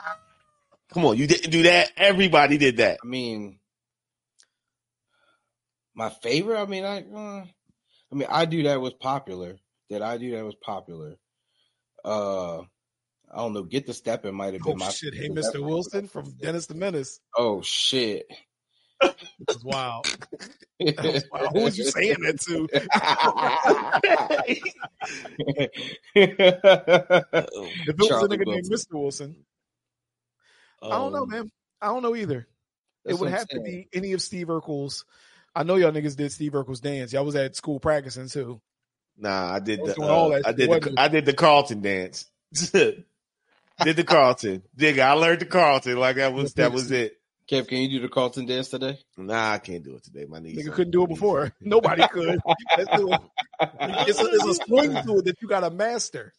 Come 0.93 1.07
on, 1.07 1.16
you 1.16 1.27
didn't 1.27 1.51
do 1.51 1.62
that. 1.64 1.91
Everybody 1.97 2.59
did 2.59 2.77
that. 2.79 2.99
I 3.03 3.07
mean, 3.07 3.59
my 5.95 6.11
favorite. 6.11 6.61
I 6.61 6.66
mean, 6.66 6.85
I. 6.85 6.99
Uh, 7.03 7.45
I 8.12 8.16
mean, 8.16 8.29
I 8.31 8.45
do 8.45 8.62
that 8.64 8.81
was 8.81 8.93
popular. 8.95 9.57
That 9.91 10.03
I 10.03 10.18
do 10.18 10.31
that 10.33 10.45
was 10.45 10.55
popular. 10.55 11.16
Uh, 12.05 12.61
I 12.61 13.39
don't 13.39 13.55
know. 13.55 13.62
Get 13.62 13.87
the 13.87 13.95
step. 13.95 14.25
It 14.25 14.33
might 14.33 14.55
have 14.55 14.62
been 14.62 14.75
Oh 14.75 14.77
my 14.77 14.91
shit! 14.91 15.14
Hey. 15.14 15.29
Mr. 15.29 15.64
Wilson 15.64 16.07
from 16.07 16.31
Dennis 16.33 16.66
the 16.66 16.75
Menace. 16.75 17.20
Oh 17.37 17.62
shit! 17.62 18.27
This 19.01 19.57
is 19.57 19.64
wild. 19.64 20.07
That 20.80 21.24
wild. 21.30 21.53
Who 21.53 21.62
was 21.62 21.78
you 21.78 21.84
saying 21.84 22.16
that 22.22 22.40
to? 22.42 22.68
If 26.14 27.88
it 27.88 27.99
was 27.99 28.22
a 28.22 28.28
nigga 28.28 28.47
named 28.47 28.70
Mr. 28.70 28.92
Wilson, 28.92 29.36
I 30.82 30.90
don't 30.90 31.12
know, 31.12 31.22
Um, 31.22 31.28
man. 31.30 31.51
I 31.80 31.86
don't 31.88 32.03
know 32.03 32.16
either. 32.16 32.47
It 33.05 33.18
would 33.18 33.30
have 33.30 33.49
to 33.49 33.61
be 33.61 33.88
any 33.92 34.12
of 34.12 34.22
Steve 34.22 34.49
Urkel's. 34.49 35.05
I 35.55 35.62
know 35.62 35.76
y'all 35.76 35.92
niggas 35.92 36.16
did 36.16 36.32
Steve 36.32 36.53
Urkel's 36.53 36.80
dance. 36.80 37.12
Y'all 37.12 37.24
was 37.24 37.36
at 37.36 37.55
school 37.55 37.78
practicing 37.78 38.28
too. 38.28 38.61
Nah, 39.16 39.55
I 39.55 39.61
did 39.61 39.80
I 39.80 39.84
the 39.84 40.03
uh, 40.03 40.40
I 40.45 40.53
did 40.53 40.70
the. 40.70 40.95
I 40.97 41.09
did 41.09 41.24
the 41.24 41.34
Carlton 41.34 41.82
dance. 41.82 42.26
did 42.72 43.05
the 43.82 44.05
Carlton. 44.05 44.62
Dig 44.74 44.99
I 44.99 45.12
learned 45.12 45.40
the 45.40 45.47
Carlton 45.47 45.99
like 45.99 46.16
that 46.16 46.32
was 46.32 46.55
that 46.55 46.72
was 46.72 46.90
it. 46.90 47.16
Kev, 47.51 47.68
can 47.68 47.78
you 47.78 47.88
do 47.88 48.01
the 48.01 48.09
Carlton 48.09 48.47
dance 48.47 48.68
today? 48.70 48.99
Nah, 49.18 49.53
I 49.53 49.59
can't 49.59 49.84
do 49.84 49.97
it 49.97 50.05
today. 50.05 50.24
My 50.26 50.38
knees. 50.38 50.57
Nigga 50.57 50.68
are- 50.70 50.74
couldn't 50.74 50.92
do 50.92 51.03
it 51.05 51.09
before. 51.09 51.53
Nobody 51.61 52.07
could. 52.09 52.28
It. 52.36 52.40
It's 53.61 54.20
a, 54.20 54.24
it's 54.26 54.45
a 54.47 54.55
swing 54.66 54.92
to 54.92 55.18
it 55.18 55.24
that 55.26 55.36
you 55.40 55.49
got 55.49 55.61
to 55.61 55.70
master. 55.70 56.32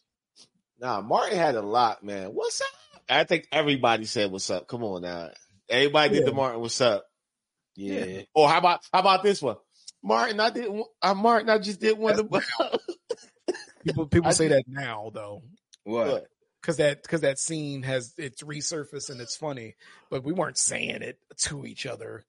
Nah, 0.78 1.00
Martin 1.00 1.38
had 1.38 1.54
a 1.54 1.62
lot, 1.62 2.02
man. 2.04 2.28
What's 2.28 2.60
up? 2.60 2.66
I 3.08 3.24
think 3.24 3.46
everybody 3.52 4.04
said 4.04 4.30
what's 4.30 4.50
up. 4.50 4.66
Come 4.68 4.82
on 4.84 5.02
now. 5.02 5.30
Everybody 5.68 6.14
did 6.14 6.26
the 6.26 6.32
Martin 6.32 6.60
what's 6.60 6.80
up. 6.80 7.06
Yeah. 7.76 8.22
Or 8.34 8.48
how 8.48 8.58
about 8.58 8.80
how 8.92 9.00
about 9.00 9.22
this 9.22 9.40
one? 9.40 9.56
Martin, 10.02 10.40
I 10.40 10.50
didn't 10.50 10.84
uh, 11.02 11.14
Martin, 11.14 11.48
I 11.50 11.58
just 11.58 11.80
did 11.80 11.96
one 11.98 12.18
of 12.18 12.28
People 13.84 14.06
people 14.06 14.28
I 14.28 14.32
say 14.32 14.48
did- 14.48 14.58
that 14.58 14.64
now 14.68 15.10
though, 15.14 15.42
What? 15.84 16.26
Because 16.66 16.78
that 16.78 17.02
because 17.02 17.20
that 17.20 17.38
scene 17.38 17.84
has 17.84 18.12
it's 18.18 18.42
resurfaced 18.42 19.08
and 19.08 19.20
it's 19.20 19.36
funny, 19.36 19.76
but 20.10 20.24
we 20.24 20.32
weren't 20.32 20.58
saying 20.58 21.02
it 21.02 21.16
to 21.36 21.64
each 21.64 21.86
other, 21.86 22.24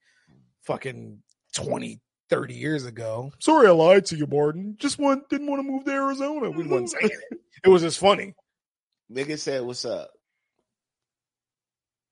fucking 0.61 1.23
20, 1.55 1.99
30 2.29 2.53
years 2.53 2.85
ago. 2.85 3.31
Sorry, 3.39 3.67
I 3.67 3.71
lied 3.71 4.05
to 4.07 4.15
you, 4.15 4.27
Martin. 4.27 4.75
Just 4.77 4.99
want 4.99 5.27
didn't 5.29 5.47
want 5.47 5.59
to 5.59 5.71
move 5.71 5.85
to 5.85 5.91
Arizona. 5.91 6.51
We 6.51 6.67
wasn't 6.67 6.91
saying 6.91 7.09
it. 7.31 7.39
It 7.65 7.69
was 7.69 7.81
just 7.81 7.97
funny. 7.97 8.35
Nigga 9.11 9.39
said 9.39 9.63
what's 9.63 9.85
up. 9.85 10.11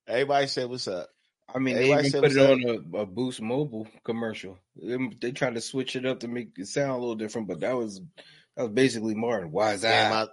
Everybody 0.07 0.47
said 0.47 0.67
what's 0.67 0.87
up. 0.87 1.09
I 1.53 1.59
mean, 1.59 1.75
they 1.75 1.91
Everybody 1.91 2.07
even 2.07 2.21
put 2.21 2.31
it 2.31 2.49
what's 2.49 2.95
on 2.95 2.95
a, 2.95 3.01
a 3.01 3.05
Boost 3.05 3.39
Mobile 3.39 3.87
commercial. 4.03 4.57
They, 4.81 4.97
they 5.21 5.31
tried 5.31 5.53
to 5.53 5.61
switch 5.61 5.95
it 5.95 6.07
up 6.07 6.21
to 6.21 6.27
make 6.27 6.49
it 6.57 6.67
sound 6.67 6.89
a 6.89 6.97
little 6.97 7.13
different, 7.13 7.47
but 7.47 7.59
that 7.59 7.75
was 7.75 8.01
that 8.57 8.63
was 8.63 8.71
basically 8.71 9.13
Martin. 9.13 9.51
Why 9.51 9.73
is 9.73 9.81
that? 9.81 10.11
I, 10.11 10.25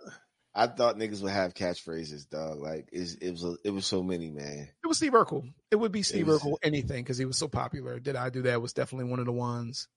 I 0.54 0.66
thought 0.66 0.98
niggas 0.98 1.22
would 1.22 1.32
have 1.32 1.54
catchphrases, 1.54 2.28
dog. 2.28 2.58
Like 2.60 2.88
it's, 2.92 3.14
it 3.14 3.30
was 3.30 3.42
a, 3.44 3.54
it 3.64 3.70
was 3.70 3.86
so 3.86 4.02
many, 4.02 4.30
man. 4.30 4.68
It 4.84 4.86
was 4.86 4.98
Steve 4.98 5.12
Urkel. 5.12 5.50
It 5.70 5.76
would 5.76 5.92
be 5.92 6.02
Steve 6.02 6.26
was- 6.28 6.42
Urkel 6.42 6.56
anything 6.62 7.02
because 7.02 7.16
he 7.18 7.24
was 7.24 7.38
so 7.38 7.48
popular. 7.48 7.98
Did 7.98 8.16
I 8.16 8.28
do 8.30 8.42
that? 8.42 8.60
Was 8.60 8.72
definitely 8.74 9.10
one 9.10 9.18
of 9.18 9.26
the 9.26 9.32
ones. 9.32 9.88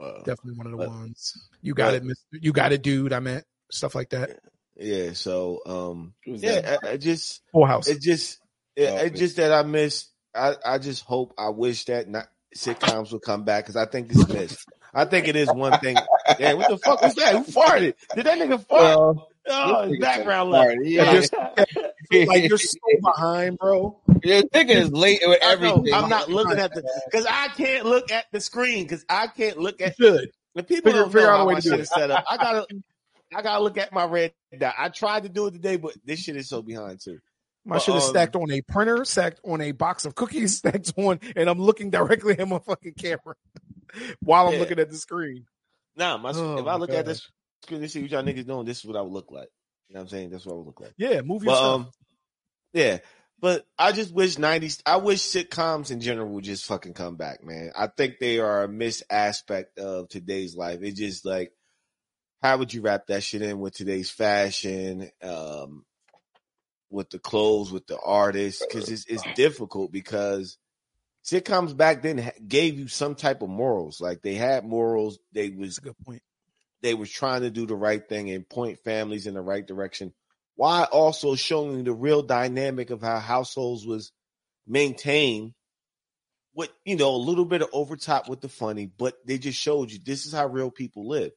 Uh, 0.00 0.18
Definitely 0.18 0.54
one 0.58 0.66
of 0.66 0.72
the 0.72 0.78
But- 0.78 0.88
ones. 0.88 1.32
You 1.62 1.74
got 1.74 1.88
but- 1.88 1.94
it, 1.96 2.04
Mister. 2.04 2.24
You 2.32 2.52
got 2.52 2.72
it, 2.72 2.82
dude. 2.82 3.12
I 3.12 3.20
meant 3.20 3.44
stuff 3.70 3.94
like 3.94 4.10
that. 4.10 4.38
yeah, 4.76 5.12
so 5.12 5.60
um, 5.66 6.14
yeah. 6.24 6.76
I, 6.82 6.90
I 6.90 6.96
just 6.96 7.42
Full 7.52 7.66
House. 7.66 7.88
it 7.88 8.00
just 8.00 8.38
it, 8.76 8.88
Oh, 8.90 8.96
it's 8.96 9.18
just 9.18 9.36
that 9.36 9.52
I 9.52 9.62
miss. 9.62 10.06
I 10.34 10.54
I 10.64 10.78
just 10.78 11.04
hope 11.04 11.34
I 11.38 11.48
wish 11.50 11.84
that 11.86 12.08
not 12.08 12.28
sitcoms 12.56 13.12
would 13.12 13.22
come 13.22 13.44
back 13.44 13.64
because 13.64 13.76
I 13.76 13.86
think 13.86 14.10
it's 14.10 14.28
missed. 14.28 14.68
I 14.94 15.04
think 15.04 15.26
it 15.28 15.36
is 15.36 15.48
one 15.52 15.78
thing. 15.80 15.96
Yeah, 16.38 16.52
what 16.52 16.68
the 16.68 16.76
fuck 16.76 17.00
was 17.00 17.14
that? 17.14 17.32
Who 17.34 17.42
farted? 17.42 17.94
Did 18.14 18.26
that 18.26 18.38
nigga 18.38 18.64
fart? 18.66 18.82
Well, 18.82 19.28
oh, 19.50 19.82
this 19.82 19.90
his 19.90 19.98
nigga 19.98 20.00
background 20.00 20.52
said 20.52 20.58
left. 20.58 20.78
farted, 20.78 21.60
yeah. 22.10 22.24
like 22.26 22.48
you're 22.48 22.58
so 22.58 22.78
behind, 23.02 23.58
bro. 23.58 23.98
Yeah, 24.22 24.40
nigga 24.42 24.70
is 24.70 24.90
late 24.92 25.20
with 25.24 25.38
everything. 25.42 25.92
I'm 25.94 26.08
not 26.08 26.28
looking 26.30 26.58
at 26.58 26.72
the 26.74 26.82
because 27.10 27.26
I 27.28 27.48
can't 27.48 27.84
look 27.86 28.10
at 28.10 28.26
the 28.32 28.40
screen 28.40 28.84
because 28.84 29.04
I 29.08 29.26
can't 29.28 29.58
look 29.58 29.80
at 29.80 29.96
should. 29.96 30.30
the 30.54 30.62
people. 30.62 30.90
Figure- 30.92 31.02
don't 31.02 31.12
figure 31.12 31.28
out 31.30 31.34
a 31.34 31.38
how 31.38 31.46
way 31.46 31.54
my 31.54 31.60
to 31.60 31.64
do 31.64 31.70
shit 31.70 31.78
it. 31.80 31.82
is 31.82 31.88
set 31.90 32.10
up. 32.10 32.24
I 32.28 32.36
gotta, 32.36 32.66
I 33.34 33.42
gotta 33.42 33.62
look 33.62 33.76
at 33.78 33.92
my 33.92 34.04
red 34.04 34.32
dot. 34.58 34.74
I 34.78 34.88
tried 34.88 35.24
to 35.24 35.28
do 35.28 35.46
it 35.46 35.52
today, 35.52 35.76
but 35.76 35.94
this 36.04 36.20
shit 36.20 36.36
is 36.36 36.48
so 36.48 36.62
behind 36.62 37.00
too. 37.00 37.18
My 37.64 37.76
But, 37.76 37.82
shit 37.82 37.96
is 37.96 38.04
um, 38.04 38.10
stacked 38.10 38.36
on 38.36 38.50
a 38.50 38.62
printer, 38.62 39.04
stacked 39.04 39.40
on 39.44 39.60
a 39.60 39.72
box 39.72 40.06
of 40.06 40.14
cookies, 40.14 40.56
stacked 40.58 40.92
on, 40.96 41.20
and 41.36 41.50
I'm 41.50 41.58
looking 41.60 41.90
directly 41.90 42.38
at 42.38 42.48
my 42.48 42.58
fucking 42.60 42.94
camera 42.94 43.34
while 44.20 44.46
I'm 44.46 44.54
Yeah. 44.54 44.60
looking 44.60 44.78
at 44.78 44.88
the 44.90 44.96
screen. 44.96 45.44
Nah, 45.96 46.16
my, 46.16 46.30
Oh, 46.34 46.58
if 46.58 46.66
I 46.66 46.76
look 46.76 46.90
at 46.90 47.04
this 47.04 47.28
screen 47.62 47.82
and 47.82 47.90
see 47.90 48.02
what 48.02 48.10
y'all 48.10 48.22
niggas 48.22 48.46
doing, 48.46 48.64
this 48.64 48.78
is 48.78 48.84
what 48.84 48.96
I 48.96 49.02
would 49.02 49.12
look 49.12 49.30
like. 49.30 49.48
You 49.88 49.94
know 49.94 50.00
what 50.00 50.04
I'm 50.04 50.08
saying? 50.08 50.30
That's 50.30 50.44
what 50.46 50.54
I 50.54 50.56
would 50.56 50.66
look 50.66 50.80
like. 50.80 50.94
Yeah, 50.98 51.20
move 51.22 51.44
But 51.44 51.56
stuff. 51.56 51.74
um, 51.74 51.90
yeah. 52.72 52.98
But 53.40 53.66
I 53.78 53.92
just 53.92 54.12
wish 54.12 54.36
'90s. 54.36 54.82
I 54.84 54.96
wish 54.96 55.20
sitcoms 55.20 55.90
in 55.92 56.00
general 56.00 56.28
would 56.30 56.44
just 56.44 56.66
fucking 56.66 56.94
come 56.94 57.16
back, 57.16 57.44
man. 57.44 57.70
I 57.76 57.86
think 57.86 58.18
they 58.18 58.40
are 58.40 58.64
a 58.64 58.68
missed 58.68 59.04
aspect 59.08 59.78
of 59.78 60.08
today's 60.08 60.56
life. 60.56 60.80
It's 60.82 60.98
just 60.98 61.24
like, 61.24 61.52
how 62.42 62.58
would 62.58 62.74
you 62.74 62.82
wrap 62.82 63.06
that 63.06 63.22
shit 63.22 63.42
in 63.42 63.60
with 63.60 63.74
today's 63.74 64.10
fashion, 64.10 65.10
um, 65.22 65.84
with 66.90 67.10
the 67.10 67.20
clothes, 67.20 67.70
with 67.70 67.86
the 67.86 67.98
artists? 68.00 68.66
Because 68.66 68.90
it's 68.90 69.04
it's 69.06 69.24
difficult 69.36 69.92
because 69.92 70.58
sitcoms 71.24 71.76
back 71.76 72.02
then 72.02 72.32
gave 72.46 72.76
you 72.76 72.88
some 72.88 73.14
type 73.14 73.40
of 73.42 73.48
morals. 73.48 74.00
Like 74.00 74.20
they 74.22 74.34
had 74.34 74.64
morals. 74.64 75.20
They 75.32 75.50
was 75.50 75.78
a 75.78 75.82
good 75.82 75.96
point. 76.04 76.22
They 76.82 76.94
were 76.94 77.06
trying 77.06 77.42
to 77.42 77.50
do 77.50 77.66
the 77.66 77.74
right 77.76 78.08
thing 78.08 78.30
and 78.30 78.48
point 78.48 78.78
families 78.84 79.26
in 79.26 79.34
the 79.34 79.40
right 79.42 79.66
direction 79.66 80.12
while 80.56 80.84
also 80.84 81.34
showing 81.36 81.84
the 81.84 81.92
real 81.92 82.22
dynamic 82.22 82.90
of 82.90 83.00
how 83.00 83.18
households 83.18 83.86
was 83.86 84.12
maintained 84.66 85.52
with 86.54 86.70
you 86.84 86.96
know 86.96 87.14
a 87.14 87.16
little 87.16 87.44
bit 87.44 87.62
of 87.62 87.68
overtop 87.72 88.28
with 88.28 88.40
the 88.40 88.48
funny 88.48 88.86
but 88.98 89.14
they 89.26 89.38
just 89.38 89.58
showed 89.58 89.90
you 89.90 89.98
this 90.04 90.26
is 90.26 90.32
how 90.32 90.46
real 90.46 90.70
people 90.70 91.08
live. 91.08 91.32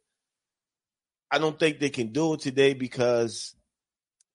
I 1.30 1.38
don't 1.38 1.58
think 1.58 1.80
they 1.80 1.90
can 1.90 2.12
do 2.12 2.34
it 2.34 2.42
today 2.42 2.74
because 2.74 3.56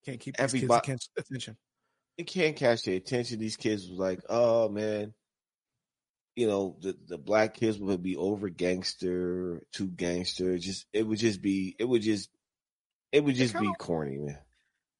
Can't 0.05 0.19
keep 0.21 0.37
Everybody- 0.39 0.97
attention. 1.19 1.57
it 2.17 2.27
can't 2.27 2.57
catch 2.57 2.83
their 2.85 2.95
attention. 2.97 3.39
These 3.39 3.57
kids 3.57 3.89
was 3.89 3.99
like 3.99 4.21
oh 4.29 4.69
man 4.69 5.13
you 6.37 6.47
know 6.47 6.77
the, 6.81 6.97
the 7.09 7.19
black 7.19 7.55
kids 7.55 7.79
would 7.79 8.03
be 8.03 8.17
over 8.17 8.49
gangster 8.49 9.63
too 9.73 9.87
gangster 9.89 10.59
just 10.59 10.87
it 10.93 11.03
would 11.07 11.19
just 11.19 11.41
be 11.43 11.75
it 11.79 11.85
would 11.85 12.03
just 12.03 12.29
it 13.11 13.25
would 13.25 13.35
just 13.35 13.55
be 13.55 13.61
kinda- 13.61 13.79
corny 13.79 14.19
man 14.19 14.39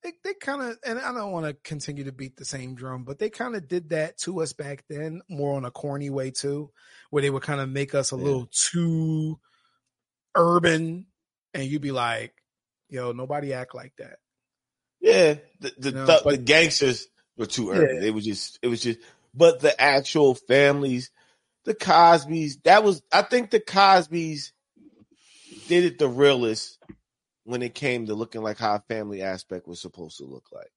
They, 0.03 0.13
they 0.25 0.35
kind 0.35 0.63
of, 0.63 0.79
and 0.85 0.99
I 0.99 1.13
don't 1.13 1.33
want 1.33 1.47
to 1.47 1.55
continue 1.55 2.05
to 2.05 2.13
beat 2.13 2.37
the 2.37 2.45
same 2.45 2.75
drum, 2.77 3.03
but 3.05 3.19
they 3.19 3.29
kind 3.29 3.57
of 3.57 3.67
did 3.67 3.89
that 3.91 4.17
to 4.19 4.41
us 4.41 4.53
back 4.53 4.85
then, 4.89 5.21
more 5.29 5.57
on 5.57 5.65
a 5.65 5.71
corny 5.73 6.11
way 6.11 6.31
too, 6.31 6.71
where 7.11 7.23
they 7.23 7.31
would 7.31 7.43
kind 7.43 7.61
of 7.61 7.69
make 7.69 7.93
us 7.95 8.13
a 8.13 8.17
Yeah. 8.17 8.23
little 8.23 8.49
too 8.53 9.41
urban, 10.37 11.07
and 11.55 11.65
you'd 11.65 11.83
be 11.83 11.91
like, 11.93 12.35
"Yo, 12.89 13.13
nobody 13.13 13.53
act 13.53 13.75
like 13.75 13.95
that." 13.99 14.19
Yeah, 15.01 15.35
the 15.61 15.73
the, 15.79 15.89
You 15.91 15.95
know, 15.97 16.07
th- 16.07 16.21
but- 16.25 16.31
the 16.31 16.39
gangsters 16.39 17.09
were 17.37 17.47
too 17.47 17.71
urban. 17.71 18.03
It 18.05 18.15
was 18.15 18.25
just 18.25 18.59
it 18.63 18.69
was 18.69 18.81
just 18.83 19.01
but 19.35 19.61
the 19.61 19.79
actual 19.81 20.35
families, 20.35 21.11
the 21.67 21.75
Cosbys, 21.75 22.63
that 22.63 22.83
was 22.83 23.03
I 23.13 23.23
think 23.23 23.51
the 23.51 23.61
Cosbys 23.61 24.53
did 25.69 25.85
it 25.85 25.99
the 25.99 26.09
realest 26.09 26.79
when 27.45 27.63
it 27.63 27.75
came 27.75 28.07
to 28.07 28.15
looking 28.15 28.43
like 28.43 28.59
how 28.59 28.77
a 28.77 28.85
family 28.89 29.21
aspect 29.21 29.69
was 29.69 29.81
supposed 29.81 30.19
to 30.19 30.25
look 30.25 30.47
like. 30.53 30.71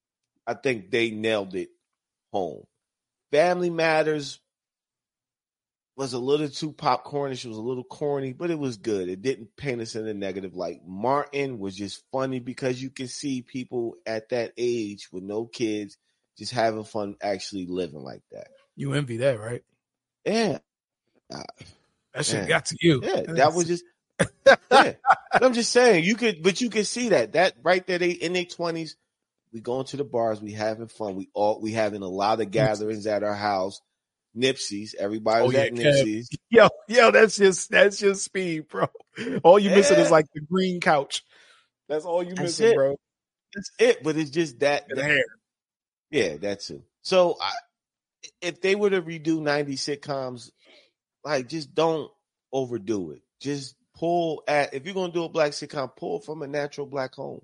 I 0.45 0.55
think 0.55 0.91
they 0.91 1.11
nailed 1.11 1.55
it 1.55 1.69
home. 2.33 2.63
Family 3.31 3.69
Matters 3.69 4.39
was 5.95 6.13
a 6.13 6.19
little 6.19 6.49
too 6.49 6.71
popcornish, 6.71 7.45
it 7.45 7.49
was 7.49 7.57
a 7.57 7.61
little 7.61 7.83
corny, 7.83 8.33
but 8.33 8.49
it 8.49 8.57
was 8.57 8.77
good. 8.77 9.09
It 9.09 9.21
didn't 9.21 9.55
paint 9.57 9.81
us 9.81 9.95
in 9.95 10.07
a 10.07 10.13
negative 10.13 10.55
light. 10.55 10.79
Martin 10.87 11.59
was 11.59 11.75
just 11.75 12.03
funny 12.11 12.39
because 12.39 12.81
you 12.81 12.89
can 12.89 13.07
see 13.07 13.41
people 13.41 13.95
at 14.05 14.29
that 14.29 14.53
age 14.57 15.09
with 15.11 15.23
no 15.23 15.45
kids 15.45 15.97
just 16.37 16.53
having 16.53 16.85
fun 16.85 17.15
actually 17.21 17.67
living 17.67 18.01
like 18.01 18.23
that. 18.31 18.47
You 18.75 18.93
envy 18.93 19.17
that, 19.17 19.39
right? 19.39 19.61
Yeah. 20.25 20.59
That 21.29 22.25
shit 22.25 22.35
Yeah. 22.41 22.47
got 22.47 22.65
to 22.65 22.77
you. 22.81 23.01
Yeah. 23.03 23.21
That 23.27 23.53
was 23.53 23.67
just 23.67 23.83
yeah. 24.71 24.93
I'm 25.33 25.53
just 25.53 25.71
saying 25.71 26.03
you 26.03 26.15
could 26.15 26.43
but 26.43 26.59
you 26.61 26.69
could 26.69 26.87
see 26.87 27.09
that. 27.09 27.33
That 27.33 27.55
right 27.63 27.85
there 27.87 27.97
they 27.99 28.11
in 28.11 28.33
their 28.33 28.45
twenties, 28.45 28.95
we 29.53 29.61
going 29.61 29.85
to 29.87 29.97
the 29.97 30.03
bars, 30.03 30.41
we 30.41 30.51
having 30.51 30.87
fun, 30.87 31.15
we 31.15 31.29
all 31.33 31.61
we 31.61 31.71
having 31.71 32.01
a 32.01 32.07
lot 32.07 32.41
of 32.41 32.51
gatherings 32.51 33.07
at 33.07 33.23
our 33.23 33.35
house. 33.35 33.81
Nipsey's. 34.37 34.93
Everybody 34.97 35.43
Oh, 35.43 35.47
was 35.47 35.55
yeah, 35.55 35.61
at 35.61 35.73
Nipsey's. 35.73 36.29
Yo, 36.49 36.69
yo, 36.87 37.11
that's 37.11 37.35
just 37.37 37.69
that's 37.71 37.97
just 37.97 38.23
speed, 38.23 38.67
bro. 38.67 38.87
All 39.43 39.57
you 39.57 39.69
missing 39.71 39.97
is 39.99 40.11
like 40.11 40.25
the 40.33 40.41
green 40.41 40.79
couch. 40.79 41.23
That's 41.87 42.05
all 42.05 42.21
you 42.21 42.29
That's 42.35 42.41
missing, 42.59 42.67
it. 42.69 42.75
bro. 42.75 42.95
That's 43.55 43.71
it. 43.79 44.03
But 44.03 44.17
it's 44.17 44.29
just 44.29 44.59
that. 44.59 44.85
And 44.89 44.99
hair. 44.99 45.23
Yeah, 46.11 46.37
that's 46.37 46.69
it. 46.69 46.81
So 47.01 47.37
I, 47.41 47.51
if 48.41 48.61
they 48.61 48.75
were 48.75 48.91
to 48.91 49.01
redo 49.01 49.41
90 49.41 49.75
sitcoms, 49.75 50.51
like 51.23 51.47
just 51.47 51.73
don't 51.73 52.11
overdo 52.51 53.11
it. 53.11 53.21
Just 53.39 53.75
pull 53.95 54.43
at 54.47 54.73
if 54.73 54.85
you're 54.85 54.93
gonna 54.93 55.13
do 55.13 55.23
a 55.23 55.29
black 55.29 55.51
sitcom, 55.51 55.95
pull 55.95 56.19
from 56.19 56.41
a 56.41 56.47
natural 56.47 56.87
black 56.87 57.15
home. 57.15 57.41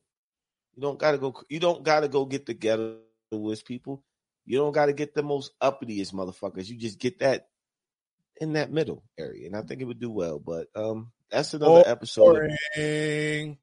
You 0.76 0.82
don't 0.82 1.00
gotta 1.00 1.18
go 1.18 1.36
you 1.50 1.60
don't 1.60 1.84
gotta 1.84 2.08
go 2.08 2.26
get 2.26 2.46
the 2.46 2.56
ghettoest 2.56 3.66
people. 3.66 4.04
You 4.46 4.58
don't 4.58 4.74
gotta 4.74 4.94
get 4.94 5.14
the 5.14 5.24
most 5.24 5.52
uppitiest 5.62 6.14
motherfuckers. 6.14 6.68
You 6.68 6.78
just 6.78 7.00
get 7.00 7.20
that 7.20 7.48
in 8.40 8.54
that 8.54 8.72
middle 8.72 9.04
area. 9.18 9.48
And 9.48 9.56
I 9.56 9.62
think 9.62 9.82
it 9.82 9.86
would 9.86 10.00
do 10.00 10.12
well. 10.12 10.40
But 10.40 10.68
um 10.76 11.12
that's 11.30 11.54
another 11.54 11.84
episode. 11.86 12.52
Boring. 12.76 13.58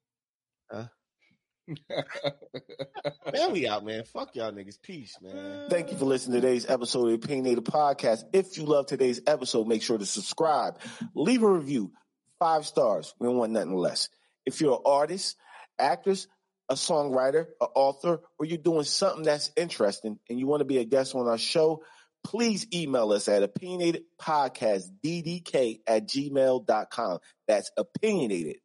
Man, 1.67 3.51
we 3.51 3.67
out, 3.67 3.85
man. 3.85 4.03
Fuck 4.05 4.35
y'all 4.35 4.51
niggas. 4.51 4.81
Peace, 4.81 5.15
man. 5.23 5.69
Thank 5.69 5.91
you 5.91 5.97
for 5.97 6.05
listening 6.05 6.41
to 6.41 6.47
today's 6.47 6.67
episode 6.69 7.03
of 7.03 7.09
the 7.09 7.15
Opinionated 7.25 7.65
Podcast. 7.65 8.23
If 8.33 8.57
you 8.57 8.65
love 8.65 8.87
today's 8.87 9.21
episode, 9.27 9.67
make 9.67 9.81
sure 9.81 9.97
to 9.97 10.05
subscribe, 10.05 10.79
leave 11.15 11.43
a 11.43 11.49
review, 11.49 11.91
five 12.39 12.65
stars. 12.65 13.13
We 13.19 13.27
don't 13.27 13.37
want 13.37 13.53
nothing 13.53 13.75
less. 13.75 14.09
If 14.45 14.59
you're 14.61 14.73
an 14.73 14.81
artist, 14.85 15.37
actress, 15.79 16.27
a 16.69 16.75
songwriter, 16.75 17.47
an 17.61 17.67
author, 17.75 18.19
or 18.37 18.45
you're 18.45 18.57
doing 18.57 18.83
something 18.83 19.23
that's 19.23 19.51
interesting 19.55 20.19
and 20.29 20.37
you 20.39 20.47
want 20.47 20.59
to 20.61 20.65
be 20.65 20.79
a 20.79 20.85
guest 20.85 21.15
on 21.15 21.27
our 21.27 21.37
show, 21.37 21.83
please 22.23 22.67
email 22.73 23.11
us 23.11 23.27
at 23.27 23.43
opinionatedpodcastddk 23.53 25.79
at 25.87 26.07
gmail.com. 26.07 27.19
That's 27.47 27.71
opinionated 27.77 28.57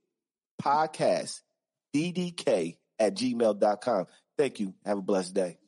podcast 0.62 1.40
ddk 1.94 2.76
at 2.98 3.14
gmail.com. 3.14 4.06
Thank 4.36 4.60
you. 4.60 4.74
Have 4.84 4.98
a 4.98 5.02
blessed 5.02 5.34
day. 5.34 5.58